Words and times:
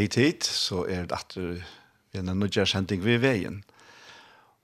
hei 0.00 0.08
tid, 0.08 0.46
så 0.46 0.86
er 0.88 1.04
det 1.08 1.16
at 1.18 1.34
vi 1.36 1.60
er 2.16 2.24
nødgjør 2.24 2.68
sending 2.70 3.02
ved 3.04 3.20
veien. 3.20 3.60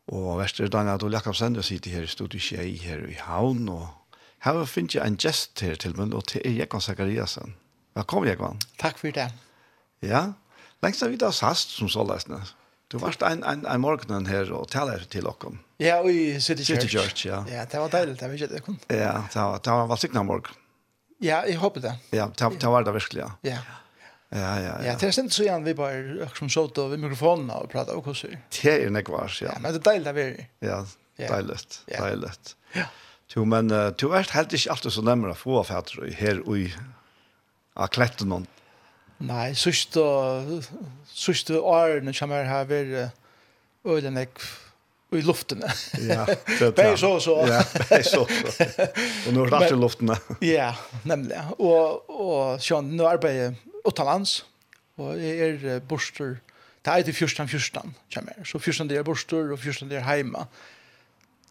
Og 0.08 0.38
Vester 0.38 0.70
Daniel 0.72 0.94
Adol 0.96 1.12
Jakobsen, 1.12 1.58
jeg 1.58 1.66
sitter 1.66 1.96
her 1.96 2.06
i 2.06 2.10
studiet 2.10 2.44
Kjei 2.46 2.76
her 2.80 3.02
i 3.10 3.18
Havn, 3.20 3.68
og 3.68 3.88
her 4.46 4.62
finner 4.70 5.00
jeg 5.00 5.12
en 5.12 5.18
gest 5.20 5.60
her 5.60 5.76
til 5.82 5.96
meg, 5.98 6.14
og 6.16 6.24
til 6.30 6.40
er 6.44 6.54
Jekon 6.62 6.80
Zakariasen. 6.80 7.56
Velkommen, 7.98 8.30
Jekon. 8.30 8.60
Takk 8.80 9.00
for 9.02 9.12
det. 9.12 9.28
Ja, 10.04 10.22
lengst 10.84 11.04
har 11.04 11.12
vi 11.12 11.20
da 11.20 11.32
sast 11.34 11.74
som 11.76 11.90
så 11.92 12.06
løsne. 12.06 12.40
Du 12.92 13.00
varst 13.02 13.24
en, 13.26 13.42
en, 13.42 13.64
en 13.66 13.82
morgen 13.82 14.28
her 14.30 14.52
og 14.54 14.68
taler 14.70 15.02
til 15.10 15.26
dere. 15.26 15.56
Ja, 15.82 15.98
i 16.06 16.38
City 16.40 16.62
Church. 16.62 16.86
City 16.86 16.92
Church, 16.96 17.26
ja. 17.26 17.42
Ja, 17.50 17.64
det 17.66 17.80
var 17.82 17.90
deilig, 17.92 18.14
det 18.20 18.28
var 18.28 18.38
ikke 18.38 18.52
det 18.54 18.62
kun. 18.62 18.78
Ja, 18.88 19.24
det 19.26 19.42
var, 19.42 19.58
det 19.58 19.80
var 19.80 19.90
valgsikna 19.90 20.22
morgen. 20.22 20.62
Ja, 21.20 21.42
jeg 21.48 21.58
håper 21.58 21.82
det. 21.82 21.98
Ja, 22.14 22.30
det, 22.30 22.52
det 22.62 22.70
var 22.70 22.86
det 22.86 22.94
virkelig, 22.94 23.26
ja. 23.26 23.34
Ja. 23.56 23.64
Ja, 24.34 24.38
ja, 24.40 24.60
ja. 24.60 24.76
Ja, 24.82 24.94
det 24.98 25.06
er 25.06 25.14
sent 25.14 25.34
så 25.34 25.44
igjen 25.44 25.64
vi 25.66 25.74
bare 25.78 26.26
som 26.34 26.50
så 26.50 26.66
da 26.74 26.88
ved 26.90 26.98
mikrofonen 27.02 27.50
og 27.54 27.68
pratet 27.70 27.94
og 27.94 28.08
hvordan. 28.08 28.40
Det 28.50 28.72
er 28.72 28.90
nekvars, 28.90 29.40
ja. 29.44 29.52
ja. 29.54 29.60
Men 29.62 29.76
det 29.76 29.82
er 29.84 29.86
deilig 29.92 30.10
å 30.10 30.16
være. 30.16 30.46
Ja, 30.66 30.80
deilig, 31.20 31.58
deilig. 31.92 32.32
Ja. 32.74 32.88
Jo, 33.36 33.46
men 33.46 33.70
uh, 33.70 33.88
du 33.94 34.08
er 34.16 34.34
helt 34.34 34.58
ikke 34.58 34.74
alltid 34.74 34.96
så 34.98 35.06
nemmere 35.06 35.36
å 35.36 35.38
få 35.38 35.60
av 35.62 35.70
fætter 35.70 36.10
her 36.18 36.42
og 36.44 36.66
i 36.66 36.68
av 37.76 37.90
kletten 37.92 38.34
og 38.34 38.52
Nei, 39.26 39.54
sørste 39.56 40.02
sørste 41.08 41.56
årene 41.56 42.12
kommer 42.12 42.44
her 42.44 42.66
ved 42.68 42.90
øyne 43.88 44.26
i 45.16 45.22
luftene. 45.24 45.70
ja, 46.04 46.26
det 46.58 46.82
er 46.82 46.98
så 47.00 47.14
og 47.14 47.22
så. 47.24 47.36
ja, 47.48 47.62
det 47.64 48.00
er 48.00 48.04
så 48.04 48.26
så. 48.28 48.66
Og 49.28 49.32
nå 49.32 49.46
er 49.46 49.48
det 49.48 49.60
alltid 49.60 49.80
luftene. 49.80 50.18
ja, 50.44 50.74
nemlig. 51.08 51.38
Og, 51.56 52.10
og 52.12 52.60
sånn, 52.60 52.92
nå 52.98 53.08
arbeider 53.08 53.46
jeg 53.46 53.75
uttalands, 53.86 54.40
og 54.96 55.16
jeg 55.20 55.56
er 55.64 55.80
borster, 55.80 56.36
det 56.84 56.92
er 56.92 57.02
til 57.02 57.14
fyrstan 57.14 57.48
fyrstan, 57.48 57.94
kommer 58.14 58.44
Så 58.44 58.58
fyrstan 58.62 58.88
det 58.88 58.98
er 58.98 59.02
borster, 59.02 59.52
og 59.52 59.58
fyrstan 59.58 59.90
det 59.90 59.98
er 59.98 60.06
heima. 60.06 60.46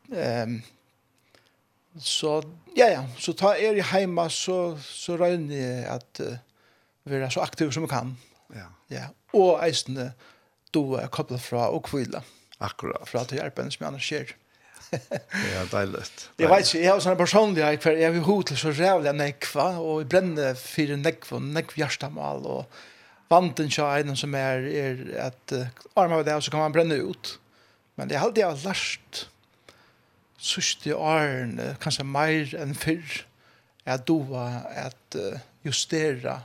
Um, 0.08 0.62
så, 2.00 2.42
ja, 2.78 2.88
ja, 2.92 3.04
så 3.18 3.34
ta 3.34 3.54
er 3.56 3.76
i 3.76 3.84
heima, 3.92 4.30
så, 4.30 4.78
så 4.82 5.18
røyner 5.20 5.56
jeg 5.56 5.86
at 5.92 6.22
uh, 6.24 6.38
være 7.06 7.32
så 7.32 7.44
aktiv 7.44 7.72
som 7.72 7.84
jeg 7.84 7.90
kan. 7.90 8.16
Ja. 8.56 8.68
ja. 8.90 9.06
Og 9.34 9.60
eisende, 9.68 10.14
du 10.74 10.94
er 10.94 11.08
koblet 11.08 11.42
fra 11.42 11.70
og 11.70 11.84
kvile. 11.84 12.22
Akkurat. 12.60 13.08
Fra 13.08 13.24
til 13.26 13.40
hjelpen 13.40 13.72
som 13.72 13.84
jeg 13.84 13.88
annars 13.88 14.10
skjer. 14.10 14.32
Ja. 14.32 14.45
ja, 15.54 15.64
deiligt. 15.72 16.26
Jeg 16.40 16.50
vet 16.52 16.68
ikke, 16.68 16.82
jeg 16.82 16.92
har 16.92 17.04
sånne 17.04 17.20
personlige, 17.20 17.70
jeg, 17.76 18.02
jeg 18.02 18.16
vil 18.16 18.26
hod 18.28 18.44
til 18.50 18.60
så 18.60 18.74
rævlig 18.76 19.12
av 19.12 19.18
nekva, 19.20 19.68
og 19.82 20.04
jeg 20.04 20.10
brenner 20.14 20.60
for 20.60 21.00
nekva, 21.02 21.40
nekva 21.44 21.82
hjertemål, 21.84 22.50
og 22.58 22.82
vanten 23.32 23.72
til 23.72 23.86
en 23.86 24.20
som 24.20 24.36
er, 24.38 24.68
er 24.70 25.06
at 25.28 25.56
uh, 25.56 25.86
armer 25.98 26.22
av 26.22 26.28
det, 26.28 26.38
så 26.46 26.54
kan 26.54 26.64
man 26.64 26.76
brenne 26.76 27.00
ut. 27.02 27.36
Men 27.96 28.10
det 28.10 28.18
er 28.18 28.26
alltid 28.26 28.44
jeg 28.44 28.52
har 28.52 28.68
lært 28.70 29.24
sørste 30.46 30.98
årene, 30.98 31.72
kanskje 31.82 32.06
mer 32.08 32.56
enn 32.60 32.76
før, 32.78 33.22
er 33.86 34.00
at 34.00 34.12
var 34.30 34.66
at 34.74 35.18
uh, 35.20 35.42
justera 35.66 36.40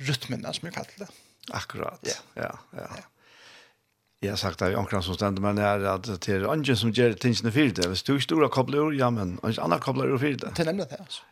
rytmene, 0.00 0.54
som 0.54 0.68
jeg 0.68 0.76
kaller 0.76 1.04
det. 1.04 1.10
Akkurat, 1.56 2.02
ja, 2.06 2.18
ja. 2.38 2.52
ja. 2.76 2.90
ja. 3.00 3.09
Jeg 4.22 4.30
har 4.30 4.36
sagt 4.36 4.60
det 4.60 4.72
i 4.72 4.74
omkring 4.74 5.02
som 5.02 5.14
stender, 5.14 5.42
men 5.42 5.56
det 5.56 5.64
er 5.64 5.86
at 5.94 6.06
det 6.06 6.28
er 6.28 6.44
ungen 6.44 6.76
som 6.76 6.92
gjør 6.92 7.14
tingene 7.16 7.52
for 7.52 7.72
det. 7.76 7.86
Hvis 7.88 8.02
du 8.02 8.16
är 8.16 8.44
og 8.44 8.50
kobler 8.50 8.78
ur, 8.78 8.92
ja, 8.92 9.10
men 9.10 9.38
andra 9.42 9.78
kobler 9.78 10.12
ur 10.12 10.18
for 10.18 10.26
det. 10.26 10.56
Det 10.56 10.60
är 10.60 10.64
nämligen 10.64 10.88
det, 10.88 11.00
altså. 11.00 11.22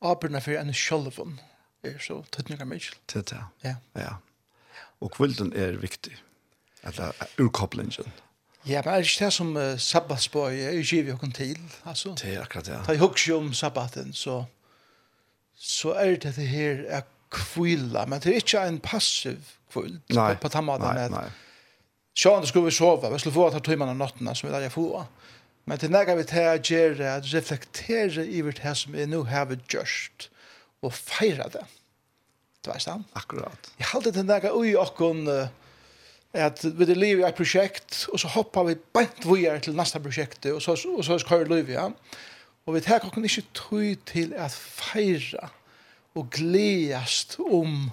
Aperna 0.00 0.40
for 0.40 0.50
en 0.50 0.72
självun 0.74 1.40
er 1.82 1.98
så 1.98 2.24
tydliga 2.30 2.64
mycket. 2.64 2.96
Det 3.12 3.18
är 3.18 3.36
det, 3.36 3.44
ja. 3.60 3.74
ja. 3.92 4.16
Og 5.00 5.10
kvällen 5.12 5.52
er 5.52 5.72
viktig. 5.72 6.24
eller 6.84 7.12
urkoblingen. 7.38 8.12
Ja, 8.64 8.82
men 8.84 8.94
er 8.94 8.96
det 9.02 9.08
ikke 9.08 9.24
det 9.24 9.32
som 9.32 9.56
uh, 9.56 9.76
sabbatsbøy 9.78 10.56
er 10.56 10.78
ikke 10.80 11.02
vi 11.04 11.12
åkken 11.12 11.32
til, 11.32 11.60
altså? 11.84 12.14
Det 12.20 12.34
er 12.34 12.42
akkurat 12.42 12.66
det, 12.66 12.72
ja. 12.72 12.82
Da 12.86 12.92
jeg 12.92 13.00
husker 13.00 13.36
om 13.36 13.52
sabbaten, 13.54 14.12
så, 14.12 14.44
så 15.56 15.92
er 15.92 16.16
det 16.16 16.36
det 16.36 16.48
her 16.48 16.84
er 16.88 17.02
kvila, 17.30 18.06
men 18.06 18.20
det 18.20 18.32
er 18.32 18.40
ikke 18.40 18.62
en 18.68 18.80
passiv 18.80 19.40
kvil 19.72 19.98
på, 20.08 20.28
på 20.40 20.48
tammaten. 20.48 20.86
Nei, 20.86 21.08
nei, 21.08 21.20
nei. 21.20 21.30
Sjån 22.14 22.44
det 22.44 22.48
skulle 22.48 22.70
vi 22.70 22.76
sova, 22.76 23.10
vi 23.10 23.18
skulle 23.18 23.34
få 23.34 23.48
ta 23.50 23.60
timmar 23.64 23.90
av 23.90 23.98
natten 23.98 24.28
som 24.34 24.48
vi 24.48 24.52
lærte 24.54 24.70
få. 24.70 25.04
Men 25.66 25.80
til 25.80 25.90
nega 25.90 26.14
vi 26.14 26.26
til 26.28 26.46
å 26.46 26.60
gjøre 26.60 27.14
at 27.16 27.30
reflektere 27.32 28.26
i 28.26 28.42
vårt 28.44 28.60
her 28.62 28.76
som 28.78 28.94
vi 28.94 29.06
nå 29.08 29.24
har 29.30 29.48
vi 29.50 29.58
gjørst, 29.72 30.28
og 30.84 30.92
feira 30.94 31.48
det. 31.50 31.64
Det 32.62 32.70
var 32.70 32.84
han? 32.86 33.04
Akkurat. 33.16 33.70
Jeg 33.80 33.90
halte 33.90 34.12
til 34.14 34.28
nega 34.28 34.52
ui 34.54 34.76
okkon, 34.78 35.26
at 36.34 36.62
vi 36.64 36.86
det 36.86 36.96
liv 36.98 37.20
i 37.22 37.26
et 37.26 37.38
prosjekt, 37.38 38.04
og 38.12 38.20
så 38.20 38.30
hoppar 38.36 38.68
vi 38.68 38.76
bant 38.94 39.26
vujer 39.26 39.58
til 39.64 39.76
næsta 39.78 40.00
prosjekt 40.02 40.46
og 40.52 40.62
så, 40.62 40.76
og 40.90 41.02
så 41.06 41.18
skar 41.22 41.48
liv, 41.50 41.72
ja. 41.72 41.88
Og 42.64 42.76
vi 42.76 42.84
tar 42.84 43.04
okkon 43.04 43.26
ikke 43.26 43.44
tøy 43.56 43.94
til 44.08 44.32
at 44.38 44.54
feira 44.54 45.50
og 46.14 46.30
gledast 46.32 47.36
om 47.42 47.90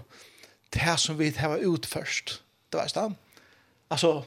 det 0.73 0.95
som 1.01 1.17
vi 1.19 1.31
har 1.35 1.63
utførst. 1.67 2.39
Det 2.71 2.79
var 2.79 2.91
han? 2.95 3.17
alltså 3.91 4.25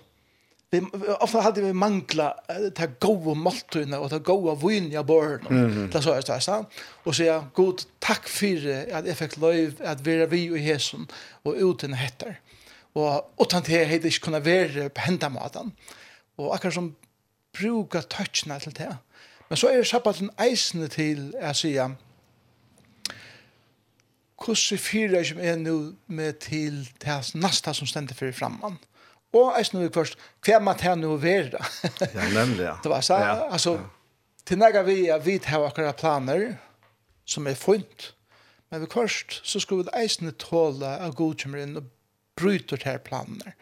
vi 0.70 0.80
ofta 1.20 1.40
hade 1.40 1.60
vi 1.60 1.72
mangla 1.72 2.36
ta 2.74 2.86
goda 3.00 3.34
måltidna 3.34 3.98
och 3.98 4.10
ta 4.10 4.18
goda 4.18 4.54
vinja 4.54 5.02
barn 5.02 5.46
mm 5.50 5.90
-hmm. 5.90 6.00
så 6.00 6.12
är 6.12 6.22
det 6.22 6.40
så. 6.40 6.66
och 7.04 7.16
säga 7.16 7.48
god 7.54 7.82
tack 7.98 8.28
för 8.28 8.92
att 8.92 9.06
jag 9.06 9.16
fick 9.16 9.36
lov 9.36 9.72
att 9.84 10.06
vara 10.06 10.26
vi 10.26 10.50
och 10.50 10.58
hesen 10.58 11.06
och 11.42 11.54
uten 11.56 11.92
hettar 11.92 12.40
och 12.92 13.40
och 13.40 13.48
tant 13.50 13.66
det 13.66 13.84
hade 13.84 13.94
inte 13.94 14.10
kunna 14.10 14.40
vara 14.40 14.88
på 14.88 15.00
hända 15.00 15.32
och 16.36 16.54
akkurat 16.54 16.74
som 16.74 16.94
bruka 17.58 18.02
touchna 18.02 18.60
till 18.60 18.72
det 18.72 18.96
men 19.48 19.56
så 19.56 19.66
är 19.68 19.76
det 19.76 19.84
sabbaten 19.84 20.30
eisende 20.36 20.88
till 20.88 21.36
att 21.42 21.56
säga 21.56 21.96
Hvordan 24.44 24.78
fyrer 24.78 25.16
jeg 25.16 25.26
ikke 25.26 25.34
med 25.34 25.56
nå 25.56 25.92
med 26.06 26.32
til 26.32 26.90
det 27.04 27.34
neste 27.34 27.74
som 27.74 27.86
stender 27.86 28.14
for 28.14 28.32
fremman? 28.32 28.72
Mm 28.72 28.93
og 29.34 29.56
jeg 29.58 29.66
snur 29.66 29.90
først, 29.94 30.18
hva 30.46 30.60
man 30.62 30.78
tar 30.78 30.98
nå 30.98 31.16
vera. 31.22 31.62
ja, 32.00 32.28
nemlig, 32.32 32.64
ja. 32.68 32.76
Det 32.84 32.90
var 32.92 33.04
så, 33.04 33.18
ja, 33.18 33.34
altså, 33.52 33.76
ja. 33.78 33.86
til 34.46 34.60
nægge 34.60 34.84
vi 34.86 34.98
er 35.10 35.22
vi 35.24 35.38
her 35.44 35.66
akkurat 35.66 35.98
planer 35.98 36.54
som 37.26 37.46
er 37.46 37.58
funnet, 37.58 38.12
men 38.70 38.84
vi 38.84 38.90
først 38.92 39.40
så 39.42 39.60
skulle 39.60 39.84
vi 39.84 40.02
eisen 40.02 40.30
tåle 40.38 40.96
av 41.00 41.16
godkjømmer 41.18 41.64
inn 41.64 41.80
og 41.80 41.90
bryter 42.38 42.80
til 42.80 43.00
planer, 43.06 43.56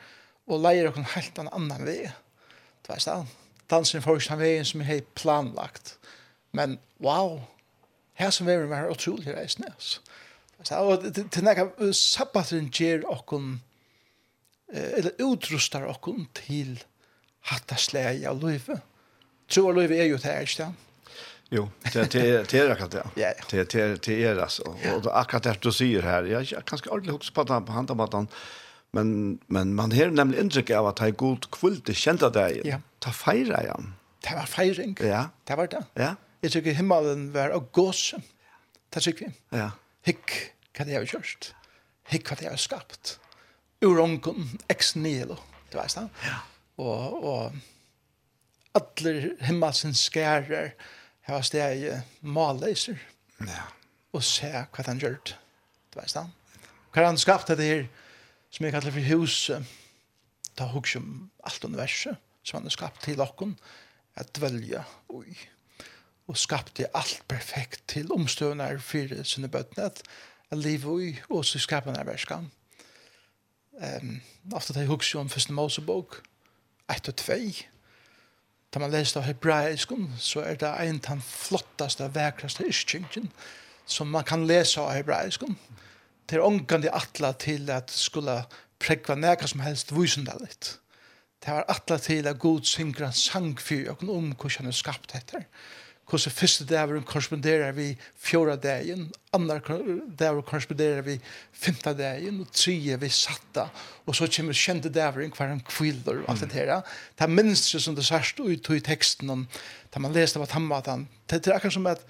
og 0.48 0.60
leier 0.64 0.90
oss 0.90 1.14
helt 1.14 1.38
en 1.38 1.52
annan 1.52 1.86
vei. 1.86 2.10
Det 2.82 2.92
var 2.92 3.02
så, 3.02 3.22
dansen 3.70 4.04
folk 4.04 4.24
den 4.28 4.40
veien 4.40 4.66
som 4.69 4.82
er 4.82 4.90
helt 4.90 5.14
planlagt. 5.14 5.96
Men 6.52 6.78
wow, 7.00 7.40
her 8.20 8.30
som 8.30 8.46
vi 8.46 8.52
er 8.52 8.90
utrolig 8.90 9.36
reisende, 9.36 9.72
altså. 9.72 10.00
Så, 10.62 10.78
og 10.78 11.02
til 11.32 11.42
nægge, 11.44 11.92
sabbateren 11.96 12.69
gjør 12.70 13.08
oss 13.10 13.24
eller 14.72 15.12
utrustar 15.20 15.84
okkom 15.90 16.24
til 16.36 16.78
hatta 17.50 17.76
slæg 17.76 18.24
av 18.28 18.40
løyve. 18.42 18.78
Tro 19.52 19.69
av 19.69 19.76
løyve 19.76 19.98
er 20.00 20.10
jo 20.10 20.20
det 20.20 20.30
her, 20.30 20.46
ikke 20.46 20.64
det? 20.64 20.88
Jo, 21.52 21.66
det 21.92 22.14
er 22.16 22.46
det 22.48 22.60
akkurat 22.72 22.94
det. 22.94 23.02
Ja, 23.20 23.30
ja. 23.36 23.46
Det 23.50 23.74
er 23.76 23.96
det 24.00 24.14
er 24.24 24.38
altså. 24.40 24.70
Og 24.94 25.08
akkurat 25.12 25.44
det 25.44 25.58
du 25.60 25.69
sier 25.74 26.06
her, 26.06 26.24
jeg 26.24 26.54
er 26.56 26.64
ganske 26.64 26.88
ordentlig 26.88 27.19
hukst 27.19 27.34
på 27.36 27.44
den 27.44 27.66
på 27.69 27.74
handen 27.76 28.00
på 28.00 28.06
den, 28.14 28.28
men, 28.96 29.10
men 29.52 29.74
man 29.76 29.92
har 29.92 30.12
nemlig 30.12 30.40
inntrykk 30.40 30.72
av 30.76 30.88
at 30.92 31.00
det 31.00 31.10
er 31.12 31.19
god 31.20 31.48
kvult 31.52 31.84
det 31.88 31.96
kjente 31.96 32.28
deg. 32.32 32.62
Ja. 32.69 32.80
Ta 33.04 33.12
feire 33.12 33.60
igjen. 33.66 33.92
Det 34.22 34.36
var 34.38 34.46
feiring. 34.46 34.96
Ja. 35.02 35.26
Det 35.48 35.56
var 35.58 35.69
det. 35.72 35.82
Ja. 35.98 36.14
Jeg 36.42 36.54
tykker 36.56 36.76
himmelen 36.78 37.28
var 37.34 37.52
av 37.56 37.69
gåse. 37.74 38.20
Det 38.92 39.02
tykker 39.04 39.28
vi. 39.28 39.58
Ja. 39.58 39.70
Hikk, 40.06 40.34
hva 40.76 40.86
det 40.86 40.96
har 40.96 41.08
gjort. 41.08 41.52
Hikk, 42.12 42.30
hva 42.30 42.38
det 42.40 42.48
har 42.48 42.60
skapt 42.60 43.16
ur 43.82 44.00
onken 44.00 44.49
ex 44.70 44.94
nihilo. 44.94 45.37
Du 45.73 45.79
vet 45.79 45.94
det? 45.96 46.08
Ja. 46.25 46.38
Og, 46.82 47.25
og 47.25 47.52
alle 48.79 49.37
himmelsens 49.40 50.06
skærer 50.08 50.73
har 51.29 51.46
steg 51.46 52.02
malleiser. 52.20 53.00
Ja. 53.46 53.67
Og 54.12 54.25
se 54.26 54.50
hva 54.50 54.87
han 54.87 55.00
gjør. 55.02 55.19
Du 55.93 56.00
vet 56.00 56.14
det? 56.14 56.26
Hva 56.93 57.06
han 57.08 57.20
skapte 57.20 57.56
det 57.56 57.69
her 57.69 57.87
som 58.52 58.67
jeg 58.67 58.75
kallar 58.75 58.94
for 58.94 59.08
huset. 59.12 59.79
Ta 60.56 60.69
hugg 60.69 60.90
om 60.99 61.31
alt 61.49 61.64
universet 61.64 62.20
som 62.44 62.58
han 62.58 62.69
har 62.69 62.75
skapt 62.75 63.05
til 63.06 63.23
okken 63.25 63.56
at 64.20 64.32
dvelja 64.37 64.84
ui. 65.08 65.32
Og 66.29 66.38
skapte 66.38 66.90
alt 66.96 67.23
perfekt 67.29 67.87
til 67.90 68.12
omstøvnar 68.12 68.79
fyrir 68.84 69.25
sinne 69.26 69.49
bøtnet. 69.49 70.02
Liv 70.52 70.84
ui, 70.84 71.14
og 71.32 71.46
så 71.49 71.58
skapte 71.62 71.90
han 71.90 72.00
er 72.00 72.08
verskan. 72.08 72.50
Ehm 73.80 74.20
ofta 74.52 74.72
det 74.72 74.86
hugsa 74.86 75.19
om 75.19 75.28
första 75.28 75.52
Mosebok 75.52 76.16
1 76.90 77.08
og 77.08 77.16
2. 77.16 77.32
Ta 78.72 78.78
man 78.78 78.90
lesa 78.90 79.20
av 79.20 79.26
hebraiskun, 79.26 80.10
så 80.19 80.40
er 80.40 80.54
det 80.56 80.69
ein 80.80 81.00
tan 81.00 81.22
flottaste, 81.22 82.08
vekraste 82.14 82.66
iskingen 82.69 83.30
som 83.86 84.08
man 84.08 84.24
kan 84.24 84.46
lesa 84.46 84.80
av 84.80 84.94
hebraiskun. 84.96 85.58
Det 86.28 86.36
er 86.36 86.44
ångande 86.44 86.90
atla 86.92 87.32
til 87.32 87.70
at 87.70 87.90
skulle 87.90 88.44
prekva 88.80 89.14
nekka 89.14 89.46
som 89.46 89.60
helst 89.60 89.92
vusendalit. 89.92 90.78
Det 91.44 91.52
var 91.52 91.64
atla 91.69 91.98
til 91.98 92.26
at 92.26 92.38
god 92.38 92.64
syngra 92.64 93.10
sang 93.12 93.60
fyrir 93.60 93.90
og 93.90 94.08
om 94.08 94.32
hvordan 94.32 94.56
han 94.58 94.66
er 94.66 94.78
skapt 94.78 95.14
etter 95.14 95.44
hvordan 96.08 96.34
første 96.34 96.64
dæveren 96.69 97.04
korresponderer 97.08 97.72
vi 97.72 97.87
fjorda 98.20 98.56
dagen, 98.56 99.06
andre 99.32 99.60
dæveren 100.19 100.43
korresponderer 100.43 101.02
vi 101.02 101.19
femta 101.52 101.93
dagen, 101.96 102.40
og 102.40 102.50
tredje 102.52 102.99
vi 103.00 103.08
satta, 103.08 103.69
og 104.06 104.16
så 104.16 104.28
kommer 104.37 104.52
kjente 104.52 104.93
dæveren 104.93 105.32
hver 105.37 105.52
en 105.52 105.64
kvilder 105.69 106.25
og 106.25 106.31
alt 106.31 106.40
det 106.40 106.52
her. 106.52 106.82
Det 107.19 107.25
er 107.25 107.32
minst 107.32 107.70
som 107.81 107.96
det 107.96 108.04
sørst 108.04 108.40
ut 108.40 108.70
i 108.70 108.81
teksten, 108.81 109.31
om, 109.31 109.46
da 109.94 110.02
man 110.02 110.12
leste 110.12 110.40
av 110.40 110.50
tammatan, 110.50 111.08
det 111.31 111.46
er 111.46 111.56
akkurat 111.56 111.78
som 111.78 111.87
at 111.87 112.05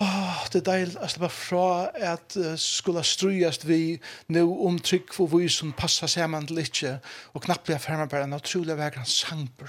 Åh, 0.00 0.46
det 0.48 0.62
er 0.62 0.64
deilig 0.64 0.96
å 0.96 1.06
slippe 1.12 1.28
fra 1.28 1.64
at 1.92 2.32
uh, 2.40 2.54
skulle 2.56 3.02
strøyast 3.04 3.66
vi 3.68 3.98
nå 4.32 4.46
om 4.64 4.78
trygg 4.80 5.12
for 5.12 5.28
vi 5.28 5.44
som 5.52 5.74
passer 5.76 6.08
sammen 6.08 6.46
til 6.48 6.62
ikke, 6.62 6.94
og 7.36 7.44
knappt 7.44 7.66
blir 7.68 7.82
fermer 7.84 8.08
bare 8.08 8.24
en 8.24 8.38
utrolig 8.38 8.78
vekker 8.80 9.02
en 9.02 9.10
sang 9.12 9.42
på 9.60 9.68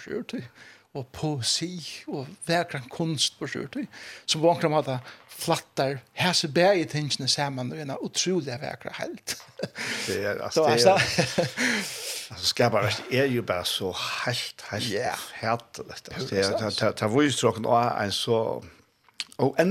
og 0.93 1.07
poesi 1.15 1.77
og 2.11 2.27
vekran 2.47 2.89
kunst 2.91 3.37
på 3.39 3.47
skjørt, 3.47 3.77
som 4.25 4.43
på 4.43 4.51
en 4.67 4.73
måte 4.73 4.97
flattar 5.41 6.01
hese 6.19 6.49
bæg 6.51 6.83
i 6.83 6.87
tingene 6.91 7.29
sammen 7.31 7.71
og 7.71 7.79
en 7.81 7.93
utrolig 8.01 8.57
vekra 8.61 8.93
helt. 8.99 9.37
det 10.07 10.19
er, 10.19 10.41
altså, 10.43 10.65
det 10.67 10.85
er, 10.85 10.91
altså, 12.31 12.47
skapar 12.51 12.91
er 13.11 13.31
jo 13.31 13.41
bare 13.41 13.65
så 13.65 13.91
helt, 14.25 14.65
helt, 14.71 14.91
yeah. 14.91 15.17
helt, 15.41 15.81
det 16.29 16.45
er, 16.45 16.57
ta 16.75 16.91
ta 16.91 17.07
det 17.07 17.17
er, 17.17 17.31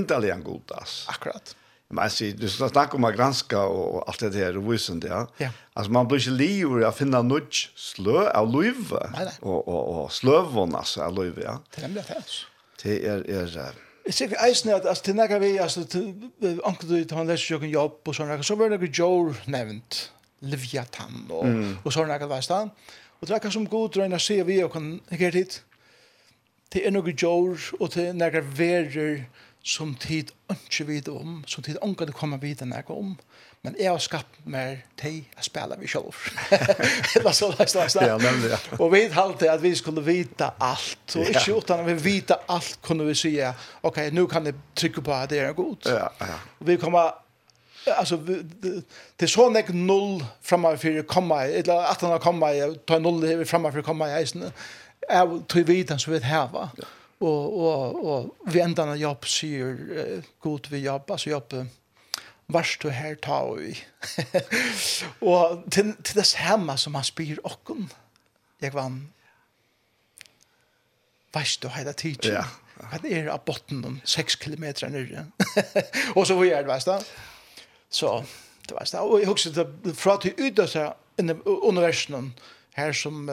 det 0.08 0.10
er, 0.10 0.20
det 0.20 0.30
er, 0.30 0.40
det 0.40 0.44
er, 0.48 1.16
det 1.16 1.30
er, 1.30 1.40
det 1.44 1.59
Men 1.90 1.98
alltså 1.98 2.24
du 2.24 2.48
ska 2.48 2.68
snacka 2.68 2.96
om 2.96 3.04
att 3.04 3.16
granska 3.16 3.60
och 3.60 4.08
allt 4.08 4.20
det 4.20 4.30
där 4.30 4.56
och 4.56 4.72
visst 4.72 4.90
ja. 5.02 5.26
ja. 5.38 5.50
Alltså 5.72 5.92
man 5.92 6.08
blir 6.08 6.18
ju 6.18 6.30
liv 6.30 6.84
att 6.84 6.96
finna 6.96 7.22
något 7.22 7.54
slö 7.74 8.30
av 8.30 8.62
liv 8.62 8.92
och 9.40 9.68
och 9.68 10.04
och 10.04 10.12
slövon 10.12 10.74
alltså 10.74 11.02
av 11.02 11.24
liv 11.24 11.42
ja. 11.42 11.58
Det 11.70 11.82
er 11.82 11.88
nemlig 11.88 12.04
det 12.08 12.14
altså. 12.16 12.46
Det 12.82 13.06
är 13.06 13.30
är 13.30 13.74
Jeg 14.06 14.14
sikker 14.14 14.36
eisen 14.46 14.70
at 14.70 14.86
altså, 14.88 15.04
til 15.04 15.14
nægge 15.14 15.40
vi, 15.40 15.56
altså, 15.56 15.84
til 15.84 16.30
anker 16.64 16.88
du 16.88 17.04
til 17.04 17.16
han 17.16 17.26
leser 17.26 17.54
jo 17.54 17.60
en 17.60 17.70
jobb 17.70 18.08
og 18.08 18.14
sånne, 18.14 18.38
så 18.42 18.56
var 18.56 18.72
det 18.72 18.80
noe 18.80 18.88
Jor 18.98 19.36
nevnt, 19.46 19.98
Leviathan 20.40 21.26
og, 21.28 21.46
mm. 21.46 21.76
og 21.84 21.92
sånne, 21.92 22.16
veist 22.30 22.50
han. 22.50 22.72
Og 23.20 23.28
det 23.28 23.30
er 23.30 23.36
akkurat 23.36 23.54
som 23.54 23.68
god 23.68 23.92
drøyne 23.94 24.18
sier 24.18 24.48
vi 24.48 24.56
og 24.64 24.72
kan 24.72 24.88
ikke 25.12 25.30
hit, 25.36 25.60
det 26.72 26.86
er 26.86 26.94
noe 26.94 27.12
Jor 27.12 27.60
og 27.78 27.92
til 27.92 28.16
nægge 28.16 28.42
verer 28.56 29.24
som 29.62 29.94
tid 29.94 30.32
ikke 30.56 30.86
vite 30.86 31.12
om, 31.12 31.42
som 31.46 31.62
tid 31.62 31.78
ångan 31.82 32.10
det 32.10 32.14
kommer 32.16 32.38
vite 32.38 32.64
når 32.64 32.76
jeg 32.76 32.90
om. 32.90 33.16
Men 33.62 33.74
jeg 33.76 33.90
har 33.90 33.98
skapt 34.00 34.38
mer 34.48 34.78
tid 34.96 35.28
å 35.36 35.42
spille 35.44 35.76
vi 35.80 35.88
selv. 35.90 36.16
Eller 37.16 37.34
så, 37.36 37.50
la, 37.52 37.66
la, 37.74 37.86
la. 37.94 38.06
Ja, 38.08 38.18
nemlig, 38.18 38.52
ja. 38.54 38.60
Og 38.78 38.92
vi 38.94 39.02
halte 39.12 39.50
at 39.52 39.62
vi 39.62 39.74
skulle 39.76 40.04
vite 40.04 40.48
alt. 40.60 41.16
Og 41.16 41.28
ikke 41.28 41.58
utan 41.58 41.82
at 41.82 41.90
vi 41.90 41.96
vite 42.04 42.38
alt 42.48 42.78
kunne 42.82 43.04
vi 43.10 43.16
si, 43.20 43.34
ok, 43.82 44.06
nu 44.16 44.24
kan 44.26 44.48
jeg 44.48 44.56
trykke 44.76 45.04
på 45.04 45.12
at 45.12 45.30
det 45.30 45.42
er 45.44 45.52
godt. 45.52 45.90
Ja, 45.92 46.08
ja. 46.20 46.38
Og 46.60 46.70
vi 46.72 46.78
kommer 46.80 47.12
alltså 47.86 48.16
det 49.16 49.28
så 49.28 49.48
nek 49.48 49.68
noll 49.72 50.24
framför 50.42 51.02
komma 51.02 51.44
eller 51.44 51.82
att 51.90 52.00
han 52.00 52.10
har 52.10 52.18
komma 52.18 52.48
ta 52.86 52.98
noll 52.98 53.44
framför 53.44 53.82
komma 53.82 54.08
i 54.08 54.22
isen 54.22 54.52
är 55.08 55.42
till 55.48 55.64
vidan 55.64 55.98
så 55.98 56.10
vet 56.10 56.22
här 56.22 56.48
va. 56.48 56.70
Ja 56.76 56.84
och 57.20 57.60
och 57.60 58.04
och 58.04 58.78
av 58.78 58.96
jobb 58.96 59.26
syr 59.26 59.64
uh, 59.64 60.22
god 60.40 60.66
vi 60.70 60.78
jobb 60.78 61.12
så 61.16 61.30
jobb 61.30 61.66
vars 62.46 62.78
du 62.78 62.90
här 62.90 63.14
ta 63.14 63.54
vi 63.54 63.78
och 65.20 65.70
till 65.70 65.94
til 66.02 66.16
det 66.16 66.26
samme 66.26 66.76
som 66.76 66.94
han 66.94 67.04
spyr 67.04 67.38
okken 67.44 67.92
jag 68.60 68.72
vann 68.72 69.12
vars 71.32 71.58
du 71.58 71.68
hela 71.68 71.92
tiden 71.92 72.32
ja 72.32 72.44
Hva 72.80 73.08
är 73.08 73.26
av 73.28 73.44
botten 73.44 74.00
6 74.04 74.36
km 74.36 74.64
nere. 74.88 75.26
och 76.14 76.26
så 76.26 76.34
var 76.34 76.44
jag 76.44 76.64
det 76.64 76.68
värsta. 76.68 77.02
Så 77.90 78.24
det 78.68 78.74
värsta. 78.74 79.02
Och 79.02 79.20
jag 79.20 79.30
också 79.30 79.50
det, 79.50 79.94
fra 79.94 80.16
til 80.16 80.34
ut 80.36 80.70
så 80.70 80.94
under 81.18 81.36
universum 81.68 82.32
här 82.74 82.92
som 82.92 83.28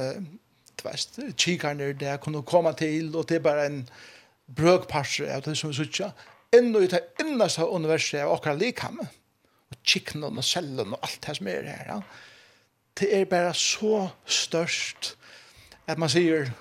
tvest, 0.78 1.20
kikarne 1.38 1.94
det 1.98 2.20
kunne 2.22 2.44
komme 2.44 2.74
til, 2.78 3.16
og 3.16 3.30
det 3.30 3.40
er 3.40 3.46
bare 3.46 3.66
en 3.66 3.84
brøkparser 4.56 5.32
av 5.36 5.44
det 5.46 5.58
som 5.58 5.72
vi 5.72 5.86
sier, 5.86 6.14
ennå 6.56 6.84
i 6.86 6.92
det 6.92 7.02
innerste 7.22 7.66
universet 7.68 8.24
av 8.24 8.38
akkurat 8.38 8.62
likhamme, 8.62 9.08
og 9.68 9.80
kikkene 9.84 10.30
og 10.30 10.44
cellen 10.48 10.94
og 10.96 11.00
alt 11.04 11.20
det 11.26 11.38
som 11.38 11.50
er 11.52 11.68
her, 11.68 11.90
ja. 11.90 12.02
det 13.00 13.10
er 13.14 13.26
bare 13.26 13.54
så 13.54 14.08
størst 14.26 15.16
at 15.88 16.00
man 16.00 16.12
sier, 16.12 16.52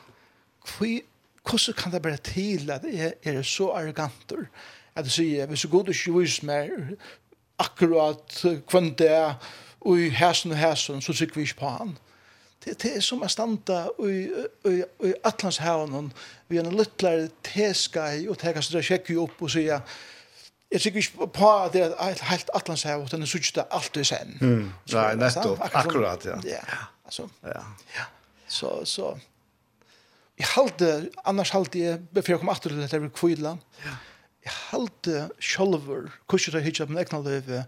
hvordan 0.78 1.74
kan 1.78 1.92
det 1.92 2.02
bare 2.02 2.16
til 2.16 2.70
at 2.70 2.84
jeg 2.84 3.14
er 3.22 3.42
så 3.42 3.70
arroganter, 3.74 4.46
at 4.96 5.04
jeg 5.04 5.12
sier, 5.12 5.46
hvis 5.46 5.62
du 5.62 5.68
god 5.68 5.88
ikke 5.88 6.14
viser 6.18 6.46
meg 6.46 6.70
akkurat 7.58 8.42
hvem 8.70 8.94
det 8.98 9.10
er, 9.10 9.34
og 9.80 10.00
i 10.00 10.08
hæsen 10.10 10.52
og 10.52 10.58
hæsen, 10.58 11.00
så 11.00 11.12
sikker 11.12 11.34
vi 11.34 11.46
ikke 11.46 11.60
på 11.60 11.68
han 11.68 11.96
det, 12.66 12.74
det 12.82 12.96
er 12.98 13.04
som 13.04 13.22
å 13.22 13.30
standa 13.30 13.86
i, 14.02 14.26
i, 14.66 14.74
i 15.06 15.12
Atlantshavnen 15.26 16.10
vi 16.50 16.58
en 16.60 16.72
luttlar 16.74 17.28
teskai 17.46 18.26
og 18.26 18.38
teka 18.42 18.62
seg 18.64 18.84
sjekke 18.84 19.16
opp 19.22 19.42
og 19.42 19.52
sier 19.54 19.82
Jeg 20.72 20.82
sikker 20.82 21.02
ikke 21.04 21.28
på 21.30 21.48
at 21.52 21.76
det 21.76 21.84
er 21.86 21.94
et 22.10 22.24
helt 22.26 22.48
atlandshav, 22.58 23.04
og 23.04 23.10
den 23.12 23.22
er 23.22 23.30
suttet 23.30 23.70
alt 23.70 23.96
i 23.96 24.02
sen. 24.04 24.32
Mm. 24.40 24.64
Nei, 24.90 25.04
nettopp. 25.14 25.62
Akkurat, 25.62 26.26
ja. 26.26 26.40
Ja, 26.42 26.80
altså. 27.06 27.28
Ja. 27.46 27.62
ja. 27.94 28.06
Så, 28.50 28.72
så. 28.90 29.12
Jeg 30.36 30.50
halte, 30.56 30.88
annars 31.22 31.54
halte 31.54 31.78
jeg, 31.84 32.00
for 32.18 32.34
jeg 32.34 32.42
kom 32.42 32.50
atter 32.50 32.74
til 32.74 32.82
dette, 32.82 32.98
jeg. 32.98 33.54
Ja. 33.86 33.94
Jeg 34.42 34.56
halte 34.72 35.22
sjolver, 35.38 36.10
kurset 36.26 36.58
jeg 36.58 36.66
hittet 36.66 36.90
på 36.90 36.96
min 36.96 37.04
egna 37.04 37.22
løyve, 37.22 37.62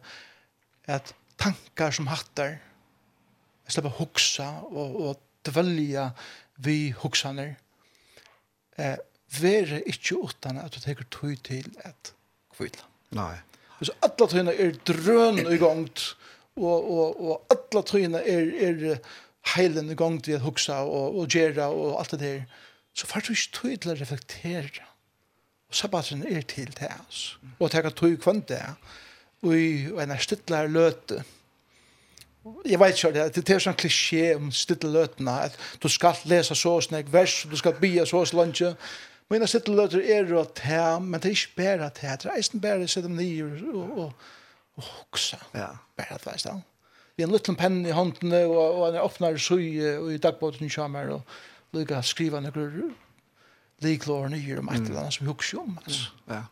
at 0.91 1.15
tankar 1.39 1.95
som 1.95 2.11
hattar, 2.11 2.59
Jeg 3.69 3.77
slipper 3.77 3.99
huksa 3.99 4.49
og, 4.73 4.95
og 4.97 5.19
dvelja 5.45 6.09
vi 6.65 6.91
huksaner. 6.97 7.53
Eh, 8.81 8.97
vere 9.41 9.83
ikke 9.85 10.17
utan 10.25 10.57
at 10.63 10.73
du 10.73 10.81
teker 10.81 11.05
tøy 11.13 11.37
til 11.45 11.69
et 11.85 12.13
kvila. 12.57 12.87
Nei. 13.13 13.35
Så 13.85 13.93
alla 14.03 14.27
tøyna 14.27 14.55
er 14.57 14.73
drøn 14.89 15.45
i 15.53 15.59
gongt, 15.61 16.15
og, 16.59 16.89
og, 16.91 17.21
og 17.21 17.53
alla 17.55 17.85
tøyna 17.87 18.23
er, 18.25 18.49
er 18.57 18.97
heilen 19.55 19.93
i 19.93 19.97
gongt 19.99 20.27
vi 20.27 20.35
at 20.35 20.43
huksa 20.43 20.81
og, 20.89 21.21
og 21.21 21.29
gera 21.31 21.69
og 21.71 21.99
alt 22.01 22.17
det 22.17 22.23
der. 22.25 22.63
Så 22.97 23.07
fart 23.07 23.29
du 23.29 23.37
ikke 23.37 23.55
tøy 23.61 23.77
til 23.77 23.93
å 23.93 23.99
reflektera. 24.01 24.89
Og 25.69 25.77
sabbaten 25.77 26.25
er 26.27 26.43
til 26.49 26.73
det, 26.73 26.89
altså. 26.89 27.37
Og 27.61 27.71
teker 27.71 27.93
tøy 27.93 28.17
kvant 28.17 28.49
det, 28.49 28.63
og 29.45 29.53
i 29.55 29.85
en 29.93 30.17
er 30.17 30.73
løte 30.73 31.21
jeg 32.65 32.81
vet 32.81 32.97
ikke, 32.97 33.13
det, 33.13 33.27
det 33.37 33.55
er 33.55 33.63
sånn 33.63 33.77
klisjé 33.79 34.23
om 34.37 34.49
stille 34.55 34.91
løtene, 34.93 35.35
at 35.49 35.59
du 35.83 35.89
skal 35.93 36.17
lese 36.31 36.57
så 36.57 36.79
og 36.79 36.87
snakk 36.87 37.11
vers, 37.13 37.43
du 37.51 37.57
skal 37.59 37.77
bia 37.81 38.07
så 38.09 38.23
og 38.23 38.31
slunge. 38.31 38.73
Men 39.29 39.45
jeg 39.45 39.53
stille 39.53 39.77
løter 39.77 40.01
er 40.01 40.31
jo 40.31 40.45
til, 40.57 41.05
men 41.05 41.21
det 41.21 41.33
er 41.33 41.37
ikke 41.37 41.61
bare 41.61 41.91
til, 41.97 42.17
det 42.23 42.33
er 42.33 42.43
ikke 42.45 42.63
bare 42.65 42.81
til 42.81 42.89
å 42.89 42.95
sitte 42.95 43.13
nye 43.13 43.49
og, 43.75 43.91
og, 44.05 44.31
og 44.79 44.89
hoksa. 44.95 45.41
Ja. 45.55 45.75
Bare 45.99 46.19
til 46.19 46.31
veist 46.31 46.49
da. 46.49 46.57
Vi 47.19 47.25
har 47.25 47.29
en 47.29 47.35
liten 47.35 47.59
penn 47.59 47.83
i 47.83 47.93
hånden, 47.93 48.33
og, 48.47 48.57
og 48.57 48.83
han 48.87 49.01
åpner 49.03 49.37
søy 49.43 49.65
i 50.15 50.19
dagbåten 50.23 50.69
i 50.69 50.71
Kjammer, 50.71 51.17
og 51.17 51.75
lykke 51.75 51.99
å 51.99 52.07
skrive 52.07 52.41
noen 52.41 52.95
liklår 53.85 54.31
nye 54.33 54.61
om 54.61 54.71
et 54.73 54.85
eller 54.85 55.03
annet 55.03 55.17
som 55.19 55.29
hoksa 55.31 55.59
om. 55.61 55.75
Altså. 55.83 56.13
Ja. 56.31 56.45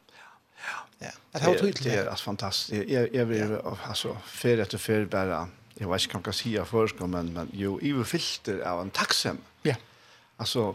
Ja. 0.67 0.83
Ja. 1.07 1.13
Det 1.33 1.43
har 1.43 1.55
tydelig. 1.55 1.93
Det 1.93 1.99
är 1.99 2.15
fantastiskt. 2.15 2.91
Jag 2.91 3.15
jag 3.15 3.27
vill 3.27 3.59
alltså 3.87 4.17
för 4.25 4.59
att 4.59 4.81
för 4.81 5.05
bara 5.05 5.49
jag 5.79 5.89
vet 5.89 6.03
inte 6.03 6.17
om 6.17 6.19
jag 6.19 6.25
kan 6.25 6.33
säga 6.33 6.65
först, 6.65 7.01
men, 7.01 7.33
men 7.33 7.49
jo, 7.53 7.81
i 7.81 8.05
filter 8.05 8.59
av 8.59 8.81
en 8.81 8.91
tacksam. 8.91 9.39
Ja. 9.63 9.75
Alltså 10.37 10.75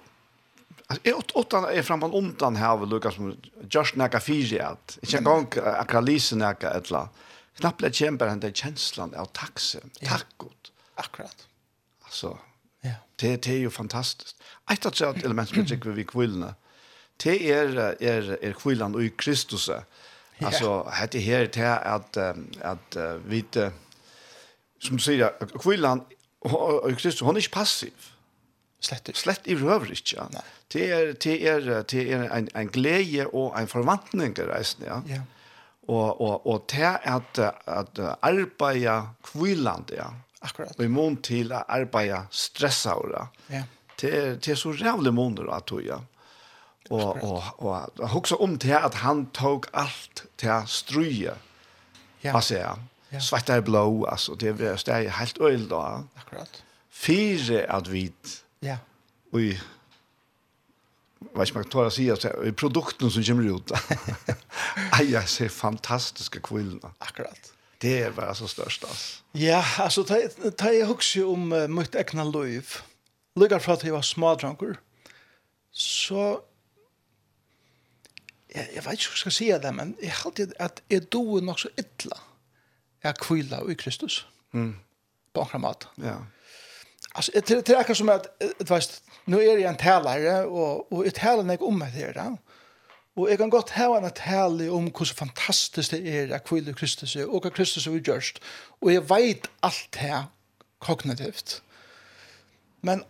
Alltså, 0.92 1.10
Alltså 1.10 1.18
åt 1.18 1.32
åtta 1.32 1.72
är 1.74 1.82
framan 1.82 2.14
undan 2.14 2.56
här 2.56 2.70
av 2.70 2.88
Lucas 2.88 3.16
som 3.16 3.38
just 3.70 3.96
näka 3.96 4.20
fysi 4.20 4.60
att 4.60 4.98
kan 5.08 5.24
gång 5.24 5.48
akra 5.64 6.02
lisen 6.02 6.40
näka 6.40 6.72
ettla. 6.72 7.10
Knappt 7.56 7.82
lätt 7.82 7.96
kämpar 7.96 8.28
han 8.28 8.40
den 8.40 8.54
känslan 8.54 9.14
av 9.16 9.26
tacksam. 9.26 9.90
Tack 10.06 10.26
gott. 10.38 10.72
Akkurat. 10.96 11.48
Alltså 12.04 12.38
ja. 12.82 12.92
Det 13.16 13.44
det 13.44 13.52
är 13.52 13.58
ju 13.58 13.70
fantastiskt. 13.70 14.44
Ett 14.72 14.86
att 14.86 14.96
säga 14.96 15.14
element 15.24 15.50
som 15.50 15.58
jag 15.58 15.86
vi 15.86 16.04
kvillna. 16.04 16.56
Det 17.24 17.52
är 17.52 17.68
är 18.02 18.44
är 18.44 18.54
kvällan 18.54 19.02
i 19.02 19.10
Kristus. 19.10 19.70
Alltså 20.40 20.84
hade 20.84 21.20
här 21.20 21.50
det 21.54 21.78
att 21.78 22.18
att 22.62 22.98
vita 23.26 23.72
som 24.82 24.98
du 24.98 25.04
sier, 25.04 25.30
kvillan, 25.62 26.04
Kristus, 26.42 27.22
hon 27.22 27.38
er 27.38 27.44
ikke 27.44 27.60
passiv. 27.60 28.10
Slett 28.82 29.12
ikke. 29.12 29.22
Slett 29.22 29.50
i 29.52 29.58
røver 29.60 29.94
ikke, 29.94 30.16
ja. 30.18 30.26
Nei. 30.34 30.48
Det 30.72 30.86
er, 30.96 31.12
det 31.22 31.36
er, 31.52 31.68
det 31.92 32.06
er 32.16 32.26
en, 32.34 32.48
en 32.58 32.72
glede 32.72 33.28
og 33.28 33.54
en 33.60 33.70
forvantning 33.70 34.34
i 34.40 34.48
reisen, 34.50 34.88
ja. 34.88 35.02
Ja. 35.10 35.22
Og, 35.92 36.22
og, 36.22 36.48
og 36.48 36.66
det 36.72 36.86
er 36.88 37.02
at, 37.18 37.40
at 37.68 38.02
arbeide 38.22 38.98
kvilland, 39.28 39.94
ja. 39.98 40.10
Akkurat. 40.42 40.74
Og 40.80 40.86
i 40.86 40.90
mån 40.90 41.20
til 41.22 41.52
å 41.54 41.62
arbeide 41.70 42.24
stressaura. 42.34 43.28
Ja. 43.52 43.68
Det 44.02 44.10
er, 44.10 44.32
det 44.42 44.56
er 44.56 44.58
så 44.58 44.72
rævlig 44.74 45.14
måneder 45.14 45.52
at 45.54 45.70
du, 45.70 45.78
ja. 45.86 46.00
Og, 46.90 47.22
og, 47.22 47.44
og, 47.62 48.00
og, 48.02 48.16
og 48.18 48.42
om 48.42 48.56
det 48.60 48.74
at 48.74 48.98
han 49.04 49.28
tok 49.38 49.70
alt 49.78 50.26
til 50.42 50.56
å 50.56 50.64
struje. 50.68 51.36
Ja. 52.24 52.34
Altså, 52.34 52.58
ja 52.58 52.74
ja. 53.12 53.20
svarta 53.20 53.58
er 53.60 53.66
blå, 53.66 54.06
altså, 54.10 54.36
det 54.36 54.54
er 54.62 54.80
steg 54.80 55.10
helt 55.18 55.42
øyel 55.42 55.68
da. 55.70 56.02
Akkurat. 56.20 56.64
Fire 56.90 57.64
at 57.72 57.92
vi, 57.92 58.12
ja. 58.64 58.78
og 59.32 59.42
i, 59.42 59.56
vet 61.36 61.48
ikke 61.48 61.62
man 61.62 61.72
tar 61.72 61.88
å 61.88 61.94
si, 61.94 62.10
så 62.20 62.34
i 62.46 62.52
produkten 62.52 63.12
som 63.14 63.26
kommer 63.26 63.50
ut, 63.56 63.74
jag 65.14 65.30
ser 65.30 65.50
fantastiske 65.54 66.44
kvillene. 66.44 66.94
Akkurat. 67.00 67.52
Det 67.82 68.12
var 68.18 68.34
så 68.38 68.48
størst, 68.48 68.86
altså. 68.86 69.22
Ja, 69.34 69.64
altså, 69.82 70.04
ta 70.06 70.70
jeg 70.70 70.86
husker 70.86 71.26
om 71.26 71.52
uh, 71.56 71.66
mitt 71.72 71.96
egna 71.98 72.28
liv. 72.30 72.78
lykker 73.40 73.60
fra 73.64 73.74
at 73.74 73.84
jeg 73.84 73.94
var 73.94 74.04
smadranker, 74.06 74.76
så 75.72 76.42
jeg, 78.52 78.68
jeg 78.76 78.84
vet 78.86 79.00
ikke 79.00 79.08
hva 79.08 79.16
jeg 79.16 79.22
skal 79.24 79.36
si 79.36 79.48
det, 79.64 79.72
men 79.76 79.96
jeg 80.04 80.18
halte 80.20 80.48
at 80.60 80.84
jeg 80.92 81.08
doer 81.14 81.42
nok 81.48 81.64
så 81.64 81.72
ytla 81.80 82.20
er 83.04 83.12
kvila 83.12 83.62
i 83.70 83.74
Kristus. 83.74 84.28
Mm. 84.54 84.76
På 85.34 85.48
en 85.54 85.62
mat. 85.62 85.88
Ja. 85.96 86.16
Alltså 87.16 87.32
det 87.34 87.66
det 87.66 87.70
är 87.90 87.94
som 87.94 88.10
att 88.10 88.40
det 88.60 88.70
vet 88.70 89.04
nu 89.26 89.44
är 89.44 89.58
det 89.58 89.64
en 89.64 89.78
talare 89.78 90.46
och 90.46 90.92
och 90.92 91.06
ett 91.06 91.16
talare 91.16 91.52
jag 91.52 91.62
om 91.62 91.80
det 91.80 91.86
här. 91.86 92.38
Och 93.16 93.32
jag 93.32 93.38
kan 93.38 93.50
gott 93.50 93.70
ha 93.70 93.98
en 93.98 94.12
tale 94.12 94.70
om 94.70 94.92
hur 94.98 95.06
så 95.06 95.16
fantastiskt 95.16 95.92
det 95.92 96.08
är 96.08 96.32
att 96.36 96.48
kvila 96.48 96.74
Kristus 96.74 97.16
och 97.16 97.46
att 97.46 97.54
Kristus 97.54 97.88
är 97.88 97.92
gjort, 97.92 98.40
Och 98.80 98.92
jag 98.92 99.02
vet 99.02 99.50
allt 99.60 99.88
det 99.92 100.00
här 100.00 100.24
kognitivt. 100.80 101.62
Men 102.82 103.04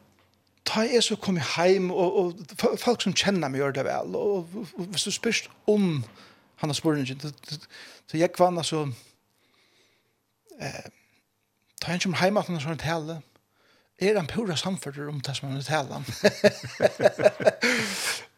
ta 0.65 0.83
jeg 0.86 1.03
så 1.03 1.15
kom 1.15 1.39
jeg 1.39 1.48
hjem, 1.57 1.91
og, 1.91 2.17
og 2.19 2.79
folk 2.79 3.03
som 3.03 3.15
kjenner 3.15 3.51
meg 3.51 3.62
gjør 3.62 3.77
det 3.79 3.86
vel, 3.88 4.15
og, 4.15 4.33
og, 4.36 4.74
og 4.77 4.89
hvis 4.91 5.07
du 5.07 5.12
spørst 5.15 5.50
om 5.71 6.03
han 6.62 6.69
har 6.69 6.77
spørt, 6.77 7.13
så 8.07 8.17
jeg 8.17 8.33
kvann 8.36 8.57
altså, 8.57 8.86
Eh, 10.61 10.89
ta 11.81 11.91
en 11.93 12.01
som 12.03 12.17
heima 12.21 12.43
til 12.45 12.59
sånn 12.61 12.79
tale, 12.81 13.21
er 14.01 14.17
han 14.17 14.29
pura 14.29 14.55
samfunnet 14.57 15.09
om 15.09 15.19
det 15.21 15.35
som 15.37 15.49
han 15.49 15.59
er 15.59 15.65
tale 15.65 15.99
om. 15.99 16.05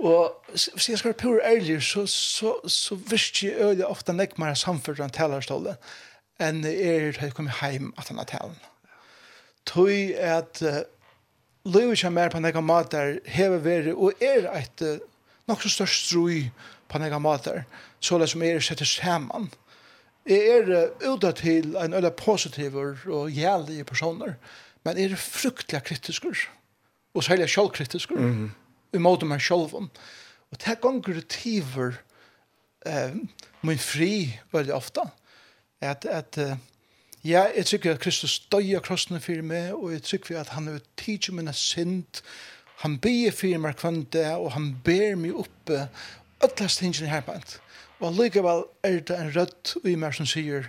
og 0.09 0.49
hvis 0.51 0.89
jeg 0.89 0.99
skal 0.99 1.13
være 1.13 1.21
pura 1.21 1.53
ærlig, 1.53 1.77
så, 1.87 2.03
så, 2.07 2.55
så 2.67 2.95
visste 2.95 3.47
jeg 3.47 3.59
øyelig 3.59 3.87
ofte 3.87 4.15
nek 4.15 4.35
mer 4.39 4.57
samfunnet 4.59 5.05
om 5.07 5.13
talerstålet, 5.15 5.93
enn 6.43 6.63
er 6.67 7.13
til 7.15 7.29
jeg 7.29 7.35
kom 7.37 7.47
heim 7.61 7.93
at 7.97 8.11
han 8.11 8.19
er 8.19 8.27
talen. 8.27 8.59
Tøy 9.69 10.11
at 10.19 10.59
uh, 10.67 10.83
Løyvi 11.63 11.95
som 11.95 12.17
er 12.19 12.31
på 12.31 12.41
nekka 12.43 12.59
matar 12.59 13.21
hever 13.31 13.61
veri 13.63 13.93
og 13.95 14.19
er 14.19 14.49
eit 14.51 14.83
uh, 14.83 14.97
nok 15.47 15.63
så 15.63 15.71
størst 15.71 16.09
strui 16.09 16.49
på 16.91 16.99
nekka 16.99 17.21
matar 17.23 17.63
så 18.03 18.19
det 18.19 18.27
som 18.33 18.43
er 18.43 18.59
setter 18.59 18.87
saman. 18.87 19.47
Mm 19.47 19.62
Jeg 20.25 20.39
er 20.47 20.89
ute 21.09 21.31
til 21.35 21.75
en 21.75 21.93
øyla 21.93 22.09
positiver 22.09 22.95
og 23.11 23.31
gjeldige 23.31 23.83
personer, 23.83 24.33
men 24.83 24.97
er 24.97 25.15
fruktelig 25.15 25.83
kritisker, 25.83 26.47
og 27.13 27.23
særlig 27.23 27.49
selvkritisker, 27.49 28.15
mm 28.15 28.45
-hmm. 28.45 28.97
i 28.97 28.97
måte 28.97 29.25
meg 29.25 29.41
selv. 29.41 29.73
Og 29.73 29.89
det 30.51 30.67
er 30.67 30.75
ganger 30.75 31.21
tiver 31.29 31.91
eh, 32.85 33.15
min 33.61 33.77
fri 33.77 34.39
veldig 34.51 34.73
ofte, 34.73 35.01
at, 35.81 36.05
at 36.05 36.37
uh, 36.37 36.57
ja, 37.23 37.45
jeg 37.55 37.65
tykker 37.65 37.91
at 37.91 37.99
Kristus 37.99 38.39
døy 38.39 38.75
av 38.75 38.81
krossene 38.81 39.19
for 39.19 39.41
meg, 39.41 39.73
og 39.73 39.91
jeg 39.91 40.03
tykker 40.03 40.39
at 40.39 40.47
han 40.47 40.67
er 40.67 40.79
tidlig 40.97 41.35
min 41.35 41.53
synd, 41.53 42.23
han 42.83 42.97
ber 42.99 43.31
for 43.31 43.57
meg 43.57 43.79
hver 43.79 44.03
det, 44.13 44.27
og 44.35 44.51
han 44.51 44.73
ber 44.83 45.15
meg 45.15 45.35
oppe, 45.35 45.87
alle 46.43 46.69
stingene 46.69 47.09
her 47.09 47.21
på 47.21 47.31
en. 47.31 47.43
Og 48.03 48.09
allikevel 48.09 48.65
er 48.83 48.97
det 48.99 49.15
en 49.15 49.29
rødt 49.31 49.77
i 49.87 49.93
meg 49.95 50.11
som 50.17 50.27
sier, 50.27 50.65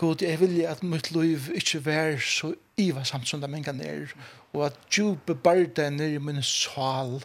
God, 0.00 0.24
jeg 0.24 0.40
vil 0.40 0.56
at 0.66 0.82
mitt 0.82 1.12
liv 1.14 1.44
ikke 1.54 1.84
være 1.86 2.16
så 2.24 2.50
iva 2.80 3.04
samt 3.06 3.28
som 3.28 3.42
det 3.42 3.50
mengen 3.52 3.82
er, 3.84 4.10
og 4.50 4.64
at 4.70 4.78
du 4.96 5.14
bebarde 5.28 5.86
ned 5.94 6.16
i 6.16 6.22
min 6.24 6.42
sal 6.42 7.20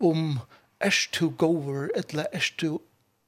om 0.00 0.38
er 0.80 0.96
du 1.18 1.28
gåver, 1.28 1.90
eller 1.94 2.30
er 2.32 2.46
du 2.60 2.78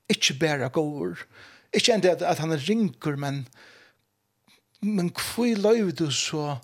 ikke 0.08 0.38
bare 0.40 0.70
gåver. 0.72 1.26
Ikke 1.74 1.92
enda 1.92 2.14
at, 2.14 2.22
at 2.22 2.38
han 2.38 2.56
ringer, 2.68 3.16
men, 3.16 3.44
men 4.80 5.12
hvor 5.12 5.60
løy 5.60 5.92
du 5.98 6.08
så 6.10 6.56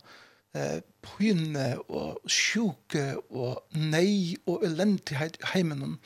eh, 0.56 0.80
pyne 1.04 1.74
og 1.88 2.22
sjuke 2.24 3.18
og 3.28 3.60
nei 3.76 4.38
og 4.46 4.64
elendighet 4.64 5.36
i 5.36 5.52
heimen, 5.52 5.98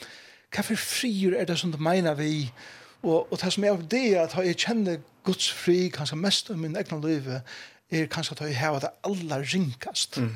hva 0.53 0.65
for 0.67 0.79
frier 0.79 1.37
er 1.39 1.49
det 1.49 1.59
som 1.61 1.73
du 1.73 1.79
mener 1.81 2.15
vi? 2.19 2.53
Og, 3.03 3.33
og 3.33 3.39
det 3.41 3.53
som 3.55 3.65
er 3.65 3.75
av 3.75 3.83
det 3.91 4.03
er 4.13 4.27
at 4.27 4.37
jeg 4.37 4.61
kjenner 4.67 5.03
Guds 5.27 5.49
fri 5.55 5.89
kanskje 5.95 6.19
mest 6.19 6.51
om 6.53 6.61
min 6.63 6.77
egen 6.77 7.03
liv 7.03 7.29
er 7.33 8.09
kanskje 8.11 8.37
at 8.37 8.47
jeg 8.47 8.59
har 8.61 8.81
det 8.83 8.93
aller 9.07 9.45
rinkast. 9.55 10.19
Mm. 10.21 10.35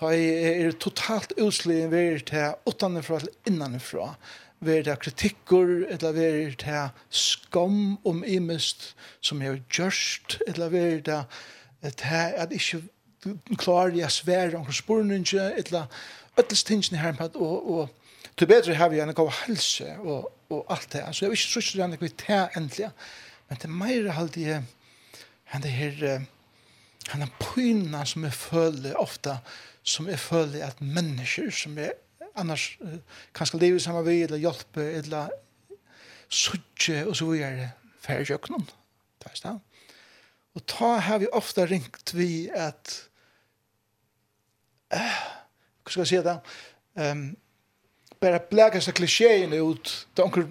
Da 0.00 0.10
jeg 0.10 0.64
er 0.64 0.78
totalt 0.82 1.34
utslig 1.38 1.84
ved 1.92 2.26
til 2.30 2.56
utanifra 2.66 3.20
til 3.22 3.52
innanifra 3.52 4.14
ver 4.64 4.82
det 4.82 4.98
kritikker, 4.98 5.84
eller 5.92 6.12
ver 6.12 6.54
det 6.60 6.84
skam 7.10 7.98
om 8.04 8.24
imest 8.26 8.94
som 9.20 9.42
jeg 9.42 9.50
har 9.50 9.60
gjørst, 9.76 10.38
eller 10.46 10.72
ver 10.72 11.00
det 11.04 11.20
at 11.84 12.04
jeg 12.10 12.48
ikke 12.50 12.82
klarer 13.58 13.96
jeg 13.96 14.10
svære 14.10 14.56
om 14.56 14.72
spørninger, 14.72 15.52
eller 15.56 15.84
ødelstingene 16.38 16.98
her 16.98 17.14
med, 17.20 17.36
og, 17.36 17.70
og 17.70 17.88
til 18.36 18.50
bedre 18.50 18.74
har 18.74 18.88
vi 18.90 19.00
en 19.00 19.14
god 19.14 19.30
helse 19.44 19.96
og, 19.98 20.30
og 20.50 20.64
alt 20.70 20.92
det. 20.92 21.04
Så 21.12 21.24
jeg 21.24 21.30
vil 21.30 21.38
ikke 21.38 21.52
så 21.52 21.60
ikke 21.60 21.90
det 21.90 22.00
vi 22.00 22.08
tar 22.08 22.56
endelig. 22.56 22.90
Men 23.48 23.58
det 23.58 23.68
er 23.68 23.78
mer 23.82 24.08
alt 24.12 24.34
det 24.34 24.56
enn 25.54 25.62
det 25.62 25.70
her 25.70 26.24
han 27.12 27.22
er 27.22 27.32
pyna 27.38 28.04
som 28.08 28.24
jeg 28.24 28.32
føler 28.32 28.96
ofte 28.96 29.36
som 29.84 30.08
jeg 30.08 30.18
føler 30.18 30.64
at 30.64 30.80
mennesker 30.80 31.50
som 31.52 31.76
jeg 31.78 31.92
annars 32.40 32.72
uh, 32.80 32.96
kanskje 33.36 33.60
lever 33.60 33.78
sammen 33.78 34.04
med 34.04 34.24
eller 34.24 34.40
hjelpe 34.42 34.84
eller 34.98 35.28
suttje 36.28 37.04
og 37.06 37.16
så 37.16 37.28
videre 37.28 37.70
færgjøknen. 38.02 38.64
Det 39.20 39.30
er 39.30 39.36
stedet. 39.38 39.60
Og 40.54 40.64
ta 40.70 40.96
har 41.02 41.18
vi 41.18 41.28
ofte 41.32 41.66
ringt 41.66 42.14
vi 42.14 42.48
at 42.48 42.94
eh, 44.94 45.20
hva 45.82 45.92
skal 45.92 46.04
jeg 46.04 46.10
si 46.10 46.20
det? 46.24 46.36
Um, 46.94 47.24
bara 48.24 48.40
bläka 48.50 48.80
sig 48.80 48.92
klichéerna 48.92 49.56
ut. 49.70 50.06
De 50.14 50.22
onkel 50.22 50.44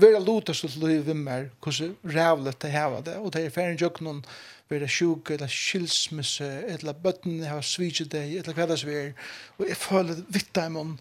vera 0.00 0.18
luta 0.18 0.54
så 0.54 0.66
liv 0.86 1.02
vi 1.06 1.14
mer. 1.14 1.50
Kusse 1.62 1.86
rävlet 2.02 2.60
det 2.60 2.68
här 2.68 3.02
det 3.04 3.16
och 3.16 3.30
det 3.30 3.40
är 3.42 3.50
färgen 3.50 3.78
jag 3.80 4.00
någon 4.00 4.26
vera 4.68 4.88
sjuk 4.88 5.30
eller 5.30 5.48
skilsmisse 5.48 6.48
eller 6.72 6.92
button 6.92 7.42
har 7.44 7.62
switched 7.62 8.08
det 8.08 8.18
eller 8.18 8.52
vad 8.54 8.68
det 8.68 8.82
är. 8.92 9.14
Och 9.56 9.64
jag 9.68 9.76
följer 9.76 10.16
vitt 10.28 10.56
i. 10.56 10.98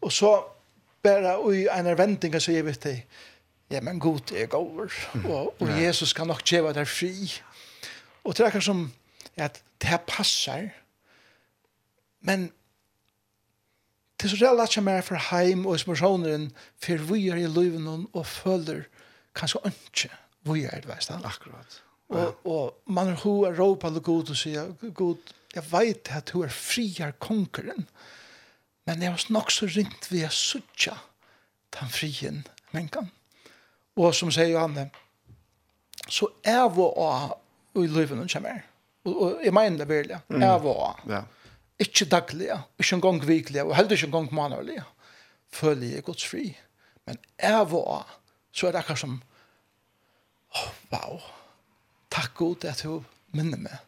Och 0.00 0.12
så 0.12 0.44
bara 1.02 1.38
och 1.38 1.54
i 1.54 1.68
en 1.68 1.96
vänting 1.96 2.40
så 2.40 2.52
jag 2.52 2.64
vet 2.64 2.80
det. 2.80 3.02
Ja 3.68 3.80
men 3.80 3.98
god 3.98 4.32
är 4.32 4.46
gåvor. 4.46 4.92
Och 5.28 5.62
och 5.62 5.68
Jesus 5.80 6.12
kan 6.12 6.28
nok 6.28 6.52
ge 6.52 6.72
deg 6.72 6.88
fri. 6.88 7.30
Och 8.22 8.34
det 8.34 8.44
är 8.44 8.60
som 8.60 8.92
at 9.36 9.62
det 9.78 9.86
här 9.86 9.98
passar. 9.98 10.70
Men 12.20 12.50
det 14.20 14.26
er 14.26 14.32
så 14.34 14.38
reelt 14.44 14.60
at 14.60 14.76
jeg 14.76 14.84
mer 14.84 15.04
for 15.04 15.16
heim 15.30 15.64
og 15.66 15.80
småsjoneren 15.80 16.50
for 16.84 17.04
vi 17.08 17.28
er 17.32 17.40
i 17.40 17.48
livet 17.48 17.86
og 18.12 18.26
føler 18.28 18.82
kanskje 19.34 19.62
ikke 19.72 20.10
vi 20.48 20.64
er 20.64 20.82
det 20.82 20.88
veist 20.88 21.10
Akkurat. 21.10 21.82
Og, 22.10 22.46
og 22.46 22.74
man 22.86 23.08
er 23.08 23.20
ho 23.22 23.44
er 23.46 23.56
råpa 23.56 23.86
alle 23.86 24.00
god 24.00 24.30
og 24.30 24.36
sier 24.36 24.72
god, 24.94 25.16
jeg 25.54 25.64
vet 25.72 26.10
at 26.12 26.32
du 26.32 26.42
er 26.42 26.52
friar 26.52 27.14
kongeren 27.22 27.86
men 28.86 29.02
jeg 29.02 29.12
har 29.12 29.24
nok 29.30 29.52
så 29.54 29.68
ringt 29.70 30.08
vi 30.12 30.24
er 30.26 30.34
suttja 30.34 30.96
den 31.76 31.88
frien 31.92 32.40
menkan. 32.74 33.10
Og 33.96 34.14
som 34.16 34.32
sier 34.34 34.50
Johanne 34.50 34.88
så 36.10 36.26
er 36.42 36.64
vi 36.74 36.82
å 36.82 37.10
i 37.78 37.86
livet 37.86 38.16
noen 38.18 38.30
kommer. 38.30 38.64
Og, 39.06 39.12
og 39.14 39.44
jeg 39.44 39.54
mener 39.54 39.78
det 39.78 39.88
virkelig, 39.88 40.18
er 40.42 40.58
vi 40.64 40.72
å. 40.72 40.88
Ja 41.08 41.20
ikke 41.80 42.08
daglige, 42.12 42.58
ikke 42.78 42.98
en 42.98 43.04
gang 43.04 43.20
viklig, 43.26 43.62
og 43.62 43.76
heller 43.76 43.96
ikke 43.96 44.10
en 44.10 44.16
gang 44.16 44.34
mannerlig, 44.34 44.80
føler 45.52 45.96
jeg 45.96 46.04
Guds 46.04 46.26
fri. 46.28 46.44
Men 47.06 47.18
jeg 47.40 47.70
var, 47.72 48.18
så 48.52 48.68
er 48.68 48.74
det 48.74 48.82
akkurat 48.82 49.02
som, 49.02 49.16
oh, 50.60 50.68
wow, 50.92 51.22
takk 52.12 52.34
god 52.38 52.68
at 52.68 52.84
du 52.84 53.00
minner 53.36 53.60
meg, 53.64 53.80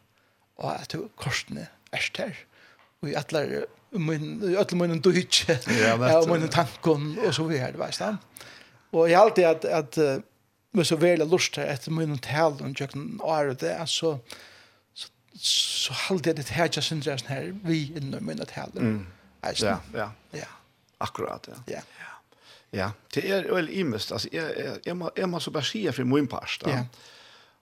og 0.57 0.73
at 0.73 0.93
du 0.93 1.07
korsene 1.19 1.67
er 1.93 2.03
stær, 2.03 2.35
og 3.01 3.11
i 3.11 3.17
alle 3.19 3.65
min, 3.93 4.39
i 4.41 4.55
alle 4.57 4.79
mine 4.79 4.99
døytje, 5.03 5.59
og 5.93 6.29
mine 6.31 6.49
tanken, 6.49 7.13
og 7.19 7.33
så 7.35 7.45
videre, 7.45 7.77
veist 7.77 8.01
du. 8.01 8.47
Og 8.93 9.09
jeg 9.09 9.19
alltid 9.19 9.43
at, 9.49 9.65
at 9.65 10.23
hvis 10.73 10.91
jeg 10.91 11.01
vil 11.01 11.21
ha 11.21 11.27
lyst 11.29 11.53
til 11.53 11.69
etter 11.69 11.93
mine 11.93 12.17
talen, 12.17 12.73
og 12.73 12.79
jeg 12.79 12.89
kan 12.89 13.55
det, 13.61 13.75
så, 13.89 14.17
så 15.39 15.93
halde 15.93 16.29
jeg 16.29 16.37
det 16.37 16.49
her 16.49 16.69
ikke 16.69 16.81
synes 16.81 17.07
jeg 17.07 17.19
sånn 17.19 17.29
her 17.33 17.51
vi 17.63 17.85
innom 17.97 18.23
mine 18.23 18.45
taler. 18.45 18.81
Mm. 18.81 19.05
Ja, 19.43 19.77
ja. 19.93 20.09
Ja. 20.33 20.49
Akkurat, 21.03 21.47
ja. 21.47 21.59
Ja. 21.67 21.81
ja. 21.99 22.09
Ja, 22.73 22.91
det 23.13 23.29
är 23.29 23.43
väl 23.53 23.69
imest. 23.69 24.11
Alltså 24.11 24.29
jeg, 24.31 24.79
jeg, 24.85 24.97
må 24.97 25.09
jeg 25.17 25.29
må 25.29 25.39
så 25.39 25.51
bara 25.51 25.63
säga 25.63 25.91
for 25.93 26.03
min 26.03 26.27
part, 26.27 26.61
da. 26.65 26.69
Ja. 26.69 26.85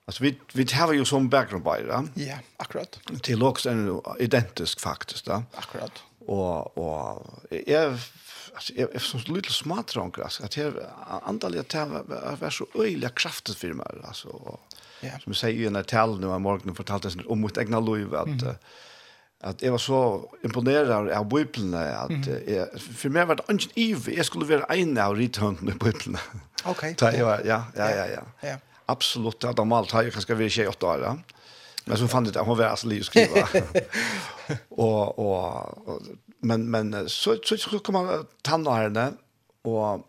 Altså, 0.06 0.22
vi 0.22 0.38
vi 0.54 0.64
har 0.72 0.92
jo 0.92 1.04
som 1.04 1.30
background 1.30 1.64
by 1.64 1.84
da. 1.86 2.02
Ja, 2.16 2.38
akkurat. 2.58 3.00
Til 3.06 3.18
Det 3.26 3.38
looks 3.38 3.66
en 3.66 4.00
identisk 4.20 4.80
faktisk, 4.80 5.26
da. 5.26 5.42
Akkurat. 5.54 6.02
Og, 6.28 6.78
og 6.78 7.42
jeg, 7.66 7.98
altså, 8.54 8.72
jeg, 8.76 8.88
är 8.94 8.98
så 8.98 9.18
lite 9.26 9.52
smart 9.52 9.86
drunk 9.86 10.18
alltså 10.18 10.44
att 10.44 10.56
jag 10.56 10.74
antal 11.22 11.54
jag 11.54 11.68
tar 11.68 11.86
var 12.40 12.50
så 12.50 12.66
öliga 12.74 13.08
krafter 13.08 13.54
för 13.54 13.72
mig 13.72 13.86
alltså. 14.04 14.58
Yeah. 15.02 15.18
Som 15.20 15.32
jag 15.32 15.36
sier 15.36 15.60
i 15.60 15.66
en 15.66 15.84
tale 15.84 16.12
nå 16.12 16.18
nu 16.20 16.26
om 16.26 16.42
morgonen 16.42 16.74
fortalte 16.74 17.08
jag 17.08 17.30
om 17.30 17.40
mitt 17.40 17.58
egna 17.58 17.80
liv 17.80 18.14
att 18.14 18.26
mm. 18.26 18.48
at 18.48 18.62
att 19.44 19.62
jag 19.62 19.70
var 19.70 19.78
så 19.78 20.30
imponerad 20.44 21.10
av 21.10 21.28
Bibelen, 21.28 21.74
att 21.74 22.10
mm. 22.10 22.42
jeg, 22.46 22.80
för 22.80 23.08
mig 23.08 23.26
var 23.26 23.34
det 23.34 23.54
ikke 23.54 23.72
iv 23.74 24.08
jag 24.16 24.26
skulle 24.26 24.46
vara 24.46 24.74
en 24.74 24.98
av 24.98 25.16
rithönden 25.16 25.68
i 25.68 25.72
Bibeln. 25.72 26.16
Okej. 26.64 26.94
jeg 27.00 27.18
ja, 27.18 27.40
ja, 27.44 27.62
ja, 27.76 27.90
ja. 27.90 28.06
ja. 28.06 28.22
ja. 28.42 28.56
Absolut, 28.86 29.40
det 29.40 29.46
hadde 29.46 29.64
malt, 29.64 29.90
har 29.90 30.02
jag 30.02 30.14
vært 30.14 30.38
vi 30.38 30.48
28 30.48 30.86
år. 30.86 31.02
Ja. 31.02 31.16
Men 31.84 31.96
så 31.96 32.08
fann 32.08 32.24
det 32.24 32.40
att 32.40 32.46
hon 32.46 32.58
var 32.58 32.64
alltså 32.64 32.86
liv 32.86 33.02
skrive. 33.02 33.46
och, 34.68 35.18
och, 35.18 35.88
og, 35.88 36.02
men 36.40 36.70
men 36.70 37.08
så 37.08 37.36
så, 37.44 37.56
så 37.56 37.78
kommer 37.78 38.24
tanna 38.42 38.74
henne 38.74 39.12
och 39.62 40.08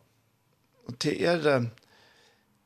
till 0.97 1.23
er 1.23 1.69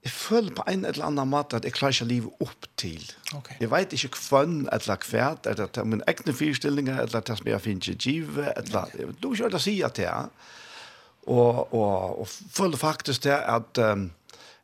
jeg 0.07 0.13
føler 0.13 0.53
på 0.55 0.63
en 0.71 0.85
eller 0.87 1.03
annen 1.09 1.27
måte 1.27 1.59
at 1.59 1.65
jeg 1.67 1.75
klarer 1.75 1.95
ikke 1.97 2.07
livet 2.07 2.43
opp 2.45 2.67
til. 2.79 3.03
Okay. 3.35 3.57
Jeg 3.59 3.71
vet 3.73 3.95
ikke 3.97 4.21
hvem 4.29 4.59
eller 4.71 5.07
hvert, 5.09 5.49
eller 5.51 5.71
til 5.75 5.89
min 5.93 6.03
egne 6.07 6.35
fyrstillinger, 6.35 7.01
eller 7.03 7.25
til 7.27 7.39
som 7.39 7.49
jeg 7.51 7.63
finner 7.65 7.89
ikke 7.91 8.11
givet, 8.11 8.53
eller 8.55 8.87
okay. 8.87 9.09
du 9.19 9.31
ikke 9.33 9.47
hørte 9.47 9.59
å 9.59 9.65
si 9.65 9.75
at 9.83 9.99
jeg. 9.99 10.29
Og, 11.27 11.73
og, 11.75 12.21
og 12.23 12.29
føler 12.31 12.79
faktisk 12.79 13.25
det 13.27 13.35
at 13.35 13.83
um, 13.83 14.07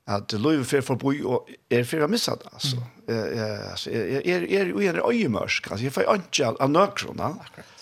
at 0.08 0.34
livet 0.36 0.68
fer 0.68 0.82
for 0.84 1.00
boi 1.00 1.22
og 1.24 1.48
er 1.72 1.86
for 1.88 2.04
å 2.04 2.10
missa 2.12 2.34
det 2.36 2.50
altså. 2.52 2.80
Mm. 2.80 3.14
Jeg, 3.14 3.52
altså 3.72 3.92
er 3.94 4.48
er 4.48 4.48
er 4.68 4.98
en 4.98 5.00
øyemørsk. 5.00 5.70
Altså 5.72 5.86
jeg 5.86 5.96
får 5.96 6.10
ikke 6.18 6.50
av 6.60 6.72
nøkrona. 6.72 7.30
Akkurat. 7.46 7.73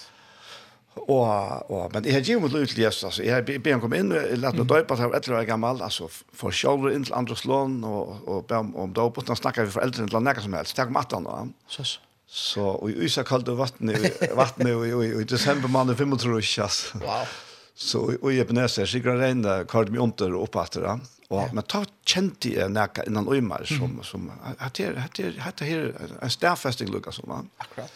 Og, 0.95 1.71
og, 1.71 1.89
men 1.93 2.05
jeg 2.05 2.13
har 2.13 2.21
givet 2.21 2.43
mitt 2.43 2.53
liv 2.53 2.65
til 2.67 2.77
det 2.77 2.83
här 2.83 2.91
gymmet 2.91 3.01
låter 3.01 3.03
just 3.03 3.03
alltså 3.03 3.23
jag 3.23 3.45
ber 3.45 3.79
kom 3.79 3.93
in 3.93 4.09
lät 4.09 4.55
mig 4.55 4.65
döpa 4.65 4.93
etter 5.15 5.31
å 5.31 5.35
være 5.35 5.45
gammel, 5.45 5.81
altså, 5.81 6.09
for 6.33 6.51
shoulder 6.51 6.91
inn 6.91 7.03
til 7.03 7.15
andre 7.15 7.35
slån 7.35 7.83
og, 7.83 8.27
og 8.27 8.45
be 8.47 8.55
om 8.55 8.75
om 8.75 8.93
dop 8.93 9.17
och 9.17 9.37
snackar 9.37 9.65
vi 9.65 9.71
for 9.71 9.81
eldre, 9.81 10.07
till 10.07 10.19
näka 10.19 10.41
som 10.41 10.53
helst. 10.53 10.75
Tack 10.75 10.89
om 10.89 10.97
18 10.97 11.27
år. 11.27 11.47
Så 11.67 11.83
så 11.83 11.99
Så, 12.33 12.61
og 12.61 12.89
i 12.89 12.93
isa 13.05 13.23
kallt 13.23 13.47
vattnet, 13.47 14.05
i 14.23 14.71
og, 14.71 14.85
i 14.87 15.21
i 15.21 15.23
december 15.23 15.67
månad 15.67 15.97
35 15.97 16.61
altså. 16.61 16.97
Wow. 16.99 17.25
Så 17.75 17.99
og, 18.21 18.33
jag 18.33 18.47
benäs 18.47 18.71
så 18.73 18.85
gick 18.85 19.03
det 19.03 19.27
ända 19.27 19.65
kallt 19.65 19.89
under 19.89 20.35
og 20.35 20.43
uppåt 20.43 20.71
där. 20.71 20.99
Og, 21.29 21.53
men 21.53 21.63
ta 21.63 21.85
kjente 22.05 22.49
jeg 22.49 22.71
näka 22.71 23.03
innan 23.07 23.27
ömar 23.27 23.63
som 23.63 24.03
som 24.03 24.31
hade 24.57 24.99
hade 24.99 25.39
hade 25.39 25.65
här 25.65 25.93
en 26.21 26.29
stærfesting, 26.29 26.91
lucka 26.91 27.11
som 27.11 27.29
va. 27.29 27.45
Akkurat. 27.57 27.91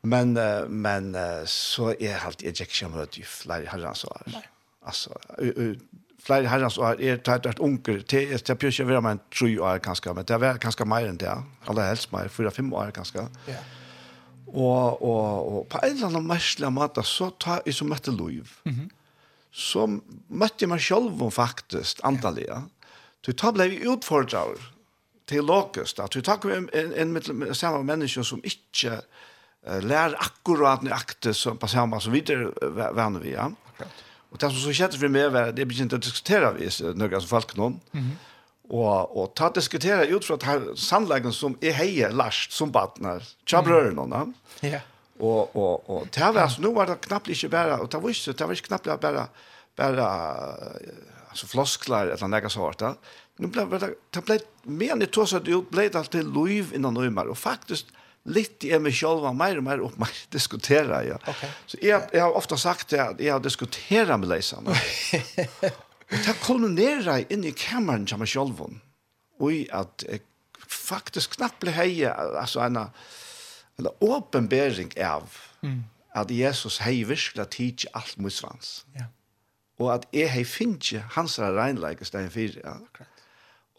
Men 0.00 0.36
uh, 0.36 0.68
men 0.68 1.14
uh, 1.14 1.44
så 1.44 1.90
är 1.90 2.18
helt 2.18 2.42
ejection 2.42 2.90
mode 2.90 3.06
ju 3.12 3.24
flyr 3.24 3.66
herrans 3.66 4.04
år. 4.04 4.22
Alltså 4.82 5.18
flyr 6.22 6.42
herrans 6.42 6.78
år 6.78 7.00
är 7.00 7.16
tajt 7.16 7.46
att 7.46 7.60
onkel 7.60 8.02
till 8.02 8.40
till 8.40 8.56
pjösche 8.56 8.84
vill 8.84 9.00
man 9.00 9.18
tro 9.38 9.60
år 9.60 9.78
kanske 9.78 10.12
men 10.12 10.24
det 10.24 10.38
var 10.38 10.58
kanske 10.58 10.84
mer 10.84 11.06
än 11.06 11.16
det. 11.16 11.42
Alla 11.64 11.82
helst 11.82 12.12
mer 12.12 12.28
fyra 12.28 12.50
fem 12.50 12.72
år 12.72 12.90
kanske. 12.94 13.18
Ja. 13.46 13.54
Och 14.46 15.02
och 15.02 15.58
och 15.58 15.68
på 15.68 15.78
en 15.82 16.04
annan 16.04 16.26
märsla 16.26 16.70
mata 16.70 17.02
så 17.02 17.30
tar 17.30 17.62
ju 17.66 17.72
så 17.72 17.84
mätte 17.84 18.10
lov. 18.10 18.48
Mhm. 18.62 18.90
Så 19.52 20.00
mötte 20.28 20.66
man 20.66 20.78
själv 20.78 21.30
faktiskt 21.30 22.00
antaliga. 22.04 22.62
Du 23.20 23.32
tar 23.32 23.52
blev 23.52 23.72
utfordrar 23.72 24.56
till 25.24 25.44
lokust 25.44 25.98
att 25.98 26.10
du 26.10 26.22
tar 26.22 26.50
en 26.50 26.92
en 26.94 27.12
med 27.12 27.56
samma 27.56 27.82
människor 27.82 28.22
som 28.22 28.40
inte 28.44 29.02
lär 29.66 30.16
akkurat 30.16 30.82
nøyaktig 30.82 31.34
som 31.36 31.58
på 31.60 31.68
samma 31.68 32.00
som 32.00 32.12
vidare 32.12 32.52
vann 32.96 33.20
vi. 33.20 33.32
Ja. 33.32 33.50
Och 34.30 34.38
det 34.38 34.50
som 34.50 34.58
så 34.62 34.72
skjedde 34.72 34.98
for 34.98 35.10
meg 35.10 35.32
var 35.34 35.52
det 35.52 35.66
begynte 35.66 35.96
att 35.96 36.06
diskutera 36.06 36.52
vi 36.52 36.68
några 36.94 37.20
som 37.20 37.28
folk 37.28 37.56
noen. 37.56 37.80
Mm 37.92 38.16
Och 38.70 39.22
och 39.22 39.34
ta 39.34 39.50
diskutera 39.50 40.04
ut 40.04 40.24
för 40.24 40.38
her 40.46 40.74
sannleggen 40.74 41.32
som 41.32 41.58
är 41.60 41.72
heie 41.72 42.10
last 42.10 42.52
som 42.52 42.72
partner. 42.72 43.22
Chabrör 43.46 43.90
noen. 43.90 44.34
Ja. 44.60 44.80
Och 45.18 45.56
och 45.56 45.90
och 45.90 46.06
det 46.10 46.20
var 46.20 46.42
altså, 46.42 46.62
nu 46.62 46.74
var 46.74 46.86
det 46.86 47.00
knappt 47.00 47.28
ikke 47.28 47.48
bare, 47.48 47.78
och 47.78 47.88
det 47.88 48.02
var 48.02 48.10
ikke, 48.10 48.32
det 48.32 48.46
var 48.46 48.52
ikke 48.52 48.68
knappt 48.68 49.00
bare, 49.00 49.26
bara 49.76 50.06
altså 51.30 51.46
flosklar 51.46 52.06
eller 52.06 52.28
noe 52.28 52.50
sånt 52.50 52.78
där. 52.78 52.94
Nu 53.38 53.46
blev 53.46 53.70
det 53.70 53.94
det 54.14 54.24
ble, 54.24 54.38
mer 54.62 54.92
än 54.92 55.00
det 55.00 55.10
tog 55.10 55.28
seg 55.28 55.48
ut, 55.48 55.70
ble 55.70 55.88
det 55.88 56.04
till 56.10 56.30
liv 56.30 56.72
innan 56.74 56.94
nu 56.94 57.20
och 57.20 57.38
faktiskt 57.38 57.86
litt 58.28 58.64
i 58.68 58.76
meg 58.82 58.94
selv 58.96 59.24
og 59.24 59.36
mer 59.36 59.58
og 59.60 59.64
mer 59.64 59.82
opp 59.84 59.96
meg 60.00 60.16
diskutera. 60.34 61.00
Ja. 61.06 61.16
Okay. 61.24 61.52
Så 61.66 61.80
jeg, 61.80 62.08
jeg 62.12 62.22
har 62.22 62.36
ofte 62.36 62.58
sagt 62.60 62.92
det 62.92 63.00
at 63.00 63.22
jeg 63.22 63.32
har 63.32 63.44
diskuteret 63.44 64.20
med 64.20 64.28
leisene. 64.32 64.74
og 66.10 66.18
det 66.26 66.36
kolonera 66.42 67.20
inn 67.32 67.46
i 67.48 67.54
kameran 67.56 68.08
til 68.10 68.20
meg 68.20 68.30
selv 68.30 68.60
og 69.40 69.54
i 69.54 69.62
at 69.72 70.04
jeg 70.04 70.20
faktisk 70.70 71.38
knappt 71.38 71.62
ble 71.64 71.72
heie 71.74 72.10
altså 72.12 72.62
en, 72.66 72.76
en 73.80 73.88
åpenbering 74.04 74.92
av 75.00 75.32
mm. 75.64 75.80
at 76.20 76.30
Jesus 76.34 76.80
hei 76.84 77.00
virkelig 77.08 77.48
tids 77.56 77.88
alt 77.96 78.18
mot 78.20 78.34
svans. 78.34 78.84
Ja. 78.98 79.08
Og 79.80 79.94
at 79.94 80.06
jeg 80.12 80.28
hei 80.34 80.44
finnes 80.44 81.06
hans 81.16 81.38
regnleik 81.40 82.02
i 82.04 82.08
stedet 82.08 82.32
for. 82.34 82.60
Ja. 82.60 82.76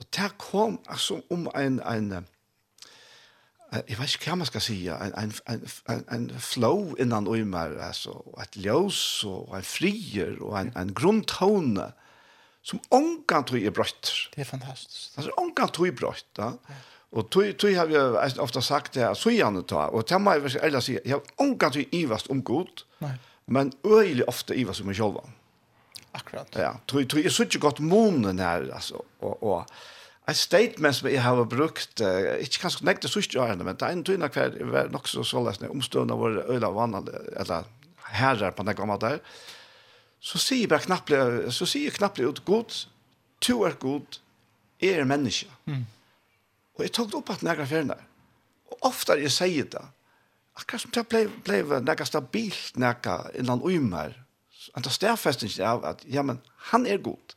Og 0.01 0.07
det 0.17 0.31
kom 0.41 0.79
altså 0.89 1.21
om 1.29 1.45
en, 1.55 1.77
en, 1.85 2.13
en 2.17 2.27
jeg 3.71 3.97
vet 3.99 4.13
ikke 4.13 4.27
hva 4.27 4.35
man 4.41 4.49
ska 4.49 4.59
si, 4.59 4.77
en 4.91 5.13
en 5.17 5.33
en 5.89 6.05
en 6.11 6.29
flow 6.39 6.95
innan 6.99 7.27
och 7.27 7.37
altså, 7.37 7.79
alltså 7.81 8.23
ett 8.41 8.57
ljus 8.57 9.23
og 9.23 9.55
en 9.55 9.63
frier 9.63 10.37
og 10.41 10.59
en 10.59 10.71
en 10.75 10.93
grundton 10.93 11.79
som 12.63 12.79
onkan 12.91 13.43
tog 13.43 13.63
er 13.63 13.71
brøtt. 13.71 14.11
Det 14.35 14.41
er 14.41 14.45
fantastisk. 14.45 15.17
Altså, 15.17 15.31
ångan 15.37 15.69
tog 15.69 15.87
er 15.87 15.91
brøtt, 15.91 16.27
ja. 16.37 16.51
Og 17.11 17.29
tog 17.29 17.57
tog 17.57 17.75
har 17.75 17.87
jag 17.87 18.39
ofta 18.39 18.61
sagt 18.61 18.93
det 18.93 19.15
så 19.17 19.29
gärna 19.29 19.61
ta 19.61 19.87
och 19.87 20.07
ta 20.07 20.19
mig 20.19 20.51
si, 20.51 20.99
jeg 21.05 21.13
har 21.13 21.21
onkan 21.37 21.71
tog 21.71 21.85
ivast 21.91 22.27
om 22.27 22.43
god, 22.43 22.83
Nei. 22.99 23.17
Men 23.45 23.73
øyelig 23.85 24.27
ofte 24.27 24.55
ivast 24.55 24.81
om 24.81 24.87
meg 24.87 24.95
själv. 24.95 25.17
Akkurat. 26.11 26.55
Ja, 26.55 26.75
tror 26.87 27.03
tror 27.03 27.23
jag 27.23 27.31
så 27.31 27.43
inte 27.43 27.57
gott 27.57 27.79
månen 27.79 28.39
här 28.39 28.69
alltså 28.73 29.03
och 29.19 29.43
och 29.43 29.65
Ein 30.29 30.37
statement 30.37 30.95
som 30.95 31.07
jeg 31.09 31.21
har 31.23 31.39
brukt, 31.49 32.01
uh, 32.03 32.35
ikke 32.43 32.61
kanskje 32.65 32.85
nekte 32.85 33.09
sørste 33.09 33.39
årene, 33.41 33.65
men 33.65 33.77
det 33.77 33.87
er 33.87 33.95
en 33.95 34.03
tøyne 34.05 34.29
hver 34.29 34.57
var 34.69 34.91
nok 34.93 35.09
så 35.09 35.23
så 35.23 35.37
sålesende, 35.37 35.71
omstående 35.73 36.17
vår 36.17 36.43
øyne 36.51 36.67
av 36.67 36.77
vannene, 36.77 37.23
eller 37.41 37.69
herrer 38.11 38.53
på 38.53 38.65
den 38.67 38.77
gamle 38.77 38.99
der, 39.01 39.17
så 40.21 40.37
sier 40.37 40.69
bare 40.69 40.85
knapplig, 40.85 41.17
så 41.53 41.65
sier 41.65 41.95
knapplig 41.95 42.27
ut, 42.29 42.43
god, 42.45 42.75
to 43.41 43.63
er 43.65 43.73
god, 43.81 44.19
er 44.81 45.03
menneske. 45.09 45.49
Mm. 45.65 45.87
Og 46.77 46.85
jeg 46.85 46.93
tok 46.93 47.09
det 47.09 47.19
opp 47.19 47.33
at 47.33 47.43
nægra 47.45 47.65
fjerne. 47.69 47.97
Og 48.71 48.87
ofte 48.91 49.17
jeg 49.17 49.33
sier 49.33 49.67
det, 49.73 49.83
akkurat 50.59 50.85
som 50.85 50.93
det 50.93 51.07
ble, 51.09 51.25
ble 51.45 51.81
nægra 51.81 52.05
stabilt 52.05 52.77
nægra 52.77 53.31
innan 53.37 53.65
uimer, 53.65 54.13
enn 54.75 54.85
det 54.85 54.93
stedfestingen 54.93 55.65
av 55.65 55.85
at, 55.89 56.05
ja, 56.05 56.21
men 56.21 56.39
han 56.69 56.85
er 56.85 57.01
god, 57.01 57.33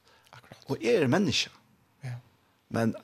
og 0.68 0.84
er 0.84 1.08
menneske. 1.08 1.48
Mm. 1.50 1.63
Men 2.68 2.94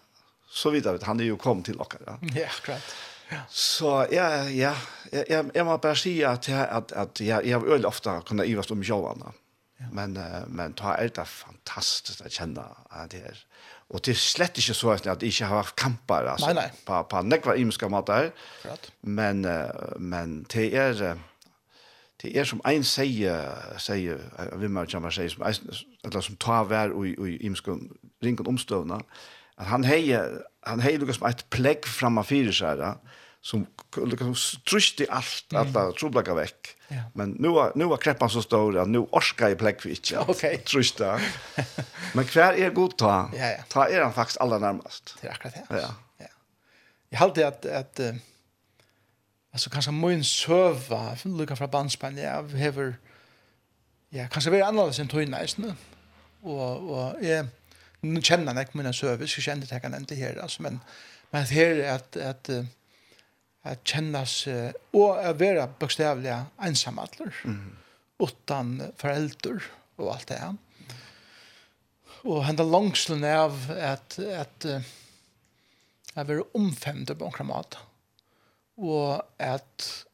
så 0.50 0.70
vidare, 0.70 0.98
han 1.02 1.20
är 1.20 1.24
ju 1.24 1.36
kom 1.36 1.62
till 1.62 1.80
oss. 1.80 1.88
Ja, 2.06 2.18
ja 2.34 2.48
klart. 2.62 2.82
Ja. 3.30 3.36
Så 3.48 4.06
ja, 4.10 4.48
ja, 4.48 4.74
jag 5.12 5.24
jag 5.28 5.50
jag 5.54 5.66
måste 5.66 5.86
bara 5.86 5.94
säga 5.94 6.30
att 6.30 6.48
jag 6.48 6.68
att 6.68 6.92
att 6.92 7.20
jag 7.20 7.46
jag 7.46 7.60
vill 7.60 7.86
ofta 7.86 8.20
kunna 8.20 8.44
ivast 8.44 8.70
om 8.70 8.82
Johanna. 8.82 9.32
Ja. 9.78 9.86
Men 9.92 10.12
men 10.48 10.72
ta 10.72 10.94
är 10.94 11.10
det 11.14 11.24
fantastiskt 11.24 12.20
att 12.20 12.32
känna 12.32 12.62
att 12.88 13.10
det 13.10 13.16
är 13.16 13.44
och 13.88 14.00
det 14.02 14.10
är 14.10 14.14
slett 14.14 14.58
inte 14.58 14.74
så 14.74 14.90
att 14.90 15.04
jag 15.04 15.22
inte 15.22 15.44
har 15.44 15.56
haft 15.56 15.76
kampar 15.76 16.24
alltså 16.24 16.46
nej, 16.46 16.54
nej. 16.54 16.72
på 16.84 17.04
på 17.04 17.22
nekva 17.22 17.56
imska 17.56 17.88
matar. 17.88 18.30
Klart. 18.62 18.92
Men 19.00 19.40
men 19.98 20.46
det 20.48 20.76
är 20.76 21.18
det 22.16 22.38
är 22.38 22.44
som 22.44 22.60
en 22.64 22.84
säger 22.84 23.78
säger 23.78 24.18
vi 24.56 24.68
man 24.68 24.86
kan 24.86 25.12
säga 25.12 25.30
som 25.30 25.42
eller 26.04 26.20
som 26.20 26.36
tar 26.36 26.64
vär 26.64 26.90
och 26.90 27.06
i 27.06 27.46
imska 27.46 27.78
ringen 28.20 28.46
omstövna. 28.46 28.94
Mm 28.94 29.06
att 29.60 29.66
han 29.66 29.84
hejer 29.84 30.42
han 30.62 30.80
hejer 30.80 30.98
med 30.98 31.30
ett 31.30 31.50
plägg 31.50 31.86
framma 31.86 32.24
fyra 32.24 32.52
så 32.52 32.64
där 32.64 32.94
som 33.40 33.66
alt 33.96 34.64
truste 34.70 35.06
allt 35.08 35.52
alla 35.54 35.92
trublaka 35.92 36.34
veck. 36.34 36.76
Men 37.12 37.30
nu 37.30 37.48
var 37.48 37.72
nu 37.74 37.84
var 37.84 37.96
kreppan 37.96 38.30
så 38.30 38.42
stor 38.42 38.78
att 38.78 38.88
nu 38.88 38.98
orska 38.98 39.50
i 39.50 39.54
plägg 39.54 39.76
vi 39.84 39.90
inte. 39.90 40.18
Okej. 40.18 40.56
Truste. 40.66 41.20
Men 42.14 42.24
kvar 42.24 42.52
är 42.52 42.70
god 42.70 42.96
ta. 42.96 43.30
Ja, 43.36 43.46
ja. 43.46 43.62
Ta 43.68 43.88
är 43.88 44.00
han 44.00 44.12
faktiskt 44.12 44.40
allra 44.40 44.58
närmast. 44.58 45.16
Det 45.20 45.28
är 45.28 45.32
akkurat 45.32 45.54
det. 45.54 45.66
Ja. 45.68 45.94
Ja. 46.18 46.26
Jag 47.08 47.18
hade 47.18 47.48
att 47.48 47.66
att 47.66 48.00
alltså 49.52 49.70
kanske 49.70 49.90
min 49.90 50.24
server 50.24 51.16
från 51.16 51.38
Lucas 51.38 51.58
från 51.58 51.70
bandspannet 51.70 52.24
jag 52.24 52.62
har 52.64 52.94
Ja, 54.12 54.24
kanskje 54.26 54.50
vi 54.50 54.58
er 54.58 54.64
annerledes 54.66 54.98
enn 54.98 55.08
tøyne, 55.08 55.38
og, 56.42 56.90
og 56.90 57.20
jeg, 57.22 57.46
nu 58.00 58.22
känner 58.22 58.54
jag 58.54 58.74
mina 58.74 58.92
service 58.92 59.34
så 59.34 59.40
kände 59.40 59.66
jag 59.70 59.82
kan 59.82 59.94
inte 59.94 60.14
här 60.14 60.42
alltså 60.42 60.62
men 60.62 60.80
men 61.30 61.44
här 61.44 61.66
är 61.66 61.94
att 61.94 62.16
att 62.16 62.50
att 63.62 63.86
kännas 63.86 64.48
och 64.90 65.26
att 65.26 65.40
vara 65.40 65.66
bokstavliga 65.78 66.46
ensam 66.62 66.98
allor 66.98 67.34
mm. 67.44 67.76
utan 68.18 68.82
föräldrar 68.96 69.62
och 69.96 70.14
allt 70.14 70.26
det 70.26 70.34
här. 70.34 70.56
Och 72.22 72.44
hända 72.44 72.64
långslen 72.64 73.24
av 73.24 73.74
att 73.80 74.18
att 74.18 74.66
att 76.14 76.28
vara 76.28 76.44
omfämd 76.52 77.18
på 77.18 77.32
en 77.38 77.46
mat 77.46 77.76
och 78.74 79.22
att 79.36 80.06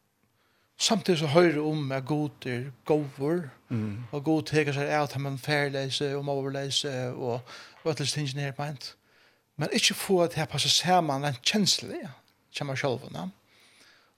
samtidigt 0.77 1.21
så 1.21 1.27
høyre 1.33 1.63
om 1.65 1.93
er 1.93 2.03
goder, 2.05 2.71
gover, 2.85 3.49
mm. 3.69 4.07
og 4.13 4.25
god 4.25 4.47
teker 4.51 4.77
seg 4.77 4.91
av 4.93 5.09
at 5.09 5.17
man 5.21 5.39
færleise 5.41 6.13
og 6.17 6.25
måverleise 6.29 6.93
og 7.15 7.41
og 7.87 7.95
ætlis 7.95 8.13
tingene 8.13 8.49
her 8.49 8.55
på. 8.57 8.67
Men 9.57 9.73
ikke 9.73 9.95
få 9.95 10.21
at 10.27 10.37
jeg 10.37 10.49
passer 10.49 10.69
sammen 10.73 11.25
den 11.25 11.41
kjenslige, 11.43 12.11
kommer 12.59 12.77
selv 12.77 13.11
nå. 13.13 13.29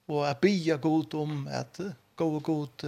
Og 0.08 0.26
jeg 0.26 0.36
blir 0.40 0.76
god 0.76 1.14
om 1.14 1.48
at 1.50 1.80
gå 2.16 2.28
og 2.34 2.42
god 2.42 2.86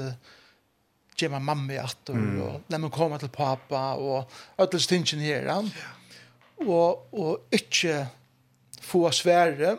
gjør 1.17 1.35
meg 1.35 1.43
mamma 1.45 1.75
i 1.75 1.81
atter, 1.83 2.17
mm. 2.17 2.41
og 2.41 2.73
la 2.73 2.79
meg 2.81 2.93
komme 2.95 3.19
til 3.21 3.29
pappa, 3.29 3.95
og 4.01 4.31
bøttelstingene 4.57 5.23
her. 5.23 5.45
ja. 5.45 5.61
Og, 6.61 7.13
og 7.13 7.53
ikke 7.53 8.07
få 8.81 9.11
svære 9.11 9.77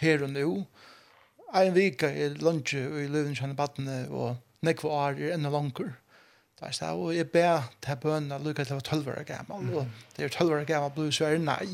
her 0.00 0.22
og 0.22 0.30
nå. 0.30 0.50
En 1.56 1.74
vika 1.74 2.08
er 2.12 2.36
lunge 2.40 2.82
og 2.86 3.00
i 3.00 3.34
kjenne 3.34 3.56
battene, 3.56 4.06
og 4.10 4.36
nekva 4.62 4.88
år 4.88 5.20
er 5.20 5.34
enda 5.34 5.50
langer. 5.50 5.94
Mm 5.96 6.05
Det 6.56 6.68
er 6.82 6.90
og 6.96 7.10
jeg 7.12 7.28
ber 7.28 7.66
til 7.84 7.96
bønene 8.00 8.38
lukket 8.40 8.70
til 8.70 8.76
å 8.76 8.78
være 8.78 8.88
12 8.88 9.08
år 9.12 9.24
gammel, 9.28 9.74
og 9.76 9.88
det 10.16 10.24
er 10.24 10.30
12 10.32 10.54
år 10.56 10.62
gammel 10.68 10.94
blod, 10.94 11.10
så 11.12 11.26
er 11.26 11.36
det 11.36 11.44
nei. 11.44 11.66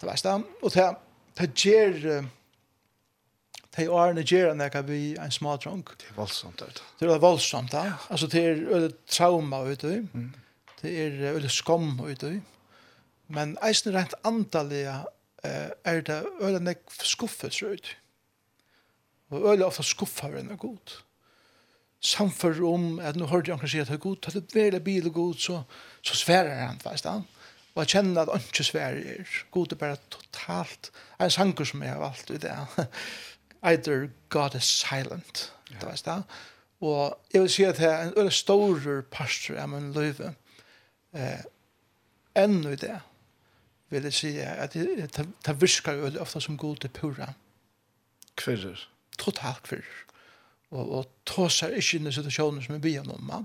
Det 0.00 0.08
er 0.08 0.22
det, 0.22 0.36
og 0.62 0.72
til 0.72 0.94
det 1.38 1.48
gjør, 1.60 2.24
det 3.76 3.88
årene 3.88 4.24
gjør 4.24 4.48
han 4.48 4.64
jeg 4.64 4.84
vi 4.88 5.00
en 5.12 5.24
en 5.26 5.30
smadrunk. 5.30 5.92
Det 6.00 6.08
er 6.08 6.16
voldsomt, 6.16 6.58
det 6.58 6.68
er 6.68 6.72
det. 6.72 7.10
er 7.10 7.18
voldsomt, 7.18 7.72
da. 7.72 7.84
Altså, 8.08 8.26
det 8.26 8.44
er 8.44 8.64
øyne 8.64 8.90
trauma 9.08 9.62
ute, 9.68 10.08
mm. 10.12 10.32
det 10.82 10.96
er 11.06 11.34
øyne 11.34 11.48
skam 11.48 12.00
ute, 12.00 12.42
men 13.28 13.56
eisen 13.62 13.94
rent 13.94 14.14
antallige 14.24 15.04
er 15.42 16.00
det 16.00 16.24
øyne 16.40 16.74
skuffet 16.88 17.62
ute. 17.62 17.96
Og 19.30 19.52
øyne 19.52 19.64
ofte 19.64 19.82
skuffer 19.82 20.36
enn 20.38 20.52
er 20.52 20.56
godt 20.56 21.02
samför 22.02 22.64
om 22.64 22.98
att 22.98 23.16
nu 23.16 23.24
hörde 23.24 23.54
at 23.54 23.60
det 23.60 23.90
er 23.90 23.96
god 23.96 24.26
at 24.26 24.34
det 24.34 24.56
er 24.56 24.64
veldig 24.64 24.84
bil 24.84 25.06
og 25.06 25.14
god 25.14 25.34
så 25.34 25.62
så 26.02 26.16
svärar 26.16 26.66
han 26.66 26.80
fast 26.80 27.04
han 27.04 27.24
kjenner 27.86 28.22
at 28.22 28.28
han 28.28 28.40
ikke 28.40 28.64
inte 28.64 28.78
er. 28.78 29.24
god 29.50 29.72
er 29.72 29.76
bare 29.76 29.96
totalt. 30.10 30.90
En 31.20 31.30
sanger 31.30 31.64
som 31.64 31.82
jeg 31.82 31.92
har 31.92 31.98
valgt 31.98 32.30
i 32.30 32.36
det 32.36 32.66
either 33.62 34.08
God 34.28 34.54
is 34.54 34.64
silent 34.64 35.52
ja. 35.70 35.76
det 35.80 35.86
var 35.86 36.14
det 36.14 36.22
Og 36.80 37.18
jeg 37.32 37.40
vil 37.40 37.50
si 37.50 37.62
at 37.62 37.76
det 37.76 37.86
er 37.86 38.02
en 38.02 38.12
väldigt 38.16 38.34
stor 38.34 39.00
pastor 39.10 39.56
av 39.56 39.68
min 39.68 39.92
liv 39.92 40.20
eh, 41.14 41.40
ännu 42.34 42.72
i 42.72 42.76
det 42.76 43.00
vill 43.88 44.04
jag 44.04 44.12
säga 44.12 44.50
att 44.50 44.72
det, 44.72 44.96
det, 44.96 45.28
det 45.46 45.52
virkar 45.52 46.20
ofta 46.20 46.40
som 46.40 46.56
god 46.56 46.76
til 46.76 46.90
pura 46.90 47.34
kvirrer 48.34 48.88
totalt 49.18 49.62
kvirrer 49.62 50.11
og, 50.72 50.92
og 50.98 51.08
tåser 51.28 51.76
ikke 51.76 51.98
inn 51.98 52.08
i 52.08 52.14
situasjoner 52.14 52.64
som 52.64 52.76
vi 52.76 52.82
blir 52.82 53.06
om. 53.06 53.30
Ja. 53.32 53.42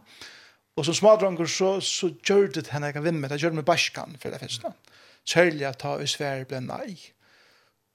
Og 0.77 0.85
som 0.85 0.93
smadranger 0.93 1.49
så, 1.49 1.79
så 1.81 2.11
gjør 2.25 2.51
det 2.53 2.67
henne 2.69 2.91
ikke 2.91 3.01
kan 3.01 3.23
det 3.23 3.41
gjør 3.41 3.49
det 3.49 3.61
med 3.61 3.65
baskan, 3.65 4.15
for 4.21 4.29
det 4.29 4.39
første. 4.39 4.73
Særlig 5.25 5.65
at 5.67 5.79
ta 5.81 5.97
i 5.99 6.07
svære 6.07 6.45
ble 6.45 6.61
nei. 6.61 6.97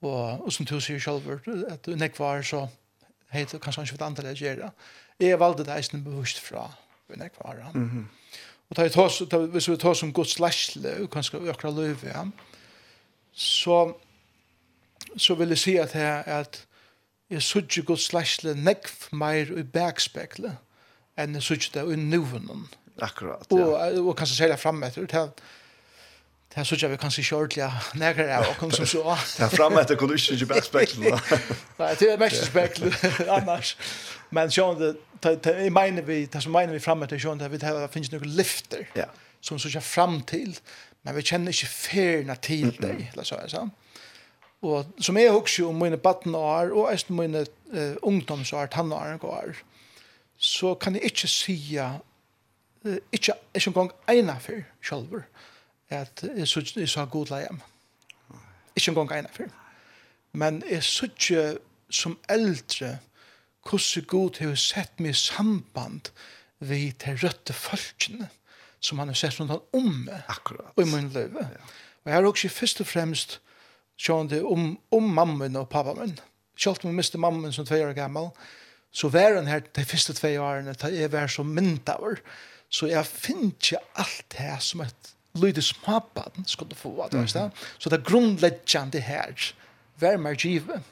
Og, 0.03 0.43
og 0.43 0.53
som 0.53 0.67
du 0.67 0.81
sier 0.81 0.99
selv, 1.01 1.29
at 1.71 1.87
du 1.87 1.95
nekvar 1.97 2.43
så 2.43 2.67
heit 3.33 3.55
kanskje 3.63 3.87
ikke 3.87 3.97
vet 3.97 4.07
andre 4.07 4.33
jeg 4.33 4.37
gjør 4.43 4.65
det. 4.65 4.73
Jeg 5.21 5.39
valgte 5.41 5.65
det 5.65 5.77
eisen 5.77 6.03
bevisst 6.05 6.41
fra 6.43 6.67
vi 7.09 7.17
nekvar. 7.17 7.71
Mm 7.75 7.91
-hmm. 7.91 8.05
Og 8.71 8.77
ta 8.77 8.85
i 8.85 8.91
tås, 8.91 9.23
ta, 9.31 9.39
hvis 9.39 9.69
vi 9.69 9.77
tar 9.77 9.95
som 9.95 10.13
Guds 10.13 10.41
og 10.41 11.11
kanskje 11.11 11.39
økra 11.39 11.71
løyve, 11.71 12.09
ja. 12.09 12.25
så, 13.33 13.93
så 15.17 15.35
vil 15.35 15.49
jeg 15.49 15.59
si 15.59 15.77
at, 15.77 15.93
her, 15.93 16.23
at 16.23 16.67
jeg 17.33 17.43
sutje 17.43 17.83
Guds 17.83 18.13
lærsle 18.13 18.55
nekv 18.55 19.09
meir 19.13 19.51
i 19.59 19.65
bergspekle 19.65 20.57
enn 21.19 21.35
jeg 21.37 21.45
sutje 21.45 21.73
det 21.75 21.85
i 21.93 21.97
nuvunnen. 22.01 22.67
Akkurat, 23.03 23.47
ja. 23.51 23.65
Og, 23.65 24.07
og 24.09 24.17
kanskje 24.17 24.37
særlig 24.37 24.59
frem 24.61 24.83
etter, 24.87 25.07
til 25.07 25.31
det 26.53 26.61
er 26.61 26.69
sutje 26.69 26.89
vi 26.93 26.97
kanske 27.01 27.23
ikke 27.25 27.37
ordentlig 27.37 27.69
nekker 27.97 28.29
av 28.37 28.45
och 28.61 28.73
som 28.75 28.87
så. 28.87 29.17
Ja, 29.39 29.49
fram 29.49 29.79
etter 29.79 29.97
kunne 29.97 30.15
ikke 30.15 30.35
ikke 30.35 30.47
bergspekle. 30.47 31.19
Nej, 31.79 31.97
det 31.99 32.13
är 32.13 32.19
mest 32.19 32.45
spekle 32.45 32.93
annars. 33.37 33.77
Men 34.31 34.51
så 34.51 34.95
det 35.23 35.73
mener 35.73 36.03
vi, 36.03 36.27
det 36.27 36.43
som 36.43 36.53
mener 36.53 36.73
vi 36.73 36.81
fram 36.81 37.03
etter, 37.03 37.49
vi 37.49 37.57
det 37.57 37.89
finns 37.93 38.13
några 38.13 38.27
lyfter 38.27 38.87
Ja. 38.95 39.05
som 39.41 39.59
så 39.59 39.69
sutje 39.69 39.81
fram 39.81 40.23
till 40.23 40.59
men 41.03 41.17
vi 41.17 41.23
kjenner 41.27 41.51
ikke 41.51 41.67
ferna 41.67 42.35
till 42.35 42.77
deg, 42.79 43.09
eller 43.13 43.27
så 43.27 43.41
er 43.43 43.49
så 43.51 43.65
og 44.63 44.87
som 45.01 45.17
jeg 45.19 45.33
husker 45.35 45.67
om 45.67 45.81
mine 45.83 45.99
badnår, 45.99 46.71
og 46.71 46.93
eisen 46.93 47.17
mine 47.17 47.47
uh, 47.75 47.95
ungdomsår, 48.03 48.67
tannår, 48.67 49.17
går, 49.19 49.57
så 50.39 50.75
kan 50.75 50.95
jeg 50.95 51.05
ikke 51.05 51.29
sige, 51.29 51.85
eh, 52.85 52.99
ikke, 53.13 53.33
ikke 53.55 53.69
engang 53.71 53.93
ene 54.11 54.37
for 54.41 54.63
selv, 54.83 55.23
at 55.91 56.25
jeg 56.37 56.49
så, 56.49 56.73
jeg 56.77 56.89
så 56.89 57.05
god 57.07 57.31
leie 57.31 57.47
hjemme. 57.47 57.61
Ikke 58.77 58.91
engang 58.91 59.19
ene 59.19 59.29
for. 59.33 59.45
Men 60.33 60.63
jeg 60.71 60.83
synes 60.83 61.59
som 61.91 62.19
eldre, 62.29 62.99
hvordan 63.69 64.05
god 64.07 64.39
har 64.41 64.55
sett 64.55 65.01
meg 65.01 65.11
i 65.11 65.19
samband 65.19 66.11
vi 66.59 66.93
til 66.99 67.19
røtte 67.23 67.53
folkene, 67.53 68.29
som 68.81 68.99
han 68.99 69.09
har 69.13 69.19
sett 69.19 69.41
rundt 69.41 69.53
om 69.53 69.91
meg, 70.07 70.23
Akkurat. 70.29 70.73
og 70.77 70.83
i 70.83 70.91
min 70.91 71.11
løve. 71.13 71.39
Ja. 71.39 71.71
Og 72.05 72.11
jeg 72.11 72.15
har 72.15 72.27
også 72.27 72.49
først 72.49 72.81
og 72.81 72.87
fremst, 72.87 73.37
eh, 73.37 73.52
sjående 74.01 74.43
om, 74.45 74.77
om 74.91 75.03
mammen 75.03 75.57
og 75.57 75.69
pappa 75.69 75.95
min. 75.99 76.17
Selv 76.59 76.83
om 76.83 76.91
jeg 76.91 76.99
miste 77.01 77.19
mammen 77.19 77.53
som 77.53 77.67
tve 77.67 77.81
år 77.87 77.97
gammel, 77.97 78.31
så 78.93 79.09
var 79.09 79.39
hun 79.39 79.49
her 79.49 79.65
de 79.65 79.85
første 79.89 80.15
tve 80.15 80.35
årene, 80.41 80.75
da 80.77 80.91
jeg 80.93 81.13
var 81.13 81.31
som 81.33 81.47
myndaver. 81.49 82.21
Så 82.73 82.89
jeg 82.89 83.07
finner 83.07 83.53
ikke 83.53 83.81
alt 84.01 84.25
det 84.33 84.57
som 84.65 84.81
et 84.85 85.13
lydig 85.41 85.65
smabaden 85.65 86.45
skulle 86.47 86.75
få. 86.75 87.09
Mm 87.13 87.25
-hmm. 87.25 87.51
Så 87.79 87.89
det 87.89 87.99
er 87.99 88.11
grunnleggende 88.11 89.01
her, 89.01 89.53
vær 89.99 90.17
mer 90.17 90.35
givet. 90.35 90.83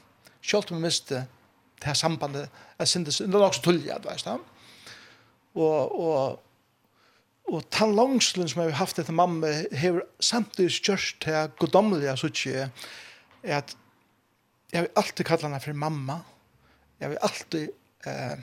Selv 0.41 0.63
om 0.71 0.75
jeg 0.75 0.81
miste 0.81 1.15
det 1.15 1.83
her 1.83 1.93
sambandet, 1.93 2.49
jeg 2.79 2.87
synes 2.87 3.17
det 3.17 3.25
er 3.25 3.39
nok 3.39 3.55
så 3.55 3.61
tullig, 3.61 3.91
du 4.03 4.09
veist 4.09 4.25
da. 4.25 4.37
Og, 5.55 5.99
og 5.99 6.43
og 7.51 7.65
den 7.75 7.95
langslen 7.97 8.47
som 8.47 8.61
jeg 8.61 8.71
har 8.71 8.79
haft 8.79 8.99
etter 9.01 9.15
mamma 9.15 9.51
har 9.75 10.01
samtidig 10.23 10.71
kjørst 10.79 11.19
til 11.25 11.51
goddommelige 11.59 12.15
så 12.17 12.29
ikke 12.31 12.53
er 13.43 13.57
at 13.57 13.75
jeg 14.71 14.85
vil 14.85 14.99
alltid 15.01 15.27
kalla 15.27 15.49
henne 15.49 15.59
for 15.59 15.75
mamma. 15.75 16.21
Jeg 17.01 17.11
vil 17.11 17.19
alltid 17.27 17.71
eh, 18.07 18.37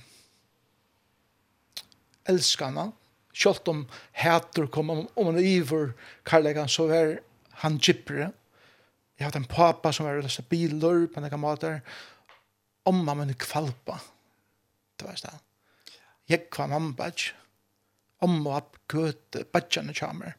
elska 2.29 2.69
henne 2.69 2.91
selv 3.39 3.71
om 3.71 3.87
hæter 4.13 4.67
kom 4.67 4.91
om, 4.91 5.07
om 5.17 5.31
en 5.31 5.39
iver 5.39 5.93
karlægan 6.27 6.69
så 6.69 6.89
er 6.93 7.19
han 7.63 7.79
gypere 7.79 8.33
jeg 9.19 9.25
har 9.27 9.33
hatt 9.33 9.41
en 9.41 9.51
pappa 9.51 9.93
som 9.95 10.07
er 10.07 10.21
løst 10.23 10.45
biler 10.51 11.07
på 11.11 11.23
noen 11.23 11.43
måter 11.43 11.81
om 12.87 12.99
mamma 12.99 13.25
min 13.25 13.39
kvalpa 13.39 13.99
det 14.99 15.07
var 15.07 15.23
det 15.23 15.35
jeg 16.29 16.49
kvar 16.51 16.71
mamma 16.73 17.11
om 18.21 18.47
og 18.47 18.57
at 18.57 18.83
køte 18.89 19.45
badgjene 19.53 19.95
kommer. 19.95 20.35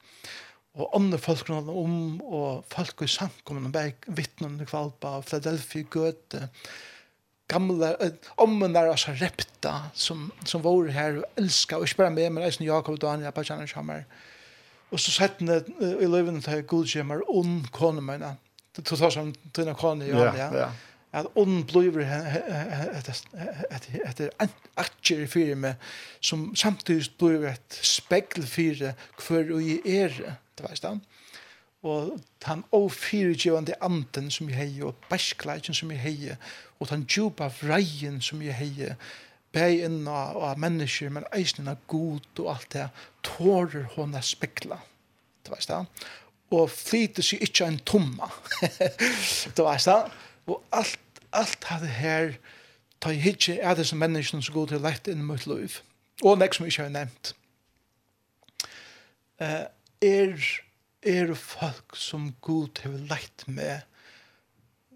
Og 0.73 0.91
andre 0.95 1.17
folk 1.17 1.49
om, 1.49 2.21
og 2.21 2.65
folk 2.71 3.01
i 3.01 3.07
samkommende 3.07 3.93
vittnen 4.07 4.61
i 4.61 4.65
kvalpa, 4.65 5.19
Philadelphia, 5.21 5.83
Goethe, 5.89 6.49
gamla 7.49 7.95
ommen 8.35 8.73
där 8.73 8.95
så 8.95 9.11
repta 9.11 9.81
som 9.93 10.31
som 10.45 10.61
var 10.61 10.87
här 10.87 11.17
och 11.17 11.25
älska 11.35 11.77
och 11.77 11.89
spela 11.89 12.09
med 12.09 12.31
men 12.31 12.43
Eisen 12.43 12.65
Jakob 12.65 12.93
och 12.93 12.99
Daniel 12.99 13.31
på 13.31 13.43
Channel 13.43 13.67
Chamber. 13.67 14.05
Och 14.89 14.99
så 14.99 15.11
satt 15.11 15.39
ni 15.39 15.53
i 15.99 16.07
Löven 16.07 16.41
till 16.41 16.61
Guldjemmer 16.61 17.31
on 17.37 17.67
konemena. 17.71 18.35
Det 18.75 18.81
tog 18.81 19.13
som 19.13 19.33
dina 19.41 19.73
koner 19.73 20.05
ja. 20.05 20.37
Ja 20.37 20.71
at 21.11 21.29
ånden 21.35 21.63
blir 21.65 22.03
etter 23.69 24.29
atjer 24.77 25.25
fyrir 25.29 25.57
meg, 25.57 25.79
som 26.21 26.51
samtidig 26.55 27.09
blir 27.17 27.47
et 27.49 27.79
spekkel 27.81 28.45
fyrir 28.45 28.93
hver 29.17 29.55
og 29.55 29.63
i 29.63 29.79
er, 29.85 30.13
det 30.57 30.65
var 30.65 30.77
han. 30.83 31.01
Og 31.81 32.19
den 32.45 32.63
ofyrirgjøvande 32.75 33.77
anden 33.81 34.29
som 34.31 34.49
jeg 34.49 34.57
hei, 34.57 34.83
og 34.83 34.95
bæskleikjen 35.09 35.73
som 35.73 35.91
jeg 35.91 35.99
hei, 36.03 36.35
og 36.79 36.89
den 36.91 37.07
djupa 37.07 37.47
vreien 37.61 38.21
som 38.21 38.41
jeg 38.43 38.53
hei, 38.59 38.93
bæg 39.55 39.85
inn 39.87 40.07
av, 40.07 40.37
av 40.37 40.59
mennesker, 40.61 41.09
men 41.09 41.25
eisen 41.33 41.71
av 41.71 41.79
god 41.89 42.27
og 42.43 42.49
alt 42.53 42.71
det, 42.75 42.89
tårer 43.25 43.87
hon 43.95 44.13
er 44.13 44.25
spekla, 44.25 44.77
det 45.41 45.55
var 45.55 45.69
han. 45.71 45.89
Og 46.53 46.69
flyter 46.69 47.25
seg 47.25 47.41
ikke 47.45 47.65
en 47.65 47.79
tomma, 47.85 48.29
det 49.55 49.63
var 49.63 49.79
han. 49.87 50.11
Og 50.47 50.63
alt, 50.75 50.99
alt 51.35 51.67
hadde 51.69 51.87
her, 51.87 52.33
ta 53.01 53.11
i 53.15 53.19
hitje 53.21 53.57
er 53.59 53.75
det 53.75 53.87
som 53.87 53.99
menneskene 54.01 54.43
som 54.43 54.55
går 54.55 54.71
til 54.73 54.83
lett 54.83 55.07
inn 55.11 55.25
mot 55.25 55.45
liv. 55.47 55.79
Og 56.23 56.39
nek 56.39 56.55
som 56.55 56.67
ikke 56.67 56.87
har 56.87 56.93
nevnt. 56.93 57.33
Uh, 59.39 59.67
er, 60.03 60.35
er 61.07 61.35
folk 61.39 61.95
som 61.95 62.33
god 62.43 62.81
har 62.83 62.97
lett 63.11 63.45
med 63.47 63.85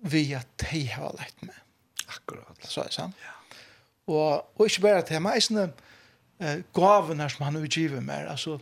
via 0.04 0.42
de 0.60 0.84
har 0.92 1.16
lett 1.20 1.46
med. 1.48 1.56
Akkurat. 2.12 2.60
Så 2.68 2.84
er 2.84 2.92
det 2.92 2.98
sant? 2.98 3.24
Ja. 3.24 3.38
Og, 4.12 4.60
og 4.60 4.66
ikke 4.68 4.84
bare 4.84 5.06
til 5.08 5.24
meg, 5.24 5.40
eisne 5.40 5.70
uh, 5.72 6.58
gavene 6.76 7.30
som 7.32 7.46
han 7.48 7.56
har 7.56 7.70
utgivet 7.70 8.04
med, 8.04 8.28
altså 8.28 8.58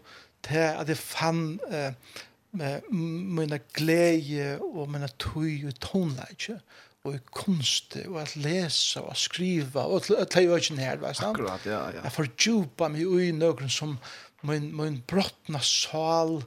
til 0.45 0.61
at 0.61 0.89
jeg 0.89 0.97
fann 1.01 1.59
uh, 1.69 2.19
med 2.51 2.81
mina 2.91 3.59
glädje 3.73 4.57
och 4.57 4.89
mina 4.89 5.07
tøy 5.07 5.67
och 5.67 5.79
tonläge 5.79 6.59
och 7.03 7.25
konst 7.25 7.95
och 8.07 8.21
att 8.21 8.35
läsa 8.35 9.01
och 9.01 9.17
skriva 9.17 9.83
och 9.83 10.11
att 10.11 10.29
ta 10.29 10.41
ju 10.41 10.55
inte 10.55 10.81
här 10.81 10.97
va 10.97 11.13
Akkurat 11.19 11.65
ja 11.65 11.71
ja. 11.71 12.01
Jag 12.03 12.13
fördjupa 12.13 12.89
mig 12.89 13.27
i 13.27 13.31
någon 13.31 13.69
som 13.69 13.97
min 14.41 14.75
min 14.75 15.03
brottna 15.07 15.59
sal 15.59 16.43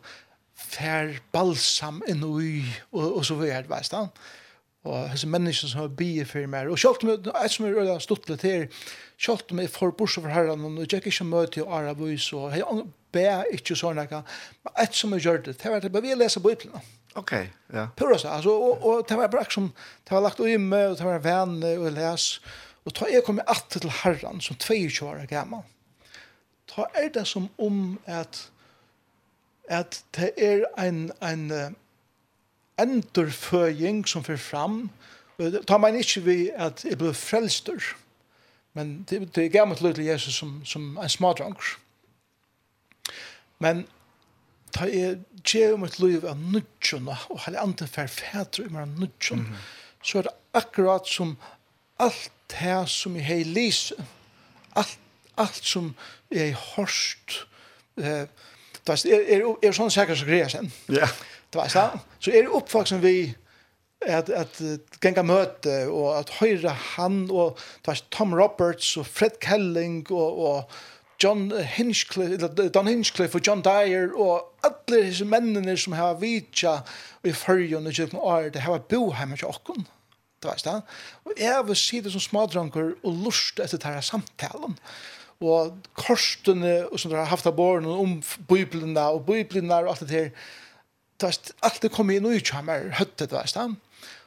fär 0.56 1.20
balsam 1.32 2.02
en 2.08 2.24
oj 2.24 2.82
och 2.90 3.12
och 3.16 3.26
så 3.26 3.34
vidare 3.34 3.68
va 3.68 3.82
sant? 3.82 4.12
Og 4.84 5.08
hese 5.08 5.28
mennesker 5.28 5.68
som 5.68 5.80
har 5.80 5.94
bie 5.96 6.24
for 6.28 6.44
meg, 6.46 6.68
og 6.68 6.78
selv 6.78 7.00
om 7.02 7.08
jeg 7.08 7.50
som 7.50 7.64
er 7.64 7.72
røyda 7.72 7.94
stått 8.04 8.28
litt 8.28 8.42
her, 8.44 8.66
selv 9.16 9.54
om 9.54 9.62
jeg 9.62 9.70
får 9.72 9.94
bortsett 9.96 10.26
for 10.26 10.32
herren, 10.34 10.60
og 10.66 10.92
jeg 10.92 11.00
ikke 11.00 11.24
møte 11.24 11.62
i 11.62 11.64
Arabus, 11.64 12.26
og 12.36 12.52
jeg 12.52 12.84
bär 13.14 13.52
inte 13.52 13.76
såna 13.76 14.06
kan 14.06 14.22
ett 14.82 14.94
som 14.94 15.12
jag 15.12 15.20
gjorde 15.20 15.52
det 15.52 15.70
var 15.70 15.80
det 15.80 15.90
bara 15.90 16.14
läsa 16.14 16.40
bibeln. 16.40 16.72
Okej, 17.14 17.52
okay, 17.68 17.80
ja. 17.80 17.88
Pura 17.96 18.18
så 18.18 18.28
alltså 18.28 18.50
och, 18.50 18.76
och 18.88 19.04
det 19.08 19.16
var 19.16 19.28
bara 19.28 19.44
som 19.44 19.72
det 20.04 20.14
var 20.14 20.20
lagt 20.20 20.40
i 20.40 20.52
imme 20.52 20.86
och 20.86 20.96
det 20.96 21.04
var 21.04 21.18
vän 21.18 21.62
och 21.78 21.92
läs 21.92 22.40
och 22.84 22.94
ta 22.94 23.08
jag 23.08 23.24
kommer 23.24 23.50
att 23.50 23.70
till 23.70 23.90
Herren 23.90 24.40
som 24.40 24.56
22 24.56 25.06
år 25.06 25.26
gammal. 25.26 25.62
Ta 26.66 26.86
är 26.94 27.10
det 27.10 27.24
som 27.24 27.48
om 27.56 27.98
att 28.04 28.50
att 29.70 30.04
det 30.10 30.30
är 30.52 30.66
en 30.76 31.12
en 31.20 31.74
enterføying 32.76 34.06
som 34.06 34.24
fyrir 34.24 34.36
fram. 34.36 34.90
Ta 35.66 35.78
man 35.78 35.96
ikke 35.96 36.20
vi 36.20 36.50
at 36.54 36.84
jeg 36.84 36.98
ble 36.98 37.14
frelster, 37.14 37.94
men 38.74 39.06
det, 39.10 39.34
det 39.34 39.52
gav 39.52 39.68
meg 39.68 39.78
til 39.78 40.04
Jesus 40.04 40.34
som, 40.34 40.60
som 40.66 40.98
en 40.98 41.08
smadranger. 41.08 41.76
Men 43.64 43.84
ta 44.74 44.88
er 44.88 45.18
tjev 45.46 45.78
om 45.78 45.86
et 45.86 45.98
liv 46.02 46.26
av 46.28 46.40
nudjon, 46.40 47.08
og 47.08 47.42
hele 47.46 47.62
andre 47.62 47.88
ferfætre 47.90 48.66
om 48.68 48.80
av 48.82 48.96
nudjon, 48.98 49.46
så 50.04 50.20
er 50.20 50.28
det 50.28 50.34
akkurat 50.60 51.08
som 51.08 51.36
alt 52.02 52.30
det 52.52 52.80
som 52.92 53.16
jeg 53.16 53.26
har 53.26 53.52
lyst, 53.54 53.94
alt, 54.76 54.98
alt 55.40 55.62
som 55.64 55.94
jeg 56.30 56.52
har 56.54 56.74
hørt, 56.76 57.38
eh, 57.96 58.26
det 58.84 58.98
er, 59.08 59.22
er, 59.38 59.46
er 59.64 59.72
sånn 59.72 59.92
sikkert 59.92 60.20
som 60.20 60.28
greier 60.28 60.50
sen. 60.52 60.68
Ja. 60.92 61.08
Det 61.48 61.56
var 61.56 61.70
sånn. 61.72 62.02
Så 62.20 62.34
er 62.34 62.44
det 62.44 62.52
oppvaksen 62.52 63.00
vi 63.00 63.16
at 64.04 64.28
at 64.28 64.58
ganga 65.00 65.22
møte 65.24 65.76
og 65.88 66.10
at 66.18 66.32
høyre 66.40 66.74
han 66.96 67.22
og 67.32 67.60
Tom 68.12 68.34
Roberts 68.36 68.90
og 69.00 69.06
Fred 69.08 69.38
Kelling 69.40 70.02
og 70.10 70.42
og 70.48 70.74
John 71.24 71.52
Hinchcliffe, 71.76 72.48
Don 72.68 72.86
Hinchcliffe 72.86 73.38
og 73.38 73.46
John 73.46 73.62
Dyer 73.64 74.12
og 74.12 74.64
alle 74.64 75.06
disse 75.06 75.24
mennene 75.24 75.76
som 75.80 75.96
har 75.96 76.18
vidtja 76.20 76.78
i 77.24 77.32
fyrjon 77.32 77.88
og 77.88 77.96
kjøkken 77.96 78.20
år, 78.20 78.50
det 78.52 78.64
har 78.66 78.82
bo 78.90 79.06
hjemme 79.16 79.38
til 79.40 79.48
okken. 79.48 79.86
Det 80.42 80.50
var 80.50 80.60
stedet. 80.60 80.82
Og 81.24 81.32
jeg 81.40 81.62
vil 81.66 81.78
si 81.80 82.02
det 82.04 82.12
som 82.12 82.20
smadranker 82.20 82.92
og 83.00 83.22
lust 83.24 83.62
etter 83.64 83.80
denne 83.80 84.04
samtalen. 84.04 84.76
Og 85.40 85.72
korsene 85.96 86.76
og 86.90 87.00
som 87.00 87.10
dere 87.10 87.24
har 87.24 87.32
haft 87.32 87.48
av 87.48 87.56
båren 87.56 87.88
om 87.88 88.18
biblene 88.48 89.08
og 89.16 89.24
biblene 89.30 89.80
og 89.80 89.94
alt 89.94 90.04
det 90.04 90.12
her. 90.12 90.30
Det 91.16 91.30
var 91.30 91.40
alt 91.70 91.82
det 91.82 91.94
kom 91.94 92.12
inn 92.12 92.28
og 92.28 92.36
utkjømmer 92.36 92.90
høttet, 93.00 93.30
det 93.30 93.38
var 93.38 93.48
stedet. 93.48 93.80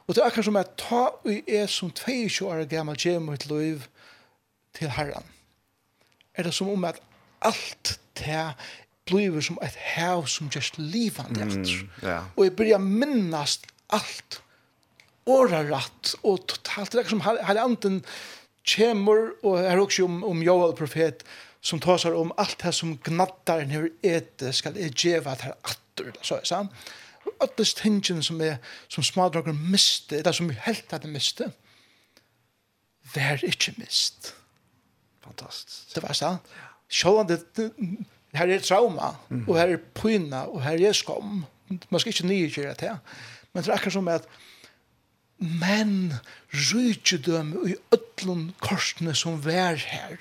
Og 0.08 0.14
det 0.16 0.22
er 0.22 0.26
akkurat 0.26 0.48
som 0.48 0.56
at 0.56 0.76
ta 0.80 1.02
og 1.14 1.34
jeg 1.46 1.70
som 1.70 1.90
22 1.94 2.48
år 2.48 2.66
gammel 2.66 2.98
kommer 2.98 3.36
til 3.36 3.54
liv 3.54 3.90
til 4.74 4.90
herren 4.96 5.37
er 6.38 6.46
det 6.46 6.54
som 6.54 6.70
om 6.70 6.84
at 6.88 7.00
alt 7.44 7.98
det 8.18 8.44
blir 9.08 9.40
som 9.44 9.58
et 9.64 9.76
hev 9.94 10.26
som 10.28 10.50
just 10.54 10.78
livande 10.78 11.44
mm, 11.44 11.64
yeah. 12.04 12.24
Og 12.36 12.44
jeg 12.44 12.56
börjar 12.56 12.78
minnast 12.78 13.66
alt 13.90 14.42
årarat 15.26 16.14
og 16.22 16.46
totalt. 16.48 16.92
Det 16.92 17.04
er 17.04 17.08
som 17.08 17.20
halvanten 17.24 18.02
kjemur 18.68 19.34
og 19.42 19.58
her 19.58 19.80
også 19.80 20.04
om, 20.04 20.24
om 20.24 20.42
Joel 20.42 20.74
profet 20.76 21.24
som 21.60 21.80
tar 21.80 21.98
seg 22.00 22.16
om 22.16 22.32
alt 22.38 22.60
det 22.62 22.74
som 22.76 22.96
gnattar 23.04 23.64
når 23.68 23.90
ete 24.06 24.52
skal 24.56 24.76
jeg 24.78 24.94
djeva 24.94 25.34
at 25.34 25.46
her 25.48 25.56
atter 25.64 26.12
så 26.22 26.38
er 26.38 26.44
det 26.44 26.50
sant 26.52 26.90
Og 27.26 27.32
alle 27.44 27.64
tingene 27.64 28.22
som 28.24 28.40
er 28.40 28.60
som 28.88 29.04
smadrager 29.04 29.56
miste 29.56 30.22
det 30.24 30.34
som 30.36 30.50
helt 30.50 30.92
hadde 30.92 31.10
miste 31.10 31.50
vær 33.14 33.40
ikke 33.44 33.72
mist. 33.78 34.34
Fantastiskt. 35.28 35.94
Det 35.94 36.02
var 36.02 36.16
sant. 36.16 36.52
Sjålan 36.88 37.28
det, 37.28 37.70
her 38.36 38.50
er 38.52 38.64
trauma, 38.64 39.14
og 39.46 39.54
her 39.58 39.74
er 39.76 39.80
pyna, 39.96 40.46
og 40.48 40.62
her 40.64 40.80
er 40.88 40.96
skam. 40.96 41.44
Man 41.68 42.00
skal 42.00 42.14
ikke 42.14 42.28
nyrkjøre 42.28 42.76
det. 42.80 42.94
Men 43.52 43.62
det 43.62 43.70
er 43.70 43.76
akkurat 43.76 43.98
som 43.98 44.08
at 44.12 44.28
men 45.38 46.14
rydde 46.50 47.18
dem 47.22 47.52
i 47.68 47.76
ødlun 47.94 48.48
korsene 48.58 49.14
som 49.14 49.36
vær 49.44 49.78
her. 49.78 50.16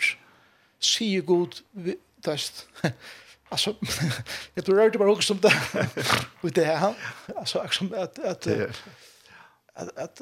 Sier 0.79 1.23
god, 1.25 1.61
det 1.73 1.97
er 2.27 2.91
Alltså 3.49 3.75
jag 4.53 4.65
tror 4.65 4.89
det 4.89 4.97
bara 4.97 5.11
också 5.11 5.27
som 5.27 5.37
det 5.37 5.53
med 6.41 6.53
det 6.53 6.65
här 6.65 6.93
alltså 7.35 7.67
som 7.71 7.93
att 7.93 8.19
att 8.19 8.47
att 9.73 9.97
att 9.97 10.21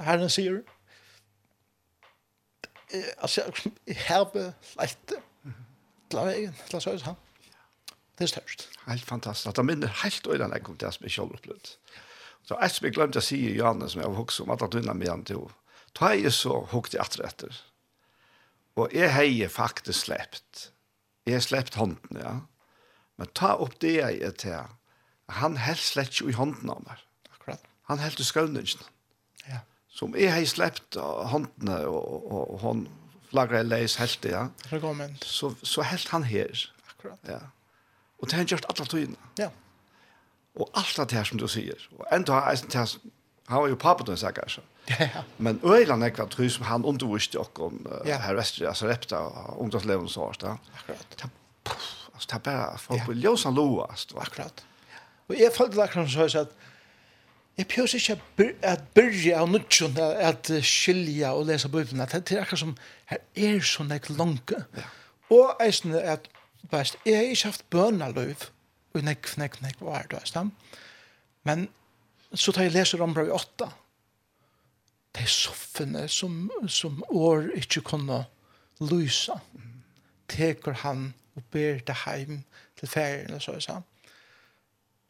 Herren 0.00 0.30
säger 0.30 0.62
altså, 3.18 3.44
herbe, 3.86 4.52
leite, 4.78 5.20
la 6.12 6.24
veien, 6.28 6.56
la 6.72 6.80
så 6.80 6.96
han. 7.04 7.16
Det 8.18 8.24
är 8.24 8.28
störst. 8.28 8.68
Helt 8.86 9.04
fantastiskt. 9.04 9.56
Det 9.56 9.64
minner 9.64 9.88
helt 9.88 10.26
øyne 10.26 10.50
jeg 10.52 10.62
kom 10.62 10.76
til 10.76 10.92
som 10.92 11.04
jeg 11.04 11.10
selv 11.10 11.32
opplevd. 11.34 11.70
Så 12.42 12.58
jeg 12.60 12.70
som 12.70 12.84
jeg 12.84 12.94
glemte 12.94 13.18
å 13.18 13.24
si 13.24 13.38
i 13.48 13.56
Janne, 13.56 13.88
som 13.88 14.02
jeg 14.02 14.10
har 14.10 14.18
hukket 14.18 14.40
om, 14.44 14.50
at 14.50 14.60
han 14.60 14.70
døgnet 14.70 14.96
med 14.96 15.08
han 15.08 15.24
til 15.24 15.40
henne. 15.40 15.58
Da 15.98 16.12
jeg 16.16 16.32
så 16.32 16.60
hukket 16.72 16.94
jeg 16.94 17.04
etter 17.04 17.24
etter. 17.26 17.58
Og 18.76 18.92
jeg 18.92 19.12
har 19.12 19.48
faktisk 19.48 20.06
slept. 20.06 20.70
Jeg 21.26 21.34
har 21.34 21.44
slept 21.44 21.74
hånden, 21.74 22.20
ja. 22.20 22.38
Men 23.18 23.28
ta 23.36 23.54
opp 23.60 23.74
det 23.80 23.96
jeg 23.98 24.22
er 24.22 24.36
til. 24.40 24.70
Han 25.42 25.56
helst 25.56 25.92
slett 25.92 26.12
ikke 26.12 26.32
i 26.32 26.36
hånden 26.38 26.70
av 26.70 26.80
meg. 26.86 27.02
Akkurat. 27.32 27.60
Han 27.90 28.00
helt 28.00 28.20
i 28.20 28.24
skøvningen. 28.24 28.86
Ja 29.48 29.60
som 29.92 30.14
jeg 30.16 30.32
har 30.32 30.44
släppt 30.44 30.96
håndene, 31.30 31.86
og, 31.86 32.32
og, 32.32 32.54
og 32.54 32.60
hun 32.60 32.88
flagger 33.30 33.60
jeg 33.60 33.68
leis 33.68 33.96
helt 34.00 34.22
det, 34.22 34.32
ja. 34.32 34.46
Så, 35.22 35.54
så 35.62 35.82
helt 35.82 36.08
han 36.08 36.24
her. 36.24 36.68
Akkurat. 36.90 37.18
Ja. 37.28 37.38
Og 38.18 38.28
det 38.28 38.32
har 38.32 38.44
han 38.44 38.46
gjort 38.46 38.66
alle 38.70 38.86
tøyene. 38.86 39.16
Ja. 39.38 39.48
Og 40.56 40.70
alt 40.76 40.96
det 40.96 41.18
her 41.18 41.24
som 41.24 41.40
du 41.40 41.48
sier. 41.48 41.88
Og 41.98 42.06
enda 42.12 42.32
har 42.32 42.50
jeg 42.52 42.72
det 42.72 42.86
han 43.48 43.60
var 43.60 43.68
jo 43.68 43.76
pappa 43.76 44.04
den 44.04 44.16
säkert 44.16 44.50
så. 44.50 44.60
Ja. 44.86 45.08
Men 45.36 45.60
Öland 45.62 46.04
er 46.04 46.10
kvar 46.10 46.48
som 46.48 46.64
han 46.64 46.84
underviste 46.84 47.38
och 47.38 47.60
om 47.60 47.86
uh, 47.86 48.08
ja. 48.08 48.16
her 48.16 48.34
väster 48.34 48.66
altså 48.68 48.86
repta 48.86 49.16
ungdomsleven 49.58 50.08
så 50.08 50.32
här. 50.42 50.56
Akkurat. 50.74 51.06
Det, 51.16 51.30
puff, 51.64 52.08
altså, 52.14 52.28
det 52.28 52.34
er 52.34 52.38
bare 52.38 52.78
folk 52.78 53.08
vill 53.08 53.20
lösa 53.20 53.50
loast. 53.50 54.12
Akkurat. 54.16 54.64
Og 55.28 55.36
jeg 55.38 55.52
følte 55.52 55.76
det 55.76 55.82
akkurat 55.82 56.10
som 56.10 56.28
så 56.28 56.38
at, 56.38 56.48
Jeg 57.58 57.68
pjøs 57.68 57.94
ikke 57.98 58.16
at 58.64 58.84
byrja 58.96 59.42
av 59.42 59.50
nudjon 59.52 59.98
at 60.00 60.48
skilja 60.64 61.34
og 61.36 61.46
lesa 61.50 61.68
at 61.68 62.12
Det 62.28 62.36
er 62.36 62.40
akkurat 62.40 62.58
som 62.58 62.76
her 63.10 63.18
er 63.36 63.60
sånn 63.60 63.92
ek 63.92 64.08
lange. 64.08 64.64
Ja. 64.76 64.86
Og 65.30 65.60
eisne 65.60 66.00
at 66.00 66.28
best, 66.70 66.96
jeg 67.04 67.16
har 67.16 67.28
ikke 67.28 67.50
haft 67.50 67.70
bønaløyv 67.70 68.48
og 68.94 69.04
nek, 69.04 69.28
nek, 69.36 69.60
nek, 69.62 69.76
hva 69.80 70.00
er 70.00 70.08
det, 70.08 70.22
eisne? 70.22 70.50
Men 71.44 71.68
så 72.32 72.52
tar 72.52 72.68
jeg 72.68 72.72
leser 72.72 73.02
om 73.04 73.14
bra 73.14 73.26
i 73.26 73.32
åtta. 73.32 73.68
Det 75.12 75.26
er 75.26 75.32
soffene 75.32 76.06
som, 76.08 76.50
som 76.68 77.02
år 77.10 77.50
ikke 77.60 77.84
kunne 77.92 78.24
lysa. 78.80 79.36
Teker 80.32 80.80
han 80.86 81.10
og 81.36 81.44
ber 81.52 81.84
det 81.84 81.96
heim 82.06 82.44
til 82.80 82.88
ferien 82.88 83.34
og 83.36 83.42
så, 83.42 83.52
er 83.52 83.60
det 83.60 83.66
sånn. 83.68 83.88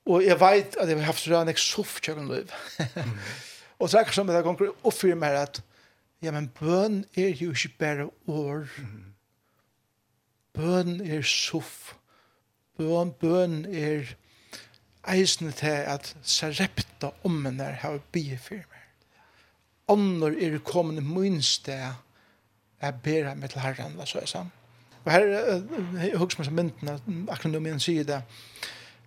Og 0.07 0.25
jeg 0.25 0.39
vet 0.41 0.77
at 0.81 0.89
jeg 0.89 0.99
har 0.99 1.07
haft 1.07 1.25
sånn 1.25 1.51
jeg 1.51 1.63
soff 1.63 1.99
kjøkken 2.03 2.31
liv. 2.31 2.51
og 3.81 3.91
så 3.91 4.01
er 4.01 4.09
det 4.09 4.17
som 4.17 4.27
det 4.27 4.43
ganger 4.45 4.73
oppfyrer 4.83 5.19
meg 5.19 5.39
at 5.45 5.63
ja, 6.23 6.31
men 6.35 6.51
bøn 6.59 7.03
er 7.19 7.33
jo 7.35 7.51
ikke 7.51 7.75
bare 7.79 8.09
år. 8.31 8.69
Bøn 10.55 11.01
er 11.03 11.25
soff. 11.27 11.95
Bøn, 12.79 13.13
bøn 13.19 13.65
er 13.67 14.15
eisende 15.11 15.55
til 15.59 15.83
at 15.91 16.13
sarepta 16.23 17.11
ommen 17.27 17.59
der 17.59 17.79
har 17.83 17.99
bie 18.15 18.39
for 18.39 18.63
meg. 18.63 18.87
Ånder 19.91 20.35
er 20.39 20.59
kommet 20.67 21.03
i 21.03 21.07
min 21.07 21.43
sted 21.43 21.91
jeg 22.83 22.95
ber 23.03 23.35
meg 23.39 23.51
til 23.51 23.63
herren, 23.63 23.99
så 24.07 24.19
er 24.19 24.25
det 24.27 24.31
sånn. 24.33 24.49
Og 25.03 25.11
her, 25.13 25.29
jeg 26.03 26.19
husker 26.19 26.43
meg 26.43 26.49
som 26.49 26.57
mynden, 26.59 27.21
akkurat 27.31 27.53
når 27.55 27.69
jeg 27.73 27.85
sier 27.85 28.09
det, 28.09 28.19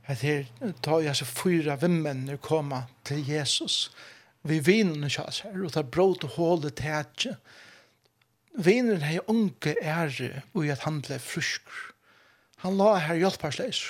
at 0.07 0.21
her 0.21 0.45
tar 0.85 1.01
jeg 1.01 1.17
så 1.17 1.25
fyra 1.25 1.77
vimmenner 1.81 2.37
koma 2.37 2.83
til 3.07 3.23
Jesus. 3.25 3.89
Vi 4.45 4.59
vinner 4.61 5.07
ikke 5.09 5.25
oss 5.25 5.41
her, 5.45 5.57
og 5.65 5.73
tar 5.73 5.87
brot 5.89 6.25
og 6.27 6.35
håle 6.37 6.69
til 6.69 7.01
ikke. 7.01 7.35
Vinner 8.55 9.01
har 9.03 9.29
unge 9.31 9.75
ære 9.81 10.43
og 10.53 10.65
i 10.65 10.71
at 10.71 10.85
han 10.85 11.01
ble 11.03 11.17
frusk. 11.19 11.65
Han 12.63 12.77
la 12.77 12.95
her 13.01 13.19
hjelparsleis. 13.19 13.81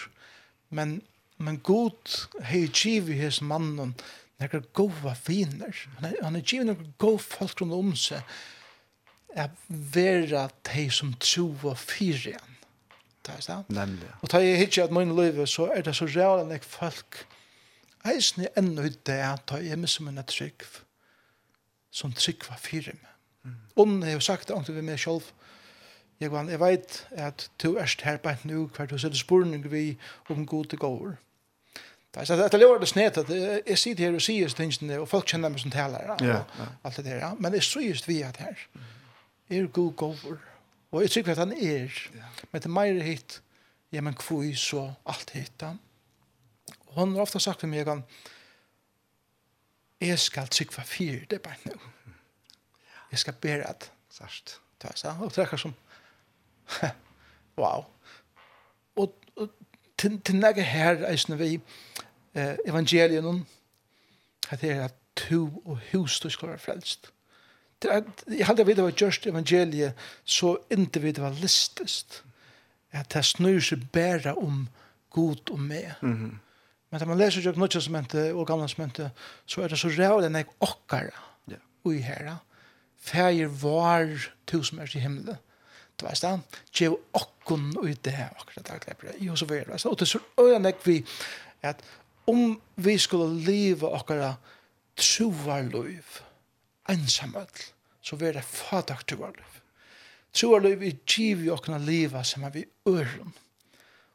Men, 0.69 1.01
men 1.38 1.60
god 1.60 2.30
har 2.41 2.80
i 2.80 3.19
hos 3.19 3.41
mannen 3.41 3.93
nekar 4.39 4.65
gode 4.73 5.13
viner. 5.28 5.75
Han 6.01 6.36
har 6.36 6.41
givet 6.41 6.71
nekar 6.71 6.91
gode 6.97 7.23
folk 7.23 7.62
rundt 7.62 7.78
om 7.78 7.95
seg 7.99 8.23
er 9.36 9.51
vera 9.67 10.47
de 10.71 10.88
som 10.95 11.12
tro 11.19 11.49
og 11.67 11.78
fyrer 11.78 12.32
igjen 12.32 12.55
det 13.25 13.35
er 13.35 13.41
sant? 13.41 13.69
Nemlig. 13.69 14.09
Og 14.21 14.31
da 14.31 14.41
jeg 14.43 14.57
hittir 14.57 14.83
at 14.83 14.91
min 14.91 15.15
liv, 15.15 15.45
så 15.47 15.69
er 15.75 15.81
det 15.85 15.95
så 15.95 16.07
real 16.09 16.43
enn 16.43 16.53
jeg 16.53 16.63
folk. 16.67 17.25
Eisen 18.05 18.45
er 18.45 18.53
enda 18.59 18.85
ut 18.85 19.01
det, 19.07 19.21
da 19.49 19.61
jeg 19.61 19.79
misser 19.81 20.05
min 20.05 20.21
trygg, 20.27 20.65
som 21.91 22.13
trygg 22.13 22.45
var 22.49 22.61
fire 22.61 22.93
meg. 22.93 23.11
Mm. 23.77 24.03
jeg 24.03 24.13
har 24.13 24.19
sagt 24.19 24.47
det, 24.47 24.55
ånden 24.55 24.75
vi 24.75 24.81
meg 24.81 24.99
selv, 24.99 25.33
Jeg 26.19 26.31
var, 26.31 26.45
jeg 26.47 26.59
vet 26.59 27.07
at 27.11 27.49
du 27.63 27.75
erst 27.77 28.01
her 28.01 28.17
bare 28.17 28.38
nu, 28.43 28.69
hver 28.75 28.85
du 28.85 28.97
sitter 28.97 29.17
spurning 29.17 29.71
vi 29.71 29.97
om 30.29 30.45
god 30.45 30.65
til 30.65 30.79
gåver. 30.79 31.15
Det 32.15 32.29
er 32.29 32.43
at 32.45 32.51
det 32.51 32.59
lever 32.59 32.79
det 32.79 32.88
snet, 32.88 33.17
at 33.17 33.29
jeg 33.67 33.77
sitter 33.77 34.05
her 34.05 34.13
og 34.15 34.21
sier 34.21 34.47
tingene, 34.47 34.99
og 34.99 35.09
folk 35.09 35.27
kjenner 35.27 35.49
meg 35.49 35.59
som 35.59 35.71
taler, 35.71 36.15
og 36.15 36.21
alt 36.83 36.97
det 36.97 37.05
der, 37.05 37.17
ja. 37.17 37.33
Men 37.39 37.53
jeg 37.53 37.63
synes 37.63 38.07
vi 38.07 38.21
at 38.21 38.38
her, 38.38 38.55
er 39.49 39.67
god 39.67 39.91
gåver. 39.91 40.39
Mm 40.39 40.55
Og 40.95 41.01
jeg 41.03 41.12
tror 41.12 41.31
at 41.31 41.41
han 41.43 41.51
er. 41.51 41.91
Ja. 42.15 42.29
Men 42.51 42.62
det 42.62 42.69
er 42.69 42.73
mer 42.73 43.01
hit, 43.03 43.41
ja, 43.91 44.01
men 44.01 44.15
kvui 44.15 44.53
så 44.55 44.88
alt 45.05 45.34
hit 45.36 45.65
han. 45.65 45.79
Og 46.88 46.99
han 47.01 47.15
har 47.15 47.25
ofte 47.25 47.39
sagt 47.43 47.60
til 47.60 47.69
meg, 47.69 47.89
jeg 50.01 50.19
skal 50.19 50.47
trykva 50.47 50.84
fyr, 50.88 51.25
det 51.29 51.39
er 51.39 51.43
bare 51.43 51.60
nå. 51.65 51.75
Jeg 53.12 53.19
skal 53.19 53.34
bære 53.34 53.67
at. 53.67 53.91
Sørst. 54.15 54.60
Det 54.81 54.89
er 54.89 54.99
sånn, 54.99 55.21
og 55.23 55.31
det 55.36 55.43
er 55.43 55.60
som, 55.60 55.73
wow. 57.60 57.84
Og, 58.95 59.15
og 59.36 59.51
til, 59.99 60.19
til 60.23 60.39
nægge 60.39 60.63
her, 60.63 61.03
eisne 61.10 61.38
vi, 61.39 61.58
eh, 62.36 62.55
evangelien, 62.67 63.43
at 64.49 64.62
det 64.62 64.71
er 64.71 64.86
at 64.86 64.95
to 65.15 65.47
og 65.65 65.79
hus 65.91 66.19
du 66.19 66.29
skal 66.29 66.53
være 66.53 66.63
frelst 66.63 67.12
jeg 67.86 68.45
hadde 68.48 68.65
vidt 68.65 68.78
det 68.78 68.84
var 68.86 68.91
gjørst 68.91 69.28
evangeliet 69.28 70.08
så 70.24 70.58
individualistisk 70.71 72.21
at 72.95 73.12
det 73.13 73.26
snur 73.28 73.60
seg 73.60 73.84
bare 73.91 74.36
om 74.39 74.67
god 75.15 75.52
og 75.52 75.60
med. 75.60 75.91
Mm 76.02 76.13
-hmm. 76.13 76.36
Men 76.89 77.00
når 77.00 77.08
man 77.08 77.17
leser 77.17 77.41
jo 77.41 77.52
noe 77.52 77.82
som 77.82 77.93
mente, 77.93 78.34
og 78.34 78.48
gamle 78.48 78.69
som 78.69 78.82
mente, 78.82 79.12
så 79.45 79.62
er 79.62 79.67
det 79.67 79.80
så 79.80 79.88
rævlig 79.88 80.26
enn 80.26 80.36
jeg 80.36 80.45
okkar 80.60 81.10
Ja. 81.52 81.58
ui 81.86 81.98
herra. 81.98 82.38
Fægir 83.00 83.48
var 83.48 84.30
to 84.48 84.63
som 84.63 84.80
er 84.80 84.95
i 84.95 85.00
himmelen. 85.00 85.38
Du 86.00 86.06
veist 86.06 86.24
da, 86.24 86.39
gjev 86.74 86.98
okkon 87.13 87.78
ui 87.78 87.93
det 87.93 88.15
akkurat 88.39 88.67
der 88.67 88.78
klepper 88.78 89.08
det. 89.08 89.15
Jo, 89.19 89.36
så 89.36 89.45
var 89.45 89.56
det. 89.56 89.86
Og 89.86 90.00
det 90.00 90.02
er 90.02 90.06
så 90.06 90.19
øyne 90.39 90.74
vi 90.86 91.06
at 91.62 91.84
om 92.28 92.62
vi 92.76 92.98
skulle 92.98 93.45
leve 93.45 93.89
okkara 93.89 94.34
troarløyv, 94.98 96.21
ensamøtl, 96.89 97.71
så 98.06 98.18
vil 98.22 98.38
det 98.38 98.46
fadak 98.46 99.06
til 99.08 99.18
vår 99.22 99.34
liv. 99.39 99.58
Troa 100.36 100.60
liv 100.62 100.84
er 100.84 101.00
giv 101.08 101.46
i 101.46 101.52
okna 101.54 101.80
liva 101.82 102.22
som 102.28 102.44
er 102.46 102.54
vi 102.54 102.65
øren. 102.89 103.34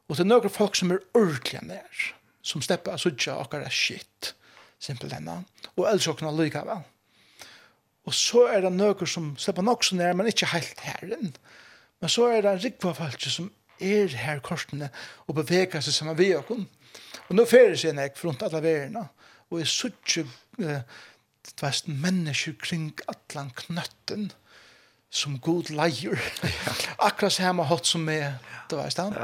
Og 0.07 0.15
det 0.15 0.23
er 0.23 0.29
noen 0.29 0.53
folk 0.53 0.77
som 0.77 0.91
er 0.93 1.03
ordelig 1.17 1.61
nær, 1.65 2.05
som 2.43 2.63
slipper 2.63 2.95
å 2.95 3.01
sutja 3.01 3.37
okkara 3.41 3.71
shit, 3.73 4.33
simpel 4.81 5.13
enn, 5.15 5.29
og 5.75 5.85
ellers 5.87 6.09
okna 6.11 6.33
lyka 6.35 6.63
vel. 6.67 6.83
Og 8.07 8.15
så 8.17 8.47
er 8.51 8.65
det 8.65 8.73
noen 8.75 9.09
som 9.09 9.31
slipper 9.39 9.65
nok 9.65 9.85
så 9.85 9.97
nær, 9.97 10.15
men 10.17 10.29
ikke 10.29 10.49
helt 10.53 10.79
herren. 10.85 11.33
Men 12.01 12.11
så 12.11 12.29
er 12.33 12.45
det 12.45 12.59
rikva 12.63 12.93
folk 12.97 13.27
som 13.27 13.51
er 13.81 14.13
her 14.23 14.41
korsene 14.45 14.91
og 15.27 15.37
beveger 15.39 15.83
seg 15.83 15.95
sammen 15.95 16.17
vi 16.19 16.31
okken. 16.37 16.67
Og 17.29 17.37
nå 17.37 17.45
fyrir 17.49 17.77
seg 17.79 17.95
nek 17.97 18.19
rundt 18.23 18.43
alle 18.45 18.61
verena, 18.63 19.07
og 19.51 19.61
er 19.61 19.69
sutja 19.69 20.23
uh, 20.25 20.81
det 21.45 21.61
var 21.61 21.75
en 21.87 22.01
menneske 22.01 22.53
kring 22.61 22.91
atlan 23.09 23.51
knøtten 23.57 24.31
som 25.11 25.39
god 25.43 25.71
leier. 25.75 26.19
Akkurat 27.07 27.33
så 27.33 27.51
hatt 27.67 27.87
som 27.87 28.09
er, 28.09 28.37
det 28.69 28.77
var 28.77 28.93
han. 28.97 29.17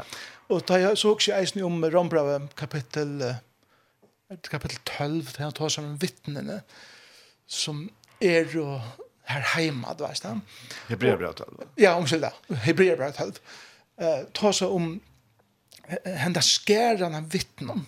Og 0.48 0.64
da 0.68 0.80
jeg 0.80 0.98
så 0.98 1.14
også 1.14 1.34
eisen 1.36 1.62
om 1.64 1.84
Rombrave 1.84 2.48
kapittel, 2.56 3.34
kapittel 4.50 4.78
12, 4.84 5.34
der 5.36 5.44
han 5.44 5.52
tar 5.52 5.68
sammen 5.68 6.00
vittnene, 6.00 6.62
som 7.46 7.88
er 8.20 8.48
og 8.60 8.80
her 9.28 9.44
heima, 9.54 9.92
det 9.92 10.06
var 10.06 10.20
han. 10.24 10.42
Hebreabra 10.88 11.32
12. 11.32 11.68
Ja, 11.78 11.96
omkyld 11.96 12.24
det. 12.24 12.32
Hebreabra 12.64 13.10
12. 13.12 13.40
Uh, 13.98 14.24
ta 14.34 14.52
seg 14.54 14.72
om 14.72 14.92
henda 16.04 16.42
skæran 16.44 17.16
av 17.16 17.28
vittnen. 17.32 17.86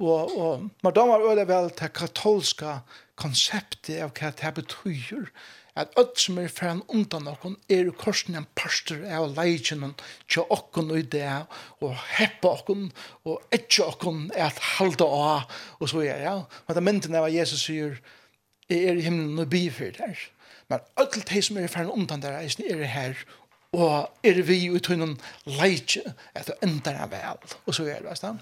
Og, 0.00 0.32
og 0.40 0.68
man 0.84 0.96
damer 0.96 1.26
øyla 1.28 1.44
vel 1.48 1.68
til 1.76 1.92
katolska 1.92 2.78
konseptet 3.20 4.00
av 4.04 4.12
hva 4.16 4.32
det 4.36 4.52
betyr, 4.56 5.30
at 5.78 5.92
alt 6.00 6.18
som 6.18 6.38
er 6.40 6.50
foran 6.50 6.82
undan 6.90 7.28
okken 7.30 7.54
er 7.70 7.86
jo 7.86 7.94
korsen 7.96 8.36
en 8.36 8.48
parster 8.58 9.04
av 9.06 9.30
leikjenen 9.36 9.94
til 10.28 10.48
okken 10.50 10.90
og 10.90 11.10
det, 11.12 11.28
og 11.80 11.94
heppe 12.16 12.50
okken, 12.50 12.88
og 13.24 13.44
etter 13.54 13.86
okken 13.86 14.26
er 14.34 14.48
at 14.48 14.62
halda 14.76 15.06
av, 15.06 15.60
og 15.78 15.92
så 15.92 16.02
er 16.04 16.24
ja. 16.26 16.36
Men 16.66 16.78
det 16.78 16.86
mynden 16.86 17.20
av 17.20 17.30
Jesus 17.32 17.64
sier, 17.68 18.00
er 18.70 18.98
i 18.98 19.06
himmelen 19.06 19.42
og 19.42 19.50
bifyr 19.50 19.94
der. 19.96 20.26
Men 20.70 20.82
alt 21.00 21.16
det 21.26 21.42
som 21.42 21.58
er 21.58 21.70
foran 21.70 21.90
undan 21.90 22.22
der, 22.22 22.38
er 22.42 22.84
her, 22.86 23.24
og 23.74 24.26
er 24.26 24.42
vi 24.42 24.64
i 24.66 24.96
noen 24.98 25.16
leikje, 25.46 26.02
at 26.34 26.50
det 26.50 26.58
ender 26.66 26.98
er 27.04 27.10
vel, 27.10 27.56
og 27.66 27.74
så 27.74 27.86
er 27.86 28.02
det, 28.02 28.34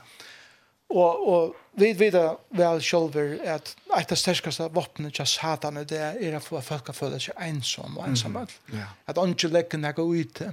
Og, 0.88 1.28
og 1.28 1.56
vi 1.76 1.90
vet 1.92 2.16
vel 2.56 2.80
sjølver 2.80 3.34
at 3.52 3.74
et 3.98 4.12
av 4.14 4.18
sterkaste 4.18 4.70
våpenet 4.72 5.18
til 5.18 5.28
satan 5.28 5.82
det 5.88 5.98
er 6.00 6.36
at 6.38 6.46
folk 6.64 6.88
føler 6.96 7.20
seg 7.20 7.36
ensom 7.44 7.98
og 8.00 8.06
ensom. 8.08 8.38
Mm. 8.38 8.54
Yeah. 8.72 8.94
At 9.06 9.20
ikke 9.20 9.52
legger 9.52 9.82
noe 9.82 10.22
ute. 10.22 10.48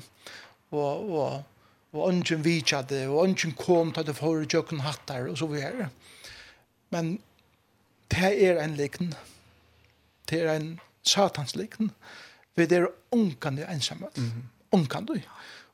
Og, 0.76 1.14
og, 1.16 1.46
og 1.96 2.20
ikke 2.20 2.42
vidtja 2.44 2.82
det, 2.84 3.06
og 3.08 3.32
ikke 3.32 3.54
kom 3.62 3.94
til 3.96 4.10
det 4.10 4.18
for 4.18 4.42
å 4.42 4.50
jøkken 4.50 4.84
hattar 4.84 5.30
og 5.32 5.40
så 5.40 5.48
videre. 5.48 5.88
Men 6.92 7.16
det 8.12 8.34
er 8.36 8.60
en 8.60 8.76
likn. 8.76 9.16
Det 10.28 10.44
er 10.44 10.52
en 10.58 10.74
satans 11.06 11.56
likn. 11.56 11.94
Vi 12.60 12.68
er 12.68 12.92
ångkande 13.16 13.64
ensamhet. 13.72 14.20
Mm. 14.20 14.52
Ångkande. 14.76 15.22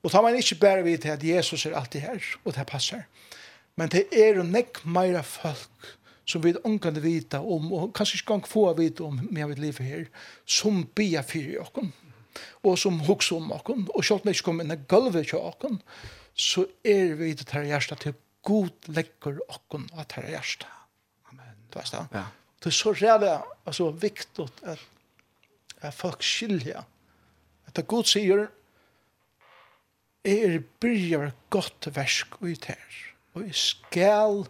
Og 0.01 0.13
tar 0.13 0.21
man 0.21 0.37
ikke 0.37 0.61
bare 0.61 0.85
vidt 0.85 1.09
at 1.09 1.23
Jesus 1.25 1.65
er 1.65 1.73
alltid 1.77 2.05
her, 2.05 2.33
og 2.45 2.53
det 2.53 2.69
passer. 2.69 3.07
Mm 3.09 3.31
Men 3.79 3.91
det 3.93 4.07
er 4.11 4.37
jo 4.39 4.45
nekk 4.45 4.83
meira 4.85 5.23
folk 5.25 5.91
som 6.31 6.43
vi 6.43 6.53
kan 6.81 6.95
vita 7.03 7.41
om, 7.41 7.71
og 7.73 7.93
kanskje 7.95 8.19
ikke 8.19 8.33
gang 8.33 8.47
få 8.47 8.65
vita 8.77 9.03
om 9.03 9.19
med 9.31 9.49
mitt 9.51 9.59
liv 9.59 9.79
her, 9.83 10.05
som 10.45 10.83
bia 10.95 11.23
fyrir 11.25 11.63
okken, 11.63 11.91
og 12.63 12.77
som 12.79 13.01
hugsa 13.07 13.35
om 13.35 13.51
okken, 13.51 13.87
og 13.91 14.05
selv 14.05 14.21
om 14.21 14.29
jeg 14.29 14.39
ikke 14.39 14.47
kommer 14.47 14.67
inn 14.67 14.75
i 14.75 14.79
gulvet 14.91 15.31
til 15.31 15.41
okken, 15.41 15.81
så 16.35 16.65
er 16.87 17.17
vi 17.19 17.33
til 17.35 17.47
tæra 17.47 17.67
hjärsta 17.67 17.97
til 17.99 18.15
god 18.47 18.87
legger 18.95 19.41
okken 19.51 19.89
av 19.97 20.07
tæra 20.09 20.31
hjärsta. 20.31 20.69
Amen. 21.31 21.57
Du 21.69 21.79
vet 21.79 21.91
det? 21.91 22.05
Ja. 22.15 22.25
Det 22.61 22.69
er 22.69 22.77
så 22.77 22.93
rævlig, 22.93 23.35
altså, 23.65 23.89
viktig 23.89 24.47
at, 24.69 24.81
at 25.81 25.93
folk 25.97 26.23
skilja. 26.23 26.83
At 27.67 27.75
det 27.75 27.87
god 27.89 28.05
sier, 28.05 28.47
er 30.23 30.59
byrjar 30.79 31.31
godt 31.49 31.89
versk 31.95 32.37
ut 32.45 32.69
her 32.69 33.10
og 33.33 33.45
jeg 33.47 33.55
skal 33.55 34.43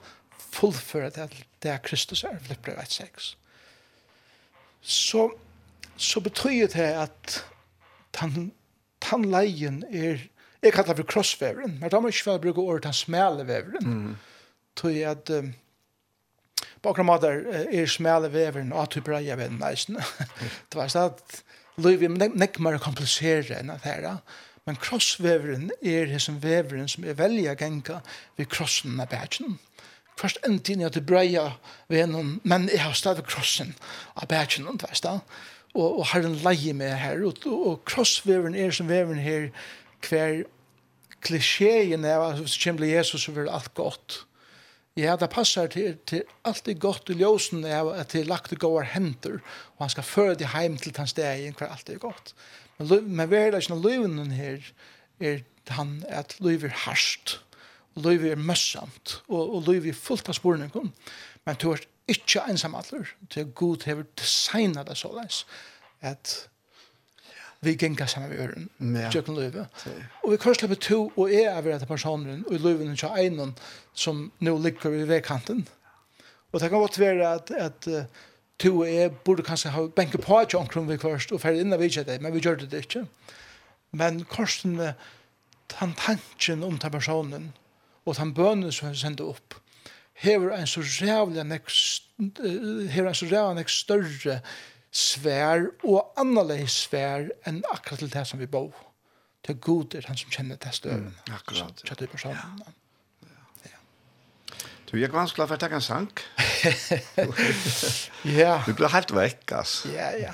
fullføre 0.52 1.12
det 1.16 1.30
det 1.62 1.78
Kristus 1.86 2.24
er, 2.24 2.40
Filipper 2.42 2.80
1.6. 2.82 3.36
Så, 4.82 5.30
så 5.98 6.20
betyr 6.20 6.68
det 6.74 6.90
at 7.04 7.46
den, 8.18 8.52
den 9.06 9.26
leien 9.30 9.84
er, 9.92 10.26
jeg 10.64 10.74
kallar 10.74 10.98
for 10.98 11.08
krossveveren, 11.08 11.78
men 11.82 11.90
da 11.90 12.00
må 12.00 12.10
jeg 12.10 12.20
ikke 12.20 12.32
vel 12.32 12.44
bruke 12.48 12.66
ordet 12.66 12.88
den 12.90 12.98
smale 12.98 13.46
veveren. 13.48 13.90
Mm. 13.90 14.16
Tøy 14.76 15.04
at 15.06 15.30
um, 15.30 15.54
på 16.82 16.90
akkurat 16.90 17.06
måter 17.06 17.44
er 17.70 17.86
smale 17.86 18.32
veveren 18.34 18.74
og 18.76 18.84
at 18.84 18.96
du 18.96 19.06
breier 19.06 19.38
ved 19.38 19.54
den 19.54 19.64
eisen. 19.70 20.02
det 20.70 20.80
var 20.80 20.90
sånn 20.90 21.14
at 21.14 21.42
livet 21.82 22.10
er 22.10 22.62
mer 22.62 22.82
komplisere 22.82 23.60
enn 23.60 23.74
at 23.74 23.86
her, 23.86 24.18
Men 24.70 24.78
krossveveren 24.78 25.72
er 25.82 26.12
hessen 26.12 26.38
veveren 26.43 26.89
som 26.91 27.05
er 27.07 27.18
velja 27.18 27.55
genka 27.57 28.01
ved 28.38 28.49
krossen 28.53 28.99
av 29.01 29.09
bætsjen. 29.14 29.57
Først 30.20 30.41
en 30.45 30.59
tid 30.62 30.84
jeg 30.84 30.93
til 30.93 31.05
breia 31.07 31.47
ved 31.89 32.12
noen, 32.12 32.36
men 32.43 32.68
jeg 32.70 32.84
har 32.84 32.93
stadig 32.97 33.26
krossen 33.26 33.74
av 34.14 34.30
bætsjen, 34.30 34.68
og, 35.74 35.88
og 35.88 36.05
har 36.12 36.28
en 36.28 36.38
leie 36.43 36.74
med 36.78 36.93
her. 36.99 37.24
Og, 37.26 37.45
og 37.47 37.86
krossveveren 37.89 38.55
er 38.55 38.74
som 38.76 38.89
veveren 38.91 39.24
her 39.24 39.49
hver 40.07 40.43
klisjeen 41.22 42.05
er 42.05 42.22
at 42.22 42.41
hvis 42.41 42.57
det 42.57 42.64
kommer 42.66 42.89
Jesus 42.89 43.26
så 43.26 43.34
vil 43.36 43.49
alt 43.49 43.74
godt. 43.78 44.26
Ja, 44.97 45.16
det 45.16 45.30
passar 45.32 45.70
til, 45.72 45.95
til 46.05 46.24
alt 46.43 46.66
det 46.66 46.82
godt 46.84 47.09
i 47.09 47.16
ljósen 47.16 47.64
av 47.64 47.93
at 47.95 48.12
det 48.12 48.26
er 48.26 48.32
lagt 48.32 48.51
og 48.51 48.59
gåar 48.59 48.89
henter, 48.91 49.38
og 49.78 49.86
han 49.86 49.93
skal 49.93 50.03
føre 50.03 50.36
det 50.36 50.51
heim 50.51 50.76
til 50.78 50.97
hans 50.97 51.16
deg 51.16 51.53
hver 51.55 51.72
alt 51.72 51.89
er 51.89 52.01
godt. 52.01 52.34
Men 52.90 53.30
verleisen 53.32 53.76
av 53.76 53.86
løyven 53.86 54.34
her 54.36 54.68
er 55.22 55.42
han 55.70 56.00
at 56.10 56.36
løyv 56.42 56.66
er 56.68 56.78
harsht, 56.86 57.40
og 57.96 58.06
løyv 58.08 58.26
er 58.32 58.40
møssamt, 58.40 59.20
og, 59.28 59.56
og 59.56 59.68
løyv 59.68 59.90
er 59.92 59.98
fullt 59.98 60.32
av 60.32 60.38
sporene. 60.38 60.70
Men 61.46 61.60
du 61.62 61.72
er 61.74 61.84
ikke 62.12 62.46
ensam 62.50 62.76
atler, 62.76 63.12
til 63.30 63.52
god 63.56 63.86
hever 63.88 64.08
designet 64.20 64.88
det 64.90 64.98
såleis, 65.00 65.44
at 66.02 66.48
vi 67.62 67.76
gengar 67.78 68.10
saman 68.10 68.32
við 68.32 68.42
øren. 68.48 68.70
Ja. 68.98 69.12
Jøkken 69.14 69.38
løyve. 69.38 69.68
Og 70.24 70.34
vi 70.34 70.40
kan 70.42 70.58
slippe 70.58 70.80
to, 70.82 71.12
og 71.14 71.30
jeg 71.30 71.46
er 71.46 71.62
ved 71.62 71.78
at 71.78 71.88
personen, 71.88 72.42
og 72.48 72.58
løyven 72.64 72.96
er 72.96 73.22
ikke 73.22 73.54
som 73.94 74.32
nå 74.40 74.58
ligger 74.58 74.90
ved 74.90 75.06
vekkanten. 75.12 75.68
Og 76.52 76.60
det 76.60 76.70
kan 76.70 76.80
godt 76.80 77.00
være 77.00 77.34
at, 77.34 77.52
at 77.52 77.88
to 78.62 78.74
og 78.82 78.89
jeg 78.89 79.12
burde 79.26 79.45
kanskje 79.45 79.74
ha 79.74 79.88
benke 79.95 80.20
på 80.22 80.39
et 80.41 80.55
omkring 80.55 80.89
vi 80.89 80.99
først, 81.01 81.32
og 81.32 81.41
ferdig 81.41 81.64
inn 81.66 81.74
av 81.74 81.82
vidtje 81.82 82.05
det, 82.07 82.20
men 82.22 82.34
vi 82.34 82.43
gjør 82.43 82.62
det 82.64 82.86
ikke. 82.86 83.05
Men 83.97 84.24
korsen 84.30 84.78
med 84.78 84.93
den 85.80 85.93
tanken 85.97 86.64
om 86.64 86.78
den 86.78 86.91
personen, 86.91 87.51
og 88.05 88.18
den 88.18 88.34
bønnen 88.34 88.72
som 88.72 88.89
han 88.89 88.97
sendte 88.97 89.28
opp, 89.28 89.57
hever 90.22 90.53
en 90.55 90.68
så 90.68 90.82
rævlig 90.82 91.43
nek, 91.47 91.72
hever 92.91 93.09
en 93.09 93.18
så 93.18 93.30
rævlig 93.32 93.62
nek 93.62 93.74
større 93.74 94.39
svær 94.91 95.70
og 95.88 96.14
annerledes 96.20 96.76
svær 96.86 97.30
enn 97.47 97.62
akkurat 97.72 98.03
til 98.03 98.12
det 98.14 98.26
som 98.28 98.41
vi 98.41 98.49
bor. 98.51 98.76
Det 99.41 99.55
er 99.55 99.64
god 99.64 99.95
er 99.95 100.05
han 100.07 100.20
som 100.20 100.30
kjenner 100.34 100.59
det 100.62 100.74
større. 100.76 101.07
Mm, 101.07 101.34
akkurat. 101.34 101.82
Så, 101.82 101.95
så 101.95 102.07
personen. 102.12 102.38
Ja. 102.59 102.74
Du 104.92 104.98
er 105.00 105.12
vanskelig 105.14 105.48
for 105.48 105.56
å 105.56 105.60
ta 105.62 105.70
en 105.72 105.84
sang. 105.84 106.10
ja. 108.42 108.58
Du 108.68 108.74
blir 108.76 108.92
helt 108.92 109.14
vekk, 109.16 109.54
ass. 109.62 109.86
Ja, 109.88 110.10
ja. 110.20 110.34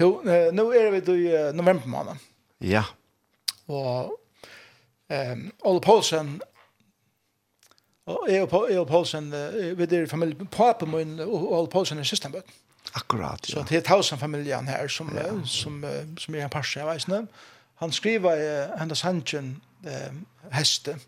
Jo, 0.00 0.20
nu 0.24 0.62
är 0.76 0.90
vi 0.90 1.00
då 1.00 1.16
i 1.16 1.52
november 1.52 1.86
måned. 1.86 2.16
Ja. 2.58 2.84
Och 3.66 4.16
ehm 5.08 5.52
Ole 5.60 5.80
Paulsen 5.80 6.42
och 8.04 8.30
jag 8.30 8.54
og 8.80 8.88
Poulsen, 8.88 9.32
uh, 9.32 9.74
vi 9.76 9.86
där 9.86 10.06
familj 10.06 10.34
pappa 10.50 10.86
min 10.86 11.20
och 11.20 11.60
Ole 11.60 11.70
Paulsen 11.70 11.98
är 11.98 12.04
systemet. 12.04 12.44
Akkurat, 12.92 13.48
ja. 13.48 13.54
Så 13.54 13.68
det 13.68 13.76
er 13.76 13.80
tausen 13.80 14.18
familjen 14.18 14.68
här 14.68 14.88
som 14.88 15.16
ja. 15.16 15.46
som 15.46 15.84
som 16.18 16.34
är 16.34 16.38
en 16.38 16.50
parse, 16.50 16.80
jeg 16.80 16.86
vet 16.86 17.08
ikke. 17.08 17.26
Han 17.74 17.92
skriver 17.92 18.76
hennes 18.78 19.02
hanchen 19.02 19.60
uh, 19.86 20.50
heste, 20.50 20.98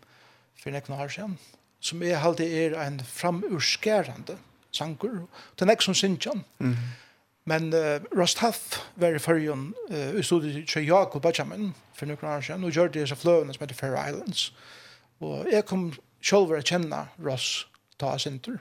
för 0.55 0.71
nekken 0.71 0.95
år 0.95 1.07
sedan 1.07 1.37
som 1.83 2.03
jeg 2.03 2.21
halte 2.23 2.47
er 2.47 2.77
en 2.79 3.01
framurskærende 3.03 4.37
sanger. 4.71 5.25
Det 5.59 5.67
er 5.67 5.75
ikke 5.75 5.83
som 5.83 5.93
Sintjan. 5.93 6.45
Mm 6.59 6.71
-hmm. 6.71 7.03
Men 7.45 7.73
uh, 7.73 8.19
Rost 8.19 8.39
Huff 8.39 8.79
var 8.95 9.15
i 9.15 9.19
fyrjon 9.19 9.73
uh, 9.89 10.19
i 10.19 10.23
studiet 10.23 10.69
til 10.69 10.85
Jakob 10.85 11.21
Benjamin 11.21 11.73
for 11.93 12.05
noen 12.05 12.23
år 12.23 12.41
siden, 12.41 12.63
og 12.63 12.71
gjør 12.71 12.87
det 12.87 13.01
disse 13.01 13.15
fløvene 13.15 13.53
som 13.53 13.63
heter 13.63 13.75
Fair 13.75 14.07
Islands. 14.09 14.53
Og 15.19 15.47
jeg 15.51 15.65
kom 15.65 15.93
selv 16.21 16.55
å 16.55 16.61
kjenne 16.61 17.07
Ross 17.25 17.67
ta 17.99 18.17
Sintur. 18.17 18.57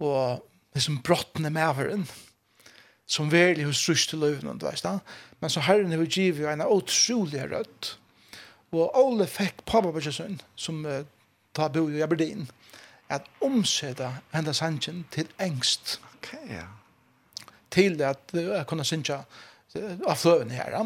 Og 0.00 0.46
liksom 0.74 1.02
brottene 1.02 1.50
med 1.50 1.62
avhøren 1.62 2.06
som 3.10 3.32
virkelig 3.32 3.66
hos 3.66 3.84
trus 3.84 4.06
til 4.06 4.22
løvene, 4.22 4.54
du 4.58 4.66
vet 4.66 4.84
da. 4.84 4.98
Men 5.40 5.50
så 5.50 5.60
herren 5.60 5.90
har 5.92 6.04
givet 6.06 6.46
en 6.46 6.62
utrolig 6.62 7.42
rødt. 7.50 7.96
Og 8.70 8.92
alle 8.94 9.26
fikk 9.26 9.64
pappa 9.66 9.90
på 9.90 10.12
sin, 10.12 10.38
som 10.54 10.84
uh, 10.86 11.02
ta 11.54 11.68
bo 11.68 11.88
i 11.88 12.02
Aberdeen, 12.02 12.48
at 13.10 13.26
omsette 13.42 14.10
enda 14.34 14.52
sangen 14.52 15.04
til 15.10 15.28
engst. 15.40 16.00
Ok, 16.14 16.34
ja. 16.48 16.66
Til 17.70 18.02
at 18.02 18.34
jeg 18.34 18.66
kunne 18.66 18.84
synge 18.84 19.22
av 19.74 20.16
fløven 20.16 20.50
her. 20.50 20.78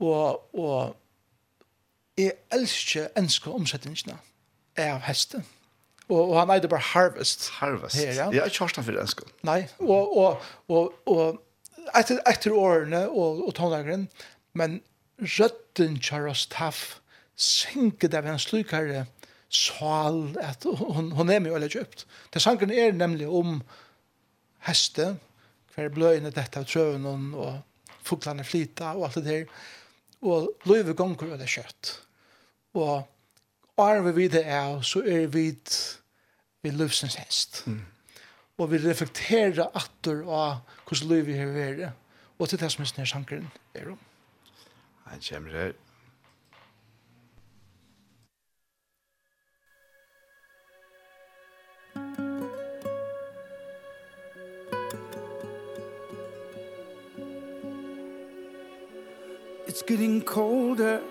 Og, 0.00 0.54
og 0.54 0.96
jeg 2.18 2.32
elsker 2.52 3.08
enske 3.18 3.50
omsetningene 3.50 4.18
av 4.76 5.04
hesten. 5.08 5.44
Og, 6.08 6.20
og 6.20 6.34
han 6.40 6.52
eide 6.52 6.68
bare 6.68 6.84
Harvest. 6.92 7.48
Harvest. 7.60 7.96
Her, 7.96 8.12
ja. 8.12 8.28
Jeg 8.30 8.42
har 8.42 8.52
ikke 8.52 8.64
hørt 8.66 8.76
han 8.76 8.84
for 8.84 9.00
enske. 9.00 9.28
Nei, 9.42 9.62
og, 9.80 10.16
og, 10.16 10.42
og, 10.68 10.92
og 11.06 11.40
etter, 11.96 12.20
etter 12.28 12.52
årene 12.52 13.06
og, 13.08 13.40
og 13.48 13.54
tonlageren, 13.56 14.08
men 14.54 14.82
røtten 15.38 15.96
kjører 16.02 16.34
oss 16.34 16.44
taff, 16.52 16.98
synker 17.34 18.12
det 18.12 18.20
ved 18.24 18.34
en 18.34 18.42
slukere 18.42 19.06
sal, 19.54 20.20
at 20.42 20.66
hon, 20.66 21.12
hon 21.14 21.30
er 21.30 21.42
mye 21.42 21.54
veldig 21.54 21.70
kjøpt. 21.76 22.04
Det 22.34 22.42
sangen 22.42 22.72
er 22.74 22.92
nemlig 22.96 23.28
om 23.28 23.60
heste, 24.68 25.14
hver 25.74 25.90
bløyene 25.94 26.32
dette 26.34 26.60
av 26.60 26.68
trøvnen, 26.70 27.32
og 27.34 27.98
fuglene 28.04 28.44
flyta, 28.46 28.94
og 28.94 29.08
alt 29.08 29.18
det 29.20 29.24
der. 29.26 29.58
Og 30.24 30.68
løyve 30.68 30.94
gonger 30.96 31.34
veldig 31.34 31.50
kjøtt. 31.50 31.96
Og 32.80 33.82
er 33.82 34.00
vi 34.14 34.28
det 34.30 34.44
er, 34.46 34.80
så 34.86 35.02
er 35.02 35.26
vi 35.32 35.50
vi 36.64 36.70
løvsens 36.72 37.18
hest. 37.20 37.62
Mm. 37.66 37.82
Og 38.58 38.70
vi 38.72 38.78
reflekterer 38.80 39.66
atter 39.76 40.22
av 40.24 40.62
hvordan 40.86 41.10
løyve 41.10 41.26
vi 41.28 41.38
har 41.38 41.52
vært. 41.52 42.00
Og 42.38 42.48
til 42.48 42.60
det 42.60 42.70
som 42.72 42.82
er 42.82 42.90
sånn 42.90 43.10
sangeren 43.10 43.50
er 43.76 43.90
om. 43.92 43.98
Han 45.10 45.20
kommer 45.20 45.58
her. 45.58 45.74
It's 59.74 59.82
getting 59.82 60.22
colder. 60.22 61.02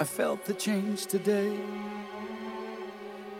I 0.00 0.04
felt 0.04 0.46
the 0.46 0.54
change 0.54 1.04
today. 1.04 1.54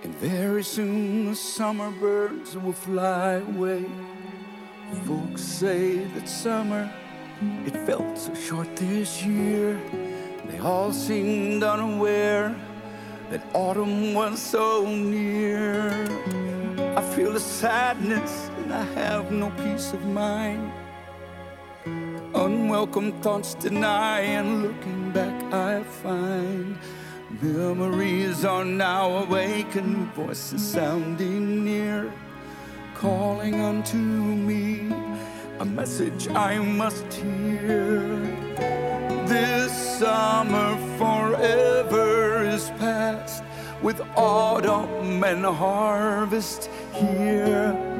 And 0.03 0.15
very 0.17 0.63
soon 0.63 1.31
the 1.31 1.35
summer 1.35 1.91
birds 1.93 2.59
will 2.59 2.75
fly 2.75 3.37
away. 3.37 3.87
Folks 5.07 5.41
say 5.41 6.05
that 6.13 6.29
summer 6.29 6.93
It 7.65 7.75
felt 7.87 8.19
so 8.19 8.35
short 8.35 8.77
this 8.77 9.25
year. 9.25 9.81
They 10.45 10.59
all 10.59 10.93
seemed 10.93 11.63
unaware 11.63 12.55
That 13.31 13.47
autumn 13.55 14.13
was 14.13 14.43
so 14.43 14.85
near. 14.87 15.89
I 16.99 17.01
feel 17.15 17.33
the 17.33 17.41
sadness 17.41 18.51
And 18.59 18.75
I 18.75 18.85
have 19.01 19.33
no 19.33 19.49
peace 19.53 19.95
of 19.95 20.05
mind 20.05 20.71
unwelcome 22.47 23.11
thoughts 23.23 23.55
deny 23.55 24.21
and 24.21 24.63
looking 24.63 25.11
back 25.11 25.53
I 25.53 25.83
find 25.83 26.79
memories 27.43 28.45
are 28.45 28.65
now 28.65 29.19
awakened 29.25 30.15
voices 30.15 30.65
sounding 30.65 31.65
near 31.65 32.13
calling 32.95 33.61
unto 33.61 33.97
me 33.97 34.93
a 35.59 35.65
message 35.65 36.29
I 36.29 36.59
must 36.59 37.13
hear. 37.15 38.17
This 39.27 39.99
summer 39.99 40.77
forever 40.99 42.45
is 42.45 42.71
past 42.79 43.43
with 43.83 44.01
autumn 44.17 45.25
and 45.25 45.45
harvest 45.45 46.71
here 46.93 47.96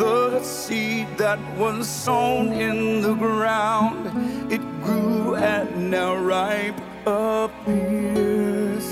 the 0.00 0.42
seed 0.42 1.06
that 1.18 1.38
was 1.58 1.86
sown 1.86 2.54
in 2.54 3.02
the 3.02 3.12
ground. 3.12 4.06
It 4.50 4.62
grew 4.82 5.34
and 5.34 5.90
now 5.90 6.16
ripe 6.16 6.80
appears. 7.04 8.86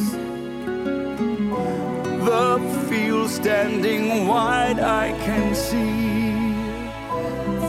The 2.28 2.60
field 2.90 3.30
standing 3.30 4.26
wide 4.28 4.80
I 4.80 5.12
can 5.24 5.54
see. 5.54 6.44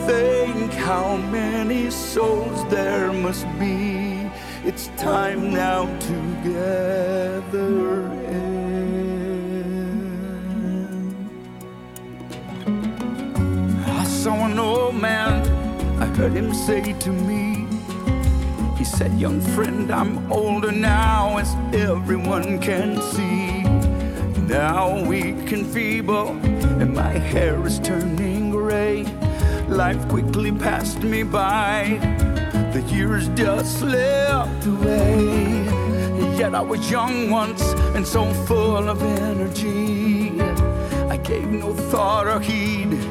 Think 0.06 0.74
how 0.74 1.16
many 1.16 1.90
souls 1.92 2.70
there 2.70 3.14
must 3.14 3.48
be. 3.58 4.30
It's 4.66 4.88
time 4.98 5.54
now 5.54 5.86
to 6.08 6.16
gather 6.44 8.12
in. 8.36 8.69
saw 14.30 14.46
an 14.46 14.60
old 14.60 14.94
man. 14.94 15.34
I 16.00 16.06
heard 16.18 16.34
him 16.34 16.54
say 16.54 16.94
to 17.06 17.10
me 17.10 17.66
He 18.78 18.84
said, 18.84 19.12
young 19.20 19.42
friend, 19.56 19.90
I'm 19.92 20.32
older 20.32 20.72
now 20.72 21.38
As 21.38 21.52
everyone 21.74 22.60
can 22.60 23.02
see. 23.14 23.64
Now 24.58 25.04
weak 25.04 25.52
and 25.52 25.66
feeble 25.66 26.30
And 26.82 26.94
my 26.94 27.14
hair 27.32 27.56
is 27.66 27.80
turning 27.80 28.52
gray. 28.52 29.04
Life 29.68 30.08
quickly 30.10 30.52
passed 30.52 31.02
me 31.02 31.24
by. 31.24 31.98
The 32.74 32.82
years 32.94 33.30
just 33.30 33.80
slipped 33.80 34.66
away. 34.74 35.66
Yet 36.38 36.54
I 36.54 36.62
was 36.62 36.92
young 36.92 37.32
once 37.32 37.64
And 37.96 38.06
so 38.06 38.32
full 38.48 38.90
of 38.90 39.02
energy. 39.02 40.40
I 41.14 41.18
gave 41.18 41.48
no 41.48 41.74
thought 41.74 42.28
or 42.28 42.40
heed 42.40 43.09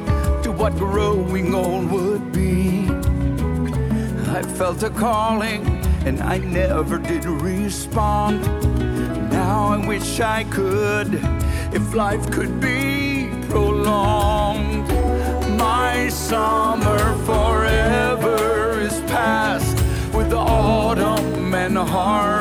what 0.59 0.76
growing 0.76 1.54
old 1.54 1.88
would 1.88 2.32
be. 2.32 2.88
I 4.38 4.42
felt 4.42 4.82
a 4.82 4.90
calling 4.90 5.64
and 6.04 6.20
I 6.20 6.38
never 6.38 6.98
did 6.98 7.24
respond. 7.24 8.42
Now 9.30 9.68
I 9.68 9.86
wish 9.86 10.18
I 10.18 10.42
could 10.44 11.14
if 11.72 11.94
life 11.94 12.28
could 12.32 12.61
be 12.61 13.30
prolonged. 13.48 14.88
My 15.56 16.09
summer 16.09 17.14
forever 17.24 18.80
is 18.80 18.98
past 19.12 19.76
with 20.12 20.32
autumn 20.32 21.54
and 21.54 21.78
heart 21.78 22.38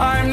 I'm 0.00 0.29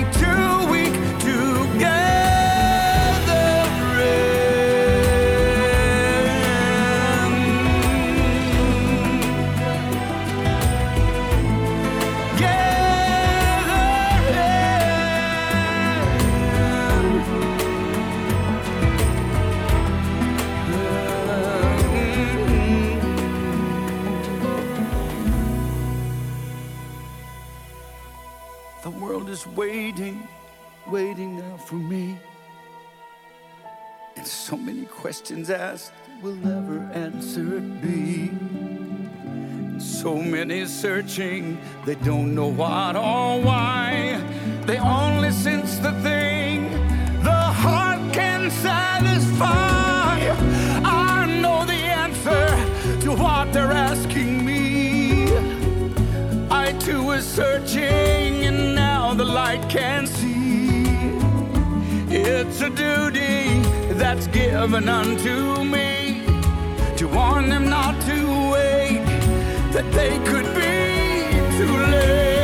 waiting 30.97 31.37
now 31.37 31.57
for 31.57 31.75
me. 31.75 32.17
And 34.15 34.25
so 34.25 34.57
many 34.57 34.85
questions 34.85 35.51
asked 35.51 35.91
will 36.23 36.39
never 36.53 36.79
answered 36.91 37.67
be. 37.83 38.29
And 39.69 39.79
so 39.79 40.15
many 40.15 40.65
searching 40.65 41.59
they 41.85 41.97
don't 42.09 42.33
know 42.33 42.47
what 42.47 42.95
or 42.95 43.39
why. 43.47 44.19
They 44.65 44.79
only 44.79 45.29
sense 45.29 45.77
the 45.87 45.93
thing 46.07 46.71
the 47.31 47.43
heart 47.63 48.01
can 48.11 48.49
satisfy. 48.49 50.15
I 50.83 51.27
know 51.43 51.59
the 51.73 51.81
answer 52.05 52.45
to 53.03 53.09
what 53.23 53.53
they're 53.53 53.77
asking 53.91 54.43
me. 54.43 55.27
I 56.49 56.71
too 56.79 57.11
is 57.11 57.23
searching 57.39 58.31
and 58.49 58.73
now 58.73 59.13
the 59.13 59.25
light 59.25 59.63
can 59.69 60.07
see. 60.07 60.36
It's 62.19 62.61
a 62.61 62.69
duty 62.71 63.61
that's 63.93 64.25
given 64.27 64.89
unto 64.89 65.63
me 65.63 66.23
To 66.97 67.07
warn 67.07 67.49
them 67.49 67.69
not 67.69 68.01
to 68.07 68.51
wait 68.51 69.05
That 69.71 69.85
they 69.91 70.17
could 70.25 70.47
be 70.55 71.57
too 71.57 71.77
late. 71.91 72.36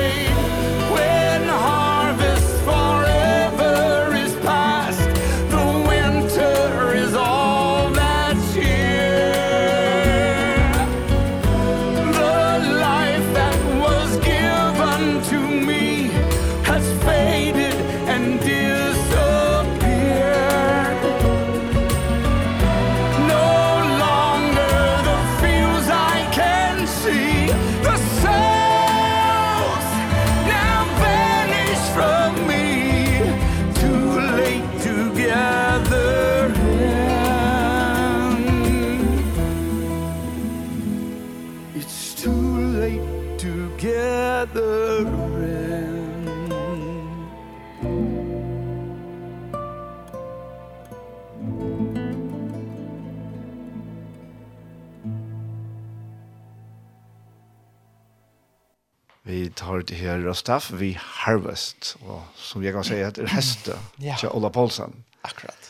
har 59.73 59.83
det 59.89 59.97
her 59.97 60.23
og 60.29 60.37
staff 60.37 60.71
vi 60.79 60.93
Harvest, 60.99 61.95
og 62.05 62.21
som 62.37 62.63
jeg 62.63 62.73
kan 62.75 62.85
si 62.85 62.99
heter 62.99 63.27
Heste, 63.33 63.77
ja. 64.01 64.15
til 64.19 64.29
Ola 64.29 64.49
Paulsen. 64.53 65.03
Akkurat. 65.23 65.69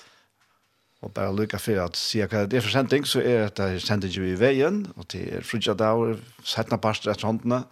Og 1.03 1.11
bare 1.13 1.35
lykke 1.35 1.59
for 1.59 1.81
at 1.83 1.97
sier 1.99 2.29
hva 2.31 2.45
det 2.47 2.59
er 2.59 2.63
for 2.63 2.71
sending, 2.71 3.07
så 3.07 3.23
er 3.23 3.49
det 3.57 3.81
sending 3.83 4.13
vi 4.21 4.31
i 4.31 4.39
veien, 4.39 4.85
og 4.95 5.07
til 5.11 5.27
er 5.35 5.43
frutja 5.43 5.75
dager, 5.75 6.19
settene 6.47 6.79
parster 6.79 7.11
etter 7.11 7.27
håndene, 7.27 7.63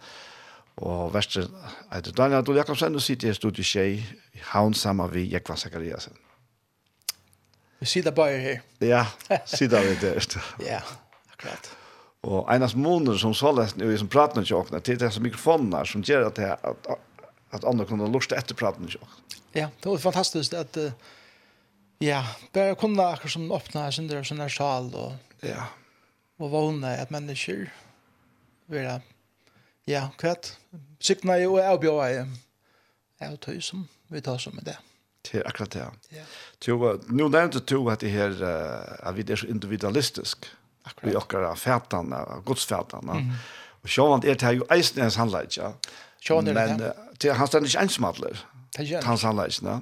og 0.82 1.12
verste 1.14 1.46
er 1.92 2.00
det 2.04 2.16
Daniel 2.16 2.40
Adol 2.40 2.58
Jakobsen, 2.60 2.96
og 2.96 3.04
sitter 3.04 3.30
i 3.30 3.36
studiet 3.36 3.68
Kjei, 3.68 4.02
i 4.34 4.44
havn 4.52 4.74
sammen 4.74 5.10
med 5.12 5.32
Jekva 5.32 5.56
Sekariasen. 5.56 6.16
Vi 7.80 7.86
sitter 7.86 8.10
bare 8.14 8.38
her. 8.38 8.60
Ja, 8.80 9.06
sitter 9.46 9.80
vi 9.82 9.96
der. 10.00 10.20
ja, 10.60 10.80
akkurat. 11.32 11.72
Og 12.22 12.54
enas 12.54 12.74
måneder 12.74 13.18
som 13.18 13.34
så 13.34 13.52
lest 13.52 13.76
nu 13.76 13.98
som 13.98 14.08
pratar 14.08 14.40
inte 14.40 14.54
åkna 14.54 14.80
till 14.80 14.98
dessa 14.98 15.20
mikrofoner 15.20 15.84
som 15.84 16.02
gör 16.02 16.22
att 16.22 16.34
det 16.34 16.52
att 16.62 16.86
att 17.50 17.64
andra 17.64 17.84
kunde 17.84 18.08
lusta 18.08 18.36
efter 18.36 18.54
praten 18.54 18.82
inte. 18.82 18.98
Ja, 19.52 19.68
det 19.80 19.88
var 19.88 19.98
fantastiskt 19.98 20.54
att 20.54 20.76
ja, 21.98 22.26
bara 22.52 22.74
kunna 22.74 23.02
akkurat 23.02 23.32
som 23.32 23.52
öppna 23.52 23.92
sin 23.92 24.08
där 24.08 24.22
sån 24.22 24.38
där 24.38 24.48
sal 24.48 24.94
och 24.94 25.12
ja. 25.40 25.66
Och 26.36 26.50
våna 26.50 26.94
att 26.94 27.10
människor 27.10 27.70
vill 28.66 29.00
ja, 29.84 30.10
kvart 30.18 30.46
signa 31.00 31.38
ju 31.38 31.46
och 31.46 31.60
avbjöra 31.60 32.08
är 33.18 33.38
det 33.46 33.60
som 33.60 33.88
vi 34.06 34.20
tar 34.20 34.38
som 34.38 34.54
med 34.54 34.64
det. 34.64 34.78
Det 35.32 35.44
akkurat 35.44 35.70
det. 35.70 35.90
Ja. 36.08 36.22
Jo, 36.64 37.00
nu 37.06 37.28
nämnde 37.28 37.60
du 37.60 37.90
att 37.90 38.00
det 38.00 38.08
här 38.08 38.42
at 39.02 39.14
vi 39.14 39.32
er 39.32 39.36
så 39.36 39.46
Akkurat. 40.84 41.10
Vi 41.10 41.16
okkar 41.16 41.54
fætan, 41.54 42.14
godsfætan. 42.44 43.04
Mm. 43.06 43.34
Og 43.82 43.88
sjåvand 43.88 44.24
er 44.24 44.34
det 44.38 44.56
jo 44.56 44.66
eisen 44.74 45.02
hans 45.02 45.18
handleik, 45.18 45.56
ja. 45.56 45.72
Sjåvand 46.22 46.48
er 46.48 46.54
det, 46.54 46.84
ja. 46.84 46.92
Men 47.22 47.36
han 47.38 47.46
stendig 47.46 47.70
ikke 47.70 47.84
ensmadler, 47.86 48.42
hans 49.06 49.22
handleik, 49.22 49.62
ja. 49.62 49.78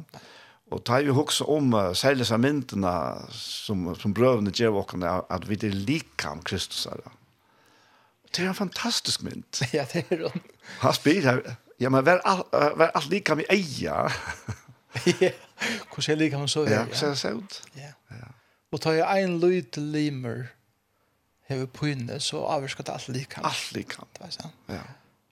Og 0.70 0.84
tar 0.86 1.02
vi 1.02 1.14
hoksa 1.14 1.44
om 1.50 1.72
uh, 1.74 1.90
særlig 1.98 2.28
som 2.28 2.40
myndene 2.40 2.92
som, 3.34 3.88
som 3.98 4.14
brøvene 4.14 4.52
gjør 4.54 4.84
åkene, 4.84 5.16
at 5.26 5.48
vi 5.48 5.58
er 5.66 5.74
likam 5.74 6.42
Kristus 6.46 6.84
her. 6.86 7.02
Det 8.30 8.44
er 8.44 8.52
en 8.52 8.54
fantastisk 8.54 9.24
mynd. 9.26 9.44
ja, 9.76 9.84
det 9.92 10.04
er 10.10 10.22
det. 10.26 10.32
Han 10.84 10.94
spyr 10.94 11.26
her, 11.26 11.40
ja, 11.80 11.90
men 11.90 12.06
vær, 12.06 12.22
all, 12.28 12.44
vær 12.78 12.94
alt 12.94 13.10
likam 13.10 13.42
i 13.42 13.48
eia. 13.50 14.04
ja, 15.22 15.32
hvordan 15.90 16.14
er 16.14 16.22
likam 16.22 16.46
så? 16.48 16.64
Ja, 16.70 16.84
hvordan 16.84 17.16
er 17.16 17.18
det 17.18 17.34
ut? 17.34 17.60
Ja. 17.76 17.92
Og 18.70 18.80
tar 18.80 18.94
jeg 18.94 19.24
en 19.26 19.40
lyd 19.42 19.76
limer, 19.82 20.52
hever 21.50 21.86
inne 21.90 22.20
så 22.20 22.44
avvirker 22.46 22.86
det 22.86 22.94
alt 22.94 23.08
likant. 23.08 23.46
Alt 23.46 23.72
likant. 23.76 24.18
Det 24.18 24.50
Ja. 24.68 24.82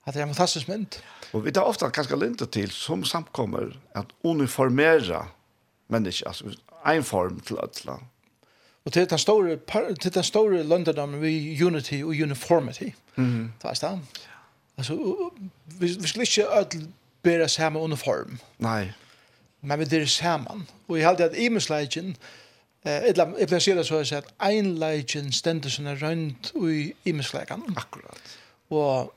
At 0.05 0.13
det 0.13 0.21
er 0.21 0.25
en 0.25 0.33
fantastisk 0.33 0.67
mynd. 0.67 1.01
Og 1.33 1.45
vi 1.45 1.51
tar 1.51 1.61
ofta 1.61 1.89
ganske 1.89 2.15
linte 2.15 2.45
til, 2.45 2.71
som 2.71 3.03
samkommer, 3.03 3.75
at 3.95 4.05
uniformera 4.23 5.27
mennesker, 5.87 6.27
altså 6.27 6.55
en 6.87 7.03
form 7.03 7.39
til 7.39 7.57
och 7.59 8.01
Og 8.85 8.93
til 8.93 9.09
den 9.09 9.17
store, 9.17 9.57
til 10.01 10.13
den 10.13 10.23
store 10.23 10.63
lønderdommen 10.63 11.21
vi 11.21 11.63
unity 11.63 12.01
og 12.03 12.09
uniformity. 12.09 12.89
Mm. 13.15 13.51
Det 13.61 13.65
er 13.65 13.69
Alltså 13.69 13.97
Altså, 14.77 15.29
vi, 15.65 15.87
vi 16.01 16.07
skal 16.07 16.21
ikke 16.21 16.47
alle 16.47 16.87
bære 17.23 17.49
samme 17.49 17.79
uniform. 17.79 18.39
Nei. 18.59 18.91
Men 19.61 19.79
vi 19.79 19.95
er 19.95 20.05
sammen. 20.05 20.67
Og 20.87 20.97
jeg 20.97 21.05
halte 21.05 21.23
at 21.23 21.37
imensleggen, 21.37 22.09
e 22.09 22.15
Eh, 22.87 23.09
illa, 23.11 23.25
jeg 23.35 23.49
pleier 23.51 23.59
å 23.59 23.63
si 23.65 23.75
det 23.75 23.85
så 23.87 24.01
at 24.15 24.29
einleikin 24.47 25.33
stender 25.35 25.71
sånne 25.73 25.97
rønt 25.99 26.53
i 26.63 26.93
imenslegan. 27.11 27.65
Akkurat. 27.75 28.35
Og 28.71 29.11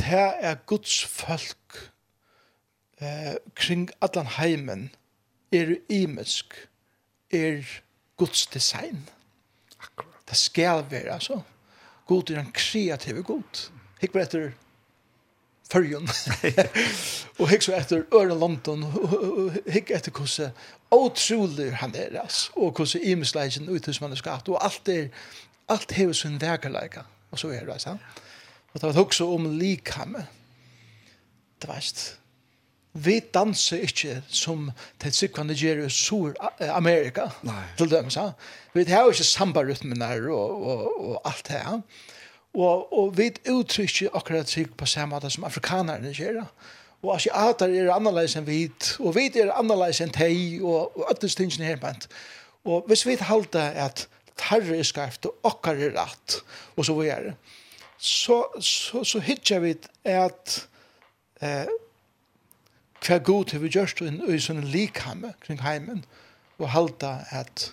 det 0.00 0.22
er 0.40 0.56
Guds 0.66 1.02
folk 1.04 1.82
eh, 3.02 3.36
kring 3.58 3.90
allan 4.00 4.30
heimen 4.38 4.88
er 5.52 5.76
imensk, 5.92 6.56
er 7.28 7.60
Guds 8.16 8.46
design. 8.46 9.04
Akkurat. 9.76 10.22
Det 10.28 10.40
skal 10.40 10.86
være, 10.88 11.12
altså. 11.12 11.42
God 12.08 12.30
er 12.30 12.40
en 12.40 12.52
kreativ 12.56 13.20
god. 13.22 13.66
Hikk 14.00 14.16
bare 14.16 14.24
etter 14.24 14.52
fyrjun. 15.72 16.08
og 17.40 17.50
hikk 17.52 17.66
så 17.68 17.76
etter 17.76 18.06
Øren 18.14 18.40
London, 18.40 18.86
og 18.88 19.60
hikk 19.68 19.92
etter 19.92 20.14
hvordan 20.14 20.56
otrolig 20.92 21.72
han 21.76 21.94
er, 21.94 22.20
altså. 22.20 22.50
Og 22.56 22.72
hvordan 22.76 23.02
imensleisen 23.02 23.68
ut 23.68 23.88
som 23.94 24.04
han 24.06 24.12
er 24.12 24.20
skapt. 24.20 24.48
Og 24.48 24.64
alt 24.64 24.88
er, 24.88 25.08
alt 25.68 25.92
hever 25.92 26.12
sin 26.12 26.40
vekerleika. 26.40 27.00
Og 27.30 27.38
så 27.38 27.48
er 27.48 27.64
det, 27.64 27.72
altså. 27.72 27.96
Og 28.72 28.80
det 28.80 28.94
var 28.94 29.04
også 29.04 29.28
om 29.34 29.58
likhamme. 29.58 30.26
Det 31.62 31.68
var 31.68 31.76
ikke. 31.76 32.18
Vi 32.94 33.20
danser 33.34 33.76
ikke 33.76 34.22
som 34.28 34.70
til 35.00 35.12
sikkerne 35.12 35.54
gjør 35.56 35.86
i 35.86 35.90
Sur-Amerika. 35.90 37.28
Til 37.78 37.90
dem, 37.90 38.10
så. 38.10 38.32
Vi 38.74 38.84
har 38.84 39.02
jo 39.02 39.10
ikke 39.10 39.24
sambarytmen 39.24 40.00
der, 40.00 40.28
og, 40.30 40.66
og, 40.66 41.08
og 41.10 41.22
alt 41.24 41.48
det 41.48 41.56
her. 41.56 41.80
Og, 42.54 42.92
og 42.98 43.18
vi 43.18 43.30
uttrykker 43.50 44.12
akkurat 44.14 44.48
sikkert 44.48 44.76
på 44.76 44.86
samme 44.86 45.14
måte 45.14 45.30
som 45.30 45.44
afrikanerne 45.44 46.12
gjør 46.12 46.32
det 46.32 46.46
og 47.02 47.16
asiater 47.16 47.72
er 47.74 47.90
annerledes 47.90 48.36
enn 48.38 48.46
vit, 48.46 48.92
og 49.02 49.16
vit 49.16 49.36
er 49.36 49.50
annerledes 49.58 50.00
enn 50.04 50.12
tei, 50.14 50.60
og, 50.62 50.94
og 50.94 51.10
øddes 51.10 51.34
tingene 51.38 51.66
her 51.72 51.80
bant. 51.82 52.06
Og 52.64 52.86
hvis 52.86 53.02
vi 53.06 53.16
halda 53.18 53.64
at 53.86 54.06
tarre 54.38 54.78
er 54.78 54.86
skarft, 54.86 55.26
og 55.26 55.50
okkar 55.50 55.80
er 55.82 55.96
rett, 55.96 56.38
og 56.76 56.86
så 56.86 56.94
videre, 56.98 57.34
så, 57.98 58.44
så, 58.60 59.02
så 59.04 59.22
hittar 59.22 59.62
vi 59.62 59.74
at 60.10 60.56
eh, 61.42 61.70
hva 63.02 63.18
god 63.18 63.54
har 63.54 63.62
vi 63.62 63.70
gjørst 63.74 64.02
i 64.02 64.38
sånne 64.42 64.66
likhamme 64.70 65.34
kring 65.42 65.62
heimen, 65.62 66.04
og 66.62 66.70
halda 66.70 67.16
at 67.34 67.72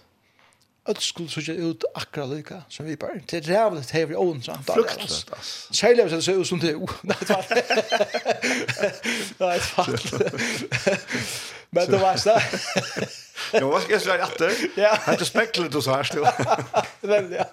öll 0.89 0.95
skulle 0.95 1.29
sutja 1.29 1.53
ut 1.53 1.83
akkurat 1.93 2.29
lika 2.29 2.61
som 2.69 2.85
vi 2.85 2.97
bara. 2.97 3.11
Det 3.25 3.37
är 3.37 3.41
rävligt 3.41 3.91
hever 3.91 4.15
ån 4.15 4.43
så 4.43 4.51
antar. 4.51 4.73
Fruktlöst. 4.73 5.31
Särskilt 5.71 6.03
hvis 6.03 6.11
det 6.11 6.21
ser 6.21 6.41
ut 6.41 6.47
som 6.47 6.59
det. 6.59 6.73
Nej, 7.01 7.17
det 7.27 7.33
var 7.33 7.45
Nej, 9.37 9.59
det 10.19 10.31
Men 11.69 11.91
det 11.91 11.97
var 11.97 12.17
så. 12.17 12.39
Jo, 13.53 13.69
vad 13.69 13.81
ska 13.81 13.91
jag 13.91 14.01
säga 14.01 14.23
att 14.23 14.37
det? 14.37 14.53
Ja. 14.75 14.97
Hade 15.01 15.25
specklet 15.25 15.75
och 15.75 15.83
så 15.83 15.91
här 15.91 16.03
still. 16.03 16.25
Men 17.01 17.31
ja. 17.31 17.45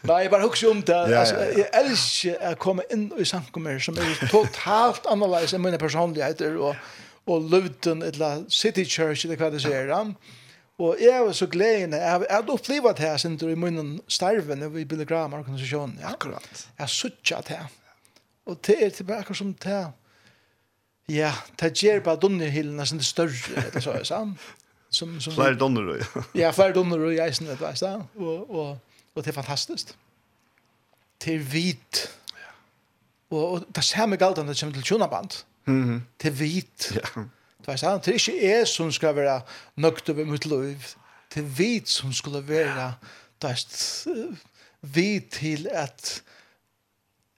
Nej, 0.00 0.22
jag 0.22 0.30
bara 0.30 0.42
hugger 0.42 0.70
om 0.70 0.80
det. 0.80 1.20
Alltså, 1.20 1.34
jag 1.34 1.74
älskar 1.74 2.52
att 2.52 2.58
komma 2.58 2.82
in 2.90 3.12
i 3.18 3.24
samkommer 3.24 3.78
som 3.78 3.98
är 3.98 4.28
totalt 4.30 5.06
annorlunda 5.06 5.56
än 5.56 5.62
mina 5.62 5.78
personligheter 5.78 6.56
och 6.56 6.76
och 7.26 7.50
Luton 7.50 8.02
eller 8.02 8.50
City 8.50 8.84
Church 8.84 9.24
eller 9.24 9.36
vad 9.36 9.52
det 9.52 9.60
säger. 9.60 9.86
Ja 9.86 10.12
Og 10.78 10.96
jeg 11.00 11.22
var 11.22 11.32
så 11.32 11.46
gledende, 11.46 11.96
jeg 11.96 12.26
hadde 12.30 12.52
opplivet 12.52 12.96
det 12.98 13.06
her 13.06 13.16
sin 13.16 13.38
i 13.38 13.54
munnen 13.54 14.00
starven 14.08 14.62
i 14.78 14.84
Billy 14.84 15.04
Graham-organisasjonen. 15.06 15.98
Ja. 16.00 16.12
Akkurat. 16.12 16.68
Jeg 16.78 16.88
suttet 16.88 17.48
det 17.48 17.56
her. 17.56 17.68
Og 18.46 18.58
det 18.66 18.76
er 18.82 18.90
tilbake 18.90 19.18
akkurat 19.18 19.38
som 19.38 19.54
det 19.54 19.70
her. 19.70 19.92
Ja, 21.08 21.32
det 21.60 21.74
gjør 21.78 22.00
bare 22.00 22.18
donnerhyllene 22.20 22.86
som 22.86 22.98
det 22.98 23.06
større, 23.06 23.70
det 23.74 23.82
så 23.82 23.92
jeg 23.92 24.06
sa. 24.08 24.24
Som, 24.90 25.20
som, 25.20 25.32
flere 25.34 25.58
donner, 25.58 25.96
ja. 25.98 26.22
Ja, 26.42 26.50
flere 26.50 26.74
donner 26.74 27.02
og 27.02 27.14
jeg 27.14 27.34
sånn, 27.34 27.50
vet 27.50 27.58
du 27.58 27.64
hva 27.66 27.94
Og, 28.16 28.50
og, 28.50 28.98
og 29.14 29.22
det 29.22 29.32
er 29.32 29.36
fantastisk. 29.36 29.94
Det 31.22 31.34
er 31.34 31.46
hvit. 31.50 32.04
Ja. 32.34 32.52
Og, 33.30 33.42
og 33.44 33.66
det 33.74 33.84
ser 33.84 34.06
meg 34.10 34.22
galt 34.22 34.38
om 34.38 34.46
det 34.46 34.58
kommer 34.58 34.74
til 34.74 34.86
tjonaband. 34.90 35.42
Mm 35.66 35.82
-hmm. 35.84 36.00
Det 36.22 36.28
er 36.28 36.36
hvit. 36.38 36.92
Ja. 36.94 37.24
Du 37.66 37.76
sant, 37.76 38.04
det 38.04 38.12
er 38.12 38.20
ikke 38.20 38.46
jeg 38.46 38.68
som 38.68 38.92
skal 38.92 39.16
være 39.16 39.40
nøkt 39.80 40.10
over 40.12 40.24
mitt 40.28 40.44
liv. 40.46 40.90
Det 41.34 41.42
er 41.42 41.52
vi 41.58 41.82
som 41.88 42.12
skulle 42.12 42.42
være, 42.48 42.92
det 43.42 43.50
vet, 43.50 44.38
vi 44.80 45.20
til 45.32 45.68
at 45.72 46.22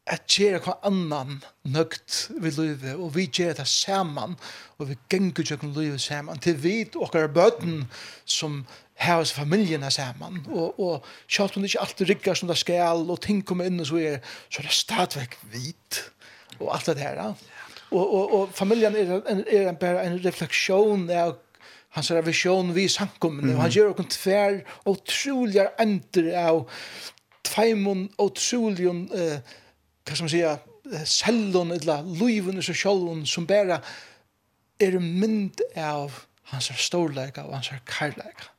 at 0.07 0.27
gjøre 0.31 0.61
hva 0.63 0.77
annan 0.87 1.41
nøgt 1.67 2.29
vi 2.39 2.51
livet, 2.55 2.95
og 2.95 3.15
vi 3.17 3.27
gjør 3.27 3.57
det 3.59 3.67
saman, 3.67 4.37
og 4.79 4.91
vi 4.91 4.99
ganger 5.11 5.43
ikke 5.43 5.71
livet 5.75 6.01
saman, 6.01 6.39
til 6.39 6.61
vi 6.63 6.77
og 6.95 7.15
er 7.19 7.27
bøten 7.27 7.89
som 8.25 8.61
har 9.03 9.21
oss 9.21 9.35
familiene 9.35 9.91
saman, 9.91 10.45
og, 10.47 10.79
og 10.81 11.05
selv 11.29 11.57
om 11.57 11.63
det 11.63 11.73
ikke 11.73 11.83
alltid 11.83 12.09
rigger 12.09 12.39
som 12.39 12.49
det 12.49 12.59
skal, 12.63 13.03
og 13.11 13.21
ting 13.21 13.43
kommer 13.45 13.67
inn 13.67 13.83
og 13.83 13.91
så 13.91 13.99
er, 13.99 14.23
så 14.49 14.63
er 14.63 14.69
det 14.71 14.79
stadigvæk 14.79 15.37
vit, 15.53 16.03
og 16.61 16.71
alt 16.77 16.87
det 16.87 17.03
her, 17.03 17.19
ja 17.19 17.56
och 17.97 18.15
och 18.15 18.43
och 18.43 18.55
familjen 18.55 18.97
är 18.97 19.31
en 19.31 19.45
er 19.49 19.69
en 19.69 19.77
bara 19.77 20.03
en 20.03 20.19
reflektion 20.19 21.11
av 21.11 21.37
hans 21.89 22.11
vision 22.11 22.75
vi 22.75 22.89
samkommen 22.89 23.45
mm 23.45 23.57
han 23.57 23.71
gör 23.71 23.87
och 23.87 24.11
tvär 24.11 24.65
otroliga 24.85 25.71
ändrar 25.79 26.49
av 26.49 26.71
tvåmon 27.43 28.09
otroligen 28.17 29.11
eh 29.15 29.39
kan 30.05 30.17
man 30.21 30.29
säga 30.29 30.59
sellon 31.05 31.71
eller 31.71 32.03
luivun 32.19 32.63
så 32.63 32.75
sjálvun 32.75 33.27
som 33.27 33.47
bara 33.47 33.81
är 34.79 34.97
en 34.97 35.21
mynd 35.21 35.61
av 35.77 36.13
hans 36.43 36.71
storleika 36.79 37.43
og 37.43 37.53
hans 37.53 37.71
karleika. 37.87 38.51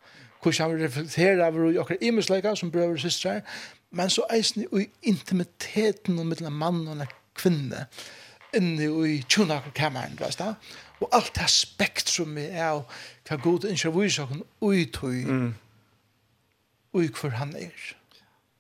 Hvordan 0.42 0.72
han 0.72 0.82
reflekterer 0.82 1.46
av 1.46 1.56
i 1.74 1.78
okre 1.78 1.98
imensleika 2.02 2.56
som 2.56 2.72
brøver 2.72 2.94
og 2.94 3.00
systrar, 3.00 3.42
men 3.92 4.10
så 4.10 4.26
eisen 4.34 4.64
i 4.64 4.90
intimiteten 5.02 6.28
mellom 6.28 6.54
mann 6.54 6.88
og 6.88 7.08
kvinne. 7.36 7.86
Mm 7.88 8.17
inne 8.56 8.90
i 9.08 9.18
tjonakker 9.28 9.74
du 9.76 10.16
du 10.18 10.26
da. 10.40 10.54
Og 11.00 11.10
alt 11.14 11.34
det 11.36 11.50
spektrumet 11.52 12.54
er 12.54 12.72
av 12.72 12.86
hva 13.28 13.38
god 13.44 13.68
innskjer 13.70 13.94
visakken 13.94 14.44
ui 14.62 14.86
mm. 15.26 15.52
ui 16.98 17.10
hvor 17.14 17.36
han 17.38 17.54
er. 17.56 17.76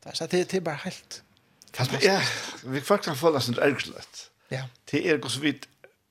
Det 0.03 0.13
er 0.21 0.27
det, 0.31 0.43
det 0.51 0.59
er 0.59 0.67
bare 0.67 0.83
helt 0.83 1.23
fantastisk. 1.77 2.05
Ja, 2.05 2.21
vi 2.63 2.81
faktisk 2.81 3.19
føler 3.19 3.41
oss 3.41 3.49
en 3.49 3.59
ergslett. 3.61 4.29
Ja. 4.51 4.67
Det 4.91 5.03
er 5.05 5.17
gos 5.21 5.39
vidt 5.41 5.67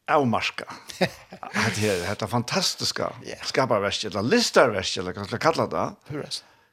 avmarska. 0.08 0.66
Det 0.98 1.88
er 1.90 2.02
dette 2.04 2.28
fantastiske 2.30 3.08
skaparverset, 3.48 4.12
eller 4.12 4.28
listerverset, 4.36 5.00
eller 5.02 5.16
hva 5.16 5.26
skal 5.26 5.42
kalla 5.42 5.66
det. 5.72 5.86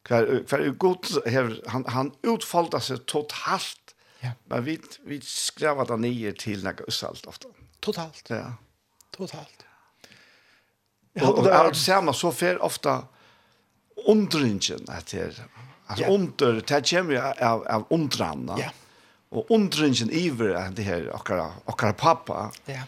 Hva 0.08 0.20
er 0.60 0.74
god, 0.78 1.10
han, 1.72 1.88
han 1.90 2.12
utfalda 2.28 2.82
seg 2.84 3.06
totalt 3.10 3.83
Ja, 4.24 4.32
men 4.50 4.64
vi, 4.64 4.78
vi 5.06 5.20
skrev 5.26 5.84
det 5.88 6.00
nye 6.00 6.32
til 6.40 6.64
noe 6.64 6.88
usalt 6.88 7.28
ofte. 7.28 7.52
Totalt. 7.84 8.30
Ja. 8.32 8.54
Totalt. 9.12 9.66
Og, 11.22 11.28
og, 11.30 11.38
og 11.38 11.48
är 11.48 11.74
samme 11.74 12.14
så 12.14 12.32
fer 12.32 12.58
ofte 12.64 13.04
undringen 14.08 14.88
etter. 14.90 15.36
Altså 15.88 16.06
ja. 16.06 16.10
under, 16.10 16.62
det 16.62 16.90
kommer 16.90 17.44
av, 17.44 17.66
av 17.68 17.86
undrene. 17.90 18.56
Ja. 18.58 18.72
Og 19.34 19.52
undringen 19.52 20.10
iver 20.10 20.72
det 20.74 20.86
her, 20.86 21.10
okkara, 21.14 21.52
okkara 21.66 21.94
pappa. 21.94 22.52
Ja. 22.66 22.84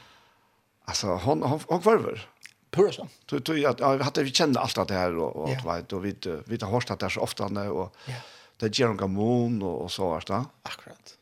Alltså 0.85 1.07
hon 1.07 1.41
hon 1.41 1.59
hon 1.67 1.81
kvarver. 1.81 2.29
Pura 2.71 2.91
så. 2.91 3.07
Du 3.25 3.39
du 3.39 3.65
att 3.65 3.79
jag 3.79 3.99
hade 3.99 4.23
vi 4.23 4.31
kände 4.31 4.59
allt 4.59 4.87
det 4.87 4.93
här 4.93 5.17
och 5.17 5.35
och 5.35 5.49
yeah. 5.49 5.75
vet 5.75 5.93
och 5.93 6.05
vi 6.05 6.15
vi 6.45 6.57
har 6.61 6.71
hört 6.71 6.99
det 6.99 7.09
så 7.09 7.21
ofta 7.21 7.47
nu 7.47 7.69
och 7.69 7.95
yeah. 8.07 8.21
det 8.57 8.79
ger 8.79 8.87
en 8.87 8.97
gamon 8.97 9.61
och, 9.61 9.81
och 9.81 9.91
så 9.91 10.09
vart 10.09 10.27
det. 10.27 10.45
Akkurat. 10.63 11.17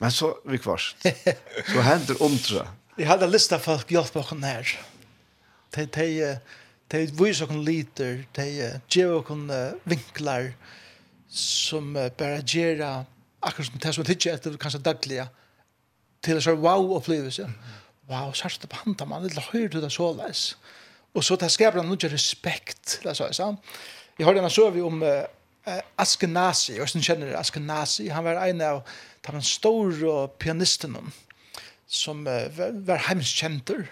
Men 0.00 0.10
så 0.10 0.32
vi 0.44 0.58
kvars. 0.58 0.94
så 1.72 1.80
händer 1.80 2.22
omtra. 2.22 2.66
Jeg 2.98 3.08
hadde 3.08 3.30
lyst 3.30 3.50
til 3.50 3.62
folk 3.62 3.90
hjälp 3.90 4.16
oss 4.16 4.32
her. 4.42 4.74
De, 5.74 5.86
de, 5.86 6.38
de 6.92 7.04
viser 7.18 7.50
oss 7.50 7.66
liter, 7.66 8.24
de 8.36 8.46
gjør 8.90 9.20
oss 9.20 9.78
vinklar 9.84 10.52
som 11.34 11.96
uh, 11.96 12.10
bare 12.14 12.42
gjør 12.46 12.84
akkurat 13.42 13.66
som 13.66 13.80
det 13.82 13.94
som 13.94 14.06
tidsje 14.06 14.34
etter 14.34 14.58
kanskje 14.60 14.82
dagliga 14.84 15.28
til 16.24 16.38
en 16.38 16.44
sånn 16.44 16.60
wow-opplevelse. 16.62 17.48
Wow, 18.08 18.32
så 18.36 18.48
er 18.48 18.58
det 18.60 18.70
på 18.70 18.82
handa 18.84 19.06
man, 19.08 19.26
det 19.26 19.48
høyre 19.50 19.72
du 19.72 19.80
det 19.82 19.92
så 19.92 20.10
leis. 20.16 20.54
Og 21.14 21.24
så 21.24 21.36
det 21.40 21.50
skaper 21.52 21.80
han 21.80 21.90
noe 21.90 22.10
respekt, 22.10 22.98
det 23.04 23.16
sa 23.16 23.28
jeg 23.30 23.38
sa. 23.38 23.50
Jeg 24.18 24.26
har 24.28 24.36
denne 24.36 24.52
søvi 24.52 24.82
om 24.84 25.02
uh, 25.02 25.24
Askenazi, 26.00 26.78
og 26.78 26.86
jeg 26.86 27.04
kjenner 27.04 27.34
Askenazi, 27.38 28.08
han 28.12 28.26
var 28.26 28.40
en 28.46 28.62
av 28.64 28.82
den 29.32 29.42
store 29.42 30.28
pianisten 30.38 30.96
som 31.86 32.26
uh, 32.26 32.58
var, 32.58 32.72
var 32.86 33.02
heimskjenter. 33.08 33.86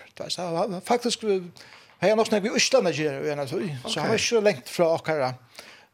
Faktisk 0.85 1.23
har 1.23 2.09
jeg 2.09 2.17
nok 2.17 2.27
snakket 2.27 2.51
vi 2.51 2.57
Østland 2.57 2.87
og 2.87 2.95
gjør 2.95 3.47
så 3.47 3.57
okay. 3.57 4.01
han 4.01 4.09
var 4.09 4.19
ikke 4.19 4.27
så 4.27 4.41
lengt 4.41 4.69
fra 4.69 4.95
akkurat 4.95 5.35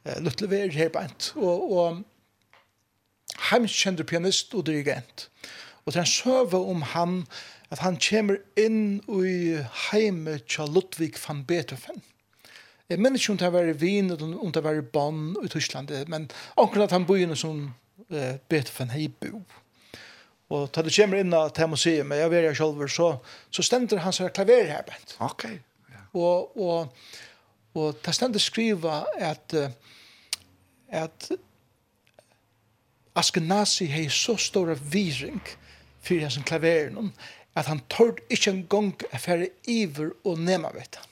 uh, 0.06 0.22
Lutlever 0.24 0.72
her 0.72 0.88
beint. 0.88 1.32
Og, 1.36 1.72
og 1.72 2.02
heimskjenter 3.50 4.04
pianist 4.04 4.54
og 4.54 4.66
dirigent. 4.66 5.28
Og 5.84 5.92
det 5.92 6.00
er 6.00 6.06
en 6.06 6.12
søve 6.12 6.58
om 6.58 6.82
han 6.82 7.22
at 7.70 7.82
han 7.84 7.98
kommer 8.00 8.38
inn 8.56 9.00
i 9.12 9.58
heimet 9.90 10.46
til 10.48 10.70
Ludvig 10.72 11.12
van 11.20 11.42
Beethoven. 11.44 12.00
Jeg 12.88 13.00
minns 13.04 13.20
ikke 13.20 13.34
om 13.34 13.40
det 13.42 13.50
var 13.52 13.68
i 13.68 13.76
Wien, 13.76 14.08
om 14.16 14.52
det 14.52 14.62
var 14.64 14.78
i 14.78 14.84
Bonn 14.84 15.36
i 15.44 15.48
Tyskland, 15.52 15.92
men 16.08 16.30
akkurat 16.56 16.94
han 16.96 17.04
bor 17.04 17.20
i 17.20 17.26
noen 17.28 17.66
eh, 18.10 18.36
bedt 18.48 18.68
for 18.68 18.86
en 18.86 18.94
heibo. 18.94 19.42
Og 20.48 20.68
da 20.72 20.82
du 20.82 20.88
kommer 20.88 21.20
inn 21.20 21.34
til 21.54 21.68
museet, 21.68 22.06
men 22.06 22.22
jeg 22.22 22.30
vet 22.32 22.46
jeg 22.48 22.56
selv, 22.56 22.86
så, 22.88 23.08
så 23.50 23.64
stender 23.64 24.00
han 24.00 24.14
seg 24.16 24.32
klaver 24.32 24.70
her, 24.70 24.86
Bent. 24.86 25.16
Ok. 25.20 25.44
Ja. 25.92 26.04
Og, 26.16 26.56
og, 26.56 26.94
og 27.76 27.98
det 28.04 28.14
stender 28.16 28.40
skriva 28.40 29.02
at, 29.20 29.54
at 30.88 31.28
Askenazi 33.18 33.90
hei 33.92 34.06
så 34.08 34.38
stor 34.40 34.72
viring 34.78 35.42
for 36.00 36.22
hans 36.22 36.38
klaveren, 36.46 37.12
at 37.58 37.66
han 37.66 37.82
tørd 37.90 38.22
ikke 38.30 38.52
en 38.54 38.64
gang 38.70 39.06
å 39.10 39.20
fære 39.20 39.50
iver 39.68 40.14
og 40.24 40.40
nema, 40.40 40.70
vet 40.76 41.00
han 41.00 41.07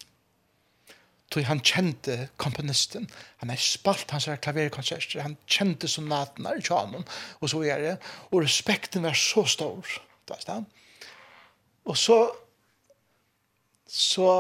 tog 1.32 1.46
han 1.48 1.60
kjente 1.60 2.28
komponisten. 2.38 3.08
Han 3.42 3.50
har 3.50 3.60
spalt 3.60 4.10
hans 4.14 4.28
her 4.30 4.38
klaverkonserter. 4.42 5.24
Han 5.24 5.36
kjente 5.50 5.90
sonatene 5.90 6.54
i 6.56 6.64
tjanen, 6.64 7.06
og 7.40 7.50
så 7.50 7.62
er 7.66 7.82
det. 7.82 7.94
Og 8.30 8.44
respekten 8.44 9.06
var 9.06 9.18
så 9.18 9.46
stor. 9.50 9.96
Og 11.86 11.96
så 11.98 12.18
så 13.86 14.30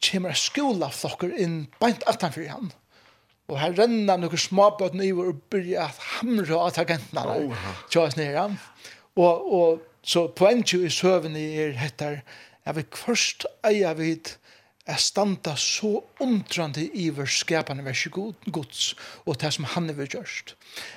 kommer 0.00 0.36
skolaflokker 0.38 1.32
inn 1.42 1.66
beint 1.82 2.04
atanfyr 2.08 2.48
han. 2.52 2.70
Og 3.48 3.56
her 3.60 3.74
renner 3.78 4.20
noen 4.20 4.40
småbøtene 4.40 5.06
i 5.06 5.12
og 5.14 5.40
begynner 5.52 5.88
at 5.88 6.02
hamre 6.18 6.56
av 6.56 6.74
tagentene 6.76 7.24
der. 7.24 7.46
Oh, 7.48 7.70
Tjøs 7.92 8.16
nere. 8.18 8.50
Og, 9.18 9.48
og 9.58 9.80
så 10.04 10.26
poenget 10.36 10.76
i 10.84 10.92
søvn 10.92 11.36
er 11.36 11.76
etter, 11.86 12.20
jeg 12.64 12.76
vil 12.76 12.86
først 13.00 13.48
eie 13.66 13.92
vidt 13.96 14.36
er 14.88 14.96
standa 14.96 15.54
så 15.56 16.02
undrande 16.20 16.86
iver 16.96 17.28
skapande 17.28 17.84
vers 17.84 18.06
gods 18.52 18.94
og 19.26 19.36
det 19.40 19.52
som 19.54 19.66
han 19.74 19.90
er 19.90 20.06
gjørst. 20.06 20.54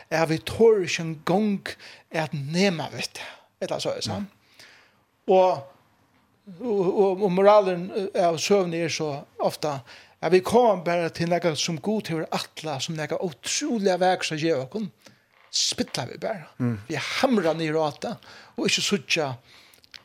Er 0.10 0.26
vi 0.30 0.38
tår 0.38 0.86
ikke 0.86 1.04
en 1.04 1.16
gong 1.26 1.74
er 2.12 2.24
at 2.24 2.34
nema 2.34 2.88
vet 2.94 3.20
det. 3.20 3.28
Et 3.62 3.74
så 3.82 3.92
er 3.92 4.02
sant? 4.02 4.30
Og, 5.28 5.60
og, 6.60 7.24
og 7.24 7.32
moralen 7.32 7.90
av 8.18 8.40
søvn 8.42 8.74
er 8.74 8.90
så 8.90 9.12
ofta 9.40 9.82
er 10.22 10.32
vi 10.34 10.42
kom 10.46 10.84
bare 10.86 11.10
til 11.14 11.30
noe 11.30 11.56
som 11.58 11.80
god 11.82 12.08
til 12.08 12.24
atla, 12.32 12.80
som 12.80 12.96
noe 12.98 13.20
utrolig 13.26 13.98
vek 14.00 14.24
som 14.26 14.40
gjør 14.40 14.68
oss 14.68 15.10
Spittla 15.52 16.06
vi 16.08 16.16
bare. 16.16 16.46
Mm. 16.64 16.78
Vi 16.88 16.96
hamrar 16.96 17.58
nir 17.60 17.74
rata 17.76 18.14
og 18.56 18.70
ikke 18.70 18.84
suttja 18.86 19.34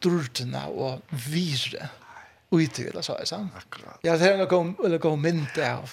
drurtene 0.03 0.65
og 0.75 1.15
vire. 1.31 1.87
Mm 1.87 2.06
ut 2.51 2.79
eller 2.79 3.03
så 3.03 3.15
är 3.15 3.25
sant. 3.25 3.53
Akkurat. 3.57 3.99
Jag 4.03 4.19
har 4.19 4.37
nog 4.37 4.49
kom 4.49 4.77
eller 4.85 4.99
gå 4.99 5.17
mint 5.17 5.59
av 5.59 5.91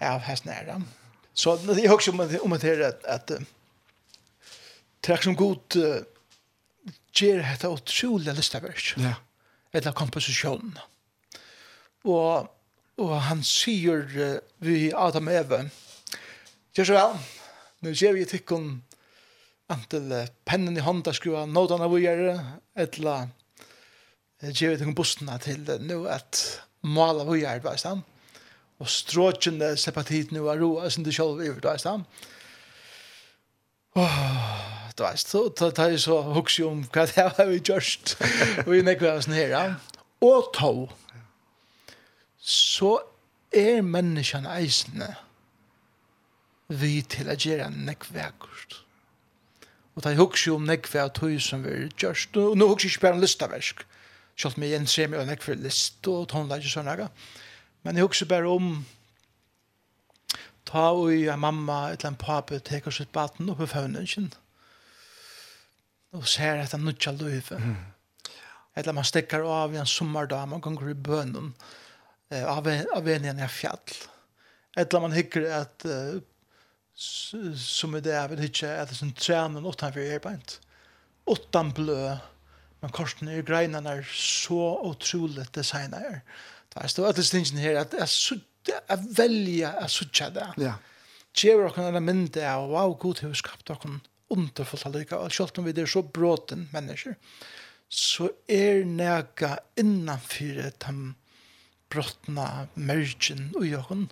av 0.00 0.20
hästnära. 0.20 0.82
Så 1.34 1.56
det 1.56 1.84
är 1.84 1.92
också 1.92 2.10
om 2.10 2.20
om 2.42 2.58
det 2.60 2.64
är 2.64 2.80
att 2.80 3.04
att 3.04 3.30
tack 5.00 5.22
som 5.22 5.34
god 5.34 5.76
ger 7.12 7.58
det 7.60 7.68
åt 7.68 7.90
själva 7.90 8.32
listaverk. 8.32 8.94
Ja. 8.96 9.14
Eller 9.72 9.92
komposition. 9.92 10.78
Och 12.02 12.54
och 12.96 13.16
han 13.20 13.44
säger 13.44 14.40
vi 14.56 14.92
Adam 14.94 15.28
även. 15.28 15.70
Gör 16.72 16.84
så 16.84 16.92
väl. 16.92 17.16
Nu 17.78 17.94
ser 17.94 18.12
vi 18.12 18.24
tyckon 18.24 18.82
antal 19.66 20.26
pennen 20.44 20.76
i 20.76 20.80
handa 20.80 21.12
skruva 21.12 21.46
notan 21.46 21.94
vi 21.94 22.00
gör 22.02 22.40
eller 22.74 23.28
gjør 24.42 24.70
vi 24.70 24.78
til 24.78 24.86
kompostene 24.86 25.38
til 25.42 25.66
nå 25.82 26.02
at 26.10 26.40
mala 26.86 27.26
vi 27.26 27.42
jeg 27.42 27.58
er, 27.58 27.64
veist 27.64 27.88
han. 27.88 28.04
Og 28.78 28.90
stråkjende 28.90 29.72
slipper 29.76 30.06
tid 30.06 30.34
nå 30.34 30.44
av 30.46 30.60
roa, 30.60 30.90
som 30.90 31.04
du 31.04 31.10
selv 31.14 31.40
er, 31.42 31.56
veist 31.64 31.88
han. 31.88 32.04
Åh, 33.98 34.94
du 34.94 35.02
vet, 35.02 35.18
så 35.18 35.48
tar 35.50 35.90
jeg 35.90 36.04
så 36.04 36.20
hukse 36.36 36.62
om 36.66 36.84
hva 36.94 37.06
det 37.10 37.24
har 37.24 37.50
vi 37.50 37.58
gjørst. 37.58 38.14
Og 38.66 38.72
vi 38.76 38.82
nekker 38.86 39.10
oss 39.16 39.26
ned, 39.30 39.54
her. 39.54 39.74
Og 40.22 40.52
to, 40.54 40.72
så 42.38 42.98
er 43.54 43.82
menneskene 43.82 44.54
eisende 44.60 45.12
vi 46.68 47.00
til 47.02 47.30
å 47.30 47.34
gjøre 47.38 47.70
nekvekkert. 47.74 48.82
Og 49.96 50.04
det 50.04 50.12
er 50.12 50.20
hukse 50.20 50.54
om 50.54 50.66
nekvekkert 50.68 51.18
tog 51.18 51.38
som 51.42 51.66
vi 51.66 51.88
gjørst. 51.98 52.38
Og 52.38 52.58
nå 52.58 52.70
hukse 52.70 52.90
ikke 52.90 53.08
bare 53.08 53.18
en 53.18 53.24
listaversk 53.24 53.87
Selv 54.38 54.56
om 54.56 54.64
jeg 54.64 54.76
gjenser 54.76 55.10
meg 55.10 55.24
øyne 55.24 55.36
for 55.42 55.58
list 55.58 56.06
og 56.10 56.28
tonlag 56.30 56.62
og 56.62 56.72
sånne. 56.72 57.08
Men 57.82 57.98
jeg 57.98 58.06
husker 58.06 58.30
bare 58.30 58.50
om 58.50 58.84
ta 60.68 60.90
og 60.92 61.12
en 61.14 61.40
mamma 61.40 61.88
eller 61.90 62.10
en 62.10 62.18
pape 62.20 62.60
teker 62.60 62.94
sitt 62.94 63.10
baten 63.14 63.48
oppe 63.50 63.66
i 63.66 63.72
føvnøkken 63.72 64.28
og 66.16 66.24
ser 66.28 66.60
etter 66.62 66.80
nødja 66.80 67.12
løyve. 67.12 67.58
Mm. 67.60 67.76
Eller 68.78 68.94
man 68.96 69.04
stekker 69.04 69.44
av 69.44 69.74
i 69.74 69.80
en 69.80 69.88
sommerdag, 69.88 70.46
man 70.48 70.62
ganger 70.64 70.92
i 70.92 70.94
bønnen 70.94 71.50
eh, 72.30 72.44
av, 72.46 72.68
av 72.68 73.10
en 73.10 73.26
igjen 73.26 73.42
i 73.42 73.48
fjall. 73.52 73.96
Eller 74.78 75.02
man 75.02 75.16
hikker 75.16 75.48
at 75.52 75.84
uh, 75.88 76.20
som 76.98 77.96
i 77.96 78.02
det 78.02 78.14
jeg 78.14 78.30
vil 78.32 78.42
hikke 78.46 78.72
at 78.72 78.90
det 78.90 78.96
er 78.96 79.00
sånn 79.02 79.14
trener 79.18 79.66
utenfor 79.66 80.14
arbeid. 80.16 80.56
Utan 81.28 81.72
blø, 81.76 82.16
Men 82.82 82.92
korsen 82.94 83.30
er 83.32 83.46
greina 83.46 83.80
er 83.90 84.04
så 84.06 84.78
utrolig 84.86 85.46
designa 85.54 85.98
er. 85.98 86.20
Det 86.70 86.82
er 86.82 86.92
stå 86.92 87.08
at 87.08 87.18
det 87.18 87.58
her 87.58 87.80
at 87.80 87.96
jeg 87.98 88.08
sudde, 88.08 88.44
jeg 88.68 89.04
velger, 89.16 89.72
jeg 89.80 89.90
sudde 89.90 90.30
det. 90.36 90.48
Ja. 90.62 90.76
Kjever 91.34 91.68
okken 91.68 91.88
en 91.88 92.04
mynd 92.04 92.36
av, 92.36 92.68
wow, 92.70 92.94
god 92.98 93.22
hos 93.24 93.42
skapt 93.42 93.70
okken 93.70 94.00
underfullt 94.34 94.86
allika, 94.86 95.16
og 95.16 95.32
selv 95.32 95.58
om 95.58 95.66
vi 95.66 95.72
er 95.72 95.88
så 95.88 96.02
bråten 96.02 96.68
mennesker, 96.72 97.16
så 97.88 98.28
er 98.48 98.84
nega 98.84 99.56
innanfyr 99.80 100.68
dem 100.84 101.14
brottna 101.88 102.68
mergen 102.76 103.48
ui 103.56 103.72
okken, 103.78 104.08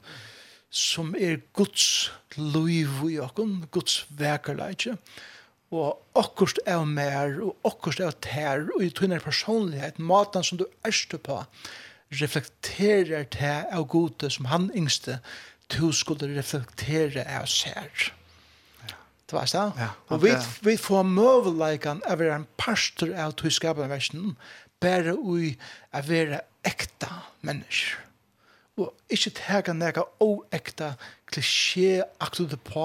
som 0.72 1.12
er 1.14 1.42
Guds 1.56 2.10
liv 2.36 3.02
ui 3.04 3.18
okken, 3.20 3.66
Guds 3.72 4.04
vekerleitje, 4.16 4.96
og 4.96 5.35
og 5.76 6.20
akkurst 6.20 6.60
er 6.66 6.84
mer, 6.88 7.38
og 7.44 7.68
akkurst 7.68 8.00
er 8.02 8.16
tær, 8.24 8.66
og 8.74 8.84
i 8.84 8.90
tunner 8.94 9.22
personlighet, 9.22 9.98
maten 9.98 10.44
som 10.46 10.60
du 10.60 10.66
erste 10.86 11.18
på, 11.18 11.42
reflekterer 12.20 13.26
til 13.34 13.66
av 13.74 13.88
gode 13.90 14.30
som 14.30 14.48
han 14.52 14.70
yngste, 14.76 15.18
du 15.72 15.90
skulle 15.94 16.30
reflektere 16.36 17.26
av 17.26 17.48
sær. 17.50 18.12
Det 19.26 19.34
var 19.34 19.48
det. 19.50 19.64
Ja, 19.82 19.88
og 20.14 20.22
vi, 20.22 20.32
vi 20.62 20.76
får 20.78 21.02
møveleikan 21.10 22.04
av 22.06 22.20
å 22.20 22.22
være 22.22 22.40
en 22.40 22.50
parster 22.60 23.10
av 23.18 23.34
tyskapet 23.40 23.90
versen, 23.90 24.36
bare 24.82 25.16
i 25.16 25.54
å 25.90 26.02
være 26.06 26.44
ekta 26.66 27.24
mennesker 27.46 28.05
og 28.76 28.92
ikke 29.12 29.32
tega 29.38 29.72
nega 29.72 30.02
oekta 30.20 30.92
klisjé 31.32 32.02
aktu 32.20 32.44
det 32.50 32.58
på 32.66 32.84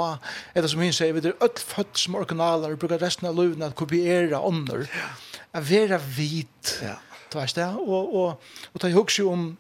etter 0.54 0.70
som 0.72 0.84
hun 0.84 0.94
sier, 0.96 1.12
vi 1.16 1.24
er 1.28 1.36
öll 1.44 1.64
født 1.68 2.00
som 2.00 2.16
originaler 2.20 2.72
og 2.72 2.80
bruker 2.80 3.02
resten 3.02 3.28
av 3.28 3.36
løvene 3.36 3.68
at 3.68 3.76
kopiera 3.80 4.40
ånder 4.48 4.88
a 5.52 5.64
vera 5.68 6.00
vit 6.00 6.78
ja. 6.84 6.96
tværs 7.34 7.58
det 7.58 7.68
og, 7.68 8.16
og, 8.16 8.54
og 8.72 8.80
ta 8.80 8.92
hugsi 8.96 9.26
om 9.28 9.52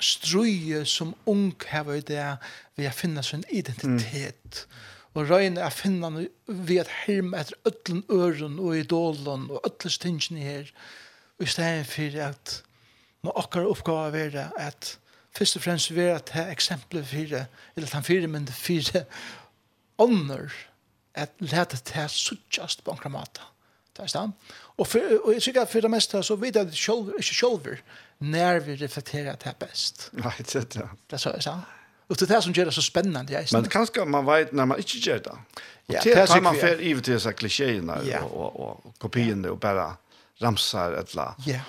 struje 0.00 0.86
som 0.88 1.12
ung 1.28 1.52
hever 1.68 2.00
i 2.00 2.06
det 2.06 2.24
vi 2.78 2.88
a 2.88 2.94
finna 2.94 3.22
sin 3.26 3.44
identitet. 3.50 4.64
Mm. 4.64 4.86
og 5.18 5.26
røyne 5.28 5.60
a 5.60 5.68
finna 5.74 6.08
vi 6.46 6.78
at 6.80 6.88
herm 7.02 7.34
etter 7.34 7.58
öllun 7.68 8.04
øren 8.08 8.58
og 8.62 8.78
idolen 8.78 9.48
og 9.50 9.66
öllus 9.66 9.98
tingene 9.98 10.40
her. 10.40 10.72
Og 11.38 11.44
i 11.44 11.50
stedet 11.50 11.86
for 11.86 12.20
at 12.30 12.62
Nå 13.20 13.32
akkurat 13.36 13.68
oppgave 13.68 14.16
er 14.18 14.30
det 14.32 14.46
at 14.56 14.94
først 15.36 15.56
og 15.56 15.62
fremst 15.62 15.94
være 15.94 16.14
at 16.14 16.32
det 16.32 16.42
er 16.42 16.50
eksempler 16.50 17.04
for, 17.04 17.36
eller 17.76 17.88
at 17.88 17.92
han 17.92 18.04
fyrer, 18.04 18.26
men 18.26 18.46
det 18.48 18.54
fyrer 18.54 19.04
ånder, 19.98 20.50
at 21.14 21.32
lete 21.38 21.76
til 21.76 22.08
suttjast 22.08 22.84
på 22.84 22.94
en 22.94 23.00
kramata. 23.00 23.48
Det 23.96 24.02
er 24.02 24.06
stand. 24.06 24.32
Og, 24.76 24.86
for, 24.86 25.00
og 25.24 25.32
jeg 25.34 25.42
tykker 25.42 25.62
at 25.62 25.72
for 25.72 25.84
det 25.84 25.90
meste 25.90 26.22
så 26.22 26.36
vet 26.40 26.56
jeg 26.56 26.70
det 26.70 26.78
selv, 26.78 27.10
ikke 27.18 27.34
selv, 27.34 27.82
når 28.20 28.60
vi 28.64 28.76
reflekterer 28.80 29.32
at 29.32 29.42
det 29.44 29.50
er 29.50 29.58
best. 29.66 30.08
Nei, 30.12 30.32
det 30.38 30.54
er 30.54 30.68
det. 30.76 30.86
Det 31.10 31.18
er 31.18 31.22
så 31.22 31.34
jeg 31.34 31.42
sa. 31.42 31.58
Og 32.08 32.18
det 32.18 32.26
er 32.26 32.34
det 32.34 32.42
som 32.44 32.54
gjør 32.54 32.70
det 32.70 32.74
så 32.74 32.82
spennende. 32.82 33.32
Jeg, 33.32 33.46
men 33.52 33.68
kanskje 33.70 34.04
man 34.04 34.26
vet 34.26 34.52
når 34.52 34.70
man 34.72 34.78
ikke 34.82 35.02
gjør 35.04 35.20
det. 35.26 35.34
Og 35.90 35.94
ja, 35.94 36.00
til 36.02 36.18
at 36.18 36.42
man 36.42 36.56
fer 36.58 36.80
ivet 36.82 37.04
til 37.04 37.14
disse 37.14 37.32
klisjeene 37.32 38.00
ja. 38.06 38.22
og, 38.24 38.56
og, 38.60 38.86
og 38.86 38.94
kopiene 38.98 39.50
og 39.50 39.60
bare 39.60 39.92
ramser 40.42 40.96
et 40.98 41.12
eller 41.14 41.30
annet. 41.30 41.46
Ja. 41.46 41.60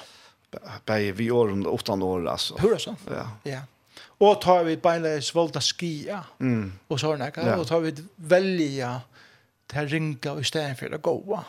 Bei 0.85 1.11
vi 1.11 1.31
åren 1.31 1.65
utan 1.73 2.01
år 2.03 2.27
alltså. 2.27 2.57
Hur 2.57 2.77
så? 2.77 2.95
Ja. 3.07 3.29
Ja. 3.43 3.61
Och 4.03 4.41
tar 4.41 4.63
vi 4.63 4.77
beinleis 4.77 5.35
volta 5.35 5.61
skia. 5.61 6.23
Mm. 6.39 6.73
Och 6.87 6.99
så 6.99 7.15
när 7.15 7.31
kan 7.31 7.59
och 7.59 7.67
tar 7.67 7.79
vi 7.79 7.95
välja 8.15 9.01
till 9.67 9.87
ringa 9.87 10.31
och 10.31 10.45
stäng 10.45 10.75
för 10.75 10.91
att 10.91 11.01
gå. 11.01 11.43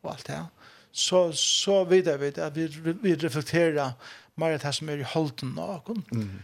Och 0.00 0.10
allt 0.10 0.26
det. 0.26 0.44
Så 0.92 1.32
så 1.32 1.84
vidare 1.84 2.16
vet 2.16 2.38
att 2.38 2.56
vi 2.56 2.66
vi 3.02 3.14
reflekterar 3.14 3.92
mer 4.34 4.58
det 4.58 4.72
som 4.72 4.88
är 4.88 4.96
i 4.96 5.02
holden 5.02 5.50
någon. 5.50 6.02
Mm. 6.12 6.42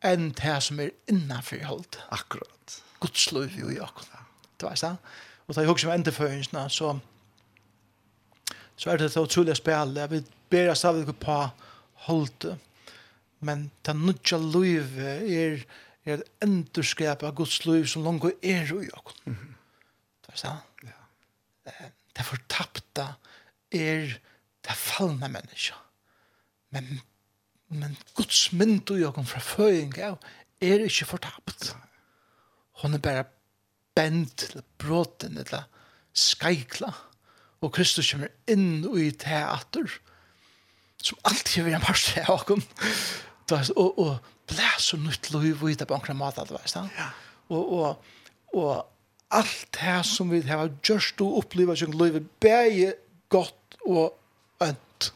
Än 0.00 0.32
det 0.32 0.60
som 0.60 0.80
är 0.80 0.90
innanför 1.06 1.64
hållt 1.64 1.98
Akkurat. 2.08 2.82
Guds 3.00 3.32
liv 3.32 3.58
i 3.58 3.80
akkurat. 3.80 4.08
Det 4.56 4.66
var 4.66 4.74
så. 4.74 4.96
Och 5.46 5.54
tar 5.54 5.62
jag 5.62 5.70
också 5.70 5.86
med 5.86 5.94
ändeföringarna 5.94 6.68
så 6.68 7.00
så 8.82 8.90
er 8.90 8.98
det 8.98 9.12
så 9.12 9.22
utrolig 9.22 9.54
spil. 9.56 9.94
Jeg 9.94 10.10
vil 10.10 10.24
bedre 10.50 10.74
stadig 10.76 11.14
på 11.22 11.36
holde. 12.08 12.56
Men 13.40 13.68
det 13.86 13.94
nødja 13.96 14.38
livet 14.42 15.22
er, 15.30 15.62
er 16.04 16.18
et 16.18 16.24
endurskap 16.42 17.22
av 17.22 17.34
Guds 17.38 17.60
liv 17.66 17.86
som 17.86 18.02
langt 18.02 18.26
er 18.42 18.66
i 18.66 18.90
oss. 18.90 19.14
Mm 19.24 19.36
-hmm. 19.36 19.54
Det 20.26 20.32
er 20.32 20.36
sant? 20.36 20.62
Ja. 20.82 21.70
Det 22.16 22.24
fortapte 22.24 23.06
er 23.70 24.18
det 24.64 24.76
fallende 24.76 25.28
mennesker. 25.28 25.78
Men, 26.70 27.00
men 27.68 27.96
Guds 28.14 28.52
mynd 28.52 28.90
i 28.90 29.04
oss 29.04 29.30
fra 29.30 29.40
føying 29.40 29.98
av 29.98 30.18
er 30.60 30.78
ikke 30.78 31.04
fortapt. 31.04 31.76
Hun 32.82 32.94
er 32.94 32.98
bare 32.98 33.24
bent 33.94 34.42
eller 34.42 34.62
bråten 34.78 35.38
eller 35.38 35.62
skeikla. 36.14 36.86
Ja 36.86 37.11
og 37.62 37.72
Kristus 37.76 38.10
kommer 38.10 38.32
inn 38.50 38.82
i 38.98 39.10
teater, 39.14 39.98
som 41.02 41.18
alltid 41.26 41.66
vil 41.66 41.76
en 41.76 41.84
parst 41.84 42.16
av 42.22 42.34
åkken, 42.40 42.62
og, 43.52 43.98
og 43.98 44.16
blæs 44.50 44.92
og 44.96 45.04
nytt 45.04 45.30
liv 45.34 45.62
i 45.68 45.76
det 45.78 45.86
på 45.88 45.96
omkring 45.96 46.18
mat, 46.18 46.40
alt 46.40 46.52
veist, 46.54 46.78
ja. 46.78 47.10
og, 47.52 47.72
og, 47.78 48.10
og 48.58 48.72
alt 49.32 49.68
det 49.78 49.98
som 50.08 50.32
vi 50.32 50.42
har 50.46 50.72
gjørst 50.84 51.22
og 51.24 51.38
opplevd 51.42 51.84
som 51.84 51.94
liv, 52.00 52.18
bæg 52.42 52.82
godt 53.32 53.78
og 53.86 54.18
ønt, 54.62 55.12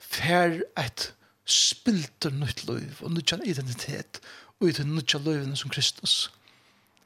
fer 0.00 0.60
et 0.78 1.08
spilter 1.48 2.32
nytt 2.36 2.66
liv 2.68 3.00
og 3.02 3.16
nytt 3.16 3.34
identitet, 3.44 4.20
og 4.60 4.68
i 4.68 4.76
den 4.76 4.94
nytt 4.94 5.16
liv 5.24 5.48
som 5.58 5.72
Kristus 5.72 6.30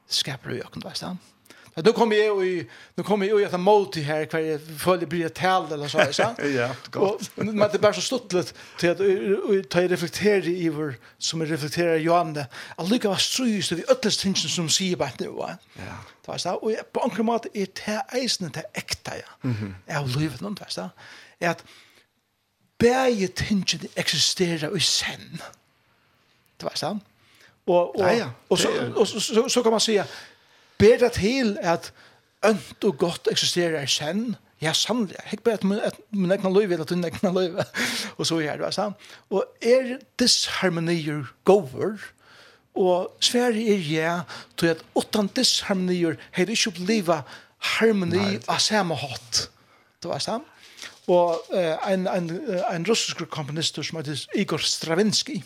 skaper 0.06 0.54
i 0.54 0.62
åkken, 0.62 0.84
veist, 0.86 1.06
ja. 1.06 1.14
Ja, 1.76 1.82
nu 1.84 1.92
kommer 1.92 2.16
jag 2.16 2.46
i 2.46 2.66
nu 2.94 3.02
kommer 3.02 3.26
jag 3.26 3.40
i 3.40 3.44
att 3.44 3.60
multi 3.60 4.02
här 4.02 4.24
kvar 4.24 4.40
jag 4.40 4.60
följer 4.78 5.06
blir 5.06 5.28
tal 5.28 5.72
eller 5.72 5.88
så 5.88 6.12
så. 6.12 6.22
ja, 6.42 6.70
gott. 6.90 7.30
Och 7.34 7.46
men 7.46 7.68
det 7.72 7.78
bara 7.78 7.92
så 7.92 8.00
stuttligt 8.00 8.54
till 8.78 8.90
att 8.90 9.70
ta 9.70 9.80
reflektera 9.80 10.44
i 10.44 10.68
vår 10.68 10.94
som 11.18 11.46
reflekterar 11.46 11.96
Johanne. 11.96 12.46
Alltså 12.76 13.08
vad 13.08 13.20
strys 13.20 13.68
det 13.68 13.74
vi 13.74 13.84
öllst 13.88 14.20
tingen 14.20 14.36
som 14.36 14.68
säger 14.68 14.96
bara 14.96 15.10
nu 15.18 15.28
va. 15.28 15.58
Ja. 15.74 15.82
Det 16.22 16.28
var 16.28 16.38
så 16.38 16.54
och 16.54 16.72
på 16.92 17.00
en 17.04 17.10
klimat 17.10 17.46
är 17.52 17.66
det 17.84 18.18
isen 18.18 18.50
det 18.54 18.64
äkta 18.72 19.12
ja. 19.16 19.50
Jag 19.86 20.08
lever 20.08 20.42
någon 20.42 20.56
fast 20.56 20.76
där. 20.76 20.90
Är 21.38 21.48
att 21.48 21.64
bäge 22.78 23.28
tingen 23.28 23.80
existerar 23.94 24.76
i 24.76 24.80
sen. 24.80 25.42
Det 26.56 26.64
var 26.64 26.74
så. 26.74 26.98
Och 27.64 27.96
och 27.96 28.06
och 28.48 28.58
så 28.58 29.06
så 29.06 29.20
så, 29.20 29.48
så 29.48 29.62
kan 29.62 29.70
man 29.70 29.80
säga 29.80 30.06
ber 30.78 30.98
det 31.02 31.12
til 31.18 31.56
at 31.62 31.92
ønt 32.46 32.84
og 32.84 32.98
godt 32.98 33.30
eksisterer 33.32 33.80
er 33.80 33.90
kjenn. 33.90 34.36
Ja, 34.62 34.72
sannlig. 34.72 35.16
Jeg 35.30 35.42
ber 35.44 35.58
at 35.60 35.64
min 36.10 36.32
egna 36.32 36.50
løyve 36.50 36.76
eller 36.76 36.86
at 36.86 36.94
min 36.96 37.04
egna 37.04 37.32
løyve. 37.32 37.64
og 38.18 38.26
så 38.26 38.40
er 38.40 38.56
det, 38.56 38.64
altså. 38.64 38.92
Og 39.30 39.44
er 39.62 39.96
disharmonier 40.18 41.26
gover, 41.44 41.98
og 42.76 43.16
sverre 43.24 43.60
er 43.72 43.80
ja, 43.88 44.20
til 44.58 44.74
at 44.74 44.84
åttan 44.94 45.28
disharmonier 45.36 46.16
har 46.32 46.52
ikke 46.52 46.72
oppleva 46.72 47.22
harmoni 47.76 48.36
av 48.48 48.60
samme 48.60 48.96
hatt. 49.00 49.46
Det 50.02 50.10
var 50.10 50.20
sant. 50.24 50.52
Og 51.06 51.38
eh, 51.54 51.76
en, 51.92 52.08
en, 52.10 52.30
en 52.66 52.86
russisk 52.88 53.22
komponist 53.30 53.78
som 53.78 54.00
heter 54.00 54.24
Igor 54.34 54.58
Stravinsky, 54.58 55.36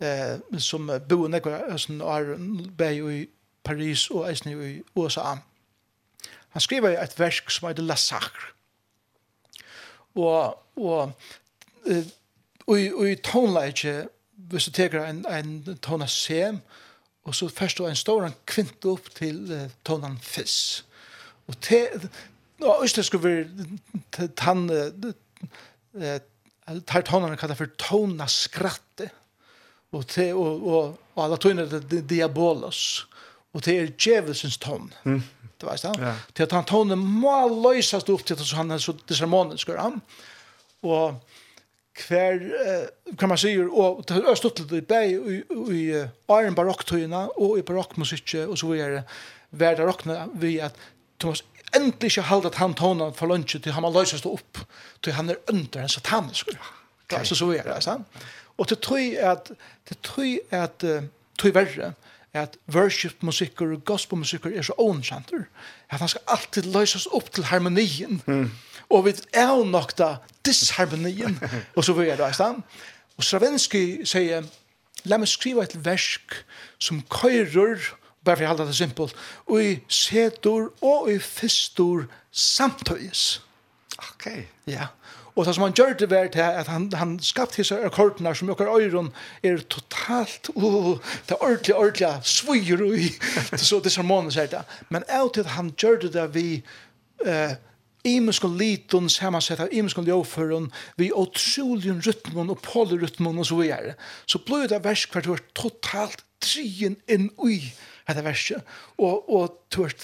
eh, 0.00 0.36
som 0.62 0.90
bo 1.08 1.26
nekva, 1.30 1.58
som 1.82 2.00
er 2.06 2.36
bei 2.78 2.92
i 3.00 3.24
Paris 3.66 4.06
og 4.14 4.28
eisen 4.30 4.52
i 4.54 4.80
USA. 4.94 5.36
Han 6.56 6.64
skriver 6.64 6.96
et 7.02 7.18
verk 7.18 7.50
som 7.52 7.68
heter 7.68 7.84
La 7.84 7.98
Sacre. 8.00 8.52
Og, 10.16 10.56
og, 10.76 11.12
og, 12.66 12.76
og 12.96 13.08
i 13.10 13.16
tonleitje, 13.20 14.06
hvis 14.48 14.64
du 14.64 14.72
teker 14.78 15.04
en, 15.04 15.24
en 15.28 15.78
tona 15.82 16.06
sem, 16.08 16.62
og 17.26 17.34
så 17.34 17.48
først 17.50 17.80
og 17.82 17.90
en 17.90 17.98
stor 17.98 18.24
en 18.24 18.38
kvint 18.46 18.86
opp 18.88 19.10
til 19.18 19.42
uh, 19.50 19.66
tonan 19.84 20.16
fiss. 20.22 20.84
Og 21.50 21.58
te, 21.60 21.82
og 22.62 22.84
øst 22.84 22.96
det 22.96 23.04
skulle 23.04 23.28
være 23.28 24.28
tann, 24.38 24.68
tar 26.86 27.04
tonan 27.06 27.36
kallet 27.36 27.58
for 27.58 27.74
tona 27.78 28.26
skratte, 28.30 29.10
og 29.92 30.06
te, 30.08 30.30
og, 30.34 30.64
og, 30.66 30.96
og 31.14 31.24
alla 31.24 31.36
tøyne 31.40 31.66
det 31.68 32.04
diabolos 32.10 33.06
og 33.56 33.64
det 33.64 33.74
er 33.80 33.94
djevelsens 33.96 34.58
tånd. 34.60 34.92
Mm. 35.08 35.22
Det 35.56 35.64
var 35.64 35.78
sånn. 35.80 35.96
Ja. 36.02 36.12
Til 36.36 36.44
at 36.44 36.52
han 36.52 36.68
tånden 36.68 37.00
må 37.00 37.32
løses 37.48 38.04
opp 38.12 38.26
til 38.28 38.36
at 38.36 38.52
han 38.58 38.74
er 38.74 38.82
så 38.82 38.92
disharmonen, 39.08 39.56
skur 39.60 39.80
han. 39.80 40.02
Og 40.84 41.16
hver, 41.96 42.36
eh, 42.60 43.14
kan 43.16 43.30
man 43.32 43.40
sier, 43.40 43.70
og 43.72 44.04
det 44.04 44.20
er 44.20 44.36
stått 44.36 44.60
litt 44.60 44.74
i 44.76 44.84
beg 44.84 45.14
i, 45.16 45.38
i, 45.72 45.80
uh, 45.96 46.10
Arjen 46.28 46.54
barokktøyene 46.58 47.22
og 47.40 47.56
i 47.56 47.64
barokkmusikket 47.64 48.44
og 48.44 48.60
så 48.60 48.68
videre, 48.74 49.06
Hver 49.56 49.76
det 49.78 49.86
rokkene 49.86 50.26
vi 50.42 50.56
at 50.60 50.74
Thomas 51.22 51.44
endelig 51.72 52.10
ikke 52.10 52.26
halde 52.28 52.50
at 52.50 52.58
han 52.60 52.74
tånden 52.76 53.14
for 53.14 53.30
lunsje 53.30 53.60
til 53.62 53.72
han 53.72 53.84
må 53.86 53.92
løses 53.94 54.26
opp 54.26 54.58
til 55.00 55.14
han 55.16 55.30
er 55.30 55.38
under 55.48 55.86
en 55.86 55.88
satanisk. 55.88 56.50
Det 57.08 57.16
er 57.16 57.24
så 57.24 57.38
så 57.38 57.46
videre, 57.46 57.80
sant? 57.80 58.04
Og 58.58 58.68
til 58.68 58.76
tøy 58.82 59.14
at, 59.16 59.52
til 59.86 59.96
tøy 60.02 60.38
at, 60.50 60.84
tøy 61.38 61.54
verre, 61.54 61.94
at 62.36 62.56
worship-musikker 62.74 63.72
og 63.76 63.84
gospel-musikker 63.88 64.52
er 64.52 64.66
så 64.66 64.74
ånskjenter, 64.78 65.46
at 65.90 66.02
han 66.02 66.08
skal 66.08 66.34
alltid 66.36 66.68
løses 66.74 67.06
opp 67.16 67.30
til 67.34 67.48
harmonien, 67.50 68.20
mm. 68.26 68.50
og 68.90 69.06
vi 69.06 69.14
er 69.32 69.64
nok 69.64 69.96
da 69.98 70.16
disharmonien, 70.46 71.38
og 71.76 71.84
så 71.84 71.96
vil 71.96 72.10
jeg 72.10 72.18
da 72.18 72.30
i 72.30 72.36
stand. 72.36 72.62
Og 73.16 73.24
Stravinsky 73.24 74.04
sier, 74.04 74.44
la 75.08 75.18
meg 75.20 75.30
skriva 75.30 75.64
et 75.64 75.76
versk 75.84 76.36
som 76.78 77.00
køyrer, 77.12 77.80
bare 78.26 78.36
for 78.36 78.42
jeg 78.44 78.50
halda 78.50 78.66
det 78.68 78.76
simpelt, 78.76 79.16
og 79.46 79.62
i 79.62 79.78
setor 79.88 80.72
og 80.82 81.10
i 81.12 81.18
fistor 81.22 82.06
samtøyes. 82.32 83.42
Ok. 83.98 84.26
Ja. 84.66 84.72
Yeah. 84.72 84.88
Og 85.36 85.44
det 85.44 85.52
som 85.54 85.66
han 85.66 85.74
gjør 85.76 85.92
det 86.00 86.08
var 86.10 86.30
til 86.32 86.40
at 86.40 86.68
han, 86.72 86.88
han 86.96 87.18
skapte 87.20 87.60
disse 87.60 87.76
akkordene 87.84 88.32
som 88.34 88.50
okker 88.54 88.70
øyren 88.72 89.10
er 89.44 89.60
totalt, 89.68 90.48
uh, 90.56 90.96
det 91.28 91.36
er 91.36 91.44
ordentlig, 91.44 91.74
ordentlig 91.76 92.12
svøyer 92.24 92.84
i, 92.96 93.10
så 93.60 93.80
disse 93.84 94.02
månene 94.02 94.32
sier 94.32 94.48
det. 94.52 94.64
Men 94.88 95.04
av 95.12 95.34
til 95.36 95.48
han 95.52 95.74
gjør 95.76 96.08
det 96.08 96.26
vi 96.34 96.46
uh, 97.26 97.52
imeskon 98.06 98.56
litun 98.56 99.10
samansett 99.12 99.60
av 99.60 99.72
imeskon 99.74 100.06
ljåføren 100.08 100.70
vi 100.96 101.10
otroligen 101.12 102.00
rytmon 102.06 102.54
og 102.54 102.62
polyrytmon 102.64 103.42
og 103.42 103.48
så 103.50 103.60
videre. 103.60 103.96
Så 104.24 104.40
blir 104.46 104.70
det 104.70 104.84
vers 104.84 105.04
hver 105.10 105.26
du 105.26 105.34
er 105.34 105.44
totalt 105.58 106.24
trien 106.40 106.96
inn 107.10 107.28
ui 107.36 107.58
dette 108.06 108.24
verset. 108.24 108.64
Og, 108.96 109.26
og 109.28 109.58
du 109.74 109.82
er 109.84 109.96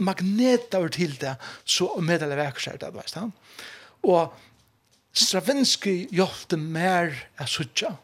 magnet 0.00 0.74
over 0.76 0.92
til 0.92 1.16
det 1.20 1.34
så 1.64 1.90
meddeler 2.04 2.38
verkskjert 2.40 2.84
det, 2.84 2.92
veist 2.94 3.18
han. 3.18 3.32
Og 4.06 4.30
Stravinsky 5.12 6.06
hjelpte 6.14 6.56
mer 6.56 7.14
av 7.40 7.50
suttja 7.50 7.96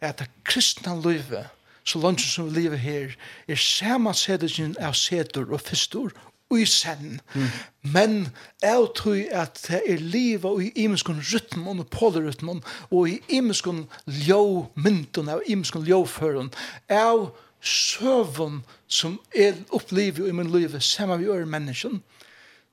at 0.00 0.20
det 0.20 0.28
kristna 0.44 0.94
livet 0.94 1.48
så 1.86 1.98
langt 2.02 2.20
som 2.20 2.48
vi 2.48 2.60
lever 2.60 2.76
her 2.82 3.14
er 3.48 3.58
samansettelsen 3.60 4.76
av 4.82 4.96
setor 4.98 5.50
og 5.50 5.62
fyrstor 5.66 6.14
og 6.50 6.60
i 6.62 6.66
sen 6.70 7.20
mm. 7.34 7.46
men 7.94 8.16
jeg 8.62 8.90
tror 8.98 9.22
at 9.34 9.58
det 9.68 9.82
er 9.86 10.02
livet 10.02 10.46
og 10.50 10.62
i 10.62 10.72
imenskon 10.84 11.22
rytmen 11.32 11.82
og 11.82 11.88
polrytmen 11.90 12.62
og 12.90 13.08
i 13.10 13.18
imenskon 13.38 13.86
ljåmynden 14.06 15.32
og 15.34 15.42
imenskon 15.46 15.86
ljåføren 15.86 16.52
av 16.90 17.32
søvn 17.66 18.60
som 18.86 19.18
er 19.34 19.58
opplivet 19.74 20.28
i 20.28 20.34
min 20.34 20.52
liv 20.52 20.78
sammen 20.80 21.20
med 21.20 21.32
øren 21.34 21.50
menneskene 21.50 22.02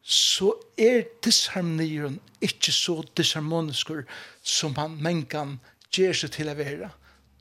så 0.03 0.51
er 0.77 1.05
disharmonien 1.23 2.19
ikke 2.43 2.71
så 2.75 2.97
disharmonisk 3.17 3.91
som 4.43 4.75
han 4.75 4.97
mengan 5.01 5.59
gjør 5.95 6.17
seg 6.23 6.33
til 6.35 6.51
å 6.51 6.57
være, 6.59 6.89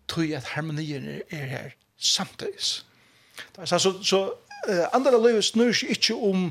tog 0.07 0.31
at 0.37 0.53
harmonien 0.55 1.09
er 1.31 1.49
her 1.51 1.75
samtidig. 1.99 2.63
Så, 2.63 3.79
så, 3.79 3.93
så 4.05 4.21
uh, 4.69 4.87
andre 4.95 5.19
livet 5.19 5.45
snur 5.45 5.73
seg 5.75 5.97
ikke 5.97 6.15
om 6.15 6.51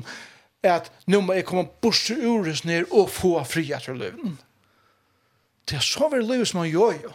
at 0.62 0.92
nå 1.10 1.22
må 1.24 1.34
jeg 1.34 1.46
komme 1.48 1.66
bort 1.82 2.04
til 2.06 2.20
urus 2.22 2.64
ned 2.68 2.90
og 2.90 3.10
få 3.10 3.34
fri 3.48 3.64
etter 3.74 3.96
livet. 3.96 4.36
Det 5.68 5.78
er 5.78 5.86
så 5.86 6.10
veldig 6.12 6.28
livet 6.28 6.50
som 6.50 6.60
han 6.62 6.70
gjør 6.70 6.98
jo. 7.06 7.12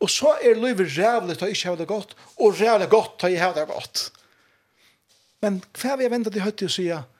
Og 0.00 0.10
så 0.12 0.34
er 0.44 0.58
livet 0.60 0.92
rævlig 0.96 1.36
til 1.38 1.46
å 1.46 1.52
ikke 1.52 1.70
ha 1.70 1.76
det 1.76 1.88
godt, 1.88 2.16
og 2.40 2.56
rævlig 2.60 2.88
godt 2.92 3.18
til 3.18 3.28
å 3.28 3.34
ikke 3.34 3.44
ha 3.44 3.54
det 3.56 3.66
godt. 3.68 4.02
Men 5.44 5.60
hva 5.76 5.96
vil 5.96 6.06
jeg 6.06 6.12
vente 6.12 6.32
til 6.32 6.44
høyt 6.44 6.58
til 6.60 6.70
å 6.70 6.74
si 6.74 6.88
at 6.92 7.12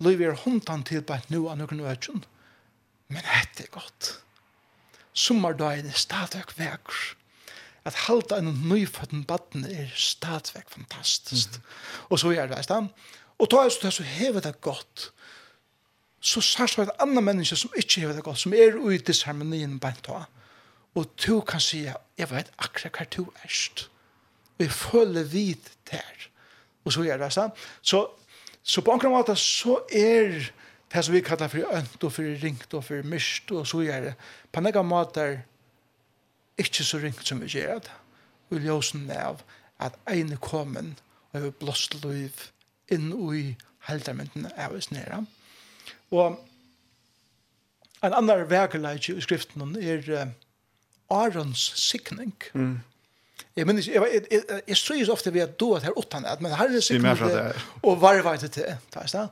Løyvi 0.00 0.24
er 0.24 0.38
hundan 0.44 0.82
til 0.88 1.02
på 1.04 1.18
nu 1.28 1.46
av 1.52 1.58
noen 1.60 1.82
økken. 1.84 2.24
Men 3.10 3.26
hette 3.26 3.66
er 3.66 3.72
godt. 3.74 4.14
Sommerdagen 5.12 5.90
er 5.90 5.98
stadig 5.98 6.44
vekker. 6.56 7.00
At 7.84 7.96
halda 8.06 8.38
en 8.38 8.52
nyfødden 8.68 9.24
baden 9.24 9.64
er 9.64 9.88
stadigvæk 9.94 10.68
fantastisk. 10.68 11.48
Mm 11.48 11.62
-hmm. 11.62 12.06
Og 12.08 12.18
så 12.18 12.30
er 12.30 12.46
det 12.46 12.56
veist 12.56 12.70
han. 12.70 12.90
Og 13.38 13.50
ta 13.50 13.56
er 13.56 13.90
så 13.90 14.02
hever 14.02 14.40
det 14.40 14.60
godt. 14.60 15.12
Så 16.20 16.40
sørst 16.40 16.78
var 16.78 16.84
et 16.84 17.00
annet 17.00 17.24
menneske 17.24 17.56
som 17.56 17.72
ikke 17.76 18.00
hever 18.00 18.12
det 18.12 18.24
godt, 18.24 18.38
som 18.38 18.52
er 18.52 18.90
i 18.90 18.98
disharmonien 18.98 19.78
bant 19.78 20.08
av. 20.08 20.24
Og 20.94 21.06
du 21.26 21.40
kan 21.40 21.60
si, 21.60 21.86
jeg 22.18 22.30
vet 22.30 22.52
akkurat 22.58 22.96
hva 22.98 23.04
du 23.16 23.30
erst. 23.44 23.90
Og 24.58 24.64
jeg 24.64 24.72
føler 24.72 25.22
vidt 25.22 25.70
der. 25.90 26.28
Og 26.84 26.92
så 26.92 27.00
er 27.00 27.16
det 27.16 27.20
veist 27.20 27.40
han. 27.40 27.50
Så 27.82 28.06
Så 28.62 28.82
på 28.84 28.92
omkring 28.92 29.12
måte 29.12 29.36
så 29.36 29.78
er 29.92 30.50
det 30.92 31.04
som 31.04 31.14
vi 31.14 31.22
kallar 31.24 31.48
for 31.48 31.76
ønt 31.76 32.04
og 32.04 32.12
for 32.12 32.42
ringt 32.42 32.74
og 32.74 32.84
for 32.84 33.06
mist 33.06 33.52
og 33.52 33.66
så 33.66 33.82
gjør 33.86 34.08
det. 34.08 34.14
På 34.52 34.60
nekka 34.60 34.82
måte 34.82 35.20
er 35.20 35.38
ikke 36.60 36.84
så 36.84 37.00
ringt 37.00 37.26
som 37.26 37.40
vi 37.40 37.48
gjør 37.54 37.78
det. 37.86 37.96
Og 38.50 38.60
ljósen 38.60 39.06
av 39.14 39.44
at 39.80 39.96
ene 40.10 40.36
kommen 40.36 40.96
og 41.32 41.40
har 41.40 41.56
blåst 41.60 41.94
liv 42.04 42.50
inn 42.90 43.12
i 43.14 43.54
heldermynden 43.86 44.50
av 44.58 44.74
oss 44.76 44.90
nere. 44.90 45.22
Og 46.10 46.36
en 48.02 48.16
annan 48.16 48.48
verkeleik 48.50 49.08
i 49.12 49.20
skriften 49.22 49.76
er 49.78 50.04
uh, 50.10 50.32
Arons 51.10 51.70
sikning. 51.78 52.34
Mm 52.52 52.80
Jeg 53.56 53.66
minns, 53.66 53.88
jeg, 53.88 53.94
jeg, 53.94 54.22
jeg, 54.30 54.42
jeg, 54.48 54.62
jeg 54.68 54.76
synes 54.76 55.08
ofte 55.12 55.32
vi 55.32 55.42
er 55.42 55.50
doet 55.60 55.86
her 55.86 55.96
åttan, 55.98 56.26
men 56.40 56.52
herren 56.56 56.76
er 56.76 57.24
det, 57.24 57.64
og 57.82 58.00
varva 58.02 58.34
etter 58.34 58.52
til, 58.52 58.76
ta 58.92 59.04
i 59.06 59.26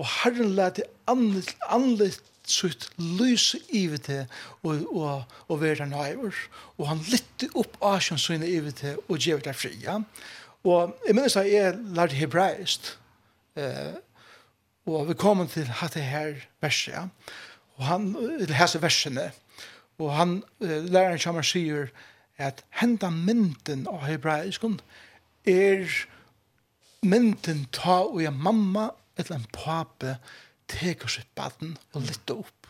og 0.00 0.06
herren 0.22 0.54
lær 0.56 0.78
anlitt, 1.10 1.56
anlitt 1.68 2.26
sutt 2.50 2.88
lyse 2.98 3.60
ivet 3.76 4.06
til, 4.08 4.24
og, 4.62 4.84
og, 4.96 5.24
og 5.48 5.60
være 5.60 5.86
nøyver. 5.86 6.34
og 6.78 6.88
han 6.88 7.02
lytte 7.10 7.50
opp 7.54 7.76
asjen 7.84 8.18
sine 8.18 8.48
ivet 8.48 8.80
til, 8.80 8.98
og 9.08 9.18
gjøre 9.18 9.44
det 9.50 9.56
fri. 9.56 9.74
Ja? 9.84 10.00
Og 10.64 10.96
jeg 11.06 11.14
minnes 11.14 11.36
at 11.36 11.50
jeg 11.50 11.78
lærte 11.96 12.18
hebraist, 12.18 12.96
eh, 13.56 13.98
og 14.86 15.08
vi 15.08 15.14
kom 15.14 15.46
til 15.48 15.68
dette 15.68 16.00
her 16.00 16.34
verset, 16.62 16.94
ja. 16.94 17.06
og 17.76 17.86
han, 17.86 18.10
disse 18.40 18.82
versene, 18.82 19.30
og 20.00 20.14
han, 20.16 20.40
eh, 20.64 20.80
læreren 20.88 21.20
kommer 21.22 21.46
sier, 21.46 21.90
at 22.40 22.64
henda 22.80 23.10
mynden 23.12 23.86
av 23.90 24.06
hebraiskun 24.08 24.78
er 25.48 25.84
mynden 27.04 27.66
ta 27.76 28.00
og 28.06 28.22
en 28.24 28.40
mamma 28.40 28.90
eller 29.18 29.40
en 29.40 29.50
pape 29.52 30.16
teker 30.70 31.10
sitt 31.12 31.28
baden 31.36 31.76
og 31.92 32.06
lytter 32.08 32.40
opp. 32.40 32.68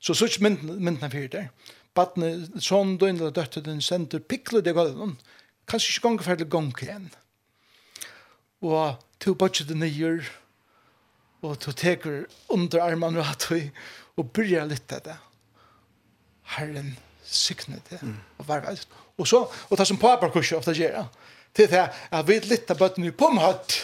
Så 0.00 0.14
så 0.14 0.28
ikke 0.28 0.44
mynden, 0.44 0.82
mynden 0.84 1.04
er 1.04 1.12
fyrir 1.12 1.32
der. 1.32 1.50
Baden, 1.94 2.48
sånn 2.60 2.96
døgn 3.00 3.20
eller 3.20 3.32
døtte 3.34 3.62
den 3.64 3.80
sender 3.84 4.20
pikler 4.20 4.64
det 4.64 4.74
gulven. 4.76 5.16
Kanskje 5.70 5.94
ikke 5.94 6.08
ganger 6.08 6.26
ferdig 6.26 6.48
ganger 6.52 6.82
igjen. 6.84 7.06
Og 8.64 8.98
to 9.22 9.36
bøtje 9.38 9.68
det 9.68 9.78
nye 9.78 10.18
og 11.44 11.58
to 11.60 11.72
teker 11.76 12.24
under 12.52 12.82
armene 12.82 13.20
og 13.20 13.28
hatt 13.28 13.48
og 14.16 14.30
byrja 14.32 14.64
av 14.64 15.00
det. 15.04 15.16
Herren, 16.56 16.96
siknet 17.24 17.90
det, 17.90 18.00
og 18.38 18.48
var 18.48 18.66
Og 19.18 19.26
så, 19.28 19.46
og 19.70 19.78
det 19.78 19.86
som 19.86 19.98
papar 19.98 20.30
kurser 20.30 20.56
ofte 20.56 20.74
gjør, 20.74 21.04
til 21.54 21.70
det 21.70 21.88
at 22.10 22.28
vi 22.28 22.38
litt 22.40 22.70
av 22.70 22.78
bøttene 22.78 23.12
på 23.14 23.28
møtt, 23.30 23.76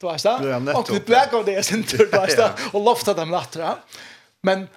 du 0.00 0.08
veist 0.08 0.26
det, 0.28 0.52
og 0.74 0.90
vi 0.92 1.00
blek 1.00 1.32
av 1.32 1.46
det, 1.46 1.56
du 1.64 2.04
veist 2.12 2.36
det, 2.42 2.50
og 2.72 2.84
lofta 2.84 3.14
dem 3.16 3.32
latra. 3.32 3.78
Men 4.44 4.68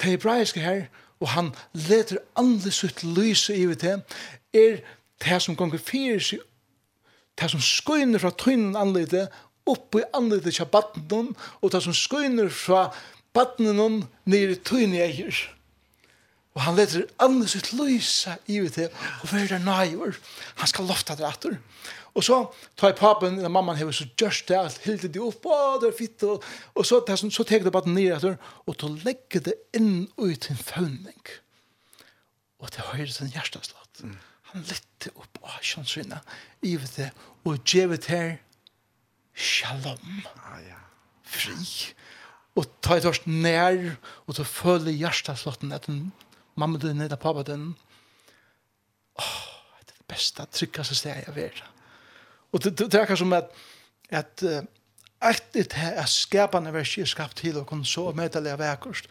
det 0.00 0.14
hebraiske 0.14 0.60
her, 0.60 0.86
og 1.20 1.28
han 1.34 1.52
leter 1.76 2.22
andre 2.40 2.72
sutt 2.72 3.02
lyse 3.04 3.52
i 3.52 3.66
det, 3.66 3.98
er 4.56 4.80
det 5.20 5.42
som 5.44 5.56
gonger 5.56 5.78
fyrir 5.78 6.22
seg, 6.24 6.40
det 7.40 7.50
som 7.52 7.60
skoiner 7.60 8.20
fra 8.20 8.32
tøynen 8.36 8.76
anlite, 8.76 9.28
opp 9.68 9.96
i 9.96 10.04
anlite 10.16 10.52
kja 10.56 10.66
batten, 10.68 11.34
og 11.60 11.72
det 11.72 11.82
som 11.84 11.96
skoiner 11.96 12.48
fra 12.52 12.88
batten, 13.36 13.76
nere 14.24 14.56
i 14.56 14.60
tøyne 14.64 15.04
eier. 15.04 15.36
Og 16.58 16.62
han 16.64 16.74
leter 16.74 17.06
annars 17.22 17.54
ut 17.54 17.72
lysa 17.78 18.34
i 18.50 18.58
ut 18.58 18.74
det, 18.74 18.88
og 19.22 19.28
fyrir 19.30 19.52
det 19.52 19.60
nøyver. 19.62 20.16
Han 20.58 20.70
skal 20.70 20.88
lofta 20.90 21.14
det 21.18 21.26
etter. 21.28 21.58
Og 22.18 22.24
så 22.26 22.40
tar 22.78 22.96
papen, 22.98 23.36
eller 23.38 23.52
mamman 23.52 23.78
hever 23.78 23.94
så 23.94 24.08
gjørst 24.18 24.48
det, 24.48 24.56
alt 24.58 24.80
hilde 24.82 25.12
det 25.14 25.22
opp, 25.22 25.46
å, 25.46 25.78
det 25.78 25.92
er 25.92 25.94
fitt, 25.94 26.24
og, 26.26 26.42
og 26.74 26.86
så, 26.86 26.98
så, 27.06 27.30
så 27.30 27.46
teker 27.46 27.68
det 27.68 27.74
bare 27.76 27.92
ned 27.92 28.16
etter, 28.16 28.34
og 28.66 28.74
så 28.80 28.90
legger 29.04 29.44
det 29.46 29.54
inn 29.78 30.08
ut 30.18 30.40
til 30.42 30.56
en 30.56 30.64
fønning. 30.64 31.34
Og 32.60 32.72
det 32.74 32.88
høyre 32.90 33.12
sin 33.14 33.30
hjerteslott. 33.30 34.02
Mm. 34.02 34.18
Han 34.50 34.66
lette 34.66 35.12
opp 35.14 35.38
av 35.46 35.60
kjønnsvinna, 35.62 36.18
i 36.66 36.74
ut 36.82 36.96
det, 36.98 37.12
og 37.46 37.62
gjevet 37.62 38.10
her, 38.10 38.32
shalom. 39.38 40.24
Ah, 40.42 40.58
ja. 40.66 40.80
Fri. 41.30 41.54
Og 42.58 42.66
ta 42.82 42.98
et 42.98 43.06
års 43.06 43.22
nær, 43.30 43.94
og 44.26 44.34
så 44.34 44.44
føler 44.44 44.98
hjerteslotten 44.98 45.70
at 45.78 45.86
den 45.86 46.08
mamma 46.60 46.80
din 46.82 47.00
eller 47.00 47.20
pappa 47.20 47.44
din. 47.48 47.70
Åh, 49.18 49.40
det 49.80 49.94
er 49.94 50.02
det 50.02 50.08
beste, 50.12 50.46
tryggeste 50.52 50.98
stedet 50.98 51.26
jeg 51.26 51.36
vil. 51.36 51.64
Og 52.52 52.62
det, 52.62 52.76
det, 52.78 52.90
det 52.92 52.98
er 52.98 53.06
akkurat 53.06 53.22
som 53.22 53.36
at, 53.36 53.50
at 54.10 54.44
uh, 54.46 54.62
etter 55.20 55.68
det 55.68 55.90
er 56.00 56.08
skapende 56.08 56.72
vers 56.74 56.96
er 56.98 57.08
skapt 57.08 57.40
til 57.42 57.60
å 57.60 57.66
kunne 57.68 57.88
så 57.88 58.08
medelig 58.16 58.54
av 58.54 58.64
ekkerst. 58.64 59.10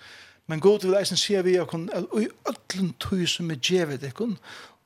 Men 0.49 0.61
god 0.65 0.81
vil 0.87 0.97
eisen 0.97 1.19
sier 1.19 1.45
vi 1.45 1.59
og 1.61 1.75
i 2.17 2.25
ødlen 2.49 2.93
tog 2.97 3.21
som 3.29 3.51
er 3.53 3.61
djevet 3.61 4.03
ekon, 4.07 4.39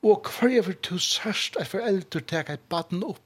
og 0.04 0.28
hver 0.28 0.60
for 0.66 0.76
to 0.84 0.98
sørst 1.00 1.56
er 1.56 1.68
foreldre 1.68 2.20
tek 2.20 2.50
et 2.52 2.66
baden 2.68 3.00
opp 3.06 3.23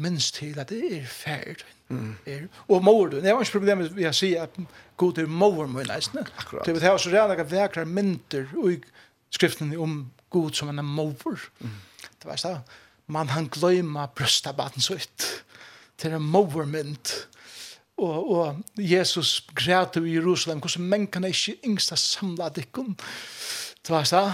minst 0.00 0.38
til 0.40 0.58
at 0.60 0.70
det 0.72 0.82
er 0.96 1.06
ferd. 1.06 1.64
Mm. 1.88 2.14
Er, 2.26 2.46
og 2.68 2.84
mor 2.84 3.10
du, 3.12 3.18
det 3.20 3.34
var 3.34 3.44
ikke 3.44 3.58
problemet 3.58 3.92
vi 3.96 4.06
har 4.06 4.16
sier 4.16 4.46
at 4.46 4.56
god 4.96 5.18
er 5.20 5.28
mor 5.28 5.66
må 5.68 5.82
i 5.82 5.88
nesten. 5.88 6.22
Akkurat. 6.38 6.66
Det 6.66 6.82
er 6.82 6.96
så 6.96 7.12
redan 7.12 7.40
at 7.40 7.50
vekra 7.50 7.84
mynter 7.84 8.48
i 8.70 8.78
skriften 9.32 9.74
om 9.76 10.06
god 10.32 10.56
som 10.56 10.72
en 10.72 10.80
er 10.80 10.86
mor. 10.86 11.44
Mm. 11.60 11.76
Det 12.22 12.30
var 12.30 12.40
sånn, 12.40 12.62
man 13.12 13.32
han 13.34 13.50
gløyma 13.52 14.06
brøstabaten 14.16 14.84
så 14.84 14.96
ut 14.96 15.28
til 16.00 16.16
en 16.16 16.24
mormynd. 16.32 17.12
Og, 18.02 18.30
og 18.32 18.80
Jesus 18.80 19.42
græt 19.54 19.98
i 20.00 20.14
Jerusalem, 20.16 20.62
hvordan 20.64 20.88
menn 20.88 21.06
kan 21.12 21.26
ikke 21.28 21.58
yngsta 21.68 21.98
samla 22.00 22.48
dikken. 22.54 22.96
Det 23.82 23.92
var 23.92 24.08
sånn. 24.08 24.32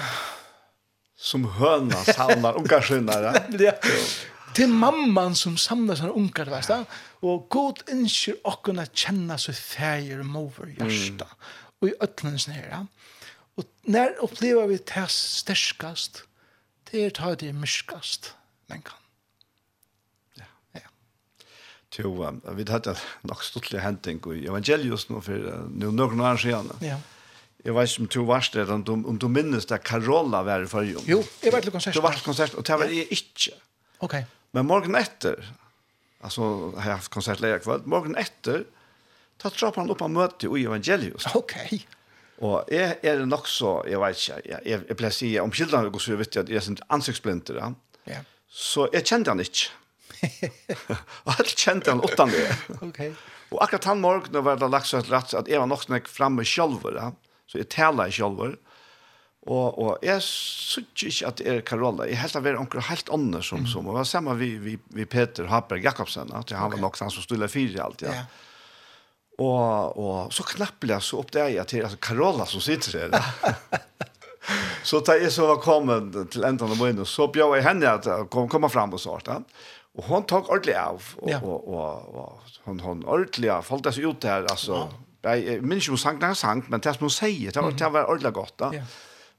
Som 1.19 1.49
høna 1.59 1.99
samlar 2.07 2.61
ungarskynare. 2.61 3.35
ja. 3.59 3.75
till 4.55 4.69
mamman 4.69 5.35
som 5.35 5.57
samlar 5.57 5.95
sina 5.95 6.09
ungar 6.09 6.45
vet 6.45 6.69
du 6.69 6.85
och 7.29 7.47
god 7.49 7.83
inser 7.91 8.35
och 8.45 8.63
kunna 8.63 8.87
känna 8.87 9.39
så 9.39 9.53
färger 9.53 10.19
och 10.19 10.27
mover 10.27 10.67
hjärta 10.67 11.27
och 11.81 11.89
i 11.89 11.95
ötlens 12.01 12.49
nära 12.49 12.87
och 13.55 13.65
när 13.83 14.11
upplever 14.23 14.67
vi 14.67 14.77
det 14.77 15.09
stärskast 15.09 16.25
det 16.91 17.05
er 17.05 17.11
tar 17.11 17.35
det 17.37 17.53
myskast 17.53 18.35
men 18.67 18.83
kan 18.83 18.99
Jo, 21.99 22.13
um, 22.23 22.41
vi 22.55 22.65
hadde 22.69 22.95
nok 23.27 23.41
stortlig 23.43 23.81
henting 23.83 24.21
i 24.37 24.45
evangelius 24.47 25.09
nå 25.09 25.23
for 25.25 25.35
uh, 25.35 25.65
noen 25.73 26.21
år 26.21 26.39
siden. 26.39 26.69
Ja. 26.85 26.99
Jeg 27.65 27.75
vet 27.75 27.91
ikke 27.91 28.05
om 28.05 28.11
du 28.15 28.19
var 28.29 28.51
det, 28.55 28.65
om 28.71 28.85
du, 28.87 28.93
om 28.93 29.17
du 29.19 29.27
minnes 29.29 29.67
det 29.67 29.81
Carola 29.83 30.45
var 30.47 30.63
i 30.63 30.69
forrige. 30.71 31.03
Jo, 31.09 31.25
jeg 31.43 31.53
var 31.53 31.65
til 31.65 31.75
konsert. 31.75 31.97
Du 31.97 32.01
var 32.05 32.15
til 32.15 32.23
konsert, 32.25 32.55
og 32.55 32.67
det 32.67 32.79
var 32.79 32.93
jeg 32.93 33.09
ikke. 33.11 33.57
Ok. 34.07 34.15
Men 34.59 34.67
morgen 34.67 34.97
etter, 34.99 35.39
altså 36.19 36.73
har 36.75 36.83
har 36.83 36.97
haft 36.99 37.13
konsert 37.15 37.39
lärare 37.41 37.63
kväll, 37.63 37.85
morgen 37.87 38.17
etter, 38.19 38.65
ta 39.39 39.53
trappar 39.55 39.85
han 39.85 39.93
opp 39.95 40.03
av 40.03 40.11
møte 40.11 40.51
i 40.51 40.65
evangelius. 40.67 41.29
Ok. 41.39 41.55
Og 42.43 42.67
jeg 42.75 42.97
er 43.07 43.23
nok 43.27 43.47
det 43.47 43.53
så 43.55 43.71
jag 43.87 44.03
vet 44.03 44.25
jeg, 44.27 44.63
jeg 44.67 44.97
pleier 44.99 45.15
å 45.15 45.15
si, 45.15 45.31
om 45.39 45.55
kildene 45.55 45.93
går 45.95 46.03
så 46.03 46.19
vet 46.19 46.35
jeg 46.35 46.45
att 46.45 46.51
jag 46.51 46.63
syns 46.67 46.83
ansiktsblindter. 46.89 47.55
Ja. 47.63 47.71
Yeah. 48.11 48.27
Så 48.51 48.89
jeg 48.93 49.07
kjente 49.07 49.31
han 49.31 49.43
ikke. 49.43 49.71
Og 51.27 51.33
jeg 51.39 51.55
kjente 51.55 51.95
han 51.95 52.03
utan 52.03 52.35
det. 52.35 52.47
ok. 52.83 53.01
Og 53.55 53.63
akkurat 53.63 53.91
han 53.93 54.03
morgen 54.03 54.43
var 54.45 54.59
det 54.59 54.69
lagt 54.69 54.91
så 54.91 54.97
att 54.97 55.11
rätt 55.11 55.35
att 55.35 55.49
jag 55.49 55.61
var 55.61 55.67
nok 55.71 55.87
sånn 55.87 56.01
framme 56.07 56.45
själv 56.45 56.83
ja. 56.95 57.13
Så 57.47 57.59
jeg 57.59 57.69
talar 57.69 58.11
själv. 58.11 58.59
Og, 59.47 59.79
og 59.79 60.03
jeg 60.03 60.21
synes 60.23 61.05
ikke 61.07 61.29
at 61.29 61.39
det 61.39 61.47
er 61.49 61.63
Karola. 61.65 62.09
Jeg 62.09 62.19
helt 62.21 62.37
av 62.37 62.47
er 62.47 62.59
onker 62.59 62.85
helt 62.91 63.09
ånder 63.15 63.45
som, 63.45 63.63
mm. 63.63 63.71
som 63.71 63.87
og 63.87 63.95
det 63.95 64.03
var 64.03 64.11
samme 64.11 64.35
vi, 64.37 64.51
vi, 64.61 64.75
vi 64.97 65.07
Peter 65.09 65.47
Haberg 65.49 65.87
Jakobsen, 65.87 66.35
at 66.35 66.53
han 66.53 66.75
var 66.75 66.83
nok 66.83 66.99
han 67.01 67.13
som 67.15 67.25
stod 67.25 67.47
i 67.47 67.49
fire 67.49 67.87
alt, 67.87 68.05
ja. 68.05 68.19
ja. 68.19 68.27
Og, 69.39 69.99
og 70.03 70.33
så 70.35 70.43
knappelig 70.43 70.99
så 71.07 71.21
oppdager 71.23 71.55
jeg 71.55 71.71
til 71.71 71.85
altså, 71.87 72.01
Karola 72.03 72.47
som 72.51 72.61
sitter 72.61 73.07
her. 73.07 73.59
så 74.89 75.01
da 75.07 75.15
jeg 75.21 75.31
så 75.33 75.47
var 75.53 75.63
kommet 75.63 76.17
til 76.35 76.45
enden 76.45 76.75
av 76.75 76.81
munnen, 76.81 77.07
så 77.07 77.29
bjør 77.31 77.55
jeg 77.57 77.69
henne 77.69 77.93
at 78.01 78.09
jeg 78.11 78.27
kom, 78.35 78.51
kom 78.51 78.67
frem 78.69 78.97
og 78.99 79.01
svarte. 79.01 79.39
Og 79.99 80.09
hun 80.11 80.27
tok 80.29 80.51
ordentlig 80.51 80.75
av, 80.79 81.13
og, 81.23 81.31
ja. 81.31 81.39
og, 81.39 81.69
og, 81.71 82.15
og, 82.15 82.49
og 82.51 82.65
hun, 82.67 82.83
hun 82.83 83.05
ordentlig 83.07 83.55
av, 83.55 83.65
falt 83.67 83.87
seg 83.95 84.11
ut 84.11 84.27
her, 84.27 84.45
altså. 84.51 84.89
Ja. 84.89 85.35
Jeg 85.39 85.63
minns 85.67 85.87
ikke 85.87 85.97
om 85.97 86.01
sang, 86.01 86.21
sang, 86.39 86.61
men 86.71 86.83
det 86.83 86.93
som 86.95 87.07
hun 87.07 87.13
sier, 87.13 87.55
det, 87.55 87.63
var, 87.63 87.73
det 87.75 87.89
var 87.95 88.11
ordentlig 88.11 88.35
godt 88.37 88.59
da. 88.61 88.75
Ja. 88.75 88.85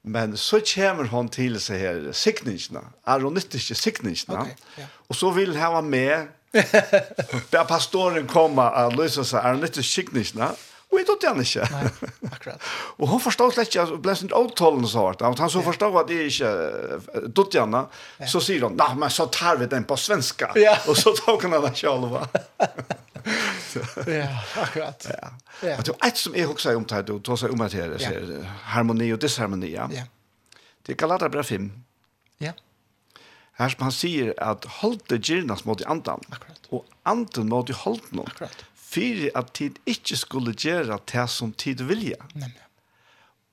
Men 0.03 0.37
så 0.37 0.61
kommer 0.63 1.09
han 1.11 1.29
til 1.29 1.59
seg 1.61 1.81
her 1.83 2.09
sikningene, 2.15 2.81
aronittiske 3.03 3.75
sikningene, 3.75 4.45
okay, 4.45 4.55
ja. 4.79 4.87
og 5.09 5.17
så 5.19 5.31
vil 5.35 5.57
han 5.59 5.75
være 5.75 5.89
med, 5.91 6.27
der 7.53 7.67
pastoren 7.67 8.27
kommer 8.27 8.71
og 8.79 8.95
løser 8.97 9.27
seg 9.27 9.43
aronittiske 9.43 10.01
sikningene, 10.01 10.53
Og 10.89 10.97
jeg 10.97 11.05
tog 11.05 11.25
han 11.27 11.41
ikke. 11.43 11.65
Nei, 11.69 11.89
akkurat. 12.31 12.69
og 12.99 13.11
han 13.11 13.19
forstod 13.21 13.53
slett 13.53 13.69
ikke, 13.69 13.83
han 13.85 13.99
ble 14.01 14.15
sånn 14.17 14.31
avtalen 14.33 14.87
så 14.89 15.03
hardt. 15.05 15.21
Han 15.21 15.51
så 15.53 15.61
forstod 15.61 15.99
at 16.01 16.13
jeg 16.13 16.31
ikke 16.31 17.29
tog 17.37 17.57
han, 17.59 17.77
så 18.25 18.41
sier 18.41 18.65
han, 18.65 18.77
nei, 18.79 18.89
men 18.97 19.13
så 19.13 19.27
tar 19.29 19.59
vi 19.61 19.69
den 19.69 19.85
på 19.85 19.97
svenska. 20.01 20.49
Ja. 20.57 20.79
og 20.89 20.97
så 20.97 21.13
tog 21.19 21.45
han 21.45 21.53
den 21.53 21.69
ikke 21.69 21.93
ja, 24.19 24.29
akkurat. 24.55 25.05
Ja. 25.09 25.33
ja. 25.61 25.75
Men 25.75 25.85
det 25.85 25.93
er 25.95 26.07
et 26.07 26.21
som 26.21 26.35
jeg 26.37 26.49
også 26.49 26.71
har 26.71 26.79
omtatt, 26.79 27.11
og 27.13 27.21
tog 27.25 27.39
seg 27.41 27.53
om 27.53 27.61
at 27.65 27.75
her, 27.77 27.95
ja. 28.01 28.39
harmoni 28.73 29.11
og 29.15 29.21
disharmoni, 29.21 29.73
ja. 29.75 29.89
ja. 29.93 30.05
Det 30.85 30.95
er 30.95 30.99
Galata 31.01 31.29
brev 31.31 31.43
5. 31.43 31.69
Ja. 32.41 32.55
Her 33.59 33.73
som 33.73 33.85
han 33.89 33.93
sier 33.95 34.31
at 34.39 34.65
holdt 34.79 35.09
det 35.11 35.21
gyrnas 35.27 35.65
mot 35.67 35.81
i 35.83 35.87
andan, 35.91 36.23
akkurat. 36.31 36.69
og 36.71 36.87
andan 37.09 37.51
mot 37.51 37.69
i 37.69 37.75
holde 37.75 38.15
noen. 38.15 38.29
Akkurat. 38.31 38.65
Fyrir 38.89 39.29
at 39.37 39.51
tid 39.59 39.77
ikke 39.89 40.17
skulle 40.17 40.55
gjøre 40.57 40.97
det 41.11 41.27
som 41.29 41.51
tid 41.53 41.83
vilja. 41.85 42.17
Nemlig. 42.33 42.63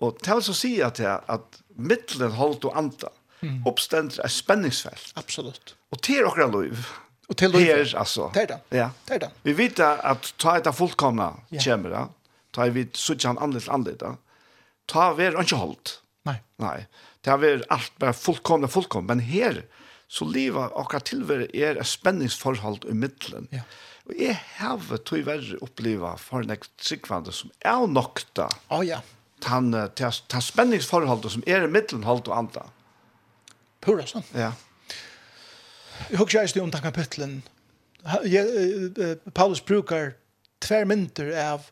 Og 0.04 0.18
det 0.22 0.34
vil 0.36 0.44
så 0.44 0.54
si 0.56 0.76
at, 0.84 1.00
jeg, 1.00 1.20
at 1.32 1.60
middelen 1.76 2.36
holdt 2.36 2.64
og 2.68 2.76
andan, 2.78 3.12
mm. 3.40 3.58
oppstender 3.68 4.22
et 4.24 4.32
spenningsfelt. 4.32 5.12
Absolutt. 5.16 5.74
Og 5.92 6.00
til 6.04 6.24
okra 6.28 6.48
liv, 6.52 6.86
Och 7.26 7.36
till 7.36 7.54
här 7.54 7.96
alltså. 7.96 8.30
Det 8.34 8.42
är 8.42 8.46
det. 8.46 8.60
Ja. 8.68 8.90
Det 9.04 9.14
är 9.14 9.18
det. 9.18 9.30
Vi 9.42 9.52
vet 9.52 9.80
att 9.80 10.36
ta 10.36 10.56
ett 10.58 10.76
fullkomna 10.76 11.36
ja. 11.48 11.60
kommer 11.64 11.90
då. 11.90 12.08
Ta 12.50 12.64
vi 12.64 12.88
så 12.92 13.14
han 13.24 13.38
annorlunda 13.38 13.72
annorlunda. 13.72 14.16
Ta 14.86 15.12
vi 15.12 15.26
är 15.26 15.40
inte 15.40 15.56
hållt. 15.56 16.02
Nej. 16.22 16.42
Nej. 16.56 16.86
Det 17.20 17.30
är 17.30 17.64
allt 17.68 17.92
bara 17.98 18.12
fullkomna 18.12 18.68
fullkomna 18.68 19.14
men 19.14 19.20
här 19.20 19.64
så 20.08 20.24
leva 20.24 20.68
och 20.68 21.04
tillver 21.04 21.56
är 21.56 21.76
ett 21.76 21.86
spänningsförhåll 21.86 22.80
i 22.88 22.94
mitten. 22.94 23.48
Ja. 23.50 23.60
Og 24.06 24.14
jeg 24.14 24.38
har 24.58 25.00
tyverre 25.02 25.58
oppleva 25.62 26.14
for 26.20 26.44
en 26.44 26.62
sikkvande 26.78 27.32
som 27.34 27.50
er 27.58 27.86
nokta. 27.90 28.46
Å 28.70 28.78
oh, 28.78 28.86
ja. 28.86 29.00
Tan, 29.42 29.72
tan, 29.98 30.14
tan 30.30 30.42
spenningsforholdet 30.42 31.34
som 31.34 31.42
er 31.46 31.66
i 31.66 31.70
middelholdt 31.70 32.30
og 32.30 32.36
andre. 32.38 32.62
Pura 33.84 34.06
sånn. 34.06 34.24
Ja. 34.32 34.52
Jeg 36.10 36.20
husker 36.20 36.46
ikke 36.46 36.62
om 36.62 36.70
den 36.70 36.84
kapitlen. 36.84 37.36
Paulus 39.34 39.60
brukar 39.60 40.14
tver 40.62 40.86
mynter 40.88 41.32
av 41.40 41.70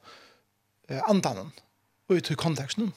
andanen 1.08 1.52
og 2.08 2.18
ut 2.18 2.30
i 2.30 2.36
konteksten. 2.38 2.90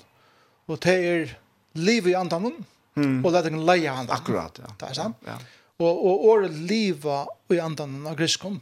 Og 0.67 0.81
det 0.83 0.95
er 0.97 1.35
liv 1.77 2.09
i 2.09 2.15
andanen 2.17 2.57
mm. 2.97 3.21
og 3.21 3.31
lett 3.35 3.47
en 3.51 3.63
leie 3.67 3.91
andanen. 3.91 4.15
Akkurat, 4.17 4.59
ja. 4.59 4.73
Det 4.79 4.89
er 4.89 4.97
sant. 4.97 5.21
Ja. 5.27 5.37
Og, 5.77 5.93
og 5.93 6.25
året 6.31 6.57
liva 6.57 7.21
i 7.53 7.59
andanen 7.61 8.07
av 8.09 8.17
griskom 8.17 8.57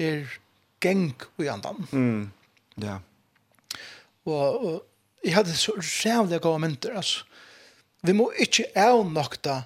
er 0.00 0.28
geng 0.84 1.10
i 1.40 1.48
andanen. 1.50 1.88
Mm. 1.90 2.22
Ja. 2.84 3.00
Og, 4.28 4.44
og 4.44 5.24
jeg 5.24 5.34
hadde 5.36 5.56
så 5.56 5.74
rævlig 5.76 6.40
gode 6.44 6.62
mynter, 6.62 6.96
altså. 7.00 7.26
Vi 8.00 8.14
må 8.16 8.30
ikke 8.40 8.70
avnokta 8.80 9.58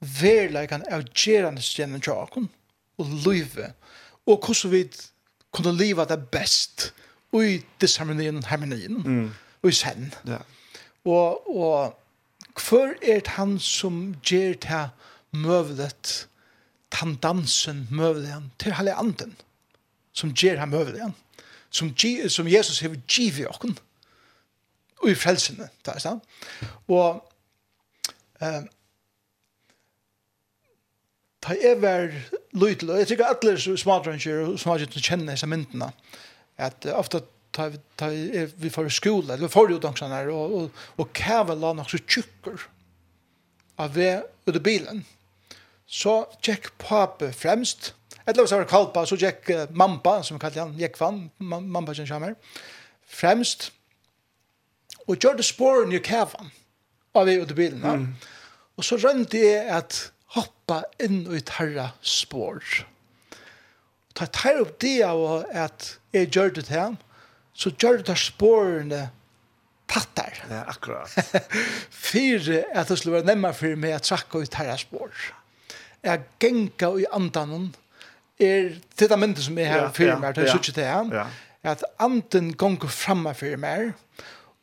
verleikan 0.00 0.84
av 0.92 1.06
gjerande 1.16 1.64
stjenen 1.64 2.02
tjakon 2.04 2.48
og 3.00 3.12
løyve 3.24 3.72
og 4.26 4.44
hvordan 4.44 4.72
vi 4.72 4.82
kunne 5.54 5.72
leva 5.76 6.04
det 6.08 6.18
best 6.32 6.90
i 7.36 7.60
disharmonien 7.80 8.38
og 8.40 8.48
harmonien 8.48 9.00
mm. 9.04 9.30
og 9.62 9.68
i 9.70 9.76
sen 9.76 10.12
ja. 10.28 10.40
og, 11.04 11.48
og 11.56 11.96
hver 12.56 12.94
er 13.02 13.20
det 13.20 13.36
han 13.36 13.58
som 13.60 14.14
ger 14.24 14.56
det 14.60 14.84
møvlet 15.36 16.28
han 16.96 17.16
dansen 17.20 17.86
møvlet 17.92 18.52
til 18.58 18.76
hele 18.76 18.94
anden 18.96 19.34
som 20.16 20.32
ger 20.32 20.60
han 20.60 20.72
møvlet 20.72 21.12
som, 21.70 21.92
som 22.28 22.48
Jesus 22.48 22.80
har 22.80 22.96
givet 23.08 23.44
i 23.44 23.48
okken 23.48 23.76
og 25.02 25.10
i 25.10 25.14
frelsene, 25.18 25.68
det 25.84 25.92
er 25.94 26.02
sant. 26.02 26.24
Og 26.88 27.20
eh, 28.40 28.62
ta 31.46 31.54
jeg 31.54 31.78
var 31.82 32.10
lytel, 32.58 32.90
og 32.90 33.00
jeg 33.00 33.12
tykker 33.12 33.30
alle 33.30 33.56
smadrønner 33.62 34.42
og 34.42 34.60
smadrønner 34.60 35.02
kjenner 35.08 35.36
disse 35.36 35.48
myndene, 35.50 35.92
at 36.58 36.86
ofte 36.90 37.22
ta, 37.54 37.68
ta, 37.98 38.08
vi 38.10 38.70
får 38.72 38.90
skole, 38.94 39.28
eller 39.28 39.46
vi 39.46 39.52
får 39.52 39.76
utdannelsene 39.76 40.16
her, 40.18 40.32
og, 40.34 40.56
og, 40.58 40.80
og 40.98 41.12
kjæve 41.16 41.56
la 41.60 41.72
nok 41.76 41.92
så 41.92 42.00
tjukker 42.02 42.66
av 43.82 43.94
ved 43.94 44.24
ut 44.48 44.56
av 44.56 44.64
bilen. 44.64 45.04
Så 45.86 46.18
tjekk 46.42 46.72
pape 46.82 47.30
fremst, 47.36 47.92
eller 48.26 48.46
så 48.46 48.56
jeg 48.56 48.64
var 48.64 48.70
kalpa, 48.72 49.06
så 49.06 49.18
tjekk 49.20 49.52
uh, 49.54 49.64
mampa, 49.70 50.18
som 50.26 50.40
kallte 50.42 50.64
han, 50.64 50.74
gikk 50.80 50.98
vann, 50.98 51.28
mampa 51.38 51.94
som 51.94 52.08
kommer 52.10 52.34
fremst, 53.06 53.70
og 55.06 55.20
gjør 55.22 55.38
det 55.38 55.46
spåren 55.46 55.94
i 55.94 56.02
kjæven 56.02 56.50
av 57.14 57.28
ved 57.28 57.44
ut 57.44 57.52
av 57.54 57.58
bilen. 57.60 57.84
Ja. 57.84 57.94
Mm. 58.00 58.08
Og 58.76 58.84
så 58.84 58.98
rønte 59.00 59.38
jeg 59.40 59.62
at 59.72 60.00
hoppa 60.36 60.82
inn 61.02 61.24
i 61.32 61.40
tarra 61.46 61.90
spår. 62.04 62.62
Ta 64.16 64.28
tar 64.32 64.62
opp 64.62 64.78
det 64.80 65.00
av 65.04 65.22
at 65.52 65.96
jeg 66.16 66.30
gjør 66.32 66.54
det 66.56 66.66
til 66.68 66.80
ham, 66.80 66.96
så 67.56 67.72
gjør 67.72 68.02
det 68.04 68.16
spårene 68.20 69.02
tattar. 69.88 70.38
Ja, 70.50 70.62
akkurat. 70.68 71.12
Fyre 72.08 72.64
at 72.74 72.88
det 72.88 72.98
skulle 72.98 73.18
være 73.20 73.30
nemmere 73.32 73.56
for 73.56 73.80
meg 73.80 73.96
å 73.96 74.04
trakke 74.04 74.44
ut 74.44 74.52
tarra 74.52 74.76
spår. 74.80 75.12
Jeg 76.06 76.24
genka 76.42 76.92
i 77.00 77.08
andanen, 77.12 77.72
er 78.36 78.74
til 78.96 79.08
det 79.08 79.16
myndet 79.16 79.46
som 79.46 79.58
er 79.58 79.70
her 79.70 79.86
ja, 79.86 79.92
fyrir 79.96 80.18
meg, 80.20 80.34
det 80.36 80.44
er 80.44 80.52
suttet 80.52 80.76
til 80.76 80.84
ham, 80.84 81.08
ja. 81.08 81.24
at 81.64 81.84
anden 82.04 82.50
gonger 82.60 82.92
framme 82.92 83.32
fyrir 83.34 83.56
meg, 83.56 83.94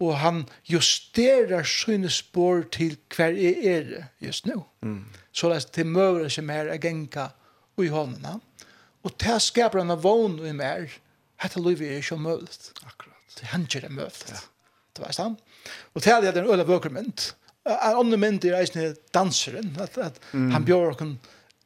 og 0.03 0.19
han 0.21 0.43
justerer 0.69 1.65
sine 1.65 2.11
spår 2.13 2.67
til 2.75 2.97
hver 3.15 3.33
jeg 3.33 3.65
er 3.65 3.91
just 4.21 4.45
nå. 4.45 4.59
Mm 4.85 5.01
så 5.33 5.49
det 5.49 5.63
til 5.73 5.89
møver 5.89 6.29
som 6.31 6.49
er 6.53 6.69
a 6.71 6.77
genka 6.77 7.31
i 7.81 7.89
hånda. 7.89 8.37
Og 9.03 9.15
til 9.19 9.39
skaper 9.41 9.81
han 9.81 9.93
av 9.93 10.03
vogn 10.05 10.37
i 10.45 10.53
mer, 10.55 10.85
hette 11.41 11.61
livet 11.61 11.89
er 11.89 12.03
ikke 12.03 12.19
møvlet. 12.21 12.69
Akkurat. 12.85 13.37
Det 13.39 13.49
hender 13.51 13.87
er 13.87 13.95
møvlet. 13.95 14.35
Ja. 14.35 14.43
Det 14.93 15.01
var 15.01 15.15
sant. 15.15 15.41
Og 15.93 16.03
til 16.05 16.21
det 16.21 16.31
er 16.31 16.43
en 16.43 16.51
øyla 16.53 16.67
bøkermynd. 16.67 17.31
En 17.65 17.97
annen 18.03 18.19
mynd 18.19 18.45
er 18.45 18.59
eisne 18.59 18.91
danseren, 19.15 19.73
at, 19.81 19.97
at 19.97 20.19
mm. 20.33 20.51
han 20.53 20.65
bjør 20.67 20.93
okken 20.93 21.13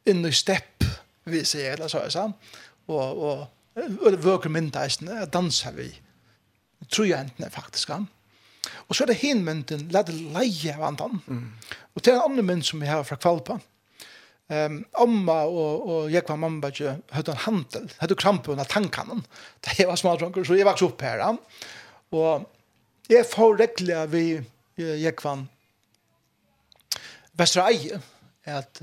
inn 0.07 0.23
i 0.25 0.31
stepp, 0.31 0.85
vi 1.27 1.41
sier, 1.43 1.73
eller 1.75 1.91
så 1.91 2.05
er 2.05 2.13
sant. 2.13 2.51
Og, 2.87 3.23
og 3.27 3.81
øyla 3.83 4.19
bøkermynd 4.23 4.77
eisen, 4.79 5.11
at 5.11 5.33
danser 5.33 5.75
vi. 5.75 5.89
Tror 6.87 7.09
jeg 7.09 7.25
enten 7.25 7.43
er 7.43 7.51
faktisk 7.51 7.91
han. 7.91 8.07
Og 8.87 8.95
så 8.95 9.03
er 9.03 9.11
det 9.11 9.21
hin 9.21 9.43
mynden, 9.45 9.87
la 9.93 10.03
det 10.07 10.15
leie 10.15 10.75
av 10.75 10.85
andan. 10.91 11.19
Mm. 11.27 11.47
Og 11.95 12.03
til 12.03 12.15
en 12.15 12.27
annen 12.27 12.47
mynd 12.47 12.65
som 12.67 12.83
vi 12.83 12.89
har 12.89 13.05
fra 13.07 13.19
Kvalpa. 13.19 13.59
Um, 14.47 14.77
Amma 14.95 15.41
og, 15.51 15.87
og 15.91 16.11
jeg 16.11 16.23
var 16.23 16.37
mamma 16.39 16.69
ikke 16.71 16.93
hadde 17.11 17.33
en 17.33 17.41
handel, 17.43 17.89
hadde 17.99 18.15
krampe 18.15 18.53
under 18.53 18.63
tankanen, 18.63 19.25
Da 19.59 19.73
jeg 19.75 19.89
var 19.89 19.99
smadronker, 19.99 20.45
så 20.47 20.55
jeg 20.55 20.65
vokste 20.65 20.87
opp 20.87 21.03
her. 21.03 21.19
Ja. 21.19 21.33
Og 22.15 22.45
jeg 23.11 23.27
får 23.27 23.57
regler 23.59 24.07
vi 24.07 24.23
jeg 24.77 25.13
var 25.23 25.43
Vestra 27.37 27.67
Eie, 27.71 27.99
at, 28.45 28.81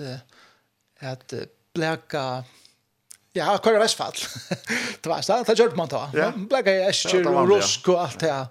at 1.01 1.35
bleka 1.75 2.45
Ja, 3.35 3.57
Kåre 3.59 3.81
Vestfall. 3.83 4.15
det 5.03 5.11
var 5.11 5.25
sånn, 5.27 5.43
det 5.49 5.57
gjør 5.59 5.73
man 5.79 5.91
da. 5.91 6.05
Ja. 6.15 6.29
Blekka 6.35 6.71
i 6.71 6.85
Esker 6.87 7.27
og 7.33 7.49
Rusk 7.51 7.89
og 7.91 8.05
alt 8.05 8.21
det. 8.23 8.31
Ja 8.31 8.45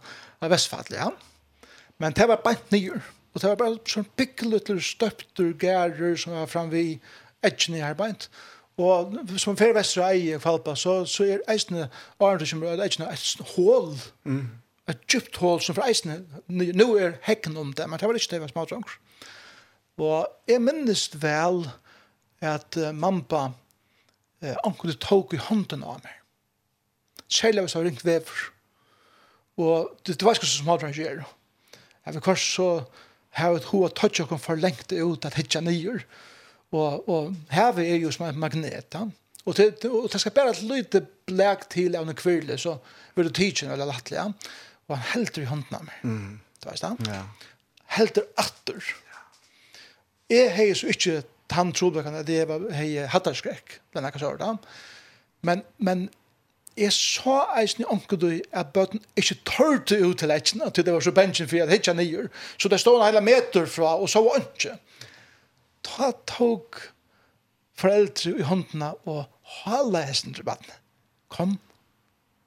av 0.45 0.53
Vestfall, 0.53 0.89
ja. 0.93 1.09
Men 2.01 2.15
det 2.17 2.27
var 2.29 2.41
bant 2.43 2.71
nyer. 2.73 3.01
Og 3.33 3.41
det 3.41 3.49
var 3.49 3.59
bare 3.59 3.77
sånn 3.89 4.09
pikkelutler, 4.17 4.81
støpter, 4.83 5.53
gærer 5.57 6.17
som 6.19 6.35
var 6.37 6.49
framme 6.51 6.77
i 6.77 6.97
edgen 7.45 7.77
i 7.77 7.83
her 7.83 7.95
bant. 7.97 8.27
Og 8.81 9.13
som 9.41 9.57
fer 9.57 9.73
vestra 9.75 10.09
ei 10.13 10.33
i 10.33 10.41
Kvalpa, 10.41 10.75
så, 10.77 11.03
så 11.09 11.25
er 11.29 11.45
eisne 11.51 11.87
Arne 12.23 12.45
som 12.49 12.63
er 12.65 12.81
eisne 12.81 13.09
et 13.09 13.43
hål, 13.53 13.91
mm. 14.25 14.45
et 14.89 15.03
djupt 15.09 15.37
hål 15.41 15.61
som 15.61 15.77
for 15.77 15.85
eisne, 15.85 16.23
nu 16.49 16.85
er 16.97 17.19
hekken 17.27 17.57
om 17.57 17.73
det, 17.77 17.85
men 17.89 18.01
det 18.01 18.09
var 18.09 18.17
ikke 18.17 18.33
det 18.33 18.41
var 18.41 18.53
smadranker. 18.53 18.97
Og 20.01 20.49
jeg 20.49 20.61
minnes 20.61 21.05
vel 21.21 21.67
at 22.41 22.79
uh, 22.81 22.89
mamma 22.97 23.43
eh, 24.41 24.57
anker 24.65 24.97
tok 24.99 25.35
i 25.37 25.41
hånden 25.41 25.85
av 25.85 26.01
meg. 26.01 26.17
Særlig 27.29 27.63
hvis 27.63 27.75
jeg 27.75 27.79
har 27.79 27.87
ringt 27.91 28.05
vever. 28.05 28.41
Og 29.61 29.91
det, 30.05 30.17
det 30.19 30.25
var 30.25 30.37
ikke 30.37 30.49
så 30.49 30.63
smalt 30.63 30.85
han 30.85 30.95
gjør. 30.95 31.23
Jeg 32.05 32.15
vil 32.15 32.25
kanskje 32.25 32.49
så 32.55 32.69
har 33.37 33.57
et 33.57 33.69
hoa 33.71 33.89
touch 33.89 34.21
og 34.21 34.39
for 34.41 34.59
lengt 34.59 34.91
ut 34.91 35.25
at 35.25 35.37
hitja 35.37 35.61
nyer. 35.61 36.03
Og, 36.73 37.09
og 37.09 37.35
havet 37.53 37.89
er 37.89 38.01
jo 38.01 38.11
som 38.13 38.27
en 38.27 38.39
magnet. 38.39 38.93
Ja? 38.93 39.05
Og, 39.45 39.55
til, 39.55 39.73
og 39.89 40.09
det 40.11 40.21
skal 40.21 40.33
bare 40.35 40.53
et 40.53 40.63
lite 40.65 41.03
blæk 41.27 41.67
til 41.73 41.97
av 41.97 42.05
noen 42.07 42.17
kvirle, 42.17 42.57
så 42.57 42.77
vil 43.15 43.29
du 43.29 43.33
tidsen 43.35 43.73
eller 43.73 43.89
lattelig. 43.89 44.19
Ja? 44.19 44.27
Og 44.89 44.97
han 44.97 45.05
helter 45.13 45.43
i 45.43 45.49
hånden 45.49 45.77
av 45.77 45.85
meg. 45.87 46.01
Mm. 46.03 46.39
Det 46.59 46.69
var 46.69 46.81
det. 46.81 47.11
Ja. 47.11 47.21
Helter 47.97 48.27
atter. 48.41 48.93
Jeg 50.31 50.49
har 50.55 50.73
så 50.77 50.89
ikke 50.89 51.21
han 51.53 51.73
trobøkene, 51.75 52.23
at 52.23 52.27
det 52.27 52.47
var 52.49 52.63
hei 52.73 52.95
hattarskrekk, 53.09 53.75
den 53.93 54.05
er 54.05 54.13
ikke 54.13 54.23
så 54.23 54.57
Men, 55.45 55.61
men 55.77 56.09
jeg 56.77 56.93
så 56.93 57.35
eisen 57.59 57.83
i 57.83 57.89
omkudøy 57.89 58.39
at 58.51 58.71
bøten 58.73 59.01
ikke 59.19 59.35
tørte 59.45 59.99
ut 60.05 60.17
til 60.19 60.31
eisen, 60.33 60.61
at 60.65 60.75
det 60.75 60.93
var 60.93 61.03
så 61.05 61.13
bensjen 61.13 61.49
for 61.49 61.63
at 61.63 61.71
hitja 61.71 61.93
nyer, 61.93 62.29
så 62.57 62.69
det 62.69 62.79
stod 62.81 62.99
en 62.99 63.05
hele 63.05 63.21
meter 63.21 63.65
fra, 63.69 63.95
og 63.99 64.09
så 64.09 64.23
var 64.25 64.41
ikke. 64.41 64.77
Da 65.85 66.11
tok 66.29 66.81
foreldre 67.77 68.33
i 68.39 68.47
håndene 68.47 68.93
og 69.09 69.25
hala 69.63 70.05
hesten 70.07 70.33
til 70.33 70.47
bøten. 70.47 70.73
Kom, 71.33 71.57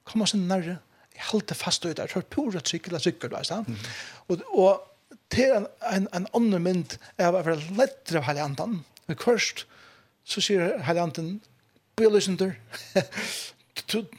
kom 0.04 0.26
oss 0.26 0.34
inn 0.34 0.48
nærre, 0.50 0.78
jeg 1.16 1.30
halte 1.30 1.56
fast 1.56 1.86
ut 1.86 1.96
der, 1.96 2.10
så 2.10 2.20
er 2.20 2.28
pura 2.30 2.60
trykkel 2.60 2.98
og 2.98 3.02
trykkel, 3.02 3.32
veist 3.32 3.54
mm. 3.54 3.78
Og, 4.28 4.42
og 4.52 5.18
til 5.32 5.54
en, 5.54 5.66
en, 5.92 6.08
en 6.14 6.28
annen 6.34 6.62
mynd, 6.62 6.98
jeg 7.18 7.32
var 7.32 7.46
for 7.46 7.68
lettere 7.78 8.20
av 8.20 8.28
hele 8.28 8.48
men 9.06 9.18
først, 9.22 9.66
så 10.26 10.42
sier 10.42 10.80
hele 10.82 11.06
«Be 11.14 12.04
bøy 12.04 12.10
lysen 12.12 12.36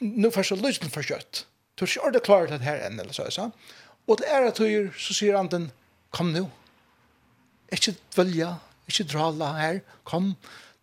nu 0.00 0.30
først 0.30 0.54
og 0.56 0.62
lysen 0.64 0.90
for 0.92 1.04
kjøtt. 1.04 1.44
Du 1.76 1.84
er 1.84 1.90
ikke 1.90 2.04
ordentlig 2.04 2.22
klar 2.26 2.46
til 2.46 2.58
det 2.58 2.66
her 2.66 2.86
enn, 2.86 3.00
eller 3.00 3.14
så, 3.14 3.28
så. 3.30 3.50
Og 4.08 4.18
til 4.18 4.30
ære 4.32 4.54
du 4.56 4.92
så 4.98 5.14
sier 5.14 5.36
han 5.36 5.50
den, 5.52 5.68
kom 6.10 6.32
nu. 6.32 6.46
Ikke 7.72 7.94
dvelja, 8.14 8.54
ikke 8.88 9.04
drala 9.12 9.52
her, 9.58 9.80
kom, 10.08 10.32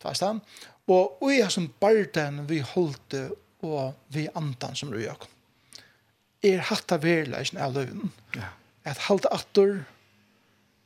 tas 0.01 0.21
den. 0.21 0.41
Og 0.87 1.17
vi 1.25 1.39
er 1.41 1.49
som 1.49 1.71
barden 1.81 2.43
vi 2.49 2.61
holdte, 2.61 3.31
og 3.65 3.95
vi 4.13 4.27
andan 4.37 4.77
som 4.77 4.93
røyk. 4.93 5.25
Er 6.45 6.61
hatt 6.69 6.93
av 6.93 7.01
verleisen 7.01 7.57
av 7.57 7.73
løven. 7.73 8.13
Ja. 8.37 8.51
At 8.85 9.07
halda 9.07 9.31
atter, 9.33 9.79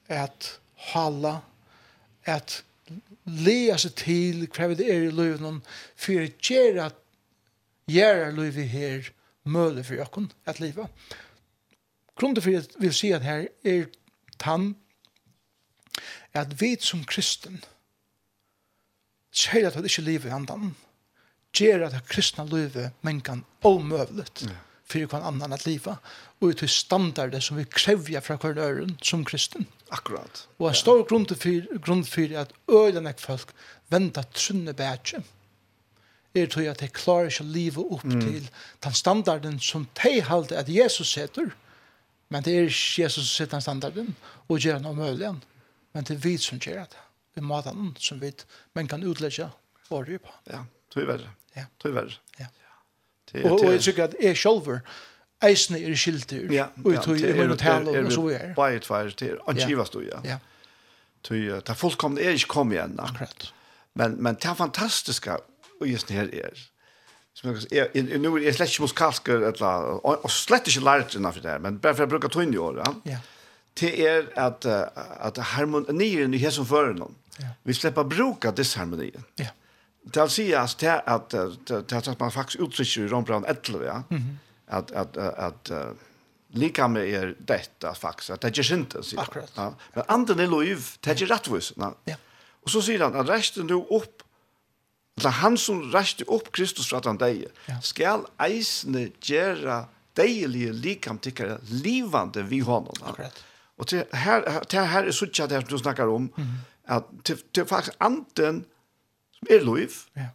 at 0.07 0.53
hala, 0.93 1.41
at 2.23 2.61
lea 3.27 3.75
seg 3.77 3.97
til 3.99 4.45
hva 4.47 4.69
det 4.71 4.87
er 4.87 5.09
i 5.09 5.13
løven, 5.13 5.59
for 5.99 6.23
å 6.23 6.29
gjøre 6.31 6.87
gjøre 7.89 8.31
livet 8.37 8.69
her 8.71 9.09
møle 9.49 9.83
for 9.83 9.97
jokken 9.99 10.29
at 10.45 10.59
livet. 10.59 10.87
Grunnen 12.19 12.43
for 12.43 12.59
at 12.59 12.75
vi 12.79 12.91
sier 12.93 13.23
her 13.23 13.47
er 13.63 13.87
tann 14.39 14.73
at 16.37 16.53
vi 16.61 16.75
som 16.83 17.03
kristen 17.07 17.61
sier 19.31 19.69
at 19.69 19.77
vi 19.77 19.89
ikke 19.89 20.05
lever 20.05 20.29
i 20.29 20.35
andan 20.35 20.73
gjør 21.55 21.87
at 21.87 22.01
kristna 22.09 22.45
livet 22.45 22.95
men 23.05 23.21
kan 23.25 23.45
omøvelet 23.65 24.45
for 24.89 25.05
hver 25.05 25.25
annan 25.25 25.53
at 25.53 25.65
livet 25.67 25.97
og 26.39 26.51
ut 26.51 26.63
i 26.65 26.69
standarder 26.71 27.43
som 27.43 27.59
vi 27.59 27.65
krevjer 27.69 28.23
fra 28.25 28.37
hver 28.41 28.57
øren 28.57 28.95
som 29.03 29.25
kristen. 29.25 29.67
Akkurat. 29.91 30.47
Og 30.59 30.69
en 30.69 30.77
stor 30.77 31.03
grunn 31.03 31.27
for, 31.29 31.77
grunn 31.83 32.05
for 32.05 32.37
at 32.41 32.53
øyne 32.69 33.13
folk 33.17 33.53
venter 33.89 34.25
trunne 34.33 34.73
bætje 34.73 35.21
er 36.35 36.45
tror 36.45 36.69
at 36.69 36.81
jeg 36.81 36.93
klarer 36.93 37.31
ikke 37.31 37.45
å 37.45 37.53
leve 37.53 37.85
opp 37.95 38.05
mm. 38.05 38.21
til 38.21 38.49
den 38.85 38.97
standarden 38.97 39.59
som 39.63 39.87
de 40.03 40.19
halte 40.27 40.57
at 40.59 40.69
Jesus 40.69 41.11
setter, 41.13 41.51
men 42.29 42.45
det 42.45 42.53
er 42.55 42.69
ikke 42.69 43.03
Jesus 43.03 43.25
som 43.25 43.31
setter 43.33 43.57
den 43.57 43.65
standarden, 43.65 44.15
og 44.47 44.61
gjør 44.61 44.81
noe 44.83 44.93
mulig, 44.97 45.33
men 45.93 46.05
det 46.05 46.17
er 46.17 46.23
vi 46.23 46.35
som 46.37 46.61
gjør 46.61 46.85
det, 46.85 47.03
det 47.33 47.41
er 47.41 47.49
maten 47.49 47.93
som 47.97 48.21
vi 48.21 48.31
men 48.77 48.87
kan 48.87 49.03
utlegge 49.03 49.49
året 49.89 50.21
på. 50.21 50.33
Ja, 50.51 50.63
tror 50.93 51.09
verre. 51.09 51.33
Ja. 51.55 51.65
Tror 51.81 51.95
verre. 51.97 52.19
Ja. 52.39 52.49
Det, 53.31 53.45
og, 53.45 53.59
og 53.59 53.73
jeg 53.73 53.81
tror 53.85 54.03
at 54.05 54.15
jeg 54.21 54.37
selv 54.37 54.69
eisene 55.45 55.79
er 55.79 55.95
skilter, 55.95 56.45
ja, 56.53 56.69
og 56.83 56.93
jeg 56.93 57.03
tror 57.05 57.19
jeg 57.21 57.49
må 57.49 57.57
tale 57.59 57.99
og 58.03 58.11
så 58.13 58.23
er. 58.35 58.53
Bare 58.57 58.79
et 58.79 58.85
feir 58.85 59.13
til, 59.17 59.37
angivast 59.47 59.93
du, 59.95 60.01
ja. 60.05 60.21
Ja. 60.25 60.39
Tøy, 61.23 61.49
er 61.51 61.75
fullkomne 61.75 62.21
er 62.23 62.37
ikke 62.37 62.53
kom 62.53 62.71
igjen. 62.71 62.95
Akkurat. 63.03 63.49
Men 63.99 64.15
men 64.23 64.37
det 64.39 64.55
fantastiska 64.57 65.39
och 65.79 65.87
just 65.87 66.09
här 66.09 66.35
är 66.35 66.53
Som 67.33 67.55
jeg, 67.71 67.87
är 67.93 68.17
nu 68.17 68.35
er 68.35 68.43
jeg 68.43 68.55
slett 68.55 68.69
ikke 68.69 68.81
musikalsk, 68.81 69.29
och 69.29 70.23
och 70.25 70.31
slett 70.31 70.75
lärt 70.75 71.15
enough 71.15 71.33
för 71.33 71.41
det 71.41 71.59
men 71.59 71.77
bara 71.77 71.93
för 71.95 72.03
att 72.03 72.09
bruka 72.09 72.27
tunn 72.27 72.57
år, 72.57 72.83
ja. 73.05 73.17
Det 73.79 73.99
er 73.99 74.25
at, 74.35 74.65
att 74.65 75.37
harmonin 75.37 76.33
i 76.33 76.51
som 76.51 76.65
för 76.65 76.93
någon. 76.93 77.15
Ja. 77.39 77.45
Vi 77.63 77.73
släpper 77.73 78.03
bruka 78.03 78.51
disharmonien. 78.51 79.23
Ja. 79.35 79.45
Det 80.03 80.21
vill 80.21 80.29
säga 80.29 80.61
att 80.61 80.79
det 80.79 80.99
att 80.99 81.29
det 81.29 82.07
att 82.07 82.19
man 82.19 82.31
faktiskt 82.31 82.59
uttrycker 82.59 83.01
i 83.01 83.07
Rombrand 83.07 83.45
11, 83.45 83.85
ja. 83.85 84.03
att 84.67 84.91
att 84.91 85.17
att 85.17 85.71
at, 85.71 85.95
lika 86.51 86.87
med 86.87 87.07
er 87.07 87.35
detta 87.39 87.93
faktiskt 87.93 88.29
att 88.29 88.41
det 88.41 88.57
är 88.57 88.73
inte 88.73 89.03
så. 89.03 89.23
Ja. 89.55 89.73
Men 89.93 90.03
anden 90.07 90.39
är 90.39 90.47
lov, 90.47 90.83
det 90.99 91.21
är 91.21 91.25
rättvist. 91.25 91.73
Ja. 91.77 92.15
Och 92.63 92.69
så 92.69 92.81
säger 92.81 92.99
han 92.99 93.15
att 93.15 93.29
resten 93.29 93.67
då 93.67 93.87
upp 93.87 94.18
Eller 95.19 95.35
han 95.41 95.57
som 95.59 95.81
ræste 95.93 96.25
opp 96.31 96.51
Kristus 96.55 96.89
fra 96.89 97.01
den 97.03 97.19
deg, 97.19 97.45
ja. 97.67 97.77
skal 97.83 98.25
eisne 98.41 99.09
gjøre 99.23 99.83
deilige 100.19 100.73
likam 100.73 101.19
tikkere 101.21 101.59
livande 101.69 102.43
vi 102.47 102.59
honom. 102.65 102.95
Akkurat. 103.03 103.43
Og 103.79 103.87
til 103.87 104.03
her, 104.13 104.63
til 104.67 104.87
her 104.91 105.07
er 105.07 105.15
suttja 105.15 105.47
det 105.47 105.61
som 105.61 105.69
du 105.69 105.77
snakkar 105.79 106.11
om, 106.11 106.27
mm. 106.35 106.55
at 106.95 107.03
til, 107.23 107.39
til 107.55 107.67
faktisk 107.67 107.95
anden 108.03 108.65
som 109.39 109.51
er 109.55 109.63
liv, 109.63 109.95
ja. 110.17 110.31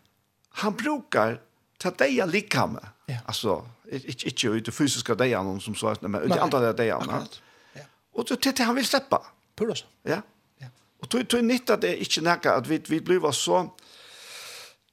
han 0.63 0.77
brukar 0.77 1.39
ta 1.79 1.91
deia 1.91 2.25
likamme. 2.27 2.81
Ja. 3.09 3.19
Altså, 3.27 3.61
ikke, 3.91 4.27
ikke 4.27 4.51
ut 4.51 4.67
det 4.67 4.75
fysiske 4.75 5.17
deia 5.21 5.43
noen 5.45 5.61
som 5.61 5.75
så, 5.77 5.93
men 6.01 6.23
ut 6.23 6.33
det 6.33 6.41
andre 6.41 6.73
deia. 6.73 6.97
Akkurat. 6.97 7.41
Ja. 7.77 7.85
Og 8.15 8.27
til, 8.27 8.41
til 8.41 8.65
han 8.65 8.77
vil 8.77 8.87
slippe. 8.87 9.21
Pura 9.57 9.77
så. 9.77 9.87
Ja. 10.09 10.23
ja. 10.61 10.71
Og 11.03 11.11
tog, 11.11 11.29
tog 11.29 11.45
nytt 11.45 11.71
at 11.71 11.83
det 11.83 11.91
er 11.91 12.01
ikke 12.07 12.25
nekka 12.25 12.57
at 12.57 12.69
vi, 12.71 12.81
vi 12.89 13.01
blir 13.05 13.31
så 13.33 13.67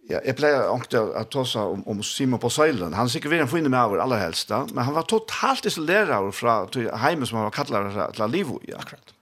Ja, 0.10 0.20
jeg 0.26 0.36
pleier 0.36 0.70
ångte 0.70 1.00
att 1.16 1.30
ta 1.32 1.44
seg 1.46 1.62
om, 1.62 1.84
om 1.88 2.04
Simon 2.04 2.40
på 2.40 2.50
søylen. 2.50 2.94
Han 2.94 3.10
sikkert 3.10 3.32
vill 3.32 3.48
få 3.48 3.58
in 3.58 3.70
med 3.70 3.80
over 3.86 4.02
aller 4.02 4.18
helst. 4.18 4.50
Men 4.50 4.84
han 4.84 4.94
var 4.94 5.06
totalt 5.08 5.66
isolerad 5.66 6.34
från 6.36 6.90
heimen 7.00 7.28
som 7.28 7.38
han 7.38 7.44
var 7.44 7.52
kallad 7.52 8.16
till 8.16 8.26
Livo. 8.26 8.60
Ja. 8.68 8.78
Akkurat. 8.78 9.14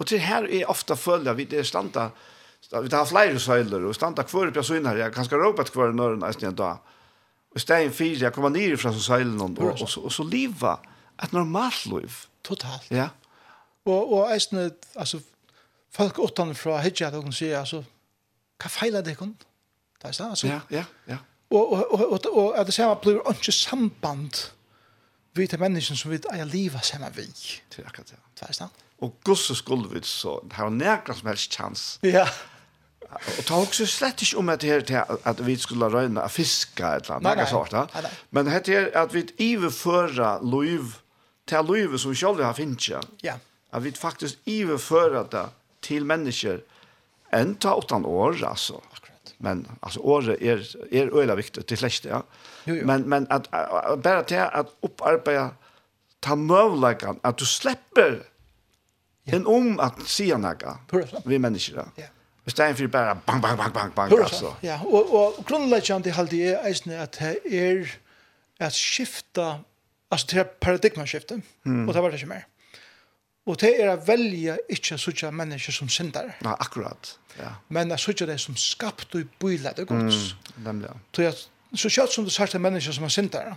Och 0.00 0.06
til 0.06 0.18
här 0.18 0.50
är 0.50 0.70
ofta 0.70 0.96
följda 0.96 1.32
vid 1.32 1.48
det 1.48 1.64
stanta 1.64 2.10
vi 2.70 2.96
har 2.96 3.04
flere 3.04 3.38
søyler, 3.38 3.84
och 3.84 3.94
stanta 3.94 4.22
kvar 4.22 4.50
på 4.50 4.62
så 4.62 4.74
här. 4.74 4.96
Jag 4.96 5.14
kanske 5.14 5.36
ropat 5.36 5.70
kvar 5.70 5.92
när 5.92 6.16
nästan 6.16 6.48
en 6.48 6.54
dag. 6.54 6.78
Och 7.54 7.60
stein 7.60 7.92
fyra 7.92 8.24
jeg 8.24 8.32
kommer 8.32 8.50
ner 8.50 8.76
från 8.76 9.00
søylen, 9.00 9.40
og, 9.40 9.58
och, 9.58 9.82
og, 9.82 9.88
så, 9.88 10.00
og 10.00 10.12
så 10.12 10.22
liva 10.22 10.78
et 11.22 11.32
normalt 11.32 11.86
liv. 11.86 12.12
Totalt. 12.42 12.90
Ja. 12.90 13.08
Och 13.84 14.12
och 14.12 14.32
är 14.32 14.70
alltså 14.94 15.20
folk 15.90 16.18
utanför 16.18 16.78
hittar 16.78 17.12
de 17.12 17.22
kan 17.22 17.32
säga 17.32 17.60
altså, 17.60 17.84
hva 18.58 18.68
feiler 18.68 19.02
det 19.02 19.14
kon? 19.14 19.36
Fast 20.04 20.20
alltså. 20.20 20.46
Ja, 20.46 20.60
ja, 20.68 20.84
ja. 21.04 21.16
Och 21.48 21.72
och 21.72 22.00
och 22.12 22.26
och 22.26 22.58
att 22.58 22.66
det 22.66 22.72
samma 22.72 22.94
blir 22.94 23.28
inte 23.28 23.52
samband 23.52 24.36
vi 25.32 25.48
till 25.48 25.58
människan 25.58 25.96
som 25.96 26.10
vi 26.10 26.16
är 26.30 26.44
leva 26.44 26.80
samma 26.80 27.10
vi. 27.10 27.26
Till 27.68 27.86
akkurat 27.86 28.06
det. 28.06 28.46
Fast 28.46 28.62
alltså. 28.62 28.68
Och 28.98 29.20
Guds 29.24 29.58
skuld 29.58 29.92
vi 29.92 30.02
så 30.02 30.44
har 30.52 30.70
nära 30.70 31.14
som 31.14 31.28
helst 31.28 31.54
chans. 31.54 31.98
Ja. 32.00 32.28
Och 33.38 33.44
ta 33.44 33.62
också 33.62 33.86
slett 33.86 34.22
inte 34.22 34.36
om 34.36 34.48
att 34.48 34.60
det 34.60 34.90
här 34.90 35.16
att 35.22 35.40
vi 35.40 35.58
skulle 35.58 35.86
röna 35.88 36.22
att 36.22 36.32
fiska 36.32 36.88
eller 36.88 37.20
något 37.20 37.48
sånt. 37.48 37.92
Men 38.30 38.44
det 38.44 38.50
här 38.50 38.96
att 38.96 39.14
vi 39.14 39.54
överföra 39.54 40.40
liv 40.40 40.94
till 41.44 41.62
liv 41.72 41.96
som 41.96 42.10
vi 42.10 42.16
själva 42.16 42.44
har 42.44 42.54
finnit. 42.54 42.88
Ja. 43.20 43.34
Att 43.70 43.82
vi 43.82 43.92
faktiskt 43.92 44.36
överföra 44.46 45.24
det 45.24 45.48
till 45.80 46.04
människor 46.04 46.62
en 47.30 47.54
ta 47.54 47.74
åttan 47.74 48.04
år 48.04 48.44
alltså 48.44 48.80
men 49.44 49.68
alltså 49.80 50.00
året 50.00 50.42
är 50.42 50.58
är 50.98 51.06
öla 51.20 51.34
viktigt 51.34 51.66
till 51.66 51.78
flesta 51.78 52.08
ja. 52.08 52.20
Jo, 52.64 52.74
jo. 52.74 52.86
Men 52.86 53.00
men 53.02 53.26
att, 53.30 53.44
bara 54.02 54.22
till 54.22 54.38
att 54.38 54.68
upparbeta 54.86 55.50
ta 56.20 56.36
möjligheten 56.36 57.16
att 57.22 57.36
du 57.38 57.44
släpper 57.44 58.10
ja. 59.24 59.36
en 59.36 59.46
om 59.46 59.80
att 59.80 59.96
se 60.16 60.36
några 60.36 60.78
vi 61.24 61.38
människor. 61.38 61.76
Ja. 61.96 62.04
Vi 62.44 62.50
står 62.50 62.74
för 62.74 62.86
bara 62.86 63.14
bang 63.26 63.40
bang 63.42 63.56
bang 63.58 63.72
bang 63.72 63.90
bang 63.94 64.12
alltså. 64.12 64.56
Ja, 64.60 64.76
och 64.94 65.04
och 65.18 65.46
grundläggande 65.48 66.10
halt 66.10 66.30
det 66.30 66.54
är 66.54 67.02
att 67.02 67.12
det 67.12 67.68
är 67.70 67.98
att 68.66 68.74
skifta 68.74 69.46
alltså 70.08 70.26
det 70.30 70.40
är 70.40 70.44
paradigmskiftet 70.44 71.40
mm. 71.66 71.88
och 71.88 71.94
det 71.94 72.00
var 72.00 72.10
det 72.10 72.16
inte 72.16 72.26
mer. 72.26 72.46
Og 73.44 73.58
det 73.60 73.74
er 73.76 73.90
å 73.92 73.98
velge 74.00 74.56
ikke 74.72 74.96
å 74.96 75.00
søke 75.00 75.28
mennesker 75.34 75.74
som 75.76 75.90
syndere. 75.92 76.38
Nei, 76.44 76.54
akkurat. 76.64 77.16
Ja. 77.36 77.50
Men 77.68 77.92
å 77.92 77.98
søke 78.00 78.26
det 78.28 78.38
som 78.40 78.56
skapt 78.56 79.16
og 79.18 79.36
bøylet 79.42 79.76
det 79.76 79.88
gods. 79.90 80.32
Mm, 80.32 80.64
nemlig, 80.64 80.88
ja. 80.88 80.96
Så, 81.12 81.26
jeg, 81.26 81.78
så 81.82 81.92
kjøtt 81.98 82.16
som 82.16 82.24
du 82.24 82.32
sier 82.32 82.50
til 82.50 82.64
mennesker 82.64 82.96
som 82.96 83.04
er 83.04 83.12
syndere. 83.12 83.56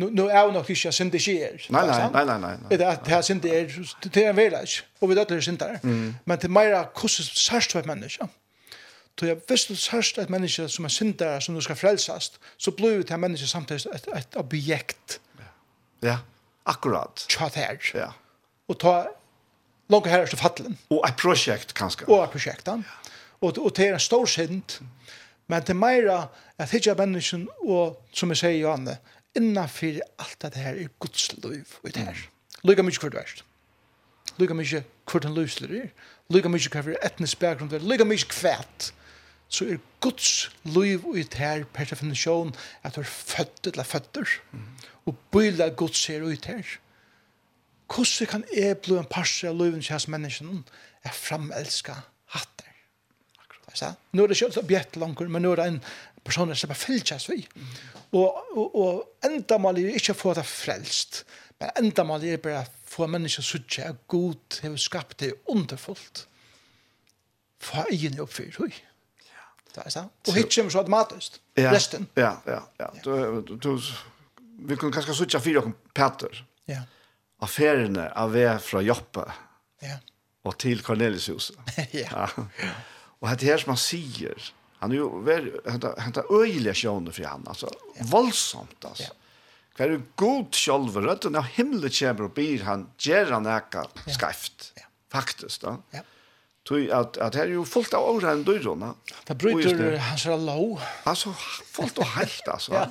Nu, 0.00 0.08
nu 0.10 0.22
er 0.26 0.40
jo 0.40 0.52
nok 0.54 0.70
ikke 0.72 0.88
at 0.88 0.96
synd 0.96 1.14
ikke 1.14 1.36
er. 1.44 1.56
Nei, 1.68 1.82
nei, 1.86 1.96
nei, 2.00 2.24
nei, 2.24 2.36
nei, 2.40 2.52
nei. 2.62 2.76
Det 2.80 2.86
er 2.86 3.16
at 3.18 3.26
synd 3.26 3.44
er, 3.44 3.72
det 4.06 4.22
er 4.22 4.30
en 4.30 4.38
verleis, 4.38 4.78
og 5.00 5.10
vi 5.10 5.16
døtter 5.18 5.36
er 5.36 5.44
syndere. 5.44 5.80
Mm. 5.82 6.14
Men 6.24 6.44
er 6.46 6.54
mer 6.56 6.76
hvordan 6.88 7.26
sørst 7.28 7.74
for 7.74 7.84
et 7.84 7.90
menneske. 7.90 8.28
Så 9.20 9.26
jeg 9.28 9.36
visste 9.50 9.76
sørst 9.76 10.18
et 10.18 10.30
menneske 10.32 10.64
som 10.72 10.86
er 10.88 10.92
syndere, 10.94 11.40
som 11.44 11.54
du 11.54 11.60
skal 11.60 11.76
frelsast, 11.76 12.38
så 12.56 12.72
blir 12.72 13.02
det 13.02 13.10
til 13.10 13.20
menneske 13.20 13.46
samtidig 13.46 13.92
et, 13.92 14.08
et 14.16 14.38
objekt. 14.40 15.18
Ja, 15.38 15.50
ja. 16.08 16.16
Akkurat. 16.68 17.26
Tja 17.28 17.48
her. 17.54 17.78
Ja. 17.94 18.10
Og 18.68 18.78
ta 18.80 18.94
långa 19.90 20.10
her 20.12 20.26
til 20.26 20.38
fattelen. 20.38 20.78
Og 20.90 21.04
et 21.08 21.16
prosjekt, 21.20 21.74
kanskje. 21.74 22.08
Og 22.08 22.24
et 22.24 22.34
prosjekt, 22.34 22.68
ja. 22.68 22.78
Og, 23.40 23.56
og 23.58 23.72
det 23.76 23.88
er 23.88 23.96
en 23.96 24.02
stor 24.02 24.26
synd. 24.28 24.80
men 25.48 25.62
det 25.62 25.70
er 25.70 25.74
mer 25.74 26.28
at 26.58 26.70
hitja 26.70 26.94
mennesken, 26.94 27.48
og 27.64 27.96
som 28.14 28.30
jeg 28.30 28.38
sier, 28.38 28.58
Johanne, 28.60 28.98
innanfyr 29.34 30.00
alt 30.18 30.42
det 30.42 30.60
her 30.60 30.76
er 30.78 30.92
Guds 31.02 31.32
liv 31.32 31.66
og 31.82 31.94
det 31.94 32.04
her. 32.06 32.20
Lyga 32.62 32.82
mykje 32.82 33.00
hvert 33.00 33.16
verst. 33.18 33.44
Lyga 34.38 34.54
mykje 34.54 34.84
hvert 35.10 35.26
han 35.26 35.34
løsler 35.34 35.74
er. 35.80 35.90
Lyga 36.30 36.50
mykje 36.52 36.70
hvert 36.74 37.06
etnisk 37.06 37.40
bakgrunn 37.42 37.72
er. 37.74 37.82
Lyga 37.82 38.06
mykje 38.06 38.30
hvert. 38.40 38.92
Så 39.50 39.66
er 39.66 39.80
Guds 40.00 40.50
liv 40.64 41.02
og 41.06 41.16
det 41.18 41.40
her 41.40 41.64
per 41.74 41.88
definisjon 41.90 42.52
at 42.86 42.94
du 42.94 43.00
er 43.02 43.10
født 43.10 43.72
eller 43.72 43.86
føtter. 43.86 44.36
Mm 44.52 44.68
og 45.06 45.16
bøyla 45.32 45.68
Guds 45.68 46.06
her 46.06 46.22
ut 46.26 46.46
her. 46.50 46.76
Hvordan 47.90 48.26
kan 48.30 48.44
jeg 48.54 48.78
bli 48.78 48.98
en 48.98 49.08
parse 49.10 49.48
av 49.48 49.56
løven 49.58 49.82
til 49.82 49.92
hans 49.96 50.08
mennesken? 50.08 50.64
er 51.04 51.14
fremelsker 51.14 52.00
hatter. 52.34 52.66
Så, 53.74 53.92
nå 54.12 54.24
er 54.24 54.32
det 54.32 54.40
ikke 54.40 54.64
objekt 54.64 54.96
langer, 54.98 55.28
men 55.30 55.44
nå 55.46 55.52
er 55.54 55.60
det 55.60 55.66
en 55.70 55.82
person 56.26 56.50
som 56.58 56.72
er 56.72 56.78
fylkjast 56.78 57.30
vi. 57.30 57.44
Og, 58.10 58.40
og, 58.58 58.74
og 58.74 59.28
enda 59.28 59.60
mal 59.62 59.78
er 59.78 59.94
ikke 59.94 60.16
å 60.16 60.18
få 60.18 60.34
det 60.34 60.44
frelst, 60.48 61.22
men 61.60 61.70
enda 61.78 62.04
mal 62.06 62.24
er 62.26 62.42
bare 62.42 62.64
å 62.64 62.90
få 62.90 63.06
mennesker 63.06 63.46
suttje 63.46 63.86
at 63.86 64.02
god 64.10 64.58
har 64.64 64.74
skapt 64.82 65.20
det 65.22 65.36
underfullt. 65.52 66.24
Få 67.62 67.84
egen 67.92 68.18
er 68.18 68.24
oppfyrt, 68.24 68.58
hui. 68.58 68.72
Det 69.70 69.84
er 69.84 69.92
sant. 69.94 70.10
Og 70.26 70.34
hitt 70.34 70.50
kommer 70.50 70.72
så 70.74 70.80
automatisk. 70.80 71.36
Ja, 71.54 71.70
Resten. 71.70 72.08
Ja, 72.18 72.32
ja, 72.48 72.64
ja. 72.80 72.88
Du, 73.04 73.12
du, 73.46 73.54
du, 73.54 73.76
vi 74.68 74.76
kunne 74.76 74.94
kanskje 74.94 75.16
sutja 75.16 75.40
fire 75.42 75.64
og 75.64 75.74
Peter. 75.96 76.42
Ja. 76.70 76.82
Affærene 77.44 78.10
av 78.16 78.34
vei 78.34 78.48
fra 78.62 78.82
Joppe. 78.84 79.24
Ja. 79.84 79.96
Og 80.48 80.56
til 80.60 80.82
Cornelius 80.84 81.50
ja. 81.92 82.26
ja. 82.26 82.74
Og 83.20 83.28
det 83.40 83.48
her 83.48 83.60
som 83.60 83.74
han 83.74 83.80
sier, 83.80 84.50
han 84.80 84.92
er 84.92 85.02
jo 85.02 85.08
veldig, 85.24 85.64
han 85.68 86.14
tar 86.16 86.28
øyelige 86.32 86.76
sjåner 86.82 87.12
for 87.12 87.28
han, 87.28 87.42
altså, 87.48 87.68
ja. 87.98 88.06
voldsomt, 88.08 88.78
altså. 88.88 89.10
Ja. 89.10 89.16
Hva 89.76 89.86
er 89.86 90.00
god 90.20 90.56
sjølv, 90.56 90.96
røtten 91.00 91.36
av 91.38 91.46
himmelen 91.54 91.92
kommer 91.94 92.26
og 92.26 92.32
byr 92.36 92.64
han, 92.66 92.86
gjør 93.00 93.36
han 93.36 93.48
eka 93.48 93.84
skreft, 94.08 94.72
ja. 94.80 94.88
faktisk, 95.12 95.62
da. 95.64 95.76
Ja. 95.96 96.02
Tui 96.68 96.82
at 96.92 97.16
at 97.24 97.36
her 97.38 97.48
er 97.48 97.54
jo 97.56 97.64
fullt 97.68 97.94
av 97.96 98.04
åra 98.04 98.34
enn 98.36 98.42
dørrona. 98.44 98.92
Det 99.26 99.36
bryter 99.40 99.96
hans 100.10 100.26
lov. 100.28 100.82
Altså, 101.08 101.32
fullt 101.72 102.00
og 102.02 102.10
helt, 102.16 102.50
altså. 102.52 102.74
ja. 102.76 102.88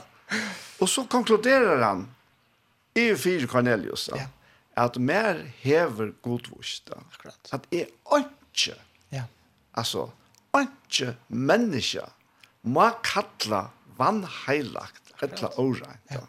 Og 0.80 0.89
så 0.89 1.06
konkluderer 1.11 1.84
han 1.84 2.06
i 2.97 3.10
fire 3.15 3.47
Cornelius 3.47 4.10
ja. 4.14 4.27
at 4.80 4.97
mer 5.01 5.41
hever 5.64 6.14
godvurst. 6.26 6.91
Akkurat. 6.95 7.51
At 7.51 7.68
er 7.72 7.89
ikke, 8.18 8.76
ja. 9.11 9.26
altså, 9.73 10.10
ikke 10.56 11.15
menneske 11.27 12.06
må 12.61 12.89
kalla 13.06 13.68
vannheilagt 13.99 15.14
eller 15.22 15.60
åreint. 15.60 16.11
Ja. 16.11 16.23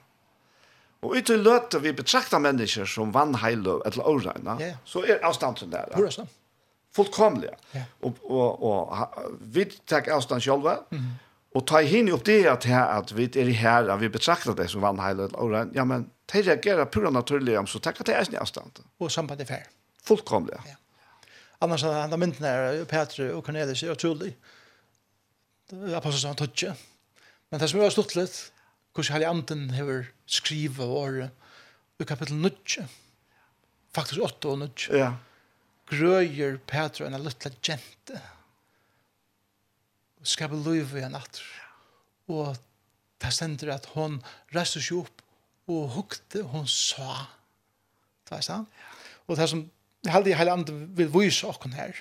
Og 1.01 1.17
ut 1.17 1.31
i 1.33 1.39
løte 1.39 1.81
vi 1.81 1.95
betrakter 1.97 2.43
mennesker 2.43 2.89
som 2.89 3.15
vannheilagt 3.15 3.87
eller 3.87 4.09
åreint, 4.09 4.53
ja. 4.61 4.75
så 4.85 5.05
er 5.07 5.25
avstanden 5.25 5.73
der. 5.73 5.89
Hvor 5.95 6.07
er 6.07 6.23
det 6.23 6.29
Fullkomliga. 6.91 7.55
Ja. 7.71 7.85
Og, 8.03 8.17
og, 8.27 8.63
og 8.67 9.37
vi 9.41 9.65
tar 9.87 10.09
avstånd 10.11 10.43
själva. 10.43 10.81
mm 10.91 11.30
Og 11.55 11.65
ta 11.67 11.81
hin 11.83 12.09
upp 12.15 12.23
det 12.29 12.45
at 12.47 12.65
her 12.71 12.93
at 13.01 13.11
vi 13.17 13.27
er 13.27 13.49
i 13.51 13.57
her 13.59 13.89
at 13.91 14.01
vi 14.01 14.09
betraktar 14.13 14.55
det 14.55 14.69
som 14.71 14.85
vannheilet 14.85 15.35
og 15.35 15.75
ja 15.75 15.85
men 15.85 16.07
det 16.31 16.45
reagerar 16.47 16.87
pura 16.87 17.11
naturlig 17.11 17.57
om 17.59 17.67
så 17.67 17.81
takk 17.83 17.99
det 18.07 18.15
er 18.15 18.25
sin 18.25 18.39
avstand. 18.39 18.85
Og 19.01 19.11
sambandet 19.11 19.49
fair. 19.49 19.67
Fullkomlig. 20.07 20.55
Ja. 20.67 20.77
Annars 21.61 21.83
er 21.83 22.07
han 22.07 22.15
mynden 22.21 22.47
er 22.47 22.85
Petru 22.89 23.27
og 23.35 23.45
Cornelius 23.45 23.83
er 23.83 23.93
utrolig. 23.93 24.37
Det 25.71 25.91
er 25.91 25.97
Apostel 25.99 26.23
som 26.23 26.33
han 26.33 26.41
tøtje. 26.41 26.77
Men 27.51 27.61
det 27.61 27.71
som 27.71 27.83
er 27.83 27.91
stort 27.91 28.15
litt 28.15 28.39
hvordan 28.95 29.15
Hellig 29.15 29.29
Anden 29.29 29.71
hever 29.75 30.09
skrivet 30.27 30.87
året 30.87 31.31
i 32.01 32.07
kapittel 32.09 32.39
9 32.41 32.87
faktisk 33.95 34.23
8 34.23 34.51
og 34.51 34.59
9 34.63 34.99
ja. 34.99 35.13
grøyer 35.91 36.59
Petru 36.67 37.07
en 37.07 37.19
liten 37.23 37.59
jente 37.67 38.23
og 40.21 40.29
skapa 40.29 40.57
liv 40.57 40.97
i 40.97 41.05
en 41.05 41.17
atter. 41.19 41.47
Og 42.29 42.57
det 43.21 43.33
stender 43.33 43.73
at 43.75 43.89
hon 43.95 44.21
reiste 44.55 44.83
seg 44.83 45.03
opp 45.05 45.25
og 45.71 45.91
hukte, 45.97 46.43
hon 46.53 46.67
sa. 46.69 47.27
Det 48.29 48.39
er 48.39 48.47
sant? 48.47 48.81
Og 49.27 49.37
det 49.39 49.49
som 49.51 49.65
heldig 50.09 50.37
hele 50.39 50.55
andre 50.57 50.77
vil 50.99 51.13
vise 51.15 51.47
okken 51.47 51.77
her, 51.77 51.95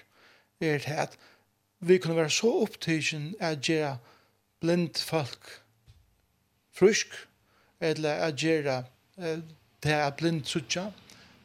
er 0.59 0.79
det 0.83 0.95
at 1.07 1.17
vi 1.79 1.97
kunne 1.97 2.15
være 2.15 2.31
så 2.33 2.51
opptidsen 2.63 3.33
at 3.39 3.61
gjøre 3.63 3.97
blind 4.59 4.99
folk 4.99 5.61
frusk, 6.75 7.07
eller 7.79 8.13
at 8.27 8.35
gjøre 8.35 8.83
det 9.83 9.93
er 9.93 10.09
blind 10.15 10.43
suttja, 10.45 10.89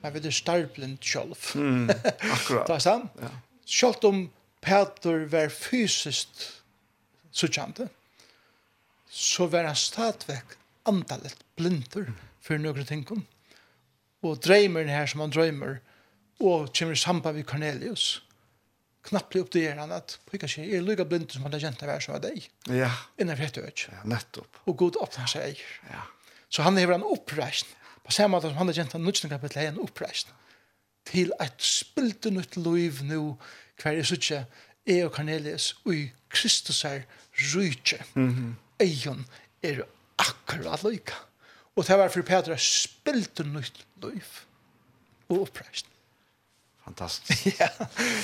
men 0.03 0.15
vi 0.15 0.27
er 0.27 0.35
starblind 0.35 0.99
sjolv. 1.03 1.39
Mm, 1.55 1.91
akkurat. 1.91 2.67
det 2.67 2.75
er 2.79 2.83
sant? 2.83 3.23
Ja. 3.23 3.31
Sjolv 3.67 4.05
om 4.05 4.21
Peter 4.63 5.25
var 5.31 5.49
fysiskt 5.49 6.64
suttjande, 7.35 7.89
så 9.11 9.49
var 9.51 9.69
han 9.69 9.79
stadvekk 9.79 10.57
andalet 10.89 11.43
blindur 11.59 12.13
for 12.45 12.61
noen 12.61 12.87
ting. 12.87 13.05
Og 14.25 14.39
drømmer 14.45 14.89
her 14.89 15.11
som 15.11 15.25
han 15.25 15.35
drømmer, 15.35 15.81
og 16.41 16.71
kommer 16.75 16.95
i 16.95 17.01
samband 17.01 17.37
med 17.37 17.47
Cornelius, 17.49 18.23
knapplig 19.05 19.43
upp 19.43 19.53
det 19.53 19.73
han 19.77 19.93
at 19.93 20.19
pika 20.31 20.49
sig 20.49 20.77
är 20.77 20.81
lugga 20.81 21.05
blind 21.05 21.31
som 21.31 21.43
han 21.43 21.53
har 21.53 21.61
känt 21.61 21.83
vär 21.83 22.01
som 22.01 22.15
av 22.15 22.21
dig. 22.21 22.51
Ja. 22.67 22.91
Innan 23.19 23.37
vet 23.37 23.55
du 23.55 23.61
Ja, 23.61 24.05
nettopp. 24.05 24.57
Och 24.65 24.77
god 24.77 24.97
öppnar 25.03 25.27
sig. 25.27 25.59
Ja. 25.91 26.03
Så 26.49 26.63
han 26.63 26.79
är 26.79 26.93
en 26.93 27.03
uppreisn. 27.03 27.67
På 28.05 28.13
samma 28.13 28.41
sätt 28.41 28.51
som 28.51 28.57
han 28.57 28.67
har 28.67 28.75
känt 28.75 28.95
en 28.95 29.05
nutsen 29.05 29.31
kapitel 29.31 29.67
en 29.67 29.79
uppreisn. 29.79 30.31
Till 31.05 31.33
ett 31.41 31.61
spilt 31.61 32.25
nytt 32.25 32.57
liv 32.57 33.05
nu 33.05 33.35
kvar 33.77 33.93
är 33.93 34.03
så 34.03 34.17
tjä 34.17 34.45
är 34.85 35.07
och 35.07 35.15
Cornelius 35.15 35.73
och 35.83 35.93
Kristus 36.29 36.85
är 36.85 37.05
rujtje. 37.35 37.99
Mm 38.15 38.31
-hmm. 38.31 38.85
Eion 38.85 39.27
er 39.63 39.83
akkurat 40.19 40.83
loika. 40.83 41.15
Og 41.77 41.87
det 41.87 41.99
var 41.99 42.09
for 42.09 42.23
Petra 42.23 42.57
en 43.07 43.53
nytt 43.53 43.87
liv 44.03 44.23
og 45.29 45.41
oppreist. 45.41 45.87
Fantastisk. 46.85 47.47
ja. 47.61 47.69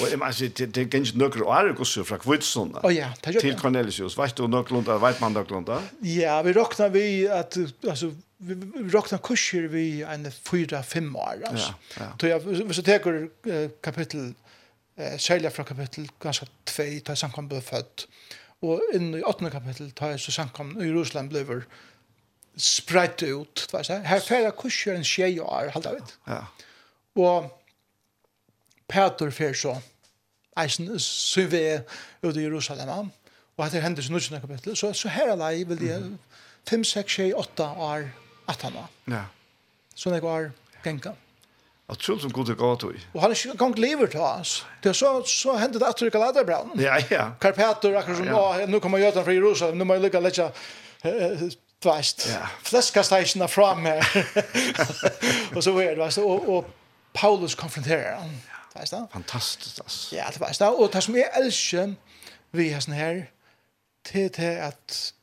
Og 0.01 0.11
jeg 0.11 0.19
mener, 0.19 0.49
det, 0.57 0.75
det 0.75 0.77
er 0.77 0.89
ikke 1.01 1.19
nøkker 1.19 1.45
å 1.47 1.53
ære 1.57 1.77
gosser 1.79 2.05
fra 2.05 2.19
Kvitsund 2.21 2.77
oh, 2.83 2.91
ja, 2.93 3.09
til 3.25 3.55
Cornelius. 3.57 4.19
Vet 4.19 4.37
du 4.37 4.45
nøkkelunda, 4.53 4.99
vet 5.01 5.23
man 5.23 5.33
nøkkelunda? 5.33 5.79
Ja, 6.05 6.37
vi 6.45 6.53
råkna 6.53 6.91
vi 6.93 7.05
at, 7.25 7.57
altså, 7.89 8.11
vi 8.45 8.59
råkna 8.93 9.17
kurser 9.25 9.71
vi 9.73 10.03
en 10.05 10.29
fyra-fem 10.29 11.09
år, 11.17 11.47
altså. 11.49 11.73
Ja, 11.97 12.05
ja. 12.05 12.11
Så 12.21 12.33
jeg, 12.35 12.61
hvis 12.69 12.83
jeg 12.83 12.89
teker 12.91 13.73
kapittel, 13.83 14.35
eh, 15.01 15.17
særlig 15.17 15.55
fra 15.57 15.65
kapittel 15.65 16.11
ganske 16.21 16.49
tvei, 16.69 17.01
da 17.01 17.17
jeg 17.17 17.25
samkommet 17.25 17.55
ble 17.55 17.65
født, 17.65 18.07
Og 18.63 18.83
inn 18.95 19.15
i 19.17 19.23
8. 19.25 19.51
kapittel 19.51 19.93
tar 19.97 20.13
jeg 20.15 20.21
så 20.21 20.35
samkommen 20.35 20.83
i 20.83 20.89
Jerusalem 20.91 21.31
blir 21.33 21.63
spreit 22.61 23.23
ut. 23.23 23.67
Her 23.89 24.21
færa 24.21 24.51
kurser 24.51 24.99
en 24.99 25.07
tjej 25.07 25.41
og 25.41 25.73
halda 25.73 25.95
vidt. 25.97 26.19
Ja. 26.29 26.43
Og 27.17 27.49
Peter 28.91 29.31
fær 29.31 29.57
så 29.57 29.79
eisen 30.61 30.91
syve 31.01 31.85
ut 32.23 32.37
i 32.37 32.45
Jerusalem. 32.45 33.11
Og 33.57 33.67
etter 33.67 33.81
hendelsen 33.81 34.17
i 34.17 34.21
9. 34.21 34.41
kapittel. 34.41 34.77
Så, 34.77 34.93
så 34.93 35.09
her 35.09 35.35
lei 35.37 35.65
vil 35.65 35.81
de 35.81 36.19
5, 36.69 36.85
6, 36.85 37.13
7, 37.13 37.33
8 37.37 37.65
år 37.65 38.11
18 38.49 38.77
år. 38.77 38.89
Ja. 39.09 39.25
Sånn 39.97 40.17
jeg 40.17 40.25
var 40.25 40.51
genka. 40.85 41.15
Ja. 41.17 41.30
Jag 41.91 41.99
tror 41.99 42.19
som 42.19 42.33
gode 42.33 42.55
gott 42.55 42.83
och. 42.83 42.93
Och 43.13 43.21
han 43.21 43.31
är 43.31 43.47
ju 43.47 43.53
gång 43.55 43.75
lever 43.75 44.07
till 44.07 44.21
oss. 44.21 44.65
Det 44.83 44.95
så 44.95 45.23
så 45.23 45.57
hände 45.57 45.79
det 45.79 45.89
att 45.89 45.97
trycka 45.97 46.19
laddar 46.19 46.45
brann. 46.45 46.71
Ja 46.75 47.01
ja. 47.11 47.33
Karpator 47.41 47.97
akkurat 47.97 48.19
som 48.19 48.27
ja. 48.27 48.67
nu 48.69 48.81
kommer 48.81 48.99
jag 48.99 49.09
utan 49.09 49.25
från 49.25 49.35
Jerusalem 49.35 49.79
nu 49.79 49.85
må 49.85 49.95
jag 49.95 50.03
lägga 50.03 50.53
tvast. 51.83 52.29
Ja. 52.33 52.49
Fläskastation 52.63 53.49
fram 53.49 53.85
här. 53.85 54.27
och 55.57 55.65
så 55.65 55.79
är 55.79 55.91
det 55.91 55.97
va 55.97 56.11
så 56.11 56.31
och 56.31 56.71
Paulus 57.13 57.55
konfronterar 57.55 58.17
han. 58.17 58.39
Fast? 58.75 58.95
Fantastiskt 59.13 59.81
alltså. 59.81 60.17
Ja, 60.17 60.25
det 60.33 60.41
var 60.41 60.59
det. 60.59 60.69
Och 60.69 60.91
det 60.93 61.01
som 61.01 61.17
är 61.17 61.41
älskar 61.41 61.95
vi 62.51 62.73
har 62.73 62.81
sån 62.81 62.95
här 62.95 63.31
till 64.03 64.31
till 64.31 64.61
att 64.61 65.15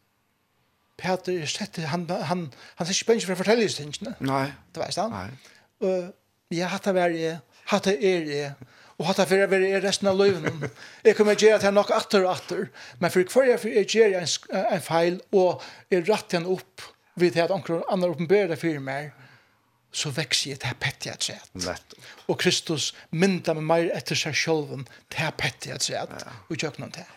Peter 0.98 1.46
sätter 1.46 1.82
han 1.82 2.10
han 2.10 2.54
han 2.76 2.88
sätter 2.88 2.94
spänn 2.94 3.22
för 3.22 3.32
att 3.32 3.38
fortälja 3.38 3.66
istället. 3.66 4.20
Nej. 4.20 4.54
Det 4.72 4.80
var 4.80 4.90
det. 4.96 5.08
Nej. 5.08 6.00
Eh 6.04 6.10
Ja, 6.54 6.70
hatt 6.72 6.88
er 6.88 7.12
jeg, 7.12 7.40
hatt 7.68 7.88
er 7.92 7.98
jeg, 8.32 8.52
og 8.98 9.10
hatt 9.10 9.20
er 9.20 9.28
fyrir 9.28 9.52
er 9.52 9.64
jeg 9.66 9.82
resten 9.84 10.08
av 10.08 10.16
løyven. 10.16 10.62
Jeg 11.04 11.18
kommer 11.18 11.36
gjøre 11.36 11.60
at 11.60 11.74
nok 11.76 11.92
atter 11.92 12.24
og 12.24 12.38
atter, 12.38 12.70
men 13.04 13.12
for 13.12 13.28
hver 13.34 13.50
jeg 13.52 13.60
fyrir 13.66 13.90
gjør 13.92 14.16
en, 14.22 14.30
en 14.62 14.86
feil, 14.86 15.20
og 15.36 15.66
jeg 15.92 16.08
ratt 16.08 16.38
henne 16.38 16.56
opp, 16.56 16.86
vid 17.20 17.36
at 17.42 17.52
anker 17.52 17.84
andre 17.92 18.14
oppenbærer 18.14 18.60
fyrir 18.60 18.80
meg, 18.80 19.12
så 19.92 20.12
vekser 20.14 20.54
jeg 20.54 20.62
til 20.64 20.80
pettig 20.80 21.12
et 21.12 21.28
sett. 21.28 21.96
Og 22.30 22.40
Kristus 22.40 22.94
mynda 23.12 23.56
med 23.58 23.68
meir 23.68 23.92
etter 23.98 24.16
seg 24.20 24.36
sjølven 24.38 24.88
til 25.12 25.36
pettig 25.40 25.76
et 25.76 25.84
sett, 25.84 26.14
og 26.48 26.56
kjøkken 26.56 26.88
om 26.88 26.96
det. 26.96 27.08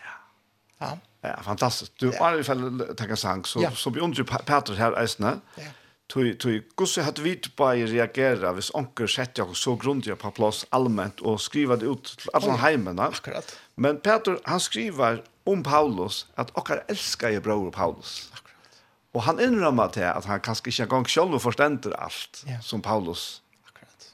Ja. 0.81 0.97
Ja, 1.21 1.35
fantastisk. 1.45 1.93
Du, 2.01 2.09
har 2.09 2.19
bare 2.19 2.41
i 2.41 2.47
fall 2.47 2.65
takk 2.97 3.13
sang, 3.21 3.45
så, 3.47 3.61
ja. 3.61 3.71
så 3.77 3.93
beundrer 3.93 4.25
Peter 4.25 4.79
her 4.81 4.97
eisene. 4.99 5.37
Ja 5.61 5.75
Tui, 6.11 6.33
tui, 6.35 6.57
gusse 6.75 7.05
hat 7.07 7.21
vi 7.23 7.37
bare 7.57 7.87
reagera 7.87 8.51
hvis 8.57 8.73
onker 8.75 9.07
setter 9.07 9.45
jeg 9.45 9.59
så 9.61 9.77
grundigt 9.79 10.19
på 10.19 10.33
plass 10.35 10.65
allment 10.75 11.23
og 11.23 11.39
skriva 11.39 11.77
det 11.79 11.87
ut 11.87 12.15
til 12.19 12.33
heimen. 12.35 12.59
heimene. 12.59 13.07
Akkurat. 13.15 13.53
Men 13.77 14.01
Peter, 14.03 14.41
han 14.47 14.61
skriver 14.61 15.23
om 15.47 15.63
Paulus 15.63 16.27
at 16.37 16.51
okkar 16.59 16.83
älskar 16.89 17.31
jeg 17.31 17.43
bror 17.43 17.71
Paulus. 17.71 18.29
Akkurat. 18.33 18.83
Og 19.15 19.23
han 19.23 19.41
innrømmer 19.41 19.89
til 19.95 20.07
at 20.07 20.25
han 20.25 20.41
kanskje 20.41 20.69
ikke 20.71 20.83
engang 20.83 21.09
selv 21.11 21.41
forstender 21.41 21.95
alt 21.99 22.45
yeah. 22.49 22.63
som 22.63 22.83
Paulus 22.83 23.43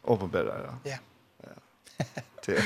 åpenbærer. 0.05 0.79
Ja. 0.85 0.99
ja. 1.45 1.57
det 2.47 2.59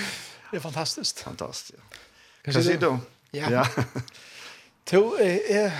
er 0.52 0.60
fantastisk. 0.60 1.22
Fantastisk, 1.24 1.78
ja. 1.78 2.52
Hva 2.52 2.62
sier 2.62 2.80
du? 2.80 2.98
Ja. 3.32 3.50
ja. 3.50 3.64
to, 4.90 5.16
eh, 5.22 5.72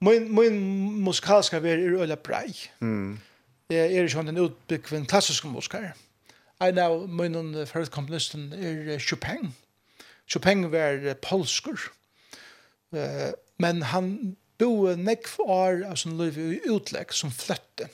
min, 0.00 0.28
min 0.34 0.60
musikalska 1.04 1.58
ver 1.62 1.78
er 1.78 2.02
øyla 2.02 2.16
brei. 2.16 2.52
Mm. 2.80 3.18
Jeg 3.70 3.96
er 3.96 4.08
sånn 4.08 4.30
en 4.30 4.40
utbyggvinn 4.40 5.08
klassisk 5.08 5.44
musikar. 5.44 5.92
En 6.60 6.78
av 6.78 7.04
min 7.08 7.66
førstkomponisten 7.66 8.52
er 8.52 8.98
Chopin. 8.98 9.52
Chopin 10.28 10.70
var 10.72 11.14
polskur. 11.22 11.90
Eh 12.92 13.34
men 13.58 13.82
han 13.90 14.36
bo 14.58 14.92
nekv 14.94 15.38
år 15.42 15.82
av 15.88 15.96
sin 15.98 16.18
liv 16.18 16.38
i 16.38 16.60
utlegg 16.70 17.14
som 17.14 17.32
flytte. 17.34 17.88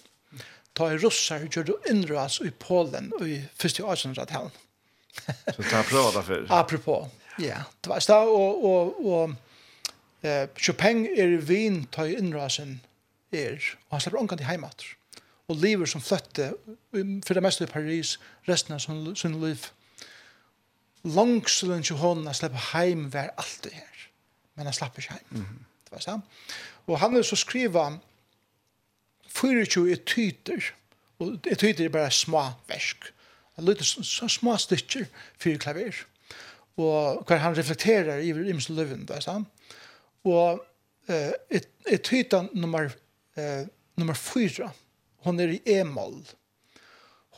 Ta 0.76 0.90
i 0.92 0.98
russar 1.00 1.46
gjør 1.46 1.68
du 1.68 1.74
innras 1.90 2.40
i 2.44 2.50
Polen 2.60 3.12
i 3.24 3.38
første 3.56 3.84
årsundratalen. 3.84 4.52
Så 5.24 5.62
ta 5.70 5.82
prata 5.88 6.22
för. 6.22 6.46
Apropå. 6.50 7.08
Ja, 7.38 7.62
det 7.80 7.88
var 7.90 8.00
så 8.00 8.18
och 8.28 8.64
och 8.64 9.06
och 9.06 9.30
Eh, 10.24 10.48
Chopin 10.56 11.04
er 11.06 11.36
vin 11.44 11.82
ta 11.92 12.06
innrasen 12.08 12.78
er, 13.32 13.58
og 13.88 13.96
han 13.98 14.00
slipper 14.00 14.20
omkant 14.22 14.40
i 14.40 14.48
heimater. 14.48 14.94
Og 15.52 15.58
lever 15.60 15.88
som 15.90 16.00
fløtte, 16.00 16.54
for 17.26 17.36
det 17.36 17.42
meste 17.44 17.66
i 17.66 17.68
Paris, 17.68 18.16
resten 18.48 18.72
av 18.72 18.80
sin, 18.80 19.10
sin 19.16 19.36
liv. 19.42 19.66
Langselen 21.04 21.84
til 21.84 22.00
hånden 22.00 22.30
han 22.30 22.38
slipper 22.38 22.70
heim 22.72 23.10
hver 23.12 23.34
alt 23.36 23.58
det 23.66 23.74
her. 23.76 24.06
Men 24.56 24.70
han 24.70 24.76
slipper 24.76 25.02
ikke 25.02 25.12
heim. 25.12 25.26
Mm 25.30 25.42
-hmm. 25.42 25.64
Det 25.84 25.92
var 25.92 26.00
sant. 26.00 26.24
Og 26.86 27.00
han 27.00 27.16
er 27.16 27.22
så 27.22 27.36
skriva 27.36 27.98
24 29.28 29.92
etyter, 29.92 30.72
og 31.18 31.38
etyter 31.46 31.84
er 31.84 31.88
bare 31.88 32.10
små 32.10 32.50
versk. 32.68 33.12
Han 33.56 33.64
lyder 33.64 33.82
så 33.84 34.28
små 34.28 34.56
stykker 34.56 35.04
for 35.38 35.56
klaver. 35.56 36.06
Og 36.76 37.24
hver 37.26 37.36
han 37.36 37.56
reflekterer 37.56 38.16
i 38.16 38.28
imens 38.28 38.68
løven, 38.68 39.00
det 39.00 39.10
var 39.10 39.20
sant 39.20 39.48
Og 40.24 40.62
eh, 41.08 41.32
et, 41.50 41.68
et 41.90 42.12
hyta 42.12 42.44
nummer, 42.52 42.88
eh, 43.36 43.66
nummer 44.00 44.16
fyra, 44.18 44.70
hon 45.24 45.40
er 45.40 45.54
i 45.56 45.60
e-moll. 45.78 46.18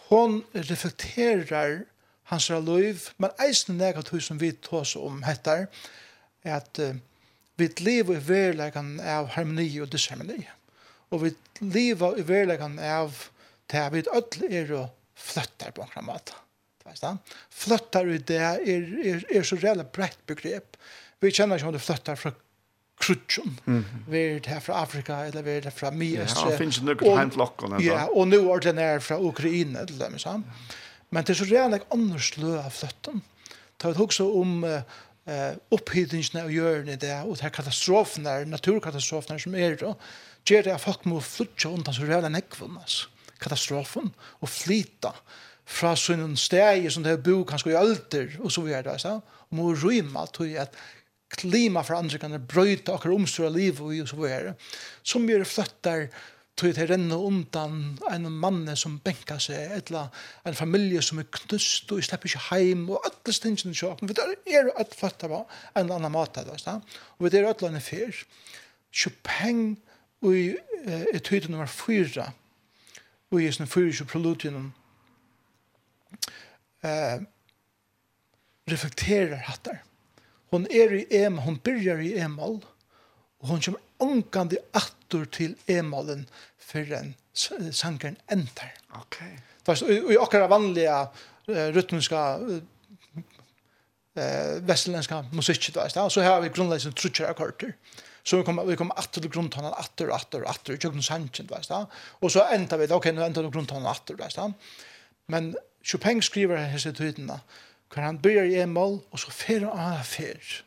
Hon 0.08 0.40
reflekterer 0.54 1.84
hans 2.30 2.48
liv, 2.50 3.08
men 3.22 3.34
eisen 3.42 3.78
nega 3.78 4.02
tog 4.02 4.22
som 4.22 4.38
vi 4.38 4.52
tås 4.62 4.96
om 4.98 5.22
hettar, 5.26 5.66
er 6.46 6.58
at 6.58 6.80
uh, 6.82 6.94
vi 7.58 7.68
lever 7.80 8.18
i 8.18 8.24
verleggen 8.26 8.96
av 9.00 9.30
harmoni 9.34 9.68
og 9.82 9.90
disharmoni. 9.90 10.40
Og 11.14 11.22
vi 11.22 11.32
lever 11.62 12.20
i 12.20 12.26
verleggen 12.26 12.78
av 12.82 13.14
det 13.70 13.84
vi 13.94 14.02
ødel 14.04 14.46
er 14.50 14.74
og 14.82 14.90
fløttar 15.16 15.74
på 15.74 15.86
en 15.86 16.06
måte. 16.06 16.34
Fløttar 17.50 18.10
i 18.10 18.18
det 18.22 18.38
er, 18.38 18.60
er, 18.62 19.22
er 19.30 19.46
så 19.46 19.58
reelle 19.58 19.86
brett 19.90 20.20
begrep. 20.28 20.76
Vi 21.22 21.32
kjenner 21.34 21.58
ikke 21.58 21.70
om 21.70 21.74
du 21.74 21.82
fløttar 21.82 22.18
fra 22.20 22.34
krutchen. 22.98 23.60
Mm. 23.66 23.85
Vär 24.09 24.40
det 24.40 24.47
här 24.47 24.60
från 24.60 24.77
Afrika 24.77 25.16
eller 25.16 25.43
vär 25.43 25.60
det 25.60 25.70
från 25.70 25.98
Midöstra. 25.98 26.51
Ja, 26.51 26.56
finns 26.56 26.78
det 26.78 26.85
något 26.85 27.18
hemflocken. 27.18 27.77
Ja, 27.81 28.06
och 28.06 28.28
nu 28.28 28.36
är 28.36 28.60
den 28.60 28.78
här 28.78 28.98
från 28.98 29.27
Ukraina 29.27 29.78
eller 29.78 29.98
dem 29.98 30.12
liksom. 30.12 30.44
Men 31.09 31.24
det 31.24 31.32
är 31.32 31.35
så 31.35 31.44
rejält 31.44 31.86
annars 31.90 32.36
lö 32.36 32.66
av 32.66 32.70
flötten. 32.70 33.20
Ta 33.77 33.90
ett 33.90 34.01
också 34.01 34.40
om 34.40 34.64
uh, 34.64 34.81
eh 35.27 35.52
upphitningen 35.68 36.44
av 36.44 36.52
jorden 36.52 36.98
där 36.98 37.28
och 37.28 37.39
här 37.39 37.51
katastroferna, 37.51 38.39
naturkatastroferna 38.39 39.39
som 39.39 39.55
är 39.55 39.77
då. 39.77 39.97
Ger 40.44 40.62
det 40.62 40.74
att 40.74 40.82
folk 40.82 41.05
må 41.05 41.20
flytta 41.20 41.68
undan 41.68 41.94
så 41.94 42.02
rejält 42.02 42.31
nekvunnas. 42.31 43.09
Katastrofen 43.39 44.10
och 44.20 44.51
flytta 44.51 45.14
fra 45.66 45.94
sånne 45.98 46.39
steg 46.39 46.86
som 46.93 47.05
det 47.05 47.16
er 47.16 47.23
bo 47.23 47.40
kanskje 47.47 47.74
i 47.74 47.78
alder, 47.78 48.36
og 48.40 48.52
så 48.55 48.62
videre, 48.66 48.94
så, 49.02 49.18
og 49.51 49.59
må 49.59 49.73
rymma 49.74 50.27
til 50.35 50.55
at 50.62 50.77
klimaforandringarna 51.28 52.38
bröjta 52.38 52.94
och 52.94 53.06
omstora 53.06 53.48
liv 53.48 53.82
og 53.82 54.08
så 54.08 54.16
vidare. 54.16 54.54
Som 55.02 55.28
gjør 55.28 55.44
flöttar 55.44 56.08
tog 56.56 56.72
til 56.72 56.88
renne 56.88 57.16
undan 57.20 57.98
en 58.10 58.28
mann 58.32 58.64
som 58.80 58.96
benka 59.04 59.36
seg, 59.42 59.74
eller 59.76 60.08
en 60.48 60.56
familie 60.56 61.02
som 61.04 61.20
er 61.20 61.28
knust 61.28 61.92
og 61.92 62.00
slipper 62.04 62.30
ikke 62.30 62.44
heim, 62.48 62.86
og 62.88 63.04
alle 63.04 63.34
stingene 63.36 63.76
sjåken. 63.76 64.08
Vi 64.08 64.54
er 64.56 64.70
jo 64.70 64.76
alt 64.80 64.94
fattig 64.96 65.28
på 65.28 65.42
en 65.76 65.92
annan 65.92 66.14
mat, 66.14 66.38
og 66.38 67.20
vi 67.20 67.32
er 67.32 67.44
jo 67.44 67.52
alt 67.52 67.82
fyr. 67.84 68.24
Chopin 68.92 69.76
og 70.24 70.32
i 70.32 70.46
eh, 70.86 71.20
høyde 71.28 71.50
nummer 71.52 71.68
fyra, 71.68 72.30
og 73.30 73.42
i 73.42 73.50
sin 73.52 73.68
fyra 73.68 74.06
eh, 76.86 77.18
reflekterer 78.70 79.44
hattar 79.44 79.82
hon 80.56 80.66
er 80.70 80.94
i 80.96 81.04
em, 81.22 81.38
hon 81.44 81.58
byrjar 81.60 82.00
i 82.00 82.14
emal, 82.24 82.60
og 83.40 83.48
hon 83.52 83.60
kommer 83.60 83.80
ångkande 84.00 84.58
attor 84.76 85.24
til 85.32 85.56
emalen 85.68 86.26
for 86.58 86.96
en 86.96 87.14
sangeren 87.72 88.16
enter 88.32 88.72
Ok. 88.96 89.18
Fast, 89.66 89.82
og 89.82 90.12
i 90.12 90.16
akkara 90.20 90.48
vanliga 90.48 91.02
uh, 91.48 91.66
rytmiska 91.74 92.22
uh, 92.40 92.62
västerländska 94.68 95.24
musik 95.32 95.74
då 95.74 95.88
så 95.88 96.10
så 96.10 96.22
har 96.22 96.40
vi 96.40 96.48
grundläggande 96.48 96.96
trutcher 96.96 97.26
akkorder 97.26 97.72
så 98.22 98.36
vi 98.36 98.44
kommer 98.44 98.64
vi 98.64 98.76
kommer 98.76 98.98
att 98.98 99.12
till 99.12 99.28
grundtonen 99.28 99.72
att 99.72 100.00
och 100.00 100.14
att 100.14 100.34
och 100.34 100.50
att 100.50 100.68
och 100.68 100.84
jag 100.84 101.04
sanchen 101.04 101.46
vet 101.46 101.68
du 101.68 101.86
och 102.20 102.32
så 102.32 102.42
ändrar 102.44 102.78
vi 102.78 102.86
då 102.86 102.94
okej 102.94 103.12
nu 103.12 103.24
ändrar 103.24 103.42
vi 103.42 103.50
grundtonen 103.50 103.86
att 103.86 104.10
vet 104.10 104.34
du 104.34 104.52
men 105.26 105.56
Chopin 105.82 106.22
skriver 106.22 106.56
här 106.56 106.78
så 106.78 106.92
tydligt 106.92 107.30
hvor 107.92 108.02
han 108.02 108.18
byrjar 108.22 108.44
i 108.44 108.60
en 108.60 108.72
mål, 108.72 109.00
og 109.10 109.18
så 109.18 109.30
fer 109.30 109.66
han 109.66 109.98
av 109.98 110.04
fer. 110.06 110.62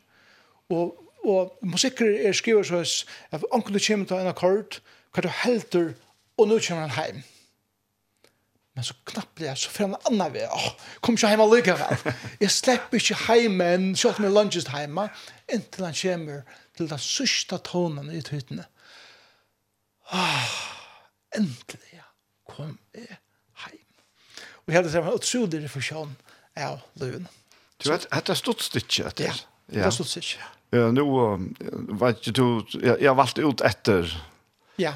Og, 0.70 0.94
og 1.24 1.58
musikker 1.62 2.08
er 2.28 2.32
skriver 2.36 2.62
så 2.62 2.84
at 3.30 3.44
onkel 3.52 3.76
du 3.76 3.82
kommer 3.86 4.06
til 4.06 4.22
en 4.22 4.30
akkord, 4.30 4.80
hva 5.12 5.24
du 5.24 5.28
helter, 5.42 5.92
og 6.38 6.48
nå 6.48 6.58
kommer 6.66 6.88
han 6.88 6.96
hjem. 6.96 7.22
Men 8.74 8.86
så 8.86 8.94
knappt 9.04 9.42
jeg, 9.42 9.58
så 9.58 9.70
fer 9.74 9.88
han 9.88 9.96
en 9.98 10.12
annen 10.12 10.34
vei. 10.34 10.46
Åh, 10.46 10.68
kom 11.02 11.18
ikke 11.18 11.32
heim 11.32 11.42
allikevel. 11.44 12.04
Jeg 12.40 12.52
slipper 12.60 13.00
ikke 13.00 13.18
heimen, 13.26 13.90
selv 13.98 14.20
om 14.20 14.28
jeg 14.28 14.36
lunges 14.36 14.68
heima, 14.70 15.08
inntil 15.52 15.88
han 15.88 15.98
kommer 16.02 16.60
til 16.78 16.88
den 16.88 17.02
sørste 17.02 17.58
tonen 17.66 18.12
i 18.14 18.22
tøytene. 18.24 18.64
Åh, 20.14 20.54
endelig 21.36 22.06
kom 22.48 22.78
jeg 22.94 23.10
hjem. 23.10 23.26
Og 24.70 24.74
jeg 24.74 24.82
hele 24.82 24.90
tiden 24.90 25.04
var 25.06 25.16
utrolig 25.18 25.64
refleksjon. 25.64 26.10
Åh, 26.14 26.29
av 26.66 26.80
løven. 27.00 27.28
Du 27.80 27.88
vet, 27.90 28.06
det 28.10 28.34
er 28.34 28.38
stort 28.38 28.64
stykke 28.64 29.08
etter. 29.10 29.30
Ja, 29.30 29.36
det 29.72 29.86
er 29.88 29.94
stort 29.94 30.10
stykke. 30.12 30.48
Ja, 30.70 30.90
nå 30.94 31.04
vet 31.98 32.20
ikke 32.22 32.34
du, 32.36 32.76
jeg 32.78 33.08
har 33.08 33.16
valgt 33.18 33.40
ut 33.42 33.62
etter. 33.66 34.10
Ja. 34.78 34.94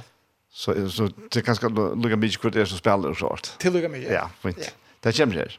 Så, 0.55 0.75
så 0.95 1.09
det 1.11 1.41
er 1.41 1.47
ganske 1.49 1.71
lukka 1.75 2.19
mye 2.21 2.39
hvor 2.39 2.55
det 2.55 2.63
er 2.63 2.71
som 2.71 2.79
spiller 2.79 3.11
og 3.11 3.19
sånt. 3.19 3.55
Til 3.63 3.75
lukka 3.75 3.91
mye, 3.91 4.07
ja. 4.07 4.29
fint. 4.45 4.61
Ja. 4.63 4.71
Det 5.03 5.17
kommer 5.17 5.43
her. 5.43 5.57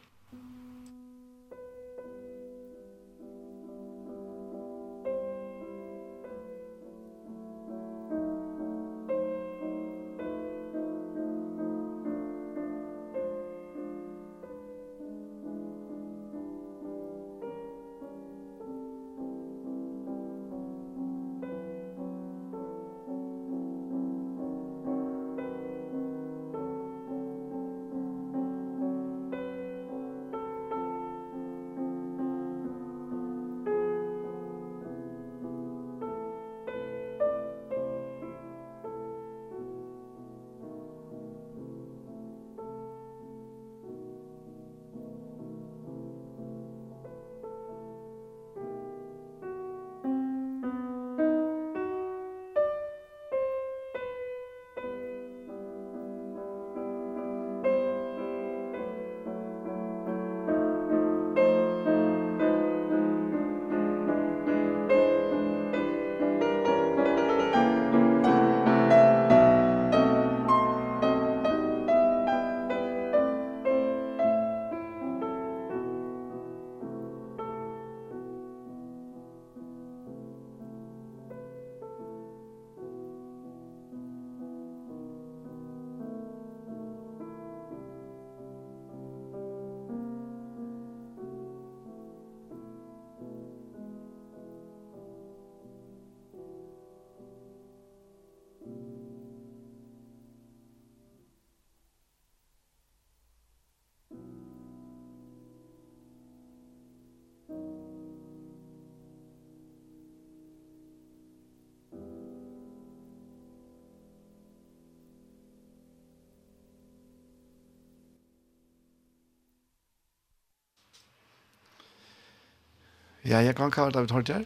Ja, 123.35 123.41
jeg 123.43 123.55
kan 123.57 123.71
kalla 123.71 123.91
det 123.91 124.05
vi 124.05 124.07
tar 124.13 124.21
til. 124.23 124.43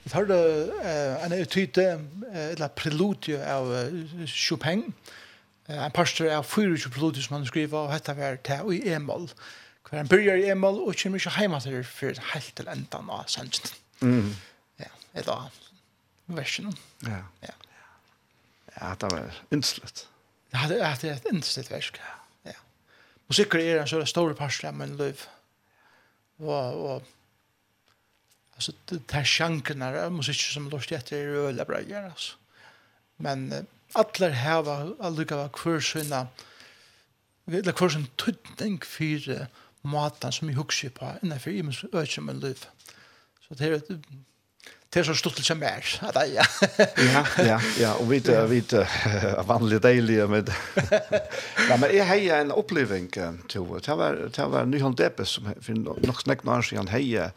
Vi 0.00 0.10
tar 0.10 0.24
det 0.24 0.36
en 1.26 1.34
uttyte, 1.36 1.82
eller 2.32 2.70
preludio 2.72 3.36
av 3.44 3.68
uh, 3.68 4.26
Chopin, 4.26 4.86
Uh, 5.70 5.84
en 5.84 5.92
pastor 5.94 6.26
av 6.34 6.42
24 6.42 6.90
preludio 6.90 7.22
som 7.22 7.36
han 7.36 7.44
skriver, 7.46 7.76
og 7.78 7.92
hette 7.92 8.10
var 8.18 8.40
til 8.42 8.72
i 8.74 8.80
e-mål. 8.90 9.28
Hver 9.86 10.00
han 10.00 10.08
byrjar 10.10 10.40
i 10.40 10.48
e-mål, 10.50 10.80
og 10.82 10.96
kommer 10.98 11.20
ikke 11.20 11.34
heima 11.36 11.60
til 11.62 11.84
for 11.86 12.18
helt 12.32 12.54
til 12.58 12.70
endan 12.72 13.12
av 13.12 13.28
sannsyn. 13.30 13.76
Mm. 14.00 14.32
Ja, 14.82 14.90
eller 15.20 15.52
versen. 16.26 16.72
Ja. 17.06 17.20
Ja. 17.44 17.54
Ja, 18.80 18.90
det 18.98 19.12
var 19.12 19.38
innslutt. 19.54 20.08
Ja, 20.50 20.66
det 20.66 20.80
er 20.80 21.06
et 21.12 21.30
innslutt 21.30 21.70
versk, 21.70 22.02
ja. 22.02 22.56
Musikker 23.30 23.62
er 23.62 23.84
en 23.84 23.86
så 23.86 24.02
stor 24.10 24.32
pastor 24.34 24.72
av 24.72 24.74
min 24.74 24.96
liv. 24.98 25.20
Og, 26.42 26.50
og 26.50 27.10
alltså 28.60 28.72
det 28.84 29.12
här 29.12 29.24
sjanken 29.24 29.82
är 29.82 30.10
musik 30.10 30.40
som 30.40 30.68
lust 30.70 30.92
efter 30.92 31.16
i 31.16 31.26
röla 31.26 31.64
bra 31.64 31.80
gör 31.80 32.04
alltså. 32.04 32.32
Men 33.16 33.66
alla 33.92 34.28
här 34.28 34.62
var 34.62 34.94
aldrig 35.00 35.32
var 35.32 35.48
kursina 35.48 36.26
eller 37.46 37.72
kursen 37.72 38.06
tutning 38.16 38.80
för 38.80 39.46
matan 39.80 40.32
som 40.32 40.48
vi 40.48 40.54
huxar 40.54 40.88
på 40.88 41.12
innanför 41.22 41.50
i 41.50 41.62
mens 41.62 42.12
som 42.14 42.28
en 42.28 42.40
liv. 42.40 42.66
Så 43.48 43.54
det 43.54 43.64
är 43.64 43.80
Det 44.92 45.00
är 45.00 45.04
så 45.04 45.14
stort 45.14 45.38
som 45.38 45.62
är. 45.62 45.84
Ja, 46.00 47.26
ja, 47.38 47.60
ja. 47.78 47.94
Och 47.94 48.12
vi 48.12 48.18
vet, 48.18 48.50
vi 48.50 48.60
vet, 48.60 49.46
vanligt 49.46 49.82
dejliga 49.82 50.26
med... 50.26 50.50
Ja, 51.68 51.76
men 51.76 51.96
jeg 51.96 52.06
har 52.06 52.40
en 52.40 52.52
upplevelse, 52.52 53.34
Tove. 53.48 53.80
Det 53.80 54.46
var 54.46 54.64
Nyholm 54.64 54.94
Deppes 54.94 55.28
som 55.28 55.54
finner 55.60 56.06
nok 56.06 56.20
snäckna 56.20 56.58
år 56.58 56.76
han 56.76 56.88
heier 56.88 57.30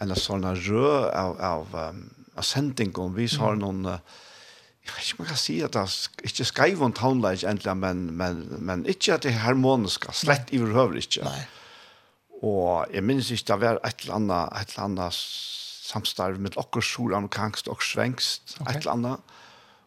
en 0.00 0.14
sånn 0.18 0.46
rød 0.46 1.10
av, 1.10 1.36
av, 1.40 1.74
um, 1.74 2.04
av 2.36 2.46
sending, 2.46 2.92
sendingen. 2.92 3.16
Vi 3.16 3.26
har 3.40 3.58
noen, 3.60 3.84
uh, 3.88 3.98
jeg 4.86 4.94
vet 4.94 5.08
ikke 5.08 5.18
om 5.18 5.24
jeg 5.24 5.32
kan 5.32 5.42
si 5.42 5.56
at 5.66 5.76
det 5.76 5.82
er 5.82 6.30
ikke 6.30 6.48
skrev 6.52 6.86
om 6.86 6.94
townlage 6.96 7.46
egentlig, 7.46 7.76
men, 7.80 8.06
men, 8.16 8.42
men 8.60 8.86
ikke 8.90 9.16
at 9.16 9.26
det 9.26 9.34
er 9.34 9.44
harmonisk, 9.46 10.08
slett 10.14 10.52
i 10.52 10.62
overhøver 10.62 11.00
ikke. 11.02 11.26
Nei. 11.26 11.44
Og 12.44 12.92
jeg 12.92 13.04
minnes 13.06 13.30
ikke 13.32 13.48
det 13.54 13.60
var 13.64 13.80
et 13.86 14.04
eller 14.04 14.18
annet, 14.20 14.60
et 14.60 14.74
eller 14.74 14.84
annet 14.90 15.20
samstarv 15.86 16.40
med 16.42 16.58
okker 16.60 16.84
solamerikansk 16.84 17.70
og 17.72 17.84
svengst, 17.84 18.58
okay. 18.60 18.74
et 18.74 18.82
eller 18.82 18.96
annet. 18.96 19.36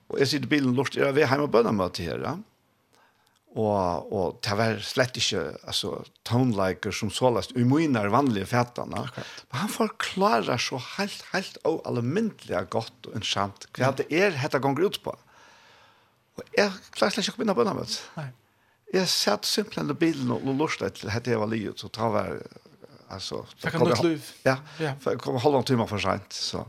Og 0.09 0.21
jeg 0.21 0.31
sitter 0.31 0.49
i 0.49 0.53
bilen 0.55 0.77
lort, 0.77 0.95
jeg 0.97 1.05
er 1.05 1.13
ved 1.13 1.27
hjemme 1.27 1.45
og 1.45 1.53
bønner 1.53 1.75
med 1.75 1.93
til 1.93 2.09
her, 2.09 2.23
ja 2.25 2.37
og 3.57 4.11
og 4.13 4.39
det 4.45 4.57
var 4.59 4.81
slett 4.85 5.17
ikke 5.17 5.41
altså 5.63 6.03
tone 6.27 6.53
like 6.53 6.91
som 6.93 7.09
sålast 7.09 7.55
umoinar 7.57 8.11
vanlige 8.13 8.45
fætana. 8.51 9.07
Men 9.15 9.61
han 9.63 9.71
forklarar 9.73 10.61
så 10.61 10.81
helt 10.97 11.23
helt 11.31 11.57
og 11.65 11.81
almindelig 11.89 12.61
godt 12.69 13.09
og 13.09 13.17
ensamt 13.17 13.65
hva 13.73 13.91
det 13.97 14.05
er 14.13 14.37
hetta 14.37 14.61
gongur 14.61 14.89
ut 14.89 15.01
på. 15.03 15.15
Og 16.39 16.55
jeg 16.55 16.71
klarer 16.95 17.15
slett 17.15 17.25
ikke 17.27 17.39
å 17.39 17.41
begynne 17.41 17.57
på 17.57 17.67
navnet. 17.67 17.99
Nei. 18.19 18.29
Jeg 18.93 19.09
satt 19.11 19.45
simpelthen 19.45 19.91
i 19.93 19.97
bilen 19.97 20.31
og 20.33 20.45
lurte 20.57 20.89
til 20.97 21.11
hette 21.13 21.33
jeg 21.33 21.41
var 21.41 21.49
livet, 21.51 21.77
så 21.77 21.91
ta 21.93 22.07
var, 22.09 22.39
altså... 23.13 23.43
Fikk 23.61 23.75
han 23.77 23.85
nytt 23.85 24.05
liv? 24.05 24.29
Ja, 24.47 24.55
ja. 24.81 24.95
kom 25.21 25.37
halvann 25.41 25.67
timer 25.67 25.89
for 25.89 26.01
sent, 26.01 26.33
så... 26.33 26.65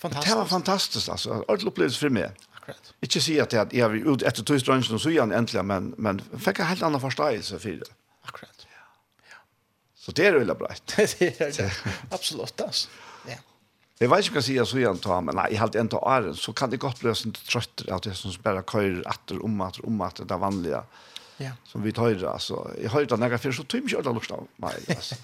Fantastisk. 0.00 0.30
Det 0.30 0.36
var 0.38 0.48
fantastisk, 0.48 1.08
altså. 1.12 1.34
Ordentlig 1.44 1.74
opplevelse 1.74 2.00
for 2.00 2.14
meg. 2.16 2.46
Akkurat. 2.60 2.92
Ikke 3.02 3.20
si 3.24 3.38
at 3.40 3.54
jeg, 3.56 3.72
jeg 3.72 4.02
ut 4.04 4.24
etter 4.26 4.44
tøystrønsen 4.46 4.96
og 4.96 5.00
så 5.02 5.12
igen 5.12 5.32
endelig, 5.32 5.62
men, 5.64 5.92
men 5.96 6.20
fikk 6.36 6.60
en 6.60 6.68
helt 6.70 6.84
annen 6.86 7.02
forståelse 7.02 7.60
for 7.62 7.84
det. 7.84 7.92
Akkurat. 8.28 8.66
Ja. 9.30 9.38
Så 9.96 10.12
det 10.16 10.26
er 10.28 10.36
veldig 10.36 10.56
bra. 10.60 10.74
det 10.96 11.30
er 11.32 11.54
det. 11.56 11.70
Absolutt, 12.12 12.60
altså. 12.60 12.92
Ja. 13.28 13.38
Jeg 14.00 14.08
vet 14.08 14.24
ikke 14.24 14.38
hva 14.38 14.40
jeg 14.44 14.48
sier 14.48 14.68
så 14.68 14.80
igen 14.80 15.00
ta, 15.04 15.20
men 15.24 15.36
nei, 15.36 15.50
jeg 15.52 15.60
halte 15.60 15.80
en 15.80 15.92
til 15.92 16.00
åren, 16.00 16.36
så 16.36 16.54
kan 16.56 16.72
det 16.72 16.80
godt 16.80 17.00
bli 17.02 17.12
sånn 17.16 17.36
trøtter 17.36 17.90
at 17.96 18.08
jeg 18.08 18.16
som 18.16 18.36
bare 18.44 18.64
køyrer 18.64 19.02
etter, 19.08 19.40
om 19.44 19.60
etter, 19.66 19.86
om 19.88 20.04
etter 20.06 20.28
det 20.28 20.40
vanlige. 20.40 20.82
Ja. 21.40 21.54
Som 21.68 21.84
vi 21.84 21.92
tar, 21.96 22.12
altså. 22.28 22.62
Jeg 22.76 22.92
har 22.92 23.08
det 23.08 23.16
når 23.20 23.36
jeg 23.38 23.56
så 23.56 23.64
tøymer 23.64 23.88
ikke 23.88 24.02
alle 24.02 24.16
lort 24.20 24.36
av 24.36 24.46
meg, 24.60 24.92
altså. 24.92 25.16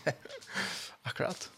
Akkurat. 1.08 1.48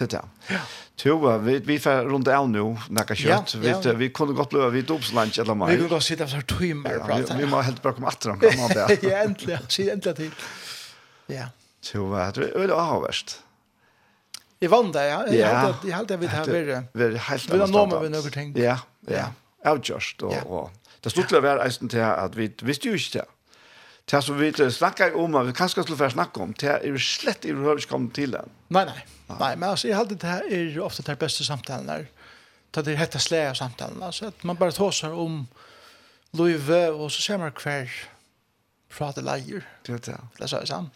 Så 0.00 0.06
Det 0.06 0.22
ja. 0.48 0.60
Jo, 1.04 1.38
vi 1.38 1.58
vi 1.58 1.78
får 1.78 2.04
runt 2.04 2.28
av 2.28 2.48
nu 2.48 2.76
näka 2.88 3.14
kött. 3.14 3.54
Ja, 3.54 3.60
ja. 3.70 3.80
Vi 3.80 3.94
vi 3.94 4.10
kunde 4.10 4.34
gott 4.34 4.52
löva 4.52 4.68
vid 4.68 4.84
Dobsland 4.84 5.38
eller 5.38 5.54
mer. 5.54 5.66
Vi 5.66 5.76
kunde 5.76 5.88
gå 5.88 6.00
sitta 6.00 6.26
för 6.26 6.40
timmar 6.40 6.96
och 6.96 7.06
prata. 7.06 7.36
Vi 7.36 7.44
vi 7.44 7.50
må 7.50 7.60
helt 7.60 7.82
bara 7.82 7.92
komma 7.92 8.08
åter 8.08 8.30
om 8.30 8.40
komma 8.40 8.68
där. 8.68 8.98
Ja, 9.02 9.16
äntligen. 9.16 9.60
Se 9.68 9.90
äntligen 9.90 10.16
till. 10.16 10.30
Ja. 11.26 11.44
Jo, 11.92 12.14
det 12.14 12.62
är 12.62 12.68
det 12.68 12.74
avvärst. 12.74 13.40
I 14.60 14.66
vann 14.66 14.92
det, 14.92 15.06
ja. 15.06 15.26
Jag 15.26 15.54
hade 15.54 15.88
jag 15.88 15.96
hade 15.96 16.16
vi 16.16 16.26
här 16.26 16.44
vidare. 16.44 16.84
Vi 16.92 17.18
helt 17.18 17.54
Vi 17.54 17.58
har 17.58 17.66
nog 17.66 18.02
med 18.02 18.10
några 18.10 18.30
ting. 18.30 18.54
Ja, 18.56 18.78
ja. 19.06 19.26
Outjust 19.72 20.22
och 20.22 20.36
och 20.46 20.70
det 21.00 21.10
stod 21.10 21.30
väl 21.32 21.42
vara 21.42 21.64
eisen 21.64 21.88
till 21.88 22.00
att 22.00 22.34
vi 22.34 22.54
visste 22.62 22.88
ju 22.88 22.94
inte 22.94 23.24
det 24.10 24.22
som 24.22 24.38
vi 24.38 24.70
snackar 24.70 25.16
om, 25.16 25.46
vi 25.46 25.52
kanske 25.52 25.82
skulle 25.82 25.98
få 25.98 26.10
snacka 26.10 26.40
om, 26.40 26.54
det 26.58 26.66
är 26.66 26.98
slett 26.98 27.44
i 27.44 27.52
vi 27.52 27.82
kom 27.82 28.10
till 28.10 28.30
den. 28.30 28.48
Nej, 28.68 28.86
nej. 28.86 29.06
Nej, 29.40 29.56
men 29.56 29.68
alltså, 29.68 29.88
jag 29.88 29.96
hade 29.96 30.14
det 30.14 30.26
här 30.26 30.52
är 30.52 30.80
ofta 30.80 31.02
det 31.02 31.18
bästa 31.18 31.44
samtalen 31.44 31.86
där. 31.86 32.06
Det 32.70 32.92
är 32.92 32.96
hetta 32.96 33.18
släga 33.18 33.54
samtalen. 33.54 34.02
Alltså, 34.02 34.26
att 34.26 34.42
man 34.42 34.56
bara 34.56 34.72
tåsar 34.72 35.12
om 35.12 35.46
Louis 36.30 36.68
och 36.92 37.12
så 37.12 37.22
ser 37.22 37.38
man 37.38 37.52
kvar 37.52 37.90
prata 38.88 39.20
lejer. 39.20 39.68
Det 39.82 39.92
är 39.92 39.98
det. 39.98 40.18
Det 40.38 40.44
är 40.44 40.64
så 40.64 40.88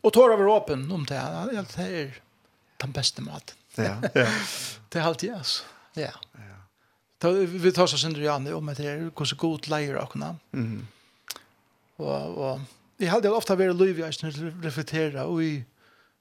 Och 0.00 0.12
tåra 0.12 0.32
över 0.32 0.46
åpen 0.46 0.92
om 0.92 1.06
det 1.06 1.14
här. 1.14 1.46
Det 1.76 1.82
är 1.82 2.20
den 2.76 2.92
bästa 2.92 3.22
maten. 3.22 3.56
Ja, 3.74 3.96
ja. 4.14 4.26
det 4.88 4.98
är 4.98 5.02
alltid 5.02 5.34
alltså. 5.34 5.62
Ja. 5.92 6.10
Ja. 7.20 7.30
Vi 7.46 7.72
tar 7.72 7.86
så 7.86 7.98
synder 7.98 8.20
ju 8.20 8.52
om 8.52 8.66
det 8.66 8.84
är 8.84 8.98
hur 8.98 9.24
så 9.24 9.36
god 9.36 9.68
lager 9.68 9.96
och 9.96 10.12
kunna. 10.12 10.36
Mm. 10.52 10.86
Og, 12.00 12.38
og 12.38 13.00
jeg 13.00 13.10
har 13.12 13.22
det 13.24 13.32
ofte 13.32 13.56
vært 13.58 13.78
lov 13.78 14.00
i 14.00 14.06
eisen 14.06 14.32
til 14.32 14.48
å 14.50 14.56
reflektere 14.64 15.26
og 15.28 15.42
i 15.44 15.52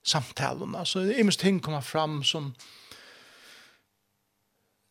samtalen. 0.05 0.75
Altså, 0.79 1.03
det 1.07 1.17
er 1.17 1.27
mest 1.27 1.41
ting 1.43 1.59
kommer 1.63 1.83
fram 1.85 2.21
som 2.23 2.53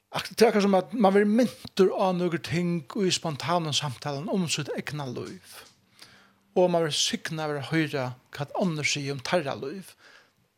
Det 0.08 0.46
er 0.46 0.60
som 0.60 0.74
at 0.74 0.94
man 0.96 1.12
vil 1.14 1.26
mynter 1.28 1.90
av 1.92 2.14
noen 2.16 2.40
ting 2.40 2.70
og 2.96 3.06
i 3.06 3.12
spontane 3.12 3.74
samtalen 3.76 4.30
om 4.32 4.46
sitt 4.48 4.70
egna 4.76 5.04
liv. 5.04 5.58
Og 6.56 6.70
man 6.72 6.86
vil 6.86 6.94
sykna 6.96 7.44
over 7.44 7.60
å 7.60 7.66
høre 7.68 8.06
hva 8.32 8.46
andre 8.56 8.86
sier 8.88 9.12
om 9.12 9.20
tarra 9.20 9.52
liv. 9.60 9.92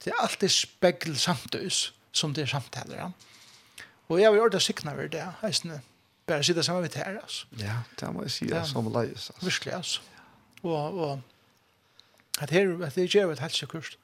Det 0.00 0.12
er 0.12 0.22
alltid 0.22 0.54
spegel 0.54 1.18
samtøys 1.18 1.90
som 2.12 2.32
det 2.34 2.46
er 2.46 2.52
samtaler. 2.54 3.10
Og 4.08 4.20
jeg 4.22 4.30
vil 4.32 4.40
ordentlig 4.40 4.62
sykna 4.68 4.94
over 4.94 5.10
det, 5.10 5.26
heisne. 5.42 5.80
Bare 6.30 6.46
sitte 6.46 6.62
sammen 6.62 6.86
med 6.86 6.94
det 6.94 7.02
her, 7.02 7.18
altså. 7.18 7.46
Ja, 7.58 7.82
det 7.98 8.14
må 8.14 8.22
jeg 8.22 8.30
si, 8.36 8.46
det 8.46 8.56
er 8.62 8.70
som 8.70 8.86
leis, 8.86 9.28
altså. 9.34 9.44
Virkelig, 9.44 9.74
altså. 9.74 10.06
Ja 10.14 10.19
og, 10.62 10.98
og 11.00 12.40
at 12.40 12.52
her 12.54 12.72
at 12.86 12.96
det 12.96 13.08
gjør 13.12 13.34
et 13.34 13.42
helsekurs 13.42 13.96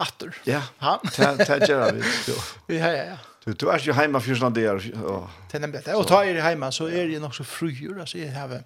atter. 0.00 0.34
Ja, 0.48 0.62
det 0.80 1.68
gjør 1.68 1.92
vi. 1.94 2.76
Ja, 2.76 2.88
ja, 2.88 3.04
ja. 3.12 3.18
Du, 3.44 3.52
du 3.52 3.68
er 3.72 3.80
jo 3.80 3.94
heima 3.96 4.20
for 4.20 4.36
sånn 4.36 4.54
der. 4.56 4.80
Det 4.80 5.56
er 5.56 5.62
nemlig 5.62 5.84
det. 5.86 5.96
Og 5.96 6.06
ta 6.08 6.20
er 6.24 6.40
hjemme, 6.40 6.68
så 6.76 6.90
er 6.90 7.08
det 7.08 7.20
nok 7.22 7.36
så 7.36 7.46
frujur 7.48 8.00
Altså, 8.02 8.18
jeg 8.20 8.34
har 8.34 8.58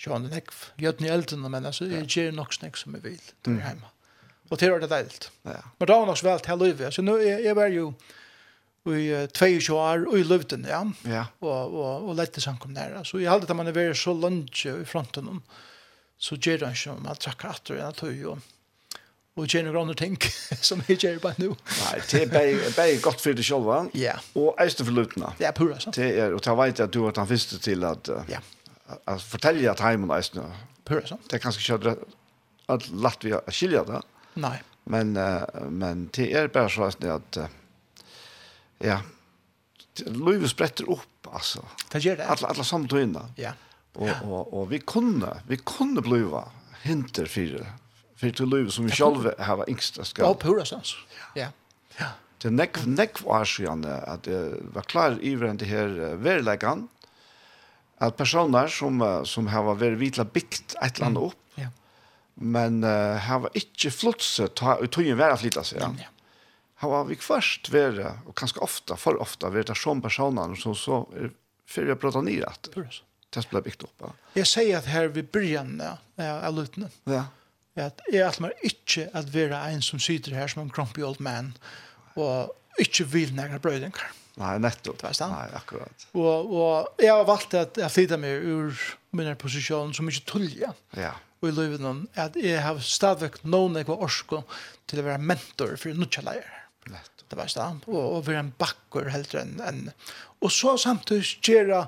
sjån 0.00 0.28
den 0.28 0.38
ekv, 0.38 0.60
gjøtten 0.80 1.08
i 1.08 1.10
elden, 1.12 1.44
men 1.52 1.68
altså, 1.68 1.88
jeg 1.90 2.06
gjør 2.08 2.30
nok 2.38 2.54
snakk 2.56 2.80
som 2.80 2.96
jeg 2.96 3.04
vil. 3.04 3.26
Du 3.44 3.52
er 3.52 3.60
hjemme. 3.66 3.90
Og 4.50 4.58
til 4.58 4.72
er 4.72 4.80
det 4.82 4.90
deilt. 4.90 5.28
Ja. 5.46 5.60
Men 5.78 5.90
da 5.90 5.98
var 6.00 6.08
nok 6.08 6.18
så 6.18 6.26
vel 6.30 6.40
til 6.44 6.64
livet. 6.64 6.86
Altså, 6.88 7.04
nå 7.04 7.18
er 7.20 7.44
jeg 7.44 7.56
var 7.58 7.70
jo 7.70 7.92
i 8.88 9.04
22 9.36 9.76
år 9.76 10.06
og 10.08 10.16
i 10.16 10.24
løvden, 10.24 10.64
ja. 10.66 10.80
ja. 11.04 11.26
Og, 11.44 11.74
og, 11.76 12.08
og 12.08 12.16
lette 12.16 12.40
sankom 12.40 12.72
der. 12.74 12.96
Så 13.04 13.20
jeg 13.20 13.28
hadde 13.30 13.46
det 13.46 13.56
man 13.56 13.68
er 13.68 13.76
vært 13.76 14.00
så 14.00 14.16
lunch 14.16 14.64
i 14.66 14.72
fronten 14.88 15.28
om 15.36 15.42
så 16.20 16.36
gjør 16.36 16.66
han 16.66 16.76
ikke 16.76 16.94
om 16.94 17.06
han 17.08 17.20
trakker 17.20 17.54
atter 17.54 17.78
enn 17.80 17.92
at 17.94 18.02
høy 18.04 18.24
og 18.34 18.48
og 19.38 19.46
gjør 19.48 19.68
noen 19.68 19.78
andre 19.84 19.96
ting 19.96 20.16
som 20.68 20.82
jeg 20.88 20.98
gjør 21.04 21.20
bare 21.22 21.40
nå. 21.40 21.50
Nei, 21.54 21.98
det 22.10 22.22
er 22.26 22.72
bare 22.76 22.96
godt 23.02 23.22
for 23.22 23.36
det 23.36 23.44
selv, 23.46 23.68
ja. 23.96 24.16
og 24.38 24.58
eiste 24.60 24.86
for 24.86 24.96
lutene. 24.96 25.30
Det 25.38 25.46
er 25.48 25.54
pura, 25.56 25.78
sant? 25.80 25.96
Det 25.96 26.08
er, 26.10 26.34
og 26.36 26.42
da 26.44 26.56
vet 26.58 26.80
jeg 26.80 26.90
at 26.90 26.96
du 26.96 27.04
er 27.06 27.14
den 27.16 27.30
første 27.30 27.60
til 27.62 27.86
at, 27.88 28.10
ja. 28.30 28.42
at 28.98 29.22
fortelle 29.22 29.70
at 29.70 29.84
heimen 29.84 30.10
eiste. 30.16 30.44
Pura, 30.88 31.04
sant? 31.08 31.24
Det 31.30 31.38
er 31.38 31.44
kanskje 31.44 31.62
ikke 31.62 31.96
at 32.74 32.90
latt 32.90 33.24
vi 33.26 33.32
skiljer 33.54 33.86
det. 33.88 34.02
Nei. 34.42 34.58
Men, 34.90 35.14
uh, 35.16 35.46
men 35.70 36.08
det 36.16 36.30
er 36.36 36.50
bare 36.52 36.70
så 36.72 36.90
at, 36.90 37.40
ja, 38.82 39.00
livet 40.10 40.52
spretter 40.52 40.90
opp, 40.90 41.30
altså. 41.30 41.64
Det 41.92 42.02
gjør 42.02 42.20
det. 42.20 42.30
Alle, 42.34 42.54
alle 42.54 42.66
samtøyene. 42.66 43.26
Ja. 43.38 43.54
Yeah 43.54 43.66
Och 43.92 44.08
ja. 44.08 44.20
och 44.20 44.60
och 44.60 44.72
vi 44.72 44.78
kunde 44.78 45.42
vi 45.46 45.56
kunde 45.56 46.00
bliva 46.00 46.48
hinter 46.82 47.26
för 47.26 47.66
för 48.16 48.30
till 48.30 48.48
liv 48.48 48.68
som 48.68 48.86
vi 48.86 48.90
själva 48.90 49.32
har 49.38 49.64
ängsta 49.68 50.04
ska. 50.04 50.22
Ja, 50.22 50.34
pura 50.34 50.64
sens. 50.64 50.94
Ja. 51.34 51.46
Ja. 51.98 52.06
Det 52.38 52.50
neck 52.50 52.86
neck 52.86 53.22
var 53.22 53.44
siden 53.44 53.84
at 53.84 54.22
det 54.22 54.54
var 54.74 54.82
klar 54.82 55.18
över 55.22 55.52
det 55.52 55.64
här 55.64 56.14
verkligen 56.16 56.88
att 57.98 58.16
personer 58.16 58.68
som 58.68 59.22
som 59.24 59.46
har 59.46 59.62
varit 59.62 59.98
vitla 59.98 60.24
bikt 60.24 60.74
ett 60.82 60.98
land 60.98 61.18
upp. 61.18 61.34
Ja. 61.54 61.68
Men 62.34 62.84
uh, 62.84 63.16
har 63.16 63.50
inte 63.52 63.90
flotse 63.90 64.48
ta 64.48 64.78
utojen 64.78 65.18
vara 65.18 65.36
flytta 65.36 65.64
sig. 65.64 65.78
Ja. 65.80 65.94
Har 66.74 67.04
vi 67.04 67.16
först 67.16 67.72
vara 67.72 68.18
och 68.26 68.34
ganska 68.36 68.60
ofta 68.60 68.96
för 68.96 69.20
ofta 69.20 69.50
vara 69.50 69.74
som 69.74 70.02
personer 70.02 70.54
som 70.54 70.74
så 70.74 71.08
för 71.66 71.88
att 71.88 72.00
prata 72.00 72.20
ner 72.20 72.44
att. 72.44 72.68
Pura 72.74 72.84
sens 72.84 73.02
det 73.34 73.44
ble 73.50 73.62
bygd 73.62 73.84
opp. 73.86 74.08
Jeg 74.34 74.48
sier 74.50 74.78
at 74.80 74.88
her 74.90 75.10
ved 75.14 75.36
ja, 75.36 76.32
av 76.40 76.54
lutene, 76.56 76.90
ja. 77.06 77.26
at 77.78 78.02
jeg 78.10 78.24
alt 78.26 78.40
mer 78.42 78.54
ikke 78.66 79.08
at 79.14 79.30
være 79.34 79.60
en 79.70 79.82
som 79.82 80.02
sitter 80.02 80.34
her 80.34 80.50
som 80.50 80.64
en 80.64 80.72
grumpy 80.72 81.04
old 81.06 81.20
man, 81.22 81.54
og 82.18 82.50
ikke 82.82 83.06
vil 83.12 83.34
nære 83.36 83.60
brøydinger. 83.62 84.16
Nei, 84.40 84.54
nettopp. 84.62 85.02
Det 85.02 85.26
Nei, 85.28 85.48
akkurat. 85.58 86.06
Og, 86.16 86.52
og 86.54 87.02
jeg 87.02 87.12
har 87.12 87.26
valgt 87.28 87.56
at 87.58 87.80
jeg 87.80 87.92
flytta 87.92 88.18
meg 88.20 88.46
ur 88.46 88.78
min 89.18 89.34
posisjon 89.36 89.92
som 89.96 90.08
ikke 90.08 90.26
tullja. 90.30 90.70
Ja. 90.96 91.12
Og 91.40 91.50
i 91.50 91.56
livet 91.56 91.84
om 91.86 92.04
at 92.20 92.36
jeg 92.38 92.60
har 92.62 92.78
stadigvæk 92.84 93.40
noen 93.48 93.78
jeg 93.80 93.88
var 93.88 94.02
orsko 94.04 94.42
til 94.88 95.02
å 95.02 95.06
være 95.06 95.24
mentor 95.24 95.76
for 95.80 95.96
nutja 95.96 96.24
leier. 96.26 96.48
Nettopp. 96.88 97.26
Det 97.30 97.38
var 97.38 97.50
stand. 97.52 97.84
Og, 97.86 98.00
og 98.00 98.24
være 98.26 98.42
en 98.42 98.54
bakker 98.58 99.12
helt 99.14 99.34
enn. 99.38 99.60
En. 99.62 99.84
Og 100.42 100.50
så 100.50 100.74
samtidig 100.80 101.36
gjøre 101.46 101.84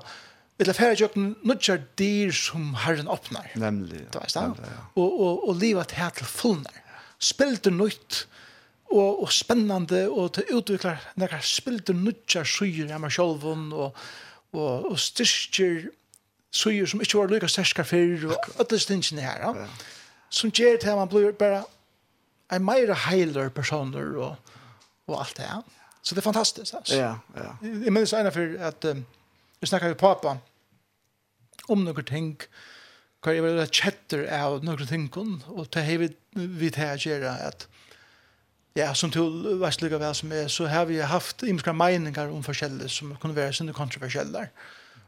Vi 0.57 0.65
tar 0.65 0.73
färre 0.73 0.93
jökna 0.93 1.33
nutjar 1.41 1.81
dyr 1.95 2.31
som 2.31 2.73
Herren 2.75 3.07
öppnar. 3.07 3.51
Nämligen. 3.55 4.07
Det 4.11 4.35
var 4.35 4.55
det. 4.55 4.69
Och, 4.93 5.21
och, 5.21 5.47
och 5.47 5.55
livet 5.55 5.91
här 5.91 6.09
till 6.09 6.25
fullnar. 6.25 6.73
Spilter 7.19 7.71
nytt 7.71 8.27
og, 8.93 9.23
og 9.23 9.31
spennande 9.33 10.05
og 10.09 10.33
til 10.35 10.57
utviklar 10.57 11.01
nekar 11.17 11.41
spilter 11.41 11.95
nutjar 11.97 12.45
syr 12.45 12.87
hjemme 12.91 13.09
sjolvun 13.09 13.71
og, 13.73 13.95
og, 14.53 14.91
og 14.91 14.99
styrkjer 14.99 15.87
syr 16.53 16.89
som 16.89 17.01
ikke 17.01 17.17
var 17.17 17.31
lykka 17.31 17.49
sterska 17.49 17.85
fyrr 17.87 18.27
og 18.29 18.59
alle 18.59 18.79
stingene 18.79 19.25
her. 19.25 19.47
Ja. 19.47 19.67
Som 20.29 20.51
gjør 20.51 20.77
til 20.81 20.93
at 20.93 20.99
man 20.99 21.09
blir 21.09 21.31
bare 21.37 21.63
en 22.53 22.65
meira 22.65 22.97
heiler 23.07 23.49
personer 23.49 24.13
og, 24.17 24.53
og 25.07 25.19
alt 25.19 25.37
det. 25.37 25.49
Så 26.03 26.15
det 26.15 26.21
er 26.21 26.29
fantastisk. 26.29 26.73
Altså. 26.73 26.95
Ja, 26.95 27.15
ja. 27.37 27.51
Jeg 27.63 27.93
minns 27.93 28.13
ena 28.13 28.29
for 28.29 28.57
at 28.59 28.85
um, 28.85 29.05
vi 29.63 29.71
snakket 29.71 29.95
med 29.95 30.01
pappa 30.01 30.37
om 31.71 31.85
noen 31.85 32.07
ting, 32.07 32.33
hva 33.23 33.33
jeg 33.35 33.43
var 33.45 33.69
kjetter 33.71 34.25
av 34.35 34.63
noen 34.67 34.89
ting, 34.89 35.07
og 35.15 35.69
det 35.71 35.85
har 35.87 36.01
vi 36.01 36.09
vidt 36.33 36.79
her 36.81 36.99
gjøre 36.99 37.37
at 37.47 37.67
Ja, 38.73 38.87
som 38.97 39.11
til 39.13 39.59
Vestløyga 39.61 39.99
vel 40.01 40.15
som 40.17 40.31
er, 40.33 40.47
så 40.49 40.65
har 40.65 40.87
vi 40.89 40.95
haft 40.97 41.43
imenska 41.45 41.75
meiningar 41.77 42.31
om 42.33 42.41
forskjellig 42.41 42.87
som 42.89 43.11
kunne 43.21 43.35
være 43.37 43.53
sinne 43.53 43.73
kontroversielle. 43.77 44.47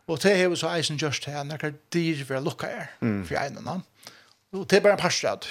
Og 0.06 0.20
det 0.22 0.36
har 0.38 0.52
vi 0.52 0.60
så 0.62 0.70
eisen 0.70 1.00
just 1.02 1.26
her, 1.26 1.42
når 1.44 1.74
dyr 1.94 2.22
vi 2.22 2.34
har 2.36 2.44
lukka 2.46 2.70
her 2.70 2.92
for 3.26 3.40
egnene. 3.42 3.80
Og 4.54 4.68
det 4.70 4.78
er 4.78 4.86
bare 4.86 5.00
en 5.00 5.02
parstrad. 5.02 5.48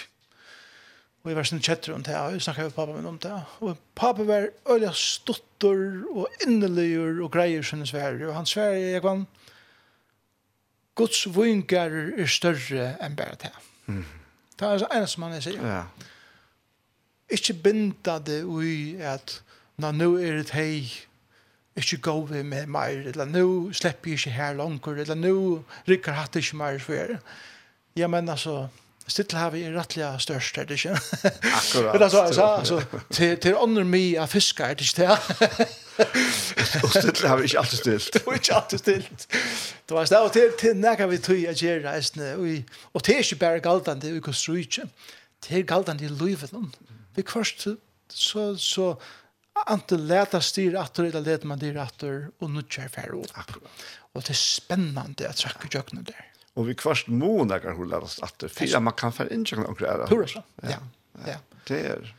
Og 1.24 1.30
jeg 1.30 1.36
var 1.38 1.46
sånn 1.48 1.62
kjetter 1.64 1.94
om 1.94 2.02
det, 2.05 2.14
og 2.20 2.34
jeg 2.34 2.44
snakket 2.44 2.66
med 2.68 2.74
pappa 2.76 2.94
min 2.94 3.06
om 3.09 3.16
det. 3.18 3.36
Og 3.64 3.78
pappa 3.96 4.26
var 4.28 4.51
øyla 4.68 4.90
stuttor 4.92 5.78
og 6.12 6.44
inneligur 6.44 7.22
og 7.24 7.30
greier 7.32 7.64
som 7.64 7.80
sverre. 7.88 8.28
Og 8.28 8.34
han 8.36 8.48
sverre, 8.48 8.76
jeg 8.92 9.02
var 9.02 9.24
Guds 10.94 11.24
vingar 11.34 11.90
er 12.14 12.28
større 12.30 12.92
enn 13.02 13.16
bare 13.18 13.38
det. 13.40 13.51
Mm. 13.86 14.05
Det 14.55 14.66
er 14.66 14.76
altså 14.76 14.90
en 14.94 15.09
som 15.10 15.24
han 15.26 15.40
sier. 15.42 15.64
Ja. 15.64 15.80
Ikke 17.32 17.56
binda 17.64 18.20
det 18.22 18.44
ui 18.44 19.01
at 19.02 19.40
nå 19.80 19.90
nu 19.96 20.09
er 20.20 20.38
det 20.38 20.52
hei 20.55 20.92
ikke 21.74 21.98
gå 22.06 22.14
vi 22.28 22.42
med 22.46 22.68
meg, 22.70 23.06
eller 23.10 23.26
nu 23.26 23.72
slipper 23.74 24.12
jeg 24.12 24.20
ikke 24.20 24.36
her 24.36 24.55
langer, 24.55 25.01
eller 25.02 25.18
nu 25.18 25.64
rikker 25.88 26.14
hatt 26.14 26.36
ikke 26.38 26.56
meir 26.60 26.78
for 26.78 27.18
Ja, 27.96 28.06
men 28.06 28.28
altså, 28.28 28.68
Stittel 29.06 29.39
har 29.39 29.51
vi 29.52 29.62
er 29.66 29.74
rettelig 29.76 30.06
størst, 30.24 30.59
er 30.59 30.64
det 30.68 30.78
ikke? 30.78 30.94
Akkurat. 30.94 31.93
Men 31.93 32.02
altså, 32.02 32.20
altså, 32.22 32.44
altså, 32.44 33.01
til, 33.12 33.35
til 33.36 33.56
ånder 33.60 33.85
mye 33.85 34.20
av 34.22 34.31
fisker, 34.32 34.64
er 34.64 34.78
det 34.81 34.86
ikke 34.89 35.05
det? 35.05 35.66
Og 36.82 36.89
stittel 36.90 37.28
har 37.28 37.36
vi 37.39 37.51
ikke 37.51 37.59
alltid 37.60 37.82
stilt. 37.82 38.09
Det 38.14 38.22
er 38.22 38.39
ikke 38.40 38.55
alltid 38.56 38.78
stilt. 38.78 39.26
Det 39.85 39.97
var 39.97 40.09
stedet, 40.09 40.24
og 40.24 40.32
til, 40.32 40.55
til 40.60 40.76
nægget 40.81 41.10
vi 41.10 41.18
tog 41.18 41.43
jeg 41.43 41.60
gjør 41.60 41.85
reisende, 41.90 42.31
og, 42.40 42.78
og 42.94 43.06
det 43.06 43.14
er 43.14 43.26
ikke 43.26 43.40
bare 43.43 43.60
galdende 43.66 44.16
i 44.16 44.24
Kostrujtje, 44.24 44.89
det 45.44 45.59
er 45.59 45.68
galdende 45.68 46.09
i 46.09 46.09
livet. 46.09 46.55
Vi 47.16 47.26
først, 47.28 47.68
så, 48.09 48.47
så 48.56 48.94
Ante 49.70 49.97
leta 49.97 50.40
styr 50.43 50.74
atter, 50.81 51.06
eller 51.09 51.22
leta 51.22 51.47
man 51.47 51.60
dyr 51.60 51.76
atter, 51.78 52.31
og 52.43 52.51
nu 52.51 52.64
kjær 52.66 52.90
færre 52.90 53.20
opp. 53.20 53.59
Og 54.14 54.24
det 54.26 54.35
er 54.35 54.40
spennende 54.40 55.28
at 55.28 55.39
trakke 55.39 55.70
jøkene 55.70 56.02
der. 56.06 56.34
Og 56.55 56.68
vi 56.68 56.74
kvarst 56.74 57.09
nekker 57.09 57.72
hun 57.72 57.76
hålla 57.76 57.98
oss 58.06 58.20
at 58.22 58.35
det 58.40 58.51
fyra 58.51 58.81
man 58.81 58.93
kan 58.93 59.12
för 59.12 59.32
inte 59.32 59.56
og 59.56 59.76
klara. 59.76 60.06
Hur 60.06 60.26
så? 60.26 60.43
Ja. 60.62 60.78
Ja. 61.26 61.36
Det 61.68 61.81
er... 61.86 62.14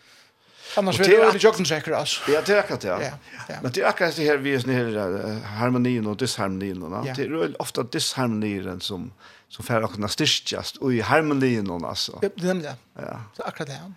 Annars 0.78 1.00
vil 1.00 1.10
det 1.10 1.44
ju 1.44 1.50
också 1.50 1.66
säkra 1.66 1.98
altså. 1.98 2.32
Ja, 2.32 2.42
det 2.42 2.54
är 2.54 2.78
det. 2.98 3.14
Ja. 3.50 3.56
Men 3.62 3.72
det 3.72 3.84
er 3.84 3.88
akkurat 3.88 4.16
det 4.16 4.26
her 4.26 4.38
vi 4.38 4.54
er 4.54 4.60
är 4.60 4.68
nere 4.68 5.40
harmonin 5.46 6.08
och 6.08 6.18
disharmonin 6.18 6.82
Ja. 7.06 7.14
det 7.14 7.26
er 7.26 7.30
jo 7.30 7.56
ofta 7.60 7.84
disharmonien 7.84 8.82
som 8.82 9.12
som 9.50 9.66
får 9.66 9.84
också 9.84 10.08
styrkjast 10.08 10.78
og 10.82 10.94
i 10.94 11.00
harmonien, 11.00 11.86
altså. 11.86 12.20
Ja, 12.22 12.30
det 12.36 12.50
är 12.50 12.54
det. 12.54 12.76
Ja. 12.98 13.20
Så 13.34 13.44
akkurat 13.44 13.68
det. 13.68 13.74
ja. 13.74 13.92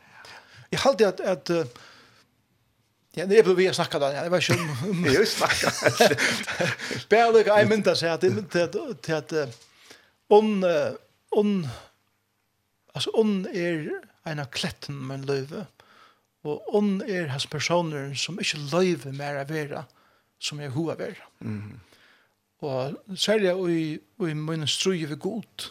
Jag 0.71 0.79
hade 0.79 1.09
at... 1.09 1.21
att 1.21 1.51
Ja, 3.15 3.27
det 3.27 3.39
är 3.39 3.43
på 3.43 3.55
vi 3.55 3.75
snackar 3.75 4.01
där. 4.01 4.25
Det 4.25 4.29
var 4.29 4.41
ju 4.41 5.11
ju 5.11 5.27
snackar. 5.27 5.73
Bärlig, 7.09 7.47
jag 7.47 7.69
minns 7.69 8.01
det 8.01 8.13
att 8.13 8.21
det 9.07 9.17
att 9.19 9.33
on, 10.31 10.65
on, 11.33 11.67
altså 12.95 13.13
on 13.15 13.47
er 13.53 13.89
en 14.29 14.43
av 14.43 14.51
kletten 14.53 14.99
med 15.09 15.27
løyve, 15.29 15.67
og 16.47 16.75
on 16.75 17.01
er 17.03 17.31
hans 17.33 17.47
personer 17.51 18.15
som 18.17 18.39
ikke 18.41 18.61
løyve 18.73 19.13
mer 19.17 19.41
av 19.43 19.51
vera, 19.53 19.85
som 20.39 20.61
er 20.61 20.73
hova 20.75 20.95
vera. 20.99 21.27
Mm. 21.41 21.81
Og 22.61 22.99
særlig 23.17 23.55
i, 23.71 23.99
i 24.29 24.35
min 24.35 24.67
struje 24.67 25.09
ved 25.09 25.17
god, 25.17 25.71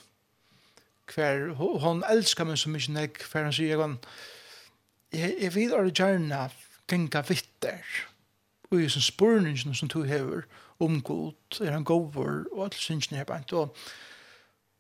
hver, 1.16 1.54
han 1.80 2.04
elskar 2.10 2.48
meg 2.48 2.60
så 2.60 2.70
mykje 2.72 2.94
nek, 2.96 3.24
hver 3.32 3.48
han 3.48 3.56
sier, 3.56 3.82
han, 3.82 3.98
jeg, 5.14 5.36
jeg 5.40 5.54
vil 5.56 5.72
gjerne 5.72 5.94
gjerne 5.96 6.42
genga 6.88 7.24
vitter, 7.28 7.84
og 8.72 8.82
i 8.84 8.90
sin 8.92 9.04
spurningen 9.04 9.76
som 9.76 9.92
du 9.92 10.02
hever, 10.04 10.44
om 10.80 11.02
god, 11.02 11.34
er 11.64 11.72
han 11.72 11.88
gover, 11.88 12.44
og 12.52 12.66
alt 12.68 12.76
synes 12.76 13.12
er 13.12 13.24
bare, 13.24 13.44
og 13.52 13.76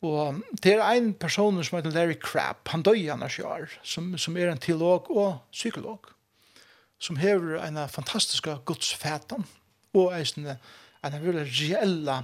Og 0.05 0.41
det 0.63 0.75
er 0.75 0.83
en 0.91 1.13
person 1.13 1.63
som 1.63 1.77
heter 1.77 1.91
Larry 1.91 2.17
Crabb, 2.21 2.67
han 2.69 2.83
døg 2.85 3.07
han 3.09 3.23
er 3.25 3.69
som, 3.83 4.17
som 4.17 4.37
er 4.37 4.51
en 4.51 4.61
teolog 4.61 5.09
og 5.09 5.39
psykolog, 5.51 6.11
som 6.99 7.17
hever 7.17 7.57
en 7.65 7.79
fantastisk 7.89 8.47
godsfætan, 8.65 9.45
og 9.93 10.13
en, 10.19 10.47
en, 11.05 11.23
veldig 11.23 11.47
reelle 11.49 12.17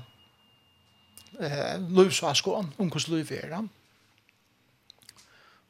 eh, 1.39 1.81
løvsvaskån, 1.89 2.73
om 2.77 2.89
hvordan 2.89 3.17
løv 3.17 3.31
er 3.31 3.55
han. 3.55 3.69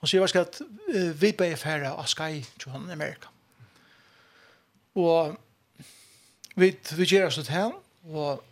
Og 0.01 0.09
sier 0.09 0.19
faktisk 0.19 0.41
at 0.41 0.61
eh, 0.91 1.21
vi 1.21 1.31
ble 1.31 1.53
færre 1.55 1.95
av 1.95 2.07
Sky 2.11 2.43
til 2.59 2.75
han 2.75 2.89
i 2.89 2.97
Amerika. 2.97 3.31
Og 4.99 5.37
vi, 6.59 6.73
vi 6.97 7.07
gjør 7.07 7.29
oss 7.29 7.39
til 7.39 7.55
han, 7.55 7.77
og 8.11 8.43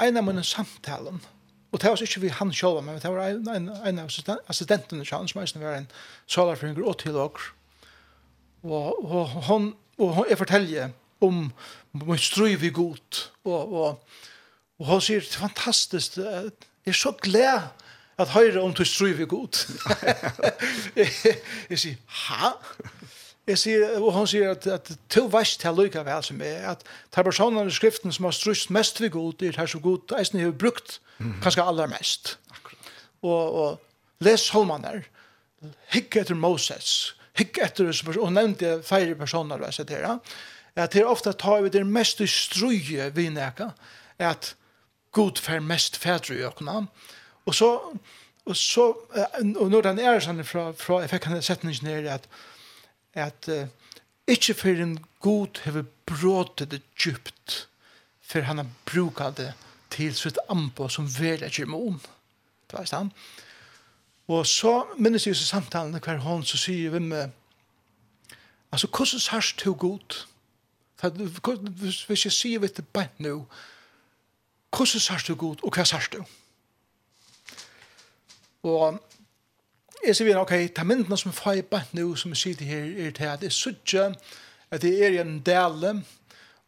en 0.00 0.20
av 0.20 0.26
mine 0.26 0.44
samtalen, 0.44 1.22
Og 1.72 1.80
det 1.80 1.90
var 1.90 2.02
ikke 2.02 2.20
vi 2.20 2.28
han 2.28 2.52
selv, 2.52 2.82
men 2.82 2.98
det 2.98 3.10
var 3.10 3.28
en, 3.28 3.48
en, 3.48 3.68
en 3.86 3.98
av 3.98 4.10
assistentene 4.48 5.04
til 5.04 5.16
han, 5.16 5.28
som 5.28 5.42
eisen 5.42 5.62
var 5.62 5.76
en 5.78 5.90
salarfringer 6.26 6.86
og 6.86 6.98
teolog. 6.98 7.38
Og, 8.62 9.04
og, 9.04 9.28
hon, 9.46 9.74
og 9.98 10.14
hon, 10.14 10.26
jeg 10.30 10.38
forteller 10.38 10.90
om 11.20 11.52
min 11.92 12.18
strøy 12.18 12.56
vi 12.60 12.70
god, 12.70 13.22
og, 13.44 13.72
og, 13.72 14.02
og 14.78 14.86
hun 14.86 15.00
sier, 15.04 15.20
det 15.20 15.36
er 15.36 15.46
fantastisk, 15.46 16.16
jeg 16.16 16.50
er 16.86 16.96
så 16.96 17.12
glad 17.22 17.70
at 18.20 18.28
høyre 18.28 18.60
om 18.60 18.74
du 18.74 18.84
strøy 18.84 19.12
vi 19.16 19.24
god. 19.24 19.62
jeg, 20.96 21.08
jeg 21.70 21.78
sier, 21.78 21.96
ha? 22.06 22.52
Jeg 23.46 23.58
sier, 23.58 23.86
og 23.98 24.12
hun 24.14 24.26
sier 24.30 24.52
at, 24.52 24.66
at 24.66 24.90
to 25.10 25.24
verst 25.32 25.60
til 25.62 25.74
lykka 25.76 26.02
vel 26.06 26.22
som 26.22 26.42
er, 26.44 26.66
at 26.74 26.82
det 26.82 27.22
er 27.22 27.26
personene 27.26 27.70
i 27.70 27.74
skriften 27.74 28.12
som 28.12 28.28
har 28.28 28.36
strøst 28.36 28.70
mest 28.70 29.00
vi 29.00 29.08
god, 29.08 29.42
er 29.42 29.56
her 29.56 29.70
så 29.70 29.80
god, 29.82 30.14
eisen 30.18 30.40
har 30.40 30.52
brukt, 30.52 31.00
kanskje 31.42 31.64
aller 31.64 31.90
mest. 31.90 32.36
Akkurat. 32.54 32.92
Og, 33.22 33.56
og 33.62 34.24
les 34.24 34.48
Holmaner, 34.54 35.04
hikk 35.92 36.20
etter 36.22 36.38
Moses, 36.38 37.14
hikk 37.38 37.60
etter, 37.64 37.90
og 38.16 38.32
nevnte 38.32 38.78
feire 38.86 39.16
personer, 39.18 39.60
jeg 39.68 39.80
sier 39.80 40.08
at 40.78 40.94
det 40.94 41.02
er 41.02 41.10
ofte 41.10 41.32
tar 41.36 41.64
vi 41.64 41.72
det 41.74 41.82
mest 41.86 42.22
struje 42.30 43.10
vi 43.14 43.28
neka, 43.32 43.72
at 44.20 44.54
god 45.12 45.40
fer 45.42 45.60
mest 45.60 45.98
fædre 46.00 46.36
i 46.38 46.44
økna, 46.46 46.84
og 47.48 47.56
så, 47.56 47.70
og 48.46 48.56
så, 48.56 48.92
og 48.92 49.66
når 49.72 49.88
den 49.88 50.00
er 50.04 50.20
sånn 50.22 50.44
fra, 50.46 50.70
fra 50.76 51.00
jeg 51.02 51.12
fikk 51.14 51.26
han 51.28 51.42
setningen 51.42 51.88
ned, 51.88 52.06
at, 52.12 52.28
at 53.18 53.50
uh, 53.50 53.64
ikke 54.30 54.54
for 54.54 54.84
en 54.84 54.98
god 55.24 55.64
hever 55.64 55.88
brådet 56.06 56.70
det 56.70 56.82
djupt, 56.94 57.64
for 58.20 58.46
han 58.46 58.62
har 58.62 58.70
brukat 58.86 59.40
det 59.40 59.50
djupt, 59.50 59.69
til 59.90 60.14
sitt 60.14 60.38
ambo 60.48 60.88
som 60.88 61.08
vil 61.18 61.42
ikke 61.42 61.66
med 61.66 61.78
om. 61.78 62.00
Det 62.70 62.78
var 62.78 62.84
stand. 62.84 63.10
Og 64.30 64.46
så 64.46 64.84
minnes 64.98 65.26
jeg 65.26 65.36
så 65.36 65.46
samtalen 65.46 65.98
hver 65.98 66.16
hånd, 66.22 66.44
så 66.46 66.56
sier 66.56 66.90
vi 66.90 66.98
med, 66.98 67.30
altså, 68.72 68.86
hvordan 68.86 69.20
sørst 69.20 69.64
du 69.64 69.74
god? 69.74 70.26
Hvis 72.06 72.24
jeg 72.24 72.32
sier 72.32 72.58
vi 72.58 72.68
til 72.68 72.82
beint 72.82 73.20
nå, 73.20 73.46
hvordan 74.76 75.00
sørst 75.00 75.28
du 75.28 75.34
god, 75.34 75.64
og 75.64 75.74
hva 75.74 75.84
sørst 75.84 76.12
du? 76.12 76.22
Og 78.62 79.00
jeg 80.06 80.16
sier 80.16 80.28
vi, 80.28 80.34
ok, 80.34 80.54
ta 80.76 80.84
myndene 80.84 81.18
som 81.18 81.34
får 81.34 81.58
i 81.58 81.66
beint 81.66 81.94
nå, 81.98 82.14
som 82.14 82.30
jeg 82.30 82.42
sier 82.44 82.60
til 82.60 82.70
her, 82.70 82.86
er 83.06 83.10
til 83.16 83.32
at 83.32 83.42
jeg 83.42 83.52
sørger 83.52 84.14
at 84.70 84.82
det 84.82 84.94
er 85.04 85.16
i 85.16 85.18
en 85.18 85.40
dele 85.42 86.04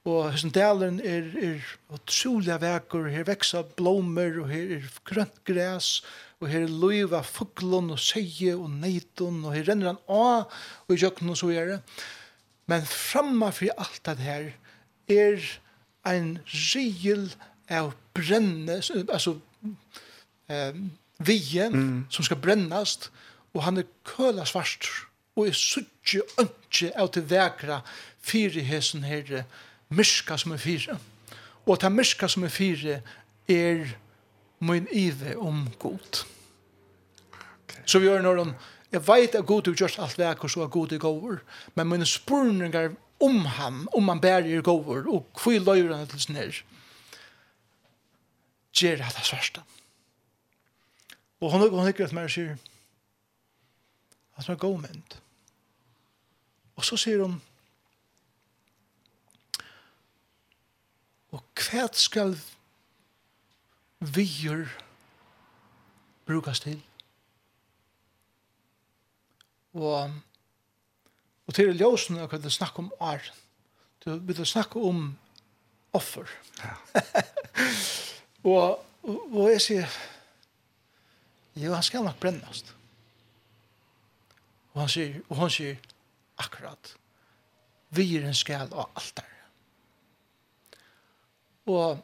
Og 0.03 0.33
hessen 0.35 0.51
dalen 0.51 0.99
er, 1.07 1.29
er 1.39 1.67
utrolig 1.95 2.57
vekker, 2.59 3.07
her 3.13 3.27
veksa 3.29 3.63
blommer, 3.79 4.41
og 4.43 4.49
her 4.51 4.73
er 4.81 4.89
grønt 5.07 5.39
græs, 5.47 6.01
og 6.43 6.51
her 6.51 6.65
er 6.67 6.75
løyva 6.83 7.21
fuglon, 7.23 7.93
og 7.95 8.01
seie, 8.03 8.57
og 8.57 8.67
neiton, 8.83 9.45
og 9.47 9.55
her 9.55 9.69
renner 9.71 9.93
han 9.93 10.01
av, 10.11 10.51
og 10.89 10.97
i 10.97 10.99
jøkken 10.99 11.31
og 11.31 11.39
så 11.39 11.53
gjør 11.55 11.71
det. 11.77 11.79
Men 12.67 12.91
framma 12.91 13.53
for 13.55 13.79
alt 13.79 14.03
det 14.09 14.19
her 14.27 14.51
er 15.13 15.47
en 16.11 16.35
rigel 16.51 17.29
av 17.71 17.95
brenne, 18.17 18.83
altså 19.07 19.37
eh, 20.51 20.83
vien, 21.23 21.79
mm. 21.79 21.99
som 22.11 22.27
skal 22.27 22.43
brennast, 22.43 23.13
og 23.55 23.69
han 23.69 23.79
er 23.79 23.91
køla 24.09 24.51
svart, 24.51 24.91
og 25.39 25.47
er 25.47 25.55
suttje 25.57 26.27
ønske 26.43 26.91
av 26.99 27.15
til 27.15 27.31
vekra, 27.31 27.85
fire 28.23 28.67
hessen 28.67 29.07
herre, 29.07 29.47
myrka 29.93 30.37
som 30.39 30.53
er 30.53 30.63
fire. 30.63 30.99
Og 31.67 31.79
ta 31.81 31.91
myrka 31.93 32.29
som 32.29 32.45
er 32.45 32.53
fire 32.53 33.01
er 33.49 33.87
min 34.63 34.87
ive 34.93 35.37
om 35.39 35.69
god. 35.79 36.25
Okay. 37.33 37.83
Så 37.87 37.99
vi 37.99 38.07
gjør 38.07 38.23
når 38.23 38.45
han, 38.45 38.55
jeg 38.93 39.07
vet 39.07 39.35
at 39.35 39.47
god 39.47 39.69
er 39.69 39.79
just 39.81 39.99
alt 39.99 40.19
vekk, 40.19 40.45
og 40.45 40.51
så 40.51 40.63
er 40.63 40.73
god 40.73 40.93
er 40.93 41.03
gover, 41.03 41.43
men 41.75 41.89
mine 41.89 42.07
spurninger 42.07 42.95
om 43.23 43.45
han, 43.45 43.87
om 43.95 44.09
han 44.09 44.21
bærer 44.21 44.63
gover, 44.63 45.07
og 45.09 45.27
hvor 45.43 45.59
løyver 45.59 45.97
han 45.97 46.07
til 46.07 46.21
sin 46.21 46.37
her, 46.37 46.63
gjør 48.73 48.97
det 48.97 49.15
det 49.17 49.27
svørste. 49.27 49.63
Og 51.41 51.51
hun 51.51 51.61
lukker, 51.61 51.79
han 51.79 51.87
lukker 51.87 52.07
at 52.07 52.15
meg 52.15 52.31
sier, 52.31 52.59
at 54.37 54.47
han 54.47 54.55
er 54.55 54.59
god 54.63 54.79
mynd. 54.79 55.17
Og 56.79 56.85
så 56.87 56.97
sier 56.97 57.25
hun, 57.25 57.41
Og 61.33 61.43
hva 61.57 61.87
skal 61.97 62.35
vier 64.03 64.67
brukes 66.29 66.61
til? 66.61 66.81
Og, 69.73 70.13
og 71.47 71.57
til 71.57 71.73
ljósen 71.77 72.21
er 72.21 72.29
det 72.37 72.53
snakk 72.53 72.79
om 72.83 72.93
er. 73.01 73.25
Du 74.05 74.17
vil 74.17 74.47
snakke 74.47 74.81
om 74.81 75.17
offer. 75.93 76.29
Ja. 76.59 76.77
og, 78.53 78.85
og, 79.03 79.19
og 79.33 79.51
jeg 79.55 79.65
sier, 79.65 79.99
jo, 81.57 81.73
han 81.73 81.85
skal 81.87 82.05
nok 82.05 82.21
brennast. 82.21 82.75
Og 84.73 84.85
han 84.85 84.93
sier, 84.93 85.21
og 85.29 85.37
han 85.45 85.53
sier, 85.53 85.77
akkurat, 86.41 86.95
vi 87.93 88.09
gjør 88.09 88.31
en 88.31 88.37
skal 88.37 88.73
og 88.73 88.89
alt 88.97 89.17
der. 89.17 89.32
Og 91.67 91.99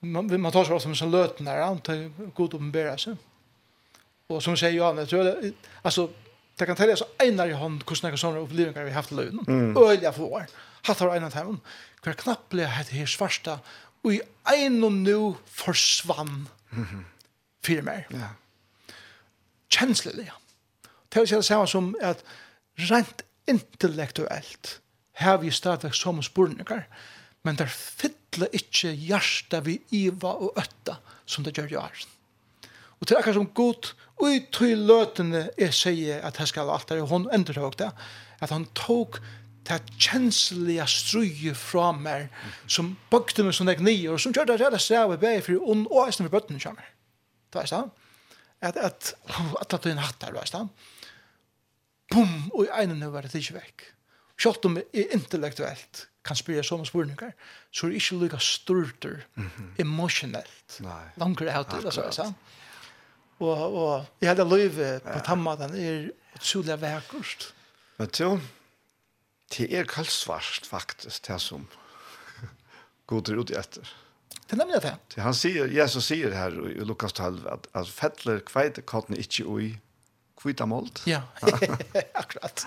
man, 0.00 0.28
man 0.40 0.52
tar 0.52 0.66
seg 0.66 0.76
også 0.76 0.90
som 0.90 0.94
en 0.94 1.14
løten 1.14 1.46
løtene, 1.46 1.58
han 1.62 1.80
tar 1.84 2.02
god 2.34 2.56
oppenbæra 2.58 2.96
seg. 3.00 3.16
Og 4.32 4.42
som 4.42 4.56
sier 4.56 4.74
Johan, 4.74 5.00
jeg 5.02 5.10
tror 5.12 5.28
det, 5.28 5.54
altså, 5.84 6.08
det 6.58 6.68
kan 6.68 6.78
telle 6.78 6.96
så 6.96 7.08
einar 7.22 7.50
i 7.50 7.56
hånd 7.58 7.82
hvordan 7.82 8.08
jeg 8.08 8.16
kan 8.16 8.22
sånne 8.22 8.42
opplevelser 8.44 8.86
vi 8.86 8.92
har 8.92 9.02
haft 9.02 9.12
i 9.12 9.18
løgnen. 9.18 9.44
Mm. 9.48 9.76
Øyla 9.76 10.12
for. 10.16 10.46
Hatt 10.86 11.02
har 11.02 11.14
einar 11.14 11.32
til 11.32 11.48
hånd. 11.48 11.58
Hver 12.02 12.18
knapp 12.18 12.46
ble 12.50 12.66
hett 12.66 12.92
her 12.94 13.10
svarsta, 13.10 13.58
og 14.02 14.14
i 14.16 14.20
ein 14.50 14.80
og 14.82 14.94
nu 15.04 15.18
forsvann 15.46 16.46
fire 17.62 17.84
mer. 17.86 18.06
Ja. 18.10 18.32
Kjenslelig, 19.72 20.26
ja. 20.26 20.38
Det 21.12 21.22
er 21.22 21.36
det 21.36 21.44
samme 21.46 21.68
som 21.68 21.92
at 22.00 22.24
rent 22.90 23.22
intellektuelt 23.48 24.78
har 25.20 25.38
vi 25.42 25.50
stadig 25.50 25.94
som 25.94 26.22
spurninger, 26.22 26.82
men 27.44 27.58
det 27.58 27.68
er 27.68 27.74
fitt 27.74 28.21
atle 28.32 28.48
ikkje 28.56 28.94
hjärsta 28.96 29.60
vi 29.60 29.80
iva 29.92 30.32
og 30.40 30.56
ötta 30.56 30.96
som 31.28 31.44
det 31.44 31.52
gjør 31.56 31.72
i 31.72 31.76
åren. 31.76 32.08
Og 33.00 33.08
til 33.08 33.18
akkar 33.18 33.34
som 33.36 33.50
god, 33.52 33.92
og 34.22 34.30
i 34.30 34.40
tøy 34.54 34.72
løtene 34.78 35.48
jeg 35.58 35.74
sier 35.74 36.22
at 36.24 36.38
her 36.38 36.48
skal 36.48 36.70
alt 36.70 36.90
og 36.94 37.08
hon 37.10 37.28
ender 37.34 37.58
høg 37.60 37.76
det, 37.80 37.90
at 38.40 38.50
han 38.50 38.64
tok 38.78 39.20
det 39.68 39.80
kjenslige 39.98 40.86
strøye 40.90 41.52
fra 41.54 41.92
meg 41.94 42.30
som 42.66 42.96
bøkte 43.10 43.44
meg 43.44 43.54
som 43.54 43.68
deg 43.68 43.82
nye, 43.82 44.10
og 44.10 44.20
som 44.22 44.32
gjør 44.34 44.48
det 44.48 44.60
rett 44.62 44.78
og 44.78 44.82
slett 44.82 45.04
av 45.04 45.18
beg 45.20 45.42
for 45.44 45.68
ond 45.74 45.86
og 45.90 46.06
eisen 46.06 46.26
for 46.26 46.34
bøttene 46.34 46.62
kommer. 46.62 46.88
Det 47.52 47.60
veist 47.60 47.76
da? 47.76 47.84
At, 48.62 48.78
at, 48.78 49.12
at 49.60 49.74
at 49.74 49.82
det 49.82 49.90
er 49.90 49.96
en 49.96 50.04
hatt 50.06 50.20
der, 50.22 50.34
veist 50.34 50.56
da? 50.56 50.64
Bum, 52.12 52.50
og 52.52 52.64
i 52.64 52.72
ene 52.82 52.96
nu 52.98 53.10
var 53.12 53.26
det 53.26 53.38
ikke 53.38 53.58
vekk. 53.58 53.86
Kjøtt 54.42 54.66
om 54.66 54.80
intellektuelt 54.92 56.06
kan 56.24 56.38
spyrja 56.38 56.62
sånne 56.66 56.86
spurningar, 56.86 57.32
så 57.74 57.86
er 57.86 57.92
det 57.92 58.00
ikke 58.02 58.18
lykka 58.20 58.38
styrter 58.38 59.24
mm 59.34 59.50
-hmm. 59.56 59.70
emotionelt. 59.78 60.80
Langer 61.16 61.50
av 61.50 61.64
til, 61.64 61.86
altså, 61.86 62.10
sant? 62.10 62.36
Og, 63.38 63.74
og 63.74 64.06
jeg 64.20 64.28
hadde 64.28 64.44
løyve 64.48 65.00
på 65.00 65.18
tammaden 65.26 65.74
er 65.74 66.10
utrolig 66.36 66.80
vekkurst. 66.80 67.54
Men 67.98 68.08
til, 68.08 68.40
det 69.58 69.78
er 69.78 69.84
kaldsvart 69.84 70.66
faktisk, 70.66 71.26
det 71.26 71.40
som 71.40 71.68
god 73.06 73.28
er 73.28 73.38
ute 73.38 73.58
etter. 73.58 73.82
Det 74.46 74.52
er 74.52 74.56
nemlig 74.56 74.82
det. 74.82 74.94
det 75.14 75.22
han 75.22 75.34
sier, 75.34 75.66
Jesus 75.66 76.04
sier 76.04 76.34
her 76.34 76.54
i 76.68 76.84
Lukas 76.84 77.12
12 77.12 77.46
at, 77.52 77.66
at 77.74 77.88
fettler 77.88 78.38
kveitekotten 78.38 79.16
ikke 79.16 79.46
ui 79.46 79.68
kvita 80.42 80.66
mold. 80.66 81.04
Ja, 81.06 81.22
akkurat. 82.22 82.66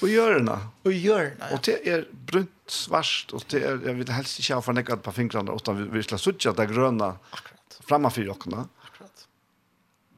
Och 0.00 0.08
görna. 0.08 0.68
Och 0.82 0.92
görna. 0.92 1.46
Ja. 1.50 1.54
Och 1.54 1.60
det 1.64 1.88
är 1.88 2.08
brunt 2.12 2.50
svart 2.66 3.32
och 3.32 3.44
det 3.48 3.62
är 3.62 3.80
jeg 3.86 3.96
vil 3.98 4.12
helst 4.12 4.38
ikke 4.38 4.54
ha 4.54 4.60
fornekket 4.60 5.02
på 5.02 5.12
fingrene, 5.12 5.52
utan 5.52 5.92
vi 5.92 6.02
ska 6.02 6.18
sucha 6.18 6.52
det 6.52 6.66
gröna 6.66 7.18
framför 7.80 8.22
jockarna. 8.22 8.68
Akkurat. 8.82 9.28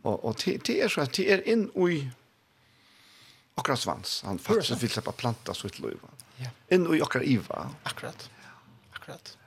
Och 0.02 0.24
och 0.24 0.42
det 0.44 0.64
det 0.66 0.80
är 0.80 0.88
så 0.88 1.00
att 1.00 1.12
det 1.12 1.32
är 1.32 1.48
inn 1.48 1.70
i 1.88 2.10
och 3.54 3.78
svans. 3.78 4.22
Han 4.26 4.38
faktisk 4.38 4.82
vil 4.82 4.90
slippe 4.90 5.12
planta 5.12 5.54
så 5.54 5.66
ett 5.66 5.78
löv. 5.78 5.98
Ja. 6.36 6.50
In 6.68 6.94
i 6.94 7.02
och 7.02 7.16
iva. 7.16 7.70
Akkurat. 7.82 8.30
Akkurat 8.92 9.38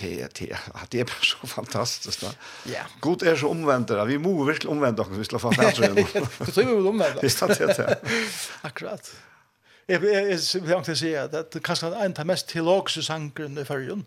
det, 0.00 0.10
er, 0.22 0.28
det, 0.38 0.50
er, 0.52 0.86
det 0.92 1.00
er 1.00 1.08
bare 1.08 1.24
så 1.24 1.46
fantastisk. 1.46 2.20
Da. 2.20 2.32
Ja. 2.70 2.82
God 3.00 3.22
er 3.22 3.36
så 3.36 3.48
omvendt. 3.48 3.88
Da. 3.88 4.04
Vi 4.04 4.18
må 4.20 4.34
virkelig 4.44 4.70
omvendt 4.70 4.98
dere 4.98 5.16
hvis 5.16 5.32
vi 5.32 5.40
får 5.40 5.56
færdre 5.56 5.90
igjen. 5.90 6.28
Du 6.46 6.50
tror 6.50 6.62
vi 6.62 6.74
vil 6.74 6.90
omvendt. 6.92 7.22
Visst 7.22 7.42
at 7.42 7.54
det 7.56 7.70
er 7.70 7.80
det. 7.80 7.98
Akkurat. 8.68 9.12
Jeg 9.88 10.02
jeg, 10.02 10.62
vil 10.62 10.72
egentlig 10.72 10.98
si 10.98 11.12
at 11.14 11.32
det 11.32 11.60
er 11.60 11.62
kanskje 11.64 11.92
en 11.94 12.10
av 12.10 12.16
de 12.16 12.24
mest 12.26 12.48
teologiske 12.50 13.02
sangene 13.06 13.62
i 13.62 13.64
førjen 13.64 14.06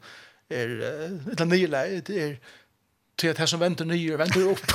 er 0.50 0.74
uh, 0.76 1.32
et 1.32 1.40
eller 1.40 1.46
nye 1.46 1.70
leie, 1.72 2.02
det 2.02 2.24
er 2.24 2.34
til 3.20 3.28
at 3.28 3.38
her 3.38 3.46
som 3.52 3.60
venter 3.60 3.86
nye, 3.86 4.18
venter 4.20 4.46
opp. 4.48 4.72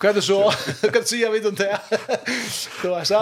Hva 0.00 0.08
er 0.10 0.16
det 0.16 0.24
så? 0.26 0.40
Hva 0.80 0.90
kan 0.90 1.06
si 1.06 1.20
jeg 1.22 1.30
vet 1.32 1.46
om 1.46 1.54
det? 1.54 1.70
Du 2.80 2.88
vet, 2.90 3.06
så, 3.06 3.20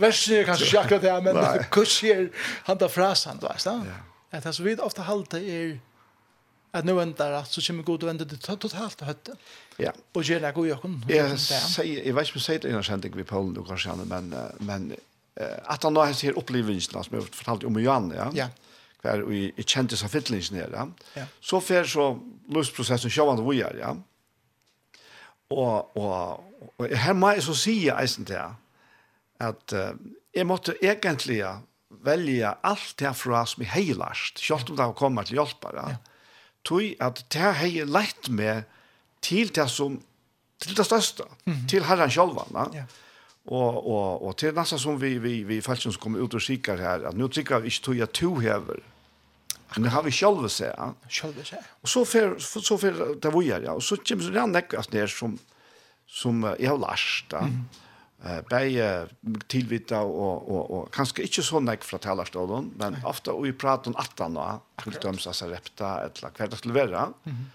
versen 0.00 0.38
er 0.38 0.48
kanskje 0.48 0.70
ikke 0.70 0.80
akkurat 0.86 1.04
det, 1.04 1.16
men 1.26 1.36
hva 1.42 1.84
sier 1.88 2.30
han 2.68 2.80
da 2.80 2.88
frasen, 2.88 3.36
du 3.42 3.46
vet, 3.50 3.66
da. 3.68 3.76
Ja. 3.90 3.98
At 4.32 4.46
det 4.46 4.54
som 4.56 4.66
vi 4.66 4.76
ofte 4.80 5.04
halte 5.06 5.40
er 5.40 5.74
at 6.72 6.86
nå 6.88 6.94
vendar 6.96 7.34
at 7.42 7.52
så 7.52 7.60
kommer 7.66 7.84
god 7.84 8.04
og 8.06 8.08
vendar 8.08 8.28
det 8.28 8.38
totalt 8.40 8.96
til 8.96 9.06
høtte. 9.06 9.34
Ja. 9.78 9.92
Og 10.16 10.24
gjør 10.24 10.40
det 10.40 10.54
god 10.56 10.66
i 10.66 10.72
åkken. 10.72 10.94
Jeg 11.08 11.38
sier, 11.38 12.00
jeg 12.00 12.16
vet 12.16 12.28
ikke 12.28 12.38
om 12.38 12.40
jeg 12.40 12.46
sier 12.46 12.62
det 12.62 12.70
innan 12.70 12.86
kjentlig 12.86 13.12
vi 13.18 13.26
Polen 13.28 13.58
og 13.60 13.66
Korsjane, 13.68 14.06
men, 14.08 14.32
men 14.64 14.94
at 15.36 15.84
han 15.84 15.92
nå 15.92 16.04
har 16.04 16.16
sier 16.16 16.36
opplevelsen 16.38 16.96
som 16.96 17.16
jeg 17.18 17.28
fortalte 17.32 17.68
om 17.68 17.80
Johan, 17.80 18.12
ja. 18.16 18.30
Ja 18.36 18.50
Hver 19.02 19.24
vi 19.26 19.48
i 19.58 19.64
kjente 19.66 19.96
seg 19.98 20.12
fyllingen 20.12 20.60
her, 20.60 20.74
ja. 21.16 21.24
Så 21.42 21.58
fer 21.64 21.88
så 21.90 22.12
løsprosessen 22.54 23.10
sjåvand 23.10 23.42
vi 23.48 23.58
er, 23.64 23.80
ja. 23.80 23.92
Og, 25.52 25.96
og, 25.98 26.44
og 26.78 26.86
her 26.86 27.16
må 27.18 27.32
jeg 27.34 27.42
så 27.44 27.56
si 27.58 27.74
eisen 27.90 28.28
til 28.28 28.38
at 29.42 29.74
uh, 29.74 29.90
jeg 30.32 30.46
måtte 30.46 30.76
egentlig 30.78 31.42
velja 32.04 32.56
alt 32.62 32.94
det 32.98 33.12
fra 33.16 33.44
som 33.46 33.62
er 33.62 33.72
heilast, 33.74 34.40
selv 34.40 34.70
om 34.70 34.76
det 34.76 34.84
har 34.84 34.96
kommet 34.98 35.30
til 35.30 35.40
hjelpa. 35.40 35.72
Ja. 35.76 35.96
Tui 36.64 36.94
at 37.02 37.24
det 37.32 37.42
har 37.42 37.66
jeg 37.66 37.90
lett 37.90 38.30
med 38.30 38.64
til 39.22 39.50
det 39.54 39.68
som, 39.70 40.00
til 40.62 40.76
det 40.76 40.86
største, 40.86 41.24
mm 41.44 41.52
-hmm. 41.52 41.68
til 41.68 41.84
herren 41.84 42.10
sjølvan. 42.10 42.52
Ja. 42.54 42.66
ja. 42.74 42.84
Og, 43.46 43.86
og, 43.86 44.26
og 44.26 44.36
til 44.36 44.54
nesten 44.54 44.78
som 44.78 45.00
vi, 45.00 45.18
vi, 45.18 45.42
vi 45.42 45.60
felsen 45.60 45.92
som 45.92 46.00
kommer 46.00 46.20
ut 46.20 46.34
og 46.34 46.42
sikker 46.42 46.76
her, 46.76 47.08
at 47.08 47.14
nå 47.14 47.28
sikker 47.32 47.58
vi 47.58 47.66
ikke 47.66 47.82
tog 47.82 47.96
jeg 47.96 48.12
to 48.12 48.34
hever, 48.34 48.78
Men 49.74 49.82
det 49.82 49.90
har 49.90 50.02
vi 50.02 50.10
själva 50.10 50.48
sett. 50.48 50.76
Själva 51.08 51.44
sett. 51.44 51.64
Och 51.80 51.88
så 51.88 52.04
för 52.04 52.38
så 52.38 52.78
för 52.78 53.14
det 53.22 53.30
var 53.30 53.42
jag 53.42 53.64
ja. 53.64 53.72
Och 53.72 53.82
så 53.82 53.96
kommer 53.96 54.30
det 54.30 54.42
andra 54.42 54.60
kast 54.60 54.92
ner 54.92 55.06
som 55.06 55.38
som 56.06 56.56
jag 56.58 56.70
har 56.70 56.78
lärt. 56.78 57.32
Mm 57.32 57.64
eh 58.24 58.40
bäge 58.50 59.08
tillvita 59.46 60.00
och 60.00 60.50
och 60.50 60.70
och 60.70 60.94
kanske 60.94 61.22
inte 61.22 61.42
så 61.42 61.60
näck 61.60 61.84
från 61.84 62.00
talarstolen 62.00 62.70
men 62.76 62.96
ofta 63.04 63.40
vi 63.40 63.52
pratar 63.52 63.90
om 63.90 63.96
att 63.96 64.18
han 64.18 64.34
då 64.34 64.60
till 64.82 64.92
döms 64.92 65.26
att 65.26 65.42
repta 65.42 66.00
eller 66.00 66.30
vad 66.38 66.50
det 66.50 66.56
skulle 66.56 66.74
vara. 66.74 67.12
Mhm. 67.22 67.50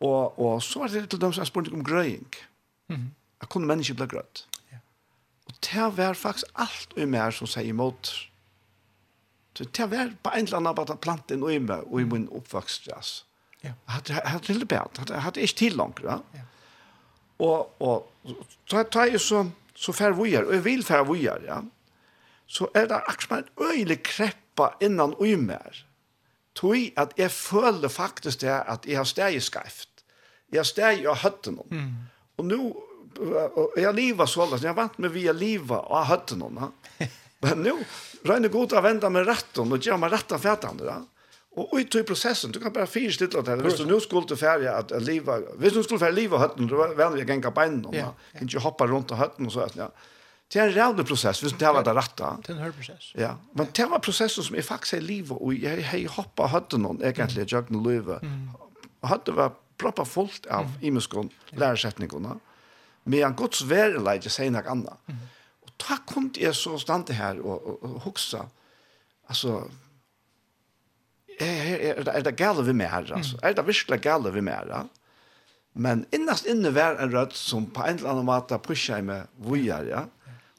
Och 0.00 0.38
och 0.38 0.62
så 0.62 0.78
var 0.78 0.88
det 0.88 1.06
till 1.06 1.18
döms 1.18 1.38
att 1.38 1.48
spurning 1.48 1.74
om 1.74 1.84
gröing. 1.84 2.26
Mhm. 2.86 3.10
Jag 3.40 3.48
kunde 3.48 3.68
människa 3.68 3.94
bli 3.94 4.06
grött. 4.06 4.48
Ja. 4.70 4.78
Och 5.44 5.52
det 5.72 5.90
var 5.96 6.14
faktiskt 6.14 6.46
allt 6.52 6.88
i 6.96 7.06
mer 7.06 7.30
som 7.30 7.46
säger 7.46 7.70
emot. 7.70 8.14
Så 9.58 9.64
det 9.64 9.86
var 9.86 10.12
på 10.22 10.30
en 10.30 10.46
eller 10.46 10.56
annan 10.56 10.74
bara 10.74 10.96
planten 10.96 11.42
och 11.42 11.52
i 11.52 11.58
mig 11.58 11.78
och 11.78 12.00
i 12.00 12.04
min 12.04 12.28
uppväxt. 12.28 12.82
Ja. 12.86 13.00
Ja. 13.60 13.72
Hade 13.84 14.14
hade 14.14 14.54
det 14.54 14.66
bättre. 14.66 14.98
Hade 14.98 15.16
hade 15.16 15.40
inte 15.40 15.54
till 15.54 15.76
långt, 15.76 16.00
va? 16.00 16.20
Ja. 16.32 16.40
Och 17.36 17.82
och 17.82 18.12
så 18.70 18.84
tar 18.84 19.06
ju 19.06 19.18
så 19.18 19.50
så 19.76 19.92
fær 19.92 20.16
vi 20.16 20.32
her, 20.32 20.46
og 20.48 20.56
jeg 20.56 20.64
vil 20.64 20.84
fær 20.86 21.04
vi 21.08 21.22
her, 21.26 21.42
ja, 21.44 21.60
så 22.46 22.68
er 22.74 22.88
det 22.90 23.02
akkurat 23.02 23.26
som 23.26 23.36
en 23.36 23.70
øyelig 23.72 23.98
kreppa 24.06 24.70
innan 24.80 25.14
og 25.18 25.38
mer. 25.42 25.82
Tøy 26.56 26.92
at 26.96 27.12
jeg 27.18 27.30
føler 27.30 27.92
faktisk 27.92 28.40
det 28.40 28.54
at 28.54 28.86
jeg 28.88 28.96
har 28.96 29.08
steg 29.08 29.36
i 29.36 29.40
skreft. 29.44 30.04
Jeg 30.52 30.62
har 30.62 30.68
steg 30.68 31.02
i 31.02 31.16
høtten. 31.22 31.58
Mm. 31.70 31.90
Og 32.38 32.46
nå, 32.46 32.60
og 33.18 33.76
jeg 33.76 33.94
lever 33.94 34.30
så 34.30 34.46
løs, 34.46 34.62
jeg 34.62 34.70
er 34.70 34.78
vant 34.78 34.98
med 35.02 35.12
vi 35.12 35.26
er 35.28 35.36
livet 35.36 35.76
av 35.76 36.06
høtten. 36.08 36.46
Men 37.44 37.60
nå, 37.60 37.74
regner 38.24 38.52
god 38.52 38.78
å 38.78 38.84
vende 38.86 39.10
med 39.12 39.26
retten 39.28 39.74
og 39.74 39.82
gjøre 39.82 40.00
meg 40.00 40.14
retten 40.14 40.40
for 40.40 40.54
etter. 40.54 40.86
Ja. 40.86 41.00
Och 41.56 41.78
ut 41.78 41.94
i 41.94 42.02
processen, 42.02 42.52
du 42.52 42.60
kan 42.60 42.72
bara 42.72 42.86
til 42.86 43.08
det 43.16 43.44
Hvis 43.44 43.64
Visst 43.64 43.78
du 43.78 43.86
nå 43.86 44.00
skulle 44.00 44.26
til 44.28 44.36
färja 44.36 44.74
att, 44.76 44.92
att 44.92 45.02
leva, 45.02 45.38
visst 45.56 45.74
du 45.74 45.82
skulle 45.82 45.98
färja 45.98 46.12
leva 46.12 46.38
høtten, 46.38 46.66
då 46.66 46.76
var 46.76 47.10
vi 47.10 47.24
gänga 47.24 47.50
benen. 47.50 47.94
Yeah. 47.94 48.12
Kan 48.32 48.42
inte 48.42 48.58
hoppa 48.58 48.86
runt 48.86 49.12
av 49.12 49.18
høtten 49.18 49.46
och 49.46 49.52
så. 49.52 49.68
Ja. 49.74 49.90
Det 50.52 50.58
är 50.58 50.68
en 50.68 50.74
rævlig 50.74 51.06
prosess, 51.06 51.42
hvis 51.42 51.52
det 51.58 51.72
var 51.72 51.82
det 51.82 51.94
rette. 51.94 52.26
Det 52.42 52.52
er 52.52 52.54
en 52.54 52.62
hørprosess. 52.62 53.12
Ja, 53.18 53.32
men 53.52 53.66
det 53.74 53.86
var 53.90 53.98
prosessen 53.98 54.44
som 54.44 54.54
jeg 54.54 54.64
faktisk 54.64 54.94
i 54.94 55.00
livet, 55.00 55.38
og 55.40 55.54
jeg 55.58 55.84
har 55.84 56.04
hoppet 56.14 56.52
høtten 56.52 56.84
noen, 56.86 57.00
egentlig, 57.02 57.48
jeg 57.48 57.56
har 57.56 57.64
ikke 57.64 57.80
løyve. 57.82 58.20
Høtten 59.02 59.36
var 59.36 59.56
proppet 59.78 60.06
fullt 60.06 60.46
av 60.46 60.68
mm. 60.68 60.76
imeskån, 60.90 61.32
læresetningene, 61.58 62.36
med 63.04 63.24
en 63.26 63.34
godt 63.34 63.58
svære 63.58 63.98
leid, 63.98 64.28
jeg 64.28 64.36
sier 64.36 64.54
noe 64.54 64.62
annet. 64.70 65.10
Og 65.66 65.74
da 65.82 65.98
kom 66.06 66.30
jeg 66.38 66.54
så 66.54 66.78
stande 66.78 67.16
her 67.18 67.42
og, 67.42 67.66
og, 67.66 67.82
og 67.82 67.98
huksa, 68.06 68.44
altså, 69.28 69.64
er, 71.40 71.78
er, 71.90 72.08
er 72.08 72.22
det 72.24 72.36
gale 72.36 72.64
vi 72.64 72.72
mer, 72.72 73.04
altså. 73.12 73.38
Er 73.42 73.52
det 73.52 73.66
virkelig 73.66 74.00
gale 74.00 74.32
vi 74.32 74.40
mer, 74.40 74.68
ja? 74.70 74.84
Men 75.76 76.06
innast 76.12 76.46
inne 76.48 76.72
var 76.72 76.96
en 76.96 77.12
rødt 77.12 77.36
som 77.36 77.66
på 77.68 77.84
en 77.84 77.98
eller 77.98 78.14
annen 78.14 78.24
måte 78.24 78.56
pusher 78.64 79.02
meg 79.04 79.26
vujer, 79.36 79.90
ja? 79.90 80.06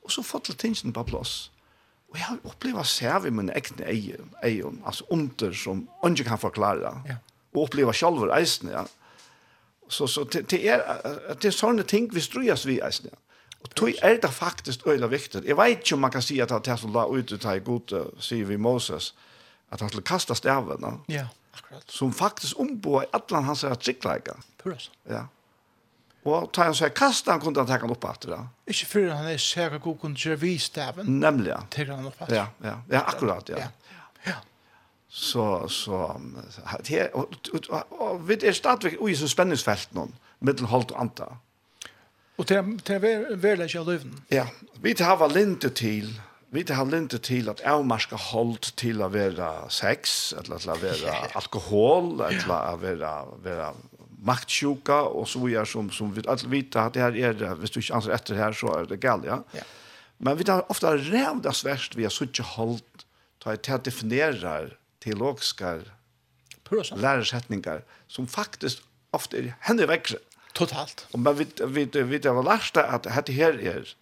Og 0.05 0.13
så 0.13 0.23
fått 0.23 0.45
til 0.47 0.57
tingene 0.61 0.93
på 0.93 1.03
plass. 1.09 1.49
Og 2.11 2.19
jeg 2.19 2.27
har 2.27 2.43
opplever 2.47 2.85
seg 2.87 3.25
i 3.25 3.33
mine 3.33 3.55
egne 3.57 3.87
egen, 3.89 4.77
altså 4.85 5.07
under 5.11 5.55
som 5.57 5.87
ikke 6.05 6.29
kan 6.29 6.39
forklare. 6.39 6.93
Ja. 7.09 7.17
Og 7.55 7.65
opplevd 7.65 7.97
selv 7.97 8.29
eisene, 8.31 8.77
ja. 8.77 8.85
Så, 9.89 10.07
så 10.07 10.23
det, 10.23 10.49
det, 10.51 10.59
er, 10.69 10.83
det 11.33 11.47
er 11.47 11.55
sånne 11.55 11.83
ting 11.87 12.09
vi 12.13 12.21
strøyes 12.21 12.67
vi 12.67 12.81
eisene, 12.83 13.13
ja. 13.13 13.23
Og 13.65 13.71
tog 13.73 13.95
er 14.05 14.19
det 14.21 14.29
faktisk 14.29 14.85
øyla 14.85 15.07
viktig. 15.09 15.41
Jeg 15.47 15.57
vet 15.57 15.79
ikke 15.81 15.95
om 15.95 16.03
man 16.05 16.11
kan 16.13 16.21
si 16.21 16.37
at 16.39 16.51
det 16.53 16.69
er 16.71 16.77
som 16.77 16.93
la 16.93 17.07
ut 17.09 17.31
ut 17.33 17.45
her 17.49 17.57
i 17.57 17.63
god, 17.65 17.95
sier 18.21 18.45
vi 18.45 18.57
Moses. 18.61 19.09
Mm 19.17 19.26
att 19.69 19.79
han 19.79 19.89
skulle 19.89 20.03
kasta 20.03 20.35
stävarna. 20.35 20.99
Ja, 21.05 21.27
akkurat. 21.51 21.91
Som 21.91 22.13
faktisk 22.13 22.59
ombo 22.59 23.01
i 23.03 23.05
alla 23.11 23.41
hans 23.41 23.63
artiklar. 23.63 24.21
Puras. 24.63 24.91
Ja. 25.09 25.27
Og 26.27 26.49
ta 26.53 26.63
han 26.63 26.75
så 26.75 26.89
kasta 26.89 27.31
han 27.31 27.39
kunne 27.41 27.59
han 27.59 27.67
ta 27.67 27.77
han 27.77 27.91
upp 27.91 28.05
att 28.05 28.21
det. 28.21 28.39
Inte 28.67 28.85
för 28.85 29.09
han 29.09 29.27
är 29.27 29.37
säker 29.37 29.77
god 29.77 30.01
kunde 30.01 30.19
ju 30.19 30.35
vi 30.35 30.59
Nemlig, 30.95 31.21
Nämligen. 31.21 31.67
Til 31.69 31.89
han 31.89 32.05
opp. 32.05 32.15
Ja, 32.29 32.47
ja. 32.63 32.81
Ja, 32.89 32.99
akkurat, 32.99 33.49
ja. 33.49 33.57
Ja. 33.57 33.67
ja. 34.23 34.33
Så 35.09 35.69
så 35.69 36.21
här 36.65 37.15
och 37.89 38.29
vid 38.29 38.43
är 38.43 38.51
stadväg 38.51 38.97
oj 38.99 39.15
så 39.15 39.27
spänningsfält 39.27 39.93
någon 39.93 40.15
mittelholt 40.39 40.91
och 40.91 40.99
anta. 40.99 41.37
Och 42.35 42.45
det 42.45 42.79
til, 42.83 42.95
är 42.95 43.35
väl 43.35 43.69
jag. 43.73 43.99
Ja, 44.29 44.47
vi 44.81 44.93
tar 44.93 45.17
var 45.17 45.29
linte 45.29 45.69
til, 45.69 46.21
Vi 46.49 46.63
det 46.63 46.73
handlar 46.73 46.97
inte 46.97 47.19
till 47.19 47.49
att 47.49 47.61
avmarska 47.61 48.15
håll 48.15 48.57
till 48.57 49.01
att 49.01 49.11
vara 49.11 49.69
sex, 49.69 50.33
eller 50.33 50.55
att 50.55 50.65
vara 50.65 51.15
alkohol, 51.33 52.21
eller 52.21 52.73
att 52.73 52.81
vara, 52.81 53.25
vara 53.25 53.73
maktsjuka 54.19 55.01
och 55.01 55.29
så 55.29 55.45
vidare 55.45 55.65
som, 55.65 55.89
som 55.91 56.13
vi 56.13 56.21
alle 56.27 56.47
vet 56.47 56.75
at 56.75 56.93
det 56.93 56.99
här 56.99 57.15
er, 57.15 57.33
det. 57.33 57.55
Hvis 57.55 57.71
du 57.71 57.79
ikke 57.79 57.93
anser 57.93 58.11
efter 58.11 58.35
her, 58.35 58.43
här 58.43 58.53
så 58.53 58.67
er 58.79 58.85
det 58.85 58.97
galt, 58.97 59.25
ja. 59.25 59.43
ja. 59.51 59.63
Men 60.17 60.37
vi 60.37 60.43
har 60.51 60.71
ofta 60.71 60.97
rävdas 60.97 61.65
värst 61.65 61.95
via 61.95 62.09
sådana 62.09 62.43
håll 62.43 62.79
till 63.39 63.73
att 63.73 63.83
definiera 63.83 64.69
teologiska 65.03 65.81
lärarsättningar 66.95 67.83
som 68.07 68.27
faktiskt 68.27 68.81
ofta 69.11 69.37
händer 69.59 69.87
växer. 69.87 70.19
Totalt. 70.53 71.07
Och 71.11 71.19
man 71.19 71.35
vi, 71.35 71.43
vi, 71.43 71.65
vi, 71.65 71.85
vet, 71.85 72.25
vet, 72.25 72.25
vet, 72.25 72.77
at 72.77 73.03
dette 73.03 73.31
her 73.31 73.59
er, 73.59 73.95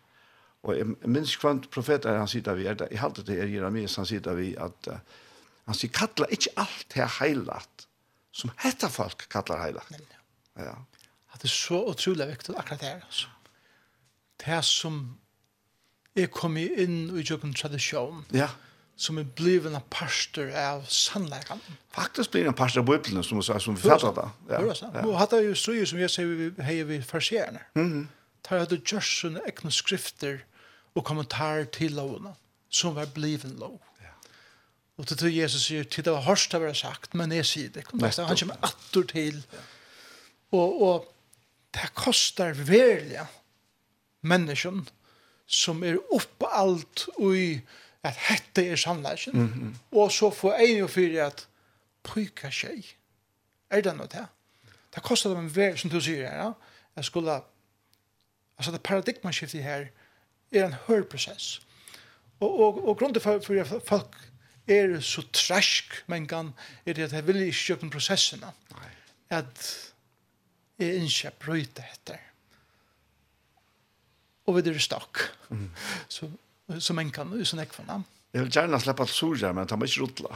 Og 0.65 0.77
jeg 0.79 0.85
minns 1.05 1.35
kvant 1.37 1.69
profeter 1.73 2.17
han 2.17 2.29
sitter 2.29 2.57
vi, 2.57 2.65
er 2.65 2.77
det, 2.79 2.89
jeg 2.91 3.01
halte 3.01 3.23
det 3.25 3.37
er 3.37 3.51
Jeremias, 3.51 3.99
han 4.01 4.07
sitter 4.09 4.33
vi 4.37 4.55
at 4.57 4.89
uh, 4.89 4.97
han 5.69 5.77
sier, 5.77 5.93
kattla 5.93 6.27
ikke 6.33 6.53
alt 6.61 6.87
det 6.93 7.05
heilat, 7.19 7.85
som 8.35 8.51
hetta 8.63 8.89
folk 8.89 9.27
kallar 9.33 9.61
heilat. 9.61 9.93
Ja. 10.57 10.75
Det 11.35 11.49
er 11.49 11.53
så 11.53 11.81
utrolig 11.91 12.27
viktig 12.29 12.55
akkurat 12.57 12.81
det 12.81 12.89
her, 12.89 13.01
altså. 13.05 13.31
Det 14.41 14.53
er 14.55 14.61
som 14.65 14.99
jeg 16.15 16.31
kom 16.31 16.55
inn 16.57 17.09
i 17.11 17.23
jobben 17.27 17.53
tradisjon, 17.55 18.23
ja. 18.35 18.47
som 18.95 19.19
er 19.19 19.27
bliven 19.37 19.75
en 19.75 19.83
pastor 19.91 20.51
av 20.55 20.85
sannleggen. 20.91 21.61
Faktisk 21.95 22.31
blir 22.31 22.47
en 22.47 22.55
pastor 22.55 22.83
av 22.83 22.89
Bibelen, 22.89 23.23
som, 23.23 23.41
som 23.43 23.59
som 23.59 23.75
vi 23.75 23.83
forfatter 23.83 24.15
det. 24.21 24.27
Ja. 24.53 24.61
Ja. 24.61 24.75
Ja. 24.93 25.05
Og 25.05 25.17
hadde 25.19 25.41
er 25.41 25.49
jo 25.49 25.57
strøy, 25.59 25.83
som 25.85 25.99
jeg 25.99 26.13
sier 26.13 26.31
vi 26.31 26.51
heier 26.63 26.87
vi 26.87 27.01
farserende. 27.01 27.65
Mm 27.75 27.91
-hmm. 27.91 28.05
Tar 28.43 28.59
hadde 28.59 28.75
det 28.77 28.83
gjørs 28.85 29.11
sånne 29.21 29.41
egne 29.47 29.71
skrifter, 29.71 30.39
og 30.95 31.03
kommentar 31.05 31.65
til 31.75 31.95
lovene 31.97 32.33
som 32.69 32.95
var 32.95 33.11
bliven 33.15 33.55
lov. 33.59 33.79
Ja. 34.01 34.13
Og 34.97 35.07
til 35.07 35.31
Jesus 35.35 35.67
sier, 35.67 35.83
til 35.83 36.05
det 36.05 36.13
var 36.13 36.25
hørst 36.27 36.51
det 36.51 36.61
var 36.61 36.73
sagt, 36.73 37.13
men 37.15 37.31
jeg 37.31 37.45
sier 37.45 37.69
det. 37.69 37.85
Han 37.91 38.37
kommer 38.37 38.59
atter 38.63 39.07
til. 39.11 39.41
Og, 40.51 40.81
og 40.81 41.07
det 41.75 41.91
koster 41.95 42.55
verlige 42.55 43.25
mennesken 44.21 44.85
som 45.45 45.83
er 45.85 45.99
oppe 46.13 46.49
alt 46.51 47.07
og 47.19 47.35
i 47.37 47.49
at 48.05 48.17
hette 48.27 48.65
er 48.69 48.75
sannleggen. 48.75 49.33
Mm 49.33 49.53
-hmm. 49.53 49.97
Og 49.97 50.11
så 50.11 50.29
får 50.29 50.53
en 50.53 50.83
og 50.83 50.89
fire 50.89 51.25
at 51.25 51.47
pyka 52.03 52.51
seg. 52.51 52.97
Er 53.69 53.81
det 53.81 53.95
noe 53.97 54.07
det? 54.07 54.25
Det 54.95 55.03
koster 55.03 55.29
dem 55.29 55.45
en 55.45 55.55
verlig, 55.55 55.79
som 55.79 55.89
du 55.89 55.99
sier 56.01 56.29
her, 56.29 56.37
ja? 56.37 56.51
jeg 56.95 57.05
skulle, 57.05 57.41
altså 58.57 58.71
det 58.71 58.83
paradigmaskiftet 58.83 59.63
her, 59.63 59.85
er 60.55 60.69
en 60.69 60.77
hørprosess. 60.87 61.59
Og, 62.39 62.49
og, 62.49 62.79
og 62.87 62.97
grunnen 62.99 63.21
for, 63.21 63.39
for 63.43 63.61
at 63.61 63.87
folk 63.87 64.15
er 64.67 64.99
så 65.05 65.23
trask, 65.33 65.93
men 66.11 66.27
kan, 66.27 66.53
er 66.85 66.97
det 66.97 67.09
at 67.09 67.13
jeg 67.13 67.27
vil 67.27 67.43
ikke 67.45 67.73
gjøre 67.73 67.91
prosessene. 67.93 68.51
At 69.29 69.67
jeg 70.79 71.05
ikke 71.05 71.31
brøyte 71.39 71.85
etter. 71.93 72.19
Og 74.45 74.57
vi 74.57 74.69
er 74.69 74.79
stakk. 74.79 75.23
Mm. 75.49 75.69
Så, 76.15 76.29
så 76.81 76.93
man 76.97 77.11
kan 77.13 77.29
jo 77.29 77.45
sånn 77.45 77.61
ikke 77.61 77.77
for 77.77 77.89
dem. 77.89 78.03
Jeg 78.33 78.43
vil 78.43 78.51
gjerne 78.51 78.77
slippe 78.81 79.05
alt 79.05 79.13
surja, 79.13 79.51
men 79.53 79.67
ta 79.69 79.77
meg 79.77 79.91
ikke 79.91 80.01
rotla. 80.01 80.31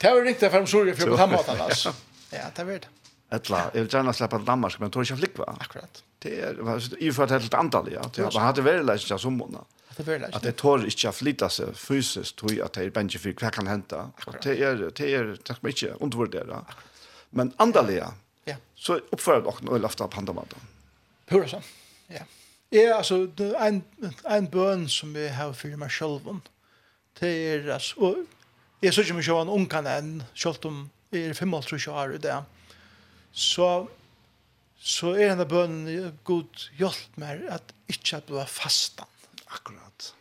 det 0.00 0.08
er 0.08 0.16
jo 0.16 0.22
riktig 0.24 0.48
for 0.50 0.64
de 0.64 0.70
surja, 0.72 0.94
for 0.96 1.12
på 1.12 1.18
den 1.20 1.32
måten, 1.34 1.60
altså. 1.60 1.92
Ja, 2.32 2.48
det 2.56 2.64
er 2.64 2.80
det. 2.86 2.90
Etla, 3.36 3.60
jeg 3.74 3.84
vil 3.84 3.90
gjerne 3.92 4.14
slippe 4.16 4.40
alt 4.40 4.48
Danmark, 4.48 4.78
men 4.80 4.90
tar 4.90 5.04
ikke 5.04 5.18
flikva. 5.20 5.46
Akkurat 5.60 6.00
det 6.22 6.38
er 6.42 6.60
i 6.98 7.10
for 7.14 7.24
et 7.24 7.30
helt 7.36 7.54
antall, 7.54 7.92
ja. 7.92 8.02
Det 8.14 8.24
har 8.24 8.40
hade 8.40 8.62
väl 8.62 8.86
läst 8.86 9.20
som 9.20 9.36
månad 9.36 9.64
att 10.32 10.42
det 10.42 10.52
tår 10.56 10.84
ikke 10.86 11.10
å 11.10 11.14
flytta 11.14 11.48
seg 11.50 11.74
fysisk, 11.74 12.36
tror 12.38 12.54
at 12.62 12.76
det 12.76 12.84
er 12.86 12.92
bensje 12.94 13.18
for 13.18 13.34
hva 13.34 13.50
kan 13.50 13.66
hente. 13.66 13.96
hända 13.96 14.38
det 14.44 14.54
er, 14.54 14.82
det 14.94 15.08
er, 15.10 15.32
det 15.34 15.56
skal 15.56 15.62
man 15.62 15.72
ikke 15.72 15.94
undervurdere. 16.00 16.64
men 17.30 17.52
andaliga 17.56 18.14
ja. 18.44 18.56
Så 18.74 19.00
oppfører 19.10 19.38
uppför 19.38 19.46
och 19.46 19.62
nu 19.62 19.78
lafta 19.78 20.08
pandamata 20.08 20.56
hur 21.26 21.46
så 21.46 21.62
ja. 22.06 22.22
Ja, 22.70 22.96
altså, 22.96 23.26
det 23.26 23.54
er 23.56 23.66
en, 23.66 23.84
en 24.28 24.46
bøn 24.46 24.88
som 24.88 25.16
jeg 25.16 25.32
har 25.34 25.52
for 25.52 25.76
meg 25.80 25.90
selv 25.92 26.26
om. 26.28 26.42
Det 27.20 27.28
er, 27.28 27.70
altså, 27.72 27.96
og 27.96 28.16
jeg 28.82 28.92
synes 28.92 29.08
ikke 29.08 29.16
mye 29.16 29.32
om 29.32 29.46
en 29.46 29.52
ung 29.54 29.64
kan 29.68 29.86
enn, 29.88 30.22
selv 30.34 30.66
om 30.68 30.90
jeg 31.12 31.30
er 31.30 31.34
55 31.34 31.86
år 31.88 32.12
i 32.12 32.20
det. 32.20 32.36
Så 33.32 33.88
så 34.78 35.12
er 35.16 35.32
denne 35.32 35.46
bønnen 35.48 36.18
god 36.26 36.66
hjelp 36.78 37.16
meg 37.20 37.42
at 37.50 37.72
ikke 37.90 38.20
at 38.20 38.28
bli 38.28 38.44
fastan. 38.50 39.08
Akkurat. 39.50 40.12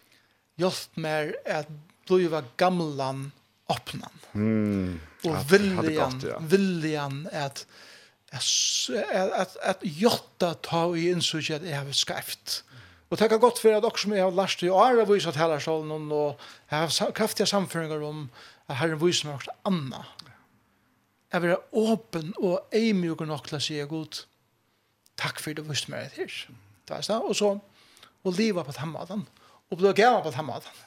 Hjelp 0.58 1.02
meg 1.02 1.36
at 1.46 1.70
bli 2.10 2.42
gamlan 2.58 3.28
åpnan. 3.70 4.24
Mm. 4.34 4.96
Og 5.28 5.36
at, 5.36 5.52
viljan, 5.52 6.22
ja. 6.24 6.40
viljan 6.42 7.26
at 7.32 7.66
at 8.34 8.48
at 9.38 9.58
at 9.64 9.84
jotta 9.84 10.54
ta 10.64 10.82
i 10.96 11.08
innsøk 11.12 11.52
at 11.56 11.64
jeg 11.64 11.78
har 11.78 11.92
skreft. 11.96 12.64
Og 13.10 13.20
det 13.20 13.30
kan 13.30 13.40
godt 13.40 13.60
for 13.62 13.72
at 13.72 13.84
dere 13.84 14.00
som 14.02 14.14
jeg 14.14 14.24
har 14.24 14.36
lært 14.36 14.64
i 14.64 14.70
året 14.70 15.06
har 15.06 15.14
vist 15.14 15.30
at 15.30 15.38
her 15.40 15.54
og 16.12 16.40
jeg 16.72 16.80
har 16.80 17.12
kraftige 17.16 17.48
samføringer 17.48 18.04
om 18.04 18.30
at 18.68 18.82
herren 18.82 19.00
viser 19.00 19.30
meg 19.30 19.38
også 19.38 19.54
anna. 19.66 20.02
Jeg 21.32 21.42
vil 21.42 21.54
være 21.54 21.92
åpen 21.92 22.34
og 22.40 22.68
eimjøk 22.76 23.24
nok 23.28 23.48
til 23.48 23.60
å 23.60 23.64
si 23.64 23.80
god. 23.80 24.24
Mm 24.24 24.37
takk 25.18 25.42
for 25.42 25.58
det 25.58 25.66
vist 25.68 25.90
meg 25.92 26.12
her. 26.18 26.34
Det 26.88 26.96
er 26.98 27.06
sånn, 27.06 27.26
og 27.28 27.36
så, 27.36 27.54
og 28.24 28.38
livet 28.38 28.68
på 28.68 28.76
den 28.76 28.92
maten, 28.94 29.24
og 29.68 29.80
ble 29.80 29.94
gammel 29.98 30.24
på 30.26 30.34
den 30.36 30.48
maten. 30.48 30.84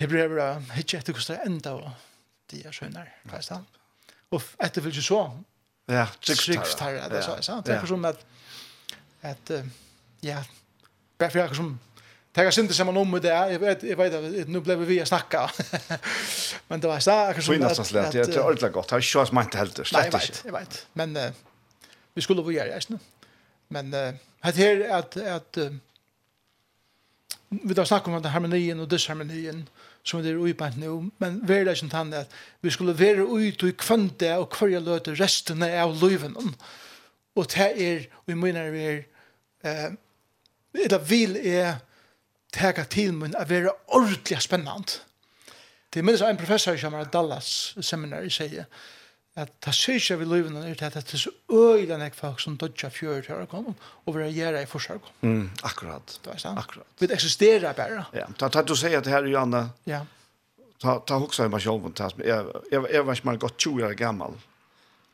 Jeg 0.00 0.08
ble 0.08 0.24
bare, 0.32 0.62
ikke 0.80 1.00
etter 1.00 1.16
hvordan 1.16 1.36
det 1.36 1.50
enda, 1.50 1.74
og 1.76 2.52
de 2.52 2.62
er 2.64 2.74
skjønner, 2.74 3.12
det 3.28 3.36
er 3.36 3.44
sånn. 3.44 3.68
Og 4.30 4.46
etter 4.62 4.84
vil 4.84 4.94
ikke 4.94 5.06
så, 5.06 5.20
ja, 5.90 6.06
tryggstarre, 6.22 7.06
det 7.10 7.20
er 7.20 7.44
sant. 7.44 7.66
Det 7.66 7.76
er 7.76 7.86
som 7.88 8.04
at, 8.08 8.24
at, 9.26 9.54
ja, 10.24 10.42
bare 11.18 11.30
for 11.30 11.42
jeg 11.42 11.56
som, 11.60 11.78
Det 12.34 12.40
är 12.46 12.50
synd 12.50 12.74
som 12.74 12.88
om 12.88 13.12
det 13.20 13.28
jeg 13.28 13.60
vet 13.60 13.82
jeg 13.82 13.96
vet 13.98 14.48
nå 14.48 14.60
ble 14.62 14.76
vi 14.86 15.00
å 15.02 15.04
snakke, 15.04 15.48
Men 16.68 16.80
det 16.80 16.86
var 16.86 17.00
sånn, 17.00 17.02
så 17.02 17.10
här 17.10 17.32
kanske 17.34 17.74
så 17.74 17.98
att 17.98 18.12
det 18.12 18.36
är 18.36 18.44
ordentligt 18.44 18.72
gott. 18.72 18.90
Har 18.90 18.98
ju 18.98 19.02
så 19.02 19.26
mycket 19.32 19.54
helt 19.54 19.86
slett. 19.86 20.12
Nej, 20.12 20.30
jag 20.44 20.52
vet. 20.52 20.86
Men 20.92 21.16
vi 22.14 22.20
skulle 22.20 22.42
vara 22.42 22.52
gjøre, 22.52 22.80
det. 22.88 22.98
Men 23.68 23.94
uh, 23.94 24.14
här 24.40 24.60
är 24.60 24.90
att, 24.90 25.16
att 25.16 25.58
uh, 25.58 25.72
vi 27.48 27.74
har 27.74 27.84
snackat 27.84 28.08
om 28.08 28.22
den 28.22 28.32
harmonien 28.32 28.80
og 28.80 28.90
disharmonien 28.90 29.68
som 30.02 30.22
det 30.22 30.30
är 30.30 30.34
uipant 30.34 30.76
nu, 30.76 31.10
men 31.18 31.40
vi 31.48 31.54
er 31.54 31.64
det 31.64 31.78
som 31.78 31.90
tannet 31.90 32.28
vi 32.60 32.70
skulle 32.70 32.98
være 32.98 33.26
ut 33.26 33.62
i 33.62 33.72
kvante 33.72 34.36
och 34.36 34.52
kvarja 34.52 34.80
løte 34.80 35.14
resten 35.14 35.62
av 35.62 36.02
liven. 36.02 36.54
Och 37.34 37.46
det 37.54 37.94
är, 37.94 38.06
vi 38.26 38.34
mener 38.34 38.70
vi 38.70 38.84
er 38.84 39.04
eh, 39.64 39.92
eller 40.74 40.98
vill 40.98 41.36
är 41.36 41.74
tega 42.52 42.84
til 42.84 43.14
mun 43.14 43.34
a 43.36 43.44
vera 43.44 43.72
ordentlig 43.88 44.42
spennant. 44.42 45.02
Det 45.94 46.08
er 46.08 46.28
en 46.28 46.36
professor 46.36 46.76
som 46.76 46.94
er 46.94 47.04
Dallas 47.04 47.76
seminari 47.80 48.30
sier, 48.30 48.64
at 49.38 49.52
ta 49.62 49.72
sysja 49.74 50.16
vi 50.18 50.26
løyven 50.26 50.56
er 50.58 50.74
til 50.74 50.88
at 50.88 50.96
det 50.98 51.14
er 51.14 51.22
så 51.22 51.30
øyla 51.54 51.98
nek 52.00 52.16
folk 52.18 52.40
som 52.42 52.56
dodja 52.58 52.90
fjøret 52.90 53.28
her 53.30 53.46
kom 53.50 53.68
og 53.70 54.16
vil 54.16 54.32
gjøre 54.34 54.64
i 54.64 54.66
forsøk. 54.66 55.06
Mm, 55.22 55.50
akkurat. 55.62 56.16
Det 56.24 56.34
er 56.34 56.40
sant. 56.42 56.58
akkurat. 56.58 56.88
Vi 56.98 57.10
eksisterer 57.14 57.76
bare. 57.78 58.06
Ja, 58.16 58.26
ta, 58.38 58.48
ta 58.50 58.64
du 58.66 58.74
sier 58.74 58.98
at 58.98 59.06
her, 59.06 59.28
Johanna, 59.30 59.68
ja. 59.86 60.02
ta, 60.82 60.98
ta 61.06 61.20
hoksa 61.22 61.46
i 61.46 61.52
meg 61.52 61.62
selv, 61.62 61.86
jeg, 62.18 62.60
jeg, 62.72 62.82
jeg 62.90 63.06
var 63.06 63.18
ikke 63.18 63.30
mer 63.30 63.40
godt 63.46 63.58
20 63.58 63.86
år 63.86 63.94
gammel. 63.98 64.36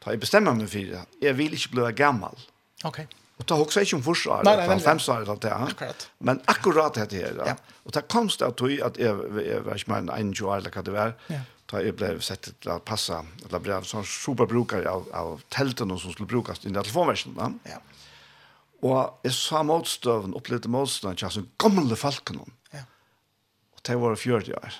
ta 0.00 0.14
jeg 0.14 0.20
bestemmer 0.22 0.56
meg 0.56 0.70
for 0.70 0.96
det, 0.96 1.04
jeg 1.20 1.36
vil 1.36 1.54
ikke 1.60 1.76
bli 1.76 1.92
gammel. 1.92 2.44
Ok. 2.84 3.02
Og 3.36 3.44
ta 3.44 3.58
hoksa 3.60 3.82
ikke 3.84 3.98
om 3.98 4.02
forsvar, 4.02 4.46
nei, 4.48 4.54
nei, 4.56 4.66
nei, 4.70 4.76
nei. 4.80 5.34
Det, 5.42 5.50
akkurat. 5.52 6.06
Men 6.24 6.40
akkurat 6.48 6.96
det 6.96 7.20
her, 7.20 7.36
ja. 7.44 7.56
og 7.84 7.92
ta 7.92 8.00
komst 8.00 8.40
av 8.40 8.56
tog 8.56 8.72
at 8.80 8.96
jeg, 8.96 9.12
jeg 9.44 9.60
var 9.66 9.76
ikke 9.76 9.92
mer 9.92 10.06
enn 10.16 10.32
21 10.32 10.48
år 10.48 10.62
eller 10.62 10.72
hva 10.72 10.84
det 10.86 10.94
var, 10.96 11.12
ja 11.28 11.42
da 11.70 11.82
jeg 11.82 11.96
ble 11.98 12.12
sett 12.22 12.48
til 12.62 12.72
å 12.72 12.78
passe, 12.86 13.18
eller 13.46 13.62
ble 13.62 13.74
en 13.74 13.86
sånn 13.86 14.06
superbrukare 14.06 14.86
av, 14.90 15.08
av 15.16 15.40
teltene 15.52 15.98
som 15.98 16.14
skulle 16.14 16.30
brukes 16.30 16.62
i 16.62 16.70
telefonversjonen. 16.70 17.58
Ja. 17.66 17.80
Og 18.86 19.26
jeg 19.26 19.34
sa 19.34 19.64
motstøven, 19.66 20.36
opplevde 20.38 20.70
motstøven, 20.70 21.16
ikke 21.16 21.32
sånn 21.34 21.48
gamle 21.62 21.98
falkene. 21.98 22.46
Ja. 22.74 22.84
Og 23.74 23.82
det 23.88 23.98
var 24.02 24.20
40 24.20 24.60
år. 24.60 24.78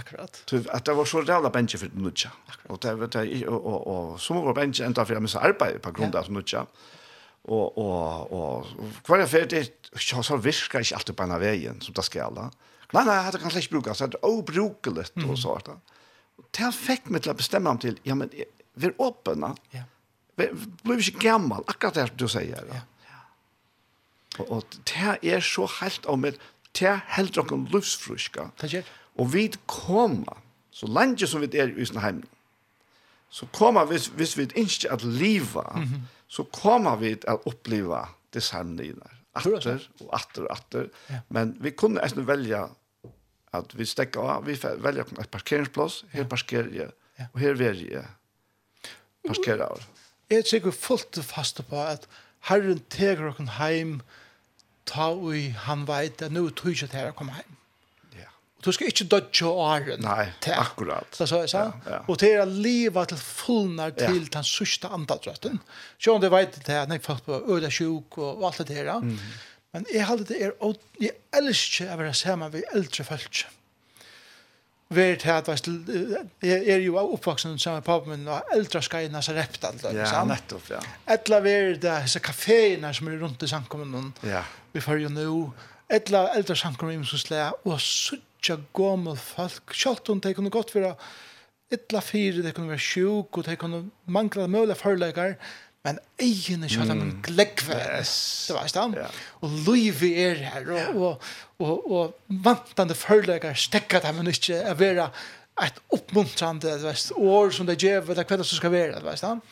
Akkurat. 0.00 0.40
Så 0.48 0.62
at 0.70 0.86
det 0.86 0.96
var 0.96 1.08
så 1.10 1.20
rævla 1.20 1.50
bensje 1.52 1.82
for 1.82 1.92
nutja. 1.98 2.30
Og, 2.70 2.78
det, 2.80 2.94
var 3.00 3.12
det, 3.12 3.26
og, 3.50 3.58
og, 3.58 3.86
og 3.92 4.18
så 4.22 4.38
var 4.38 4.56
bensje 4.56 4.86
enda 4.86 5.04
for 5.04 5.18
jeg 5.18 5.26
missa 5.26 5.44
arbeid 5.44 5.82
på 5.84 5.92
grunn 5.98 6.14
av 6.16 6.32
nutja. 6.32 6.64
Og, 7.52 7.78
og, 7.82 8.32
og 8.32 9.00
hver 9.04 9.24
jeg 9.24 9.32
ferdig, 9.32 9.64
så 9.98 10.22
så 10.24 10.38
virker 10.40 10.80
ikke 10.80 11.00
alltid 11.00 11.18
på 11.18 11.26
en 11.26 11.34
av 11.36 11.42
veien 11.42 11.82
som 11.84 11.96
det 11.98 12.06
skal. 12.08 12.38
Ja 12.38 12.71
Nei, 12.92 13.04
nei, 13.08 13.16
det 13.32 13.40
kan 13.40 13.52
slett 13.52 13.64
ikke 13.64 13.78
brukes. 13.78 14.02
Det 14.04 14.18
er 14.18 14.28
obrukelig 14.28 15.06
mm. 15.14 15.30
og 15.30 15.38
så. 15.40 15.56
Og 16.38 16.48
det 16.52 16.64
han 16.64 16.74
fikk 16.76 17.08
meg 17.12 17.24
til 17.24 17.32
å 17.32 17.38
bestemme 17.38 17.72
ham 17.72 17.80
til, 17.80 17.98
ja, 18.04 18.16
men 18.18 18.32
vi 18.32 18.88
er 18.88 18.96
åpne. 19.00 19.54
Ja. 19.72 19.86
Vi 20.40 20.48
blir 20.84 21.00
ikke 21.00 21.28
gammel, 21.28 21.64
akkurat 21.68 21.96
det 21.96 22.08
du 22.20 22.26
sier. 22.30 22.68
Ja. 22.68 22.82
ja. 23.08 23.22
Og, 24.38 24.50
og 24.58 24.76
det 24.88 25.16
er 25.22 25.44
så 25.44 25.68
helt 25.80 26.08
om 26.10 26.24
det, 26.26 26.36
det 26.78 26.88
er 26.88 27.02
helt 27.16 27.36
noen 27.40 27.66
livsfruska. 27.72 28.50
Og 29.20 29.32
vi 29.32 29.48
kommer, 29.68 30.40
så 30.72 30.88
lenge 30.88 31.28
som 31.28 31.44
vi 31.44 31.50
er 31.60 31.72
i 31.76 31.88
sånne 31.88 32.04
heim, 32.04 32.22
så 33.32 33.48
kommer 33.56 33.88
vi, 33.88 33.96
hvis 34.16 34.36
vi 34.36 34.48
ikke 34.60 34.92
at 34.92 35.04
liva, 35.04 35.64
mm 35.74 35.84
-hmm. 35.84 36.00
så 36.28 36.44
kommer 36.44 36.96
vi 36.96 37.14
til 37.16 37.30
å 37.30 37.42
oppleve 37.48 38.06
det 38.34 38.42
sannene 38.42 38.92
atter 39.34 39.80
og 40.00 40.10
atter 40.12 40.42
og 40.44 40.50
atter. 40.50 40.88
Ja. 41.10 41.20
Men 41.28 41.56
vi 41.60 41.70
kunne 41.70 42.00
nesten 42.00 42.26
velge 42.26 42.68
at 43.52 43.74
vi 43.76 43.86
stekker 43.88 44.24
av, 44.24 44.46
vi 44.48 44.56
velger 44.56 45.08
et 45.20 45.30
parkeringsplass, 45.32 46.02
her 46.14 46.28
parkerer 46.28 46.72
jeg, 46.72 46.92
og 47.28 47.40
her 47.42 47.58
vil 47.60 47.84
jeg 47.84 48.04
parkere 49.28 49.68
av. 49.68 49.86
Jeg 50.32 50.42
er 50.42 50.48
sikkert 50.48 50.80
fullt 50.80 51.20
fast 51.28 51.60
på 51.68 51.80
at 51.80 52.08
Herren 52.48 52.80
teger 52.90 53.28
okken 53.28 53.52
heim, 53.58 53.98
ta 54.88 55.12
ui, 55.12 55.50
han 55.66 55.84
veit 55.86 56.24
at 56.24 56.32
nå 56.34 56.48
tog 56.56 56.72
ikke 56.72 56.88
til 56.94 57.10
å 57.10 57.16
komme 57.18 57.36
heim. 57.36 57.58
Ja. 58.16 58.30
Og 58.58 58.64
du 58.66 58.72
skal 58.74 58.90
ikke 58.90 59.06
dødge 59.12 59.52
åren. 59.52 60.02
Nei, 60.02 60.32
til. 60.42 60.56
akkurat. 60.58 61.12
Det 61.14 61.28
så 61.28 61.44
jeg 61.44 61.52
sa. 61.52 61.68
Ja, 61.84 61.92
ja. 61.92 62.00
Og 62.08 62.18
det 62.24 62.32
er 62.40 62.48
livet 62.48 63.12
til 63.12 63.20
fullnar 63.20 63.94
til 64.00 64.26
den 64.32 64.48
sørste 64.48 64.90
andadrøtten. 64.90 65.60
Så 66.00 66.16
om 66.16 66.24
du 66.24 66.30
vet 66.32 66.58
det, 66.66 66.80
når 66.88 67.04
folk 67.04 67.28
på 67.28 67.44
øde 67.54 67.70
sjuk 67.70 68.18
og 68.18 68.42
alt 68.48 68.64
det 68.64 68.80
der, 68.80 68.98
mm 68.98 69.16
-hmm 69.16 69.51
Men 69.72 69.86
jeg 69.88 70.04
halde 70.04 70.28
det 70.28 70.38
er, 70.44 70.52
og 70.60 70.76
jeg 71.00 71.14
elsker 71.32 71.92
å 71.92 71.98
være 72.00 72.14
sammen 72.16 72.52
med 72.52 72.64
eldre 72.76 73.06
folk. 73.08 73.46
Vær 74.92 75.14
til 75.16 75.30
at, 75.32 75.68
jeg 76.44 76.66
er 76.68 76.82
jo 76.84 76.98
oppvaksen 77.00 77.56
som 77.60 77.78
med 77.78 77.86
papen 77.86 78.12
min, 78.12 78.26
og 78.28 78.52
eldre 78.52 78.82
skal 78.84 79.06
inn 79.06 79.16
og 79.16 79.30
repte 79.32 79.70
alt. 79.70 79.86
Ja, 79.96 80.20
nettopp, 80.28 80.68
ja. 80.74 80.82
Etla 81.14 81.40
vær 81.40 81.70
det, 81.72 81.94
disse 82.04 82.20
kaféene 82.20 82.92
som 82.92 83.08
er 83.08 83.16
rundt 83.22 83.40
i 83.40 83.48
samkommunen, 83.48 84.12
ja. 84.28 84.44
vi 84.74 84.84
får 84.84 85.00
jo 85.06 85.14
nå, 85.14 85.38
etla 85.92 86.26
eldre 86.36 86.58
samkommunen 86.60 87.08
som 87.08 87.22
slår, 87.24 87.56
og 87.64 87.80
suttja 87.80 88.58
gommel 88.76 89.16
folk, 89.16 89.72
kjalt 89.72 90.12
om 90.12 90.20
det 90.20 90.34
kunne 90.36 90.52
godt 90.52 90.74
være, 90.76 90.92
etla 91.72 92.04
fire, 92.04 92.44
det 92.44 92.52
kunne 92.52 92.74
være 92.74 92.84
sjuk, 92.84 93.32
og 93.32 93.48
det 93.48 93.56
kunne 93.62 93.86
mangla 94.04 94.44
mulig 94.52 94.76
forleikere, 94.76 95.38
men 95.82 95.98
egen 96.22 96.62
er 96.62 96.70
sånn 96.70 96.92
en 96.94 97.12
glekve, 97.26 97.74
det 97.74 98.54
var 98.54 98.68
stand, 98.70 98.98
og 99.42 99.54
løyve 99.66 100.12
er 100.22 100.42
her, 100.46 100.68
og, 100.70 100.94
og, 100.94 101.30
og, 101.58 101.86
og 101.90 102.42
vantande 102.44 102.94
førleger 102.94 103.58
stekker 103.58 104.04
dem 104.04 104.22
ikke, 104.30 104.60
å 104.70 104.76
være 104.78 105.08
et 105.62 105.80
oppmuntrande 105.92 106.76
vet, 106.84 107.10
år 107.18 107.50
som 107.54 107.66
det 107.68 107.80
gjør, 107.82 108.12
det 108.12 108.22
er 108.22 108.30
hva 108.30 108.46
som 108.46 108.60
skal 108.60 108.72
være, 108.72 109.00
det 109.00 109.06
vet 109.06 109.20
stand. 109.20 109.42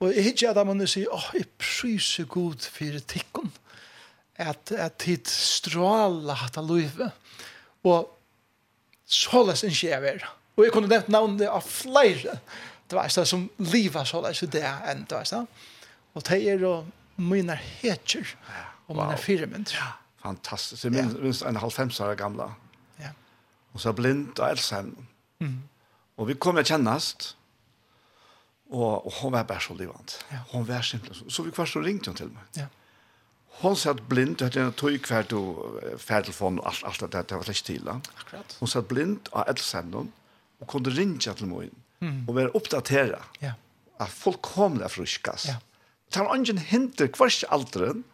Og 0.00 0.12
jeg 0.12 0.26
hittir 0.28 0.52
at 0.52 0.68
man 0.68 0.86
sier, 0.86 1.10
åh, 1.12 1.30
jeg 1.34 1.48
pryser 1.58 2.28
god 2.30 2.66
for 2.70 3.00
tikkun, 3.12 3.52
at, 4.36 4.72
at 4.76 5.06
hit 5.08 5.30
stråla 5.32 6.36
hatt 6.36 6.58
av 6.60 6.68
løyve, 6.68 7.10
og 7.88 8.12
såles 9.08 9.64
ikke 9.66 9.88
jeg 9.88 10.02
vera. 10.04 10.32
Og 10.56 10.66
jeg 10.66 10.72
kunne 10.74 10.90
nevnt 10.90 11.12
navnet 11.12 11.48
av 11.50 11.64
flere, 11.64 12.38
det 12.90 12.96
var 12.98 13.08
det 13.08 13.26
som 13.28 13.50
livet 13.58 14.08
så 14.08 14.22
det 14.22 14.42
er 14.42 14.50
det 14.52 14.90
enn 14.90 15.06
det 15.08 15.16
var 15.16 15.30
det 15.30 15.46
og 16.14 16.24
det 16.28 16.38
er 16.48 16.60
jo 16.60 16.72
mine 17.16 17.56
heter 17.56 18.36
og 18.88 18.96
mine 18.96 19.08
Wow. 19.08 19.16
firemynd 19.16 19.72
ja 19.74 19.92
fantastisk 20.22 20.84
jeg 20.84 20.92
minns, 20.92 21.14
minns 21.14 21.42
en 21.42 21.56
halvfems 21.56 22.00
år 22.00 22.14
gamla 22.14 22.52
ja 23.00 23.10
og 23.72 23.80
så 23.80 23.92
blind 23.92 24.38
og 24.38 24.50
elsen 24.50 24.94
mm. 25.40 25.60
og 26.16 26.28
vi 26.28 26.34
kom 26.34 26.56
jeg 26.56 26.66
kjennast 26.66 27.36
og, 28.70 29.06
og 29.06 29.12
hun 29.20 29.32
var 29.32 29.42
bare 29.42 29.60
så 29.60 29.74
livant 29.74 30.18
ja. 30.32 30.38
hun 30.52 30.68
var 30.68 30.82
simpelthen 30.82 31.30
så 31.30 31.42
vi 31.42 31.50
kvar 31.50 31.66
så 31.66 31.80
ringte 31.80 32.10
hun 32.10 32.16
til 32.16 32.34
meg 32.34 32.62
ja 32.62 32.66
Hon 33.56 33.76
satt 33.76 34.02
blind, 34.08 34.42
hade 34.42 34.60
en 34.60 34.72
tog 34.72 35.02
kvar 35.02 35.24
då 35.28 35.40
färdtelefon 35.98 36.58
og 36.58 36.66
alt, 36.66 36.84
alt 36.84 37.12
det 37.12 37.22
det 37.28 37.36
var 37.36 37.42
släkt 37.42 37.64
till. 37.64 37.88
Akkurat. 37.88 38.56
Hon 38.60 38.68
satt 38.68 38.88
blind 38.88 39.28
av 39.32 39.48
ett 39.48 39.74
og 40.60 40.68
kunne 40.68 40.90
ringe 40.90 41.18
til 41.18 41.34
till 41.34 41.46
mig. 41.46 41.70
Mm. 42.00 42.28
Og 42.28 42.36
være 42.36 42.52
oppdateret. 42.58 43.40
Ja. 43.42 43.54
At 44.00 44.12
folk 44.12 44.42
kommer 44.44 44.84
der 44.84 44.92
fruskas. 44.92 45.46
Ja. 45.48 45.56
Det 46.14 46.22
var 46.22 46.36
ingen 46.36 46.58
hinter 46.58 47.06
kvart 47.06 47.44
alderen, 47.50 48.04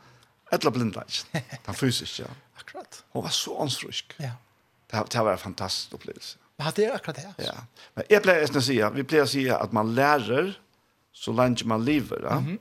eller 0.53 0.71
blindleis. 0.71 1.27
Det 1.33 1.43
er 1.67 1.79
fysisk, 1.85 2.21
ja. 2.21 2.31
Akkurat. 2.61 3.03
Hun 3.13 3.25
var 3.25 3.35
så 3.35 3.57
ansfrusk. 3.59 4.15
Ja. 4.21 4.37
Det, 4.91 5.03
det 5.13 5.25
var 5.25 5.33
en 5.33 5.39
fantastisk 5.39 5.95
opplevelse. 5.95 6.39
Men 6.59 6.73
det 6.77 6.85
er 6.87 6.95
akkurat 6.95 7.17
det. 7.17 7.27
Altså. 7.37 7.53
Ja. 7.53 7.89
Men 7.97 8.11
jeg 8.11 8.23
pleier 8.23 8.59
å 8.59 8.63
si, 8.63 8.77
vi 8.95 9.07
pleier 9.09 9.27
å 9.27 9.31
si 9.31 9.47
at 9.51 9.73
man 9.75 9.95
lærer 9.97 10.53
så 11.13 11.35
lenge 11.37 11.67
man 11.69 11.85
lever. 11.85 12.23
Ja? 12.23 12.39
Mm 12.41 12.53
-hmm. 12.53 12.59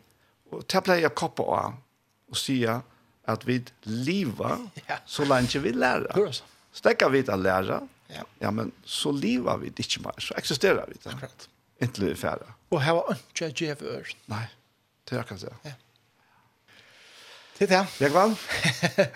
Og 0.52 0.64
det 0.72 0.84
pleier 0.84 1.02
jeg 1.02 1.12
å 1.12 1.16
koppe 1.16 1.44
av 1.44 1.74
og 2.32 2.38
si 2.38 2.66
at 2.66 3.48
vi 3.48 3.64
lever 3.84 4.58
så 5.06 5.26
lenge 5.26 5.60
vi 5.60 5.72
lærer. 5.72 6.42
Stekker 6.74 7.10
vi 7.10 7.24
til 7.24 7.34
å 7.34 7.38
lære, 7.38 7.82
Ja. 8.12 8.24
ja, 8.42 8.52
men 8.52 8.74
så 8.86 9.12
lever 9.12 9.58
vi 9.58 9.72
ikke 9.78 10.02
mer, 10.04 10.18
så 10.20 10.36
eksisterer 10.38 10.86
vi 10.88 11.00
det. 11.00 11.14
Akkurat. 11.14 11.48
Inntil 11.82 12.06
vi 12.06 12.12
er 12.12 12.20
ferdig. 12.20 12.50
Og 12.72 12.84
her 12.84 12.98
var 12.98 13.16
ikke 13.16 13.52
djev 13.58 13.86
ør. 13.94 14.12
Nei, 14.32 14.44
det 15.10 15.18
er 15.18 15.24
akkurat 15.24 15.48
det. 15.48 15.56
Ja. 15.66 15.78
Det 17.62 17.72
er 17.72 17.78
det. 17.78 17.88
Jeg 18.02 18.14
vann. 18.14 18.32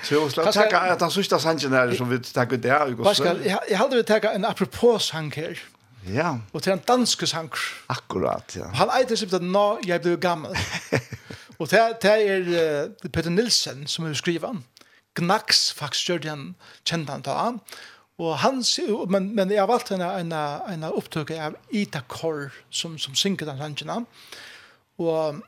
Så 0.06 0.20
skal 0.30 0.52
takke 0.54 0.80
at 0.94 1.02
han 1.02 1.12
sørste 1.12 1.40
sangen 1.42 1.74
her 1.74 1.94
som 1.98 2.10
vi 2.12 2.20
takker 2.22 2.60
det 2.62 2.98
Pascal, 3.04 3.42
Jeg 3.42 3.78
hadde 3.78 3.98
vi 3.98 4.04
takket 4.04 4.36
en 4.36 4.46
apropos 4.46 5.10
sang 5.10 5.34
her. 5.34 5.58
Ja. 6.06 6.36
Og 6.54 6.62
til 6.62 6.74
en 6.74 6.84
dansk 6.88 7.28
sang. 7.28 7.50
Akkurat, 7.90 8.56
ja. 8.56 8.68
Han 8.78 8.92
eiter 8.94 9.18
simpelthen 9.18 9.50
«Nå, 9.52 9.80
jeg 9.86 10.02
ble 10.02 10.18
gammel». 10.22 10.54
og 11.60 11.72
det, 11.72 11.82
det 12.02 12.14
er 12.36 12.86
uh, 12.86 13.10
Peter 13.10 13.30
Nilsen 13.34 13.88
som 13.88 14.06
er 14.06 14.14
skriven. 14.14 14.62
Gnax 15.16 15.72
faktisk 15.74 16.10
gjør 16.10 16.24
den 16.28 16.48
kjent 16.86 17.10
han 17.10 17.26
da. 17.26 17.52
Og 18.18 18.38
han 18.38 18.64
men 19.10 19.36
men 19.36 19.52
jeg 19.52 19.60
har 19.60 19.68
valgt 19.68 19.92
en 19.92 20.02
en 20.02 20.32
en 20.34 20.84
opptøk 20.84 21.32
av 21.32 21.56
Ita 21.72 22.02
Kor 22.08 22.52
som 22.70 22.98
som 22.98 23.16
synker 23.16 23.46
den 23.46 23.58
sangen. 23.58 24.08
Og 24.98 25.42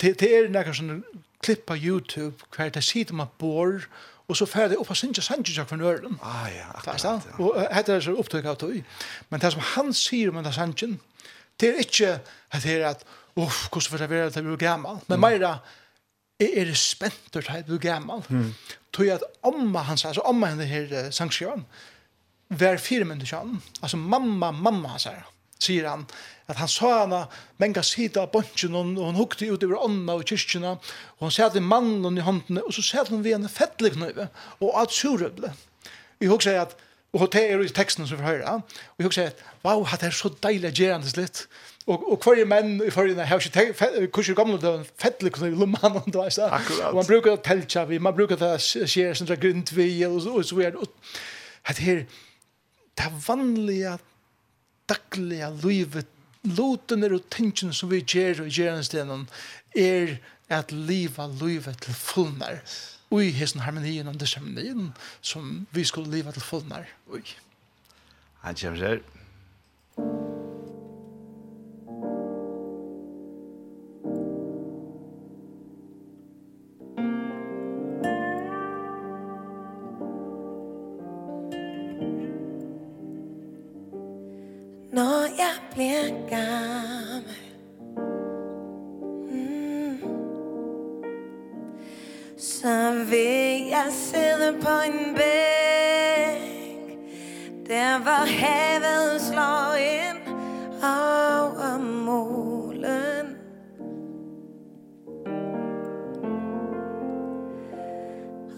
det 0.00 0.20
det 0.20 0.36
er 0.36 0.48
noen 0.48 0.74
sånne 0.74 1.02
klipp 1.42 1.66
på 1.66 1.76
Youtube 1.76 2.34
hver 2.56 2.70
det 2.70 2.84
sitter 2.84 3.14
man 3.14 3.28
bor 3.38 3.86
og 4.28 4.36
så 4.36 4.46
fer 4.46 4.60
färdig 4.60 4.76
upp 4.76 4.86
på 4.86 4.94
synja 4.94 5.22
synja 5.22 5.64
från 5.64 5.80
ölen. 5.80 6.18
Ah 6.22 6.48
ja, 6.56 6.64
akkurat. 6.74 7.04
Ja. 7.04 7.44
Och 7.44 7.74
hade 7.74 7.96
er 7.96 8.00
så 8.00 8.10
upptag 8.10 8.46
av 8.46 8.56
det. 8.56 8.84
Men 9.28 9.40
det 9.40 9.52
som 9.52 9.60
han 9.60 9.94
sier 9.94 10.28
om 10.28 10.44
den 10.44 10.52
sangen, 10.52 11.00
det 11.60 11.68
er 11.68 11.78
ikke 11.78 12.20
at 12.50 12.62
det 12.62 12.72
er 12.72 12.88
at, 12.88 13.04
uff, 13.36 13.68
hur 13.74 13.80
ska 13.80 13.96
det 13.96 14.12
at 14.12 14.36
jeg 14.36 14.44
blir 14.44 14.56
gammel? 14.56 15.00
Men 15.06 15.20
meira, 15.20 15.58
jeg 16.40 16.50
er 16.56 16.74
spent 16.74 17.32
til 17.32 17.38
at 17.38 17.54
jeg 17.54 17.64
blir 17.64 17.78
gammel. 17.78 18.22
Mm. 18.28 18.54
Tror 18.92 19.06
jag 19.06 19.14
att 19.14 19.22
omma 19.42 19.82
hans 19.82 20.04
altså 20.04 20.20
omma 20.20 20.46
henne 20.46 20.64
här 20.64 21.10
sangskrivaren 21.10 21.64
var 22.48 22.76
fyra 22.76 23.04
människan, 23.04 23.62
Altså 23.80 23.96
mamma, 23.96 24.52
mamma 24.52 24.98
så 24.98 25.08
här, 25.08 25.24
Sier 25.58 25.88
han, 25.88 26.06
at 26.46 26.56
han 26.56 26.68
sa 26.68 27.00
henne, 27.00 27.26
mänga 27.56 27.82
sida 27.82 28.22
av 28.22 28.30
bunchen, 28.30 28.74
og 28.74 29.06
hun 29.06 29.16
hukte 29.18 29.46
ut 29.46 29.64
over 29.64 29.80
ånda 29.82 30.14
og 30.14 30.24
kyrkjorna, 30.24 30.76
og 31.18 31.24
hun 31.26 31.34
satt 31.34 31.56
i 31.56 31.60
mannen 31.60 32.18
i 32.18 32.22
hånden, 32.22 32.60
og 32.62 32.72
så 32.72 32.82
satt 32.82 33.10
hun 33.10 33.24
ved 33.24 33.34
henne 33.34 33.50
fettelig 33.50 33.96
knøyve, 33.96 34.28
og 34.60 34.78
allt 34.78 34.94
surøble. 34.94 35.50
Vi 36.20 36.30
husker 36.30 36.60
at, 36.60 36.76
og 37.12 37.32
det 37.32 37.50
är 37.52 37.64
i 37.64 37.68
teksten 37.68 38.06
som 38.06 38.18
vi 38.18 38.24
hör, 38.24 38.46
og 38.46 38.62
vi 38.98 39.04
husker 39.04 39.22
at, 39.22 39.42
wow, 39.64 39.84
det 39.84 40.06
er 40.06 40.10
så 40.10 40.28
deilig 40.42 40.74
gerandes 40.74 41.16
litt. 41.16 41.48
og 41.88 42.04
og 42.12 42.24
hver 42.24 42.44
menn 42.44 42.82
i 42.84 42.90
forrige, 42.92 43.16
forna 43.16 43.24
hevur 43.24 44.02
ikki 44.02 44.10
kussu 44.12 44.34
gamla 44.36 44.58
døn 44.60 44.84
fettlig 45.00 45.32
kunnu 45.32 45.56
lumman 45.56 45.96
og 45.96 46.04
det 46.06 46.14
tað 46.14 46.30
så. 46.36 46.48
Og 46.90 46.98
man 47.00 47.08
brúkar 47.08 47.38
telja 47.44 47.84
við, 47.88 48.02
man 48.04 48.16
brúkar 48.16 48.40
tað 48.40 48.58
skera 48.60 49.14
sindra 49.16 49.38
grund 49.40 49.72
við 49.72 50.04
og 50.10 50.20
so 50.22 50.34
og 50.36 50.44
so 50.44 50.60
er 50.60 50.76
at 51.68 51.80
her 51.84 52.04
det 52.98 53.10
vanlige, 53.26 53.98
daglige 54.88 55.50
livet, 55.62 56.06
lotene 56.48 57.10
og 57.14 57.24
tingene 57.30 57.74
som 57.74 57.90
vi 57.92 58.02
gjør 58.02 58.44
og 58.44 58.52
gjør 58.52 58.78
en 58.78 59.26
er 59.76 60.18
at 60.48 60.72
liva 60.72 61.26
livet 61.40 61.80
til 61.84 61.94
fullnar. 61.94 62.62
Ui, 63.10 63.30
hesten 63.32 63.64
harmonien 63.64 64.08
og 64.08 64.18
disharmonien 64.20 64.92
som 65.20 65.66
vi 65.72 65.84
skulle 65.84 66.12
liva 66.12 66.32
til 66.32 66.44
fullnar. 66.44 66.88
Ui. 67.12 67.22
Han 68.44 68.54
kommer 68.54 68.86
her. 68.86 70.27
Så 92.62 93.04
vil 93.10 93.66
jeg 93.68 93.86
sidde 93.90 94.58
på 94.60 94.68
en 94.86 95.14
bæk. 95.14 96.98
Der 97.68 98.04
var 98.04 98.26
havet 98.26 99.20
slår 99.20 99.74
ind 99.74 100.36
over 100.82 101.78
molen. 101.78 103.36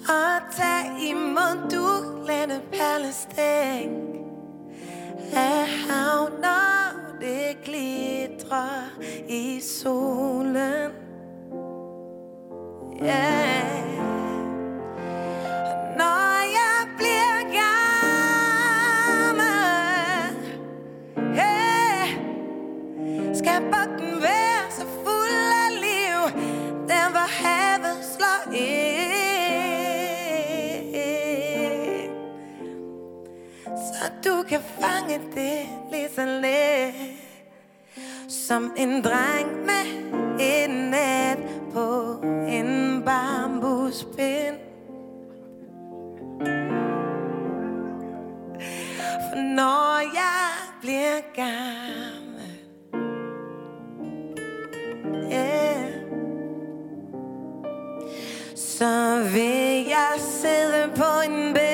Og 0.08 0.56
tag 0.56 1.08
imod 1.10 1.70
du 1.70 1.86
lette 2.26 2.60
perlestik 2.72 3.90
Af 5.32 5.66
hav 5.68 6.30
når 6.40 7.18
det 7.20 7.56
glitrer 7.64 9.00
i 9.28 9.60
solen. 9.60 10.90
Yeah 13.02 13.49
væsentlig 36.20 37.16
Som 38.28 38.72
en 38.76 39.02
dreng 39.02 39.64
med 39.64 39.86
en 40.40 40.70
net 40.90 41.38
på 41.72 42.20
en 42.48 43.02
bambuspind. 43.04 44.56
For 49.30 49.54
når 49.54 50.00
jeg 50.14 50.50
bliver 50.80 51.20
gammel 51.34 52.52
Yeah 55.32 55.92
Så 58.56 59.22
vil 59.32 59.86
jeg 59.88 60.14
sidde 60.18 60.90
på 60.96 61.20
en 61.26 61.54
bænk 61.54 61.64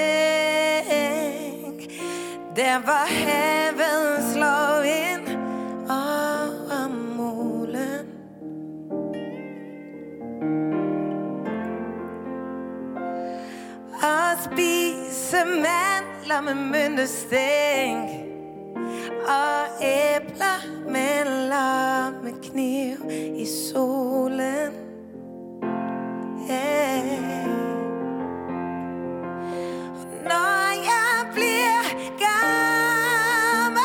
Der 2.56 2.86
var 2.86 3.06
her 3.08 3.65
mandler 15.46 16.40
med 16.40 16.54
myndestænk 16.54 18.10
Og 19.28 19.82
æbler 19.82 20.90
med 20.90 21.16
med 22.22 22.50
kniv 22.50 23.10
i 23.36 23.46
solen. 23.72 24.72
Yeah. 26.50 27.46
Når 30.24 30.70
jeg 30.90 31.32
bliver 31.32 31.84
gammel 32.24 33.82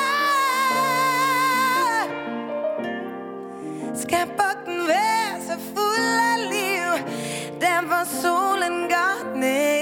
Skal 3.96 4.28
bugten 4.28 4.88
være 4.88 5.42
så 5.48 5.56
fuld 5.74 6.18
af 6.34 6.40
liv. 6.50 6.92
Der 7.62 7.82
hvor 7.88 8.06
solen 8.22 8.90
går 8.90 9.36
ned. 9.36 9.81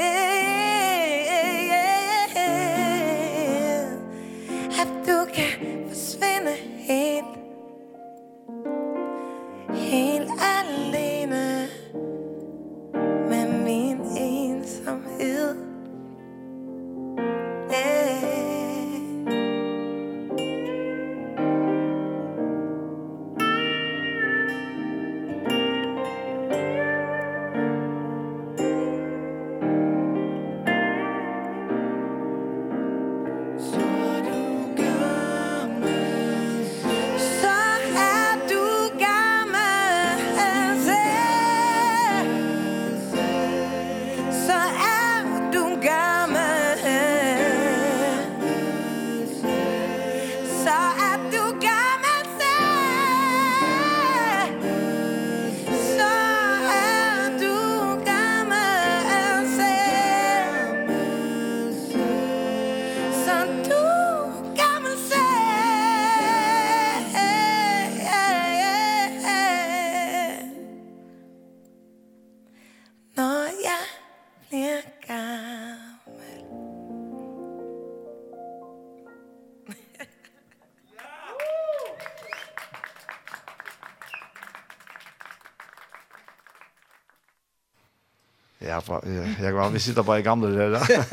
jag 89.49 89.55
var 89.55 89.69
vi 89.69 89.80
sitter 89.80 90.03
bara 90.03 90.19
i 90.19 90.21
gamla 90.21 90.47
där. 90.49 91.05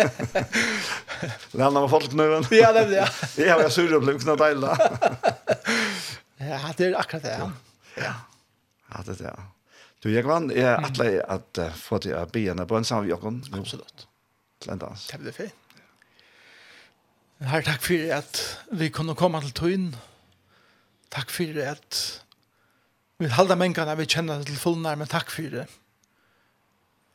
Lämna 1.56 1.80
mig 1.80 1.88
folk 1.90 2.12
nu. 2.12 2.22
Ja, 2.50 2.72
det 2.72 2.96
ja. 2.96 3.08
Det 3.36 3.46
Ja, 3.46 3.60
jag 3.62 3.72
sur 3.72 3.94
och 3.94 4.02
blev 4.02 4.18
knappt 4.18 4.42
illa. 4.52 4.78
Ja, 6.36 6.60
det 6.76 6.84
är 6.84 6.94
akkurat 6.94 7.22
det. 7.22 7.36
Ja. 7.38 7.52
Ja, 7.94 8.14
ja 8.92 9.02
det 9.06 9.20
är 9.20 9.24
det. 9.24 9.36
Du, 10.00 10.12
jag 10.12 10.22
vann 10.22 10.50
är 10.50 10.74
att 10.84 10.96
lägga 10.96 11.24
att 11.24 11.58
få 11.74 11.98
till 11.98 12.14
att 12.14 12.32
be 12.32 12.40
en 12.40 12.66
bönsam 12.66 12.98
Absolutt. 13.12 13.24
också. 13.24 13.58
Absolut. 13.60 14.06
Ländans. 14.66 15.06
Det 15.12 15.18
blir 15.18 15.32
fint. 15.32 15.54
Herre, 17.40 17.62
takk 17.62 17.82
for 17.84 18.12
at 18.16 18.38
vi 18.72 18.88
kunne 18.88 19.14
komme 19.14 19.40
til 19.44 19.52
tøyen. 19.52 19.90
Takk 21.12 21.30
for 21.30 21.58
at 21.60 21.98
vi 23.20 23.28
halda 23.28 23.56
mengene 23.60 23.96
vi 23.98 24.06
kjenner 24.08 24.44
til 24.44 24.56
fullnær, 24.56 24.96
men 24.96 25.10
takk 25.10 25.28
for 25.30 25.52
det 25.52 25.66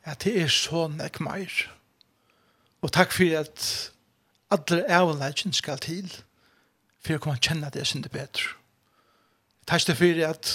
at 0.04 0.24
det 0.24 0.34
er 0.42 0.50
så 0.50 0.88
nek 0.90 1.20
meir. 1.20 1.52
Og 2.82 2.92
takk 2.92 3.12
for 3.14 3.38
at 3.38 3.66
alle 4.50 4.84
avleggen 4.90 5.54
skal 5.54 5.78
til 5.78 6.10
for 7.02 7.16
å 7.16 7.22
kunne 7.22 7.42
kjenne 7.42 7.70
det 7.74 7.86
sin 7.86 8.02
det 8.02 8.12
bedre. 8.14 8.54
Takk 9.66 9.94
for 9.96 10.24
at 10.26 10.52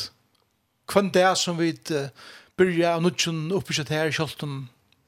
kvann 0.88 1.12
det 1.16 1.28
som 1.40 1.60
vi 1.60 1.72
uh, 1.92 2.10
byrja 2.58 2.96
av 2.96 3.04
nudgen 3.04 3.52
oppbyrset 3.56 3.92
her, 3.92 4.10
i 4.10 4.16
kjolten 4.16 4.68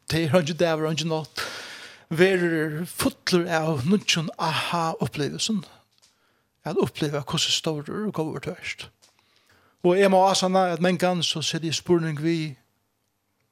det 0.09 0.25
er 0.25 0.39
ikke 0.41 0.55
det, 0.57 0.71
det 0.79 0.91
ikke 0.91 1.09
nått, 1.09 1.41
verer 2.09 2.85
fotler 2.89 3.45
av 3.53 3.85
nudgen 3.85 4.31
aha-opplevelsen. 4.41 5.61
At 6.65 6.79
oppleva 6.81 7.21
hvordan 7.21 7.53
stårer 7.53 8.07
og 8.07 8.13
går 8.13 8.31
over 8.31 8.39
tørst. 8.39 8.89
Og 9.83 9.99
jeg 9.99 10.11
må 10.11 10.19
asana 10.27 10.73
at 10.73 10.81
menn 10.83 10.97
gans 10.99 11.29
så 11.31 11.43
sier 11.45 11.63
jeg 11.63 11.77
spurning 11.77 12.17
vi 12.19 12.57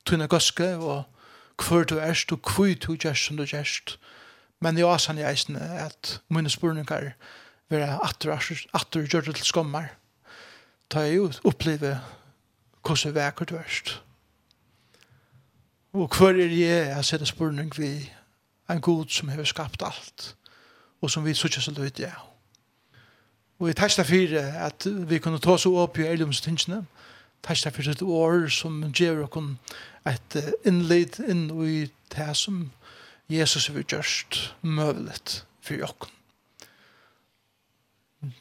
tunne 0.08 0.28
goske 0.32 0.72
og 0.78 1.04
hver 1.68 1.84
du 1.90 1.98
erst, 2.00 2.32
og 2.32 2.40
hvor 2.56 2.74
du 2.88 2.96
gjerst 2.96 3.28
som 3.28 3.38
du 3.38 3.46
gjerst. 3.46 4.00
Men 4.62 4.78
jeg 4.78 4.86
også 4.86 5.12
han 5.14 5.22
i 5.22 5.28
eisen 5.28 5.56
at 5.56 6.22
mine 6.30 6.50
spørninger 6.50 7.12
være 7.70 8.00
atter, 8.04 8.34
atter 8.74 9.08
gjør 9.08 9.22
det 9.22 9.36
til 9.36 9.46
skommar 9.46 9.92
ta 10.90 11.04
jeg 11.04 11.18
jo 11.18 11.32
opplever 11.44 12.00
hvordan 12.86 13.16
vekker 13.16 13.46
du 13.46 13.56
erst. 13.58 14.02
Og 15.94 16.08
hver 16.18 16.30
er 16.30 16.54
jeg, 16.54 16.88
jeg 16.88 17.06
ser 17.06 17.18
det 17.18 17.78
vi 17.78 18.12
en 18.70 18.82
god 18.82 19.06
som 19.10 19.30
har 19.30 19.44
skapt 19.44 19.84
alt, 19.84 20.36
og 21.02 21.12
som 21.12 21.26
vi 21.26 21.34
sutja 21.34 21.62
så 21.62 21.72
løyt 21.72 22.00
jeg. 22.00 22.14
Og 23.60 23.68
vi 23.68 23.74
tæsta 23.74 24.04
fyrir 24.04 24.42
at 24.42 24.88
vi 25.10 25.20
kunne 25.20 25.40
ta 25.40 25.52
oss 25.52 25.66
opp 25.66 25.98
i 25.98 26.06
eilumstingsene, 26.08 26.86
tæsta 27.44 27.70
fyrir 27.70 27.92
et 27.92 28.02
år 28.02 28.48
som 28.48 28.84
gjør 28.92 29.24
okkur 29.24 29.56
et 30.08 30.38
innleid 30.68 31.20
inn 31.28 31.50
i 31.64 31.88
det 32.14 32.30
som 32.40 32.68
Jesus 33.32 33.68
har 33.68 33.82
gjort 33.84 34.40
møvelet 34.62 35.42
for 35.62 35.76
jokken. 35.80 36.14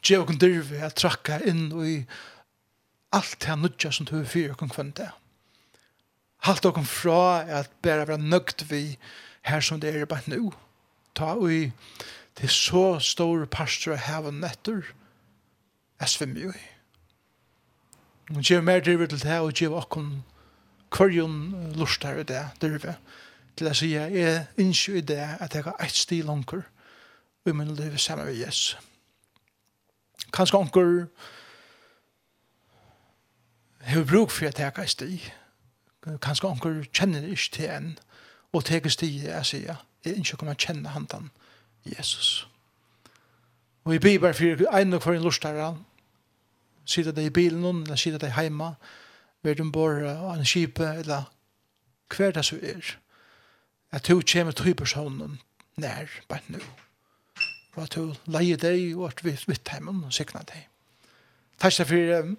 Gje 0.01 0.19
okken 0.23 0.39
dyrve 0.41 0.79
er 0.81 0.95
trakka 0.95 1.39
inn 1.45 1.69
i 1.83 1.97
alt 3.15 3.39
det 3.43 3.57
nudja 3.59 3.91
som 3.93 4.07
du 4.07 4.17
er 4.19 4.29
fyrir 4.29 4.55
okken 4.55 4.71
kvann 4.73 4.93
det. 4.97 5.09
Halt 6.47 6.65
okken 6.65 6.87
fra 6.87 7.43
at 7.59 7.71
bæra 7.83 8.07
vera 8.07 8.21
nøgt 8.21 8.65
vi 8.71 8.97
her 9.47 9.61
som 9.61 9.79
det 9.79 9.93
er 9.95 10.05
bare 10.09 10.27
nu. 10.27 10.53
Ta 11.15 11.35
ui 11.35 11.71
til 12.37 12.49
så 12.49 12.99
store 13.01 13.47
pastor 13.47 13.95
av 13.95 14.03
heaven 14.05 14.43
etter 14.45 14.83
er 15.99 16.09
svimmer 16.11 16.47
jo 16.47 16.51
i. 16.53 16.65
Og 18.35 18.43
gjev 18.43 18.63
mer 18.63 18.83
dyrve 18.83 19.07
til 19.07 19.23
det 19.23 19.39
og 19.39 19.55
gjev 19.55 19.75
okken 19.77 20.11
Korjon 20.89 21.73
lustar 21.75 22.19
i 22.19 22.23
det, 22.23 22.43
dyrve, 22.61 22.95
til 23.57 23.67
å 23.67 23.73
si 23.75 23.93
at 23.97 24.13
jeg 24.13 24.45
innskyr 24.61 24.99
i 25.01 25.05
det 25.05 25.23
at 25.39 25.55
jeg 25.55 25.65
har 25.65 25.79
eit 25.83 25.95
stil 25.97 26.29
onker 26.29 26.61
i 27.47 27.53
min 27.55 27.75
liv 27.75 27.97
sammen 27.97 28.25
med 28.25 28.37
Jesus. 28.37 28.77
Kanskje 30.33 30.57
onker 30.57 31.07
har 33.87 34.03
bruk 34.03 34.31
for 34.31 34.47
at 34.47 34.59
jeg 34.59 34.71
har 34.75 34.83
eit 34.83 34.93
stil. 34.93 35.19
Kanskje 36.21 36.47
onker 36.47 36.83
kjenner 36.93 37.25
ikke 37.25 37.51
til 37.51 37.71
en 37.71 37.91
og 38.53 38.65
teker 38.65 38.89
stil 38.89 39.23
jeg 39.27 39.45
sier 39.45 39.75
jeg 40.05 40.15
innskyr 40.15 40.39
kommer 40.39 40.55
å 40.55 40.61
kjenne 40.61 40.93
hantan 40.93 41.31
Jesus. 41.87 42.47
Og 43.87 43.95
i 43.95 43.99
Bibelen 44.03 44.35
for 44.35 44.77
en 44.79 44.93
og 44.93 45.03
for 45.03 45.15
en 45.15 45.23
lustar 45.23 45.59
han, 45.59 45.81
sier 46.87 47.11
det 47.11 47.25
i 47.27 47.33
bilen, 47.33 47.83
eller 47.83 47.99
sier 47.99 48.17
det 48.19 48.33
heima, 48.35 48.73
og 48.75 49.06
ved 49.47 49.63
en 49.63 49.71
bor 49.71 50.03
av 50.03 50.35
en 50.35 50.45
kjipe, 50.45 50.85
eller 51.01 51.29
hver 52.11 52.35
det 52.35 52.45
så 52.45 52.59
er. 52.59 52.97
At 53.91 54.07
du 54.07 54.19
kommer 54.21 54.51
til 54.51 54.75
personen 54.75 55.39
nær, 55.79 56.11
bare 56.27 56.43
nå. 56.51 56.59
Og 57.77 57.83
at 57.83 57.95
du 57.95 58.13
leier 58.25 58.59
deg, 58.59 58.97
og 58.97 59.11
at 59.11 59.23
vi 59.23 59.37
vitt 59.47 59.71
hjemme 59.71 60.05
og 60.05 60.13
sikner 60.13 60.43
deg. 60.49 60.67
Takk 61.61 61.73
for 61.87 62.35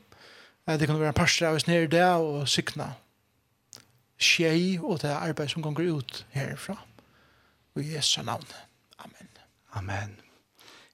at 0.69 0.81
det 0.81 0.89
kunne 0.89 1.01
være 1.01 1.15
en 1.15 1.17
parster 1.17 1.49
av 1.49 1.57
oss 1.57 1.67
nere 1.67 1.89
der 1.89 2.21
og 2.21 2.49
sikna 2.49 2.93
skjei 4.19 4.79
og 4.83 5.01
det 5.03 5.15
arbeid 5.15 5.49
som 5.49 5.63
kommer 5.63 5.87
ut 5.87 6.25
herfra. 6.35 6.77
Og 7.75 7.83
i 7.83 7.95
Jesu 7.95 8.23
navn. 8.23 8.47
Amen. 8.99 9.29
Amen. 9.73 10.17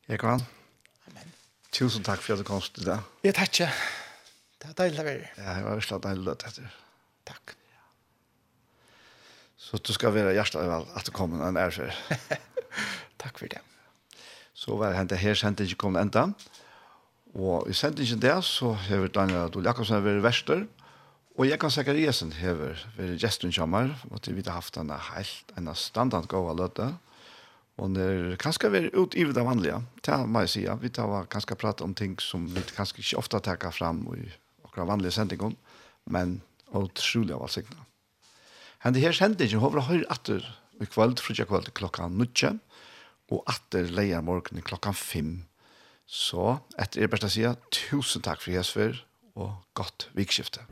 Jeg 0.09 0.20
kan. 0.20 0.45
Amen. 1.09 1.32
Tusen 1.73 2.05
takk 2.05 2.23
for 2.23 2.36
at 2.36 2.45
du 2.45 2.45
kom 2.45 2.61
til 2.61 2.85
deg. 2.93 3.01
Jeg 3.24 3.35
takker. 3.35 3.73
Det 4.65 4.70
er 4.73 4.77
deilig 4.78 5.03
å 5.03 5.05
være. 5.05 5.28
Ja, 5.36 5.55
jeg 5.59 5.65
var 5.66 5.77
virkelig 5.77 6.01
deilig 6.07 6.23
å 6.24 6.35
være. 6.41 6.70
Takk. 7.28 7.55
Så 9.61 9.81
du 9.85 9.93
skal 9.93 10.15
være 10.16 10.32
hjertelig 10.32 10.70
vel 10.70 10.86
at 10.97 11.05
du 11.05 11.12
kommer 11.12 11.45
en 11.45 11.59
ærfer. 11.61 11.93
Takk 13.23 13.41
for 13.43 13.53
det. 13.53 13.61
Så 14.57 14.78
var 14.81 14.95
det 14.95 15.03
hentet 15.03 15.20
her, 15.20 15.36
sendte 15.36 15.66
ikke 15.69 15.82
kommet 15.85 16.07
enda. 16.07 16.31
Og 17.36 17.69
i 17.69 17.77
sendte 17.77 18.07
ikke 18.07 18.23
det, 18.24 18.39
så 18.49 18.73
har 18.86 19.05
Daniel 19.12 19.51
Adol 19.51 19.69
Jakobsen 19.69 20.01
vært 20.01 20.24
verster, 20.24 20.65
og 21.35 21.49
jeg 21.49 21.59
kan 21.61 21.73
sikkert 21.74 21.99
gjesen 21.99 22.31
har 22.39 22.55
vært 22.57 23.19
gesten 23.20 23.53
kommer, 23.53 23.91
og 24.09 24.23
til 24.23 24.36
vi 24.39 24.45
har 24.47 24.61
haft 24.61 24.78
en 24.78 24.93
helt 24.95 25.57
en 25.59 25.73
standard 25.77 26.28
gode 26.31 26.55
løte, 26.61 26.93
og 27.77 27.97
det 27.97 28.07
er 28.07 28.39
kanskje 28.39 28.70
vært 28.70 28.95
ut 28.95 29.16
i 29.19 29.27
det 29.27 29.45
vanlige, 29.45 29.81
det 30.07 30.20
må 30.31 30.45
jeg 30.45 30.53
si, 30.53 30.62
vi 30.78 30.93
tar 30.95 31.27
kanskje 31.27 31.59
prate 31.59 31.82
om 31.82 31.95
ting 31.95 32.15
som 32.23 32.47
vi 32.47 32.62
kanskje 32.77 33.03
ikke 33.03 33.19
ofte 33.19 33.43
tar 33.43 33.70
fram 33.74 34.07
i 34.15 34.31
okra 34.74 34.88
vanlige 34.90 35.14
sendingen, 35.14 35.55
men 36.10 36.40
utrolig 36.74 37.30
av 37.30 37.44
alt 37.44 37.51
alsikna. 37.55 37.84
Hende 38.82 39.01
her 39.01 39.14
sendingen 39.14 39.62
hovra 39.62 39.86
høyre 39.86 40.09
atter 40.10 40.42
i 40.82 40.86
kvöld, 40.90 41.22
frutja 41.22 41.46
kvöld 41.46 41.70
klokka 41.78 42.09
nutje, 42.10 42.59
og 43.30 43.44
atter 43.46 43.86
leia 43.94 44.20
morgen 44.20 44.60
klokka 44.62 44.92
fem. 44.92 45.46
Så 46.06 46.59
etter 46.76 47.06
er 47.06 47.12
best 47.12 47.24
å 47.24 47.30
si 47.30 47.46
tusen 47.70 48.24
takk 48.26 48.42
for 48.42 48.52
Jesper, 48.52 48.98
og 49.38 49.55
godt 49.78 50.09
vikskifte. 50.18 50.66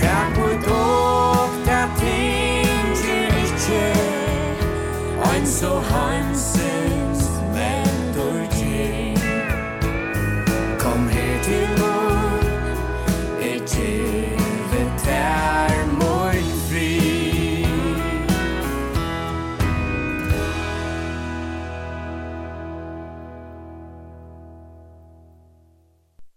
Takk 0.00 0.34
for 0.40 0.56
dokta 0.66 1.84
ting 2.00 2.96
til 3.04 3.38
ikkje, 3.44 3.84
ein 5.28 5.46
so 5.46 5.78
hansen, 5.92 6.61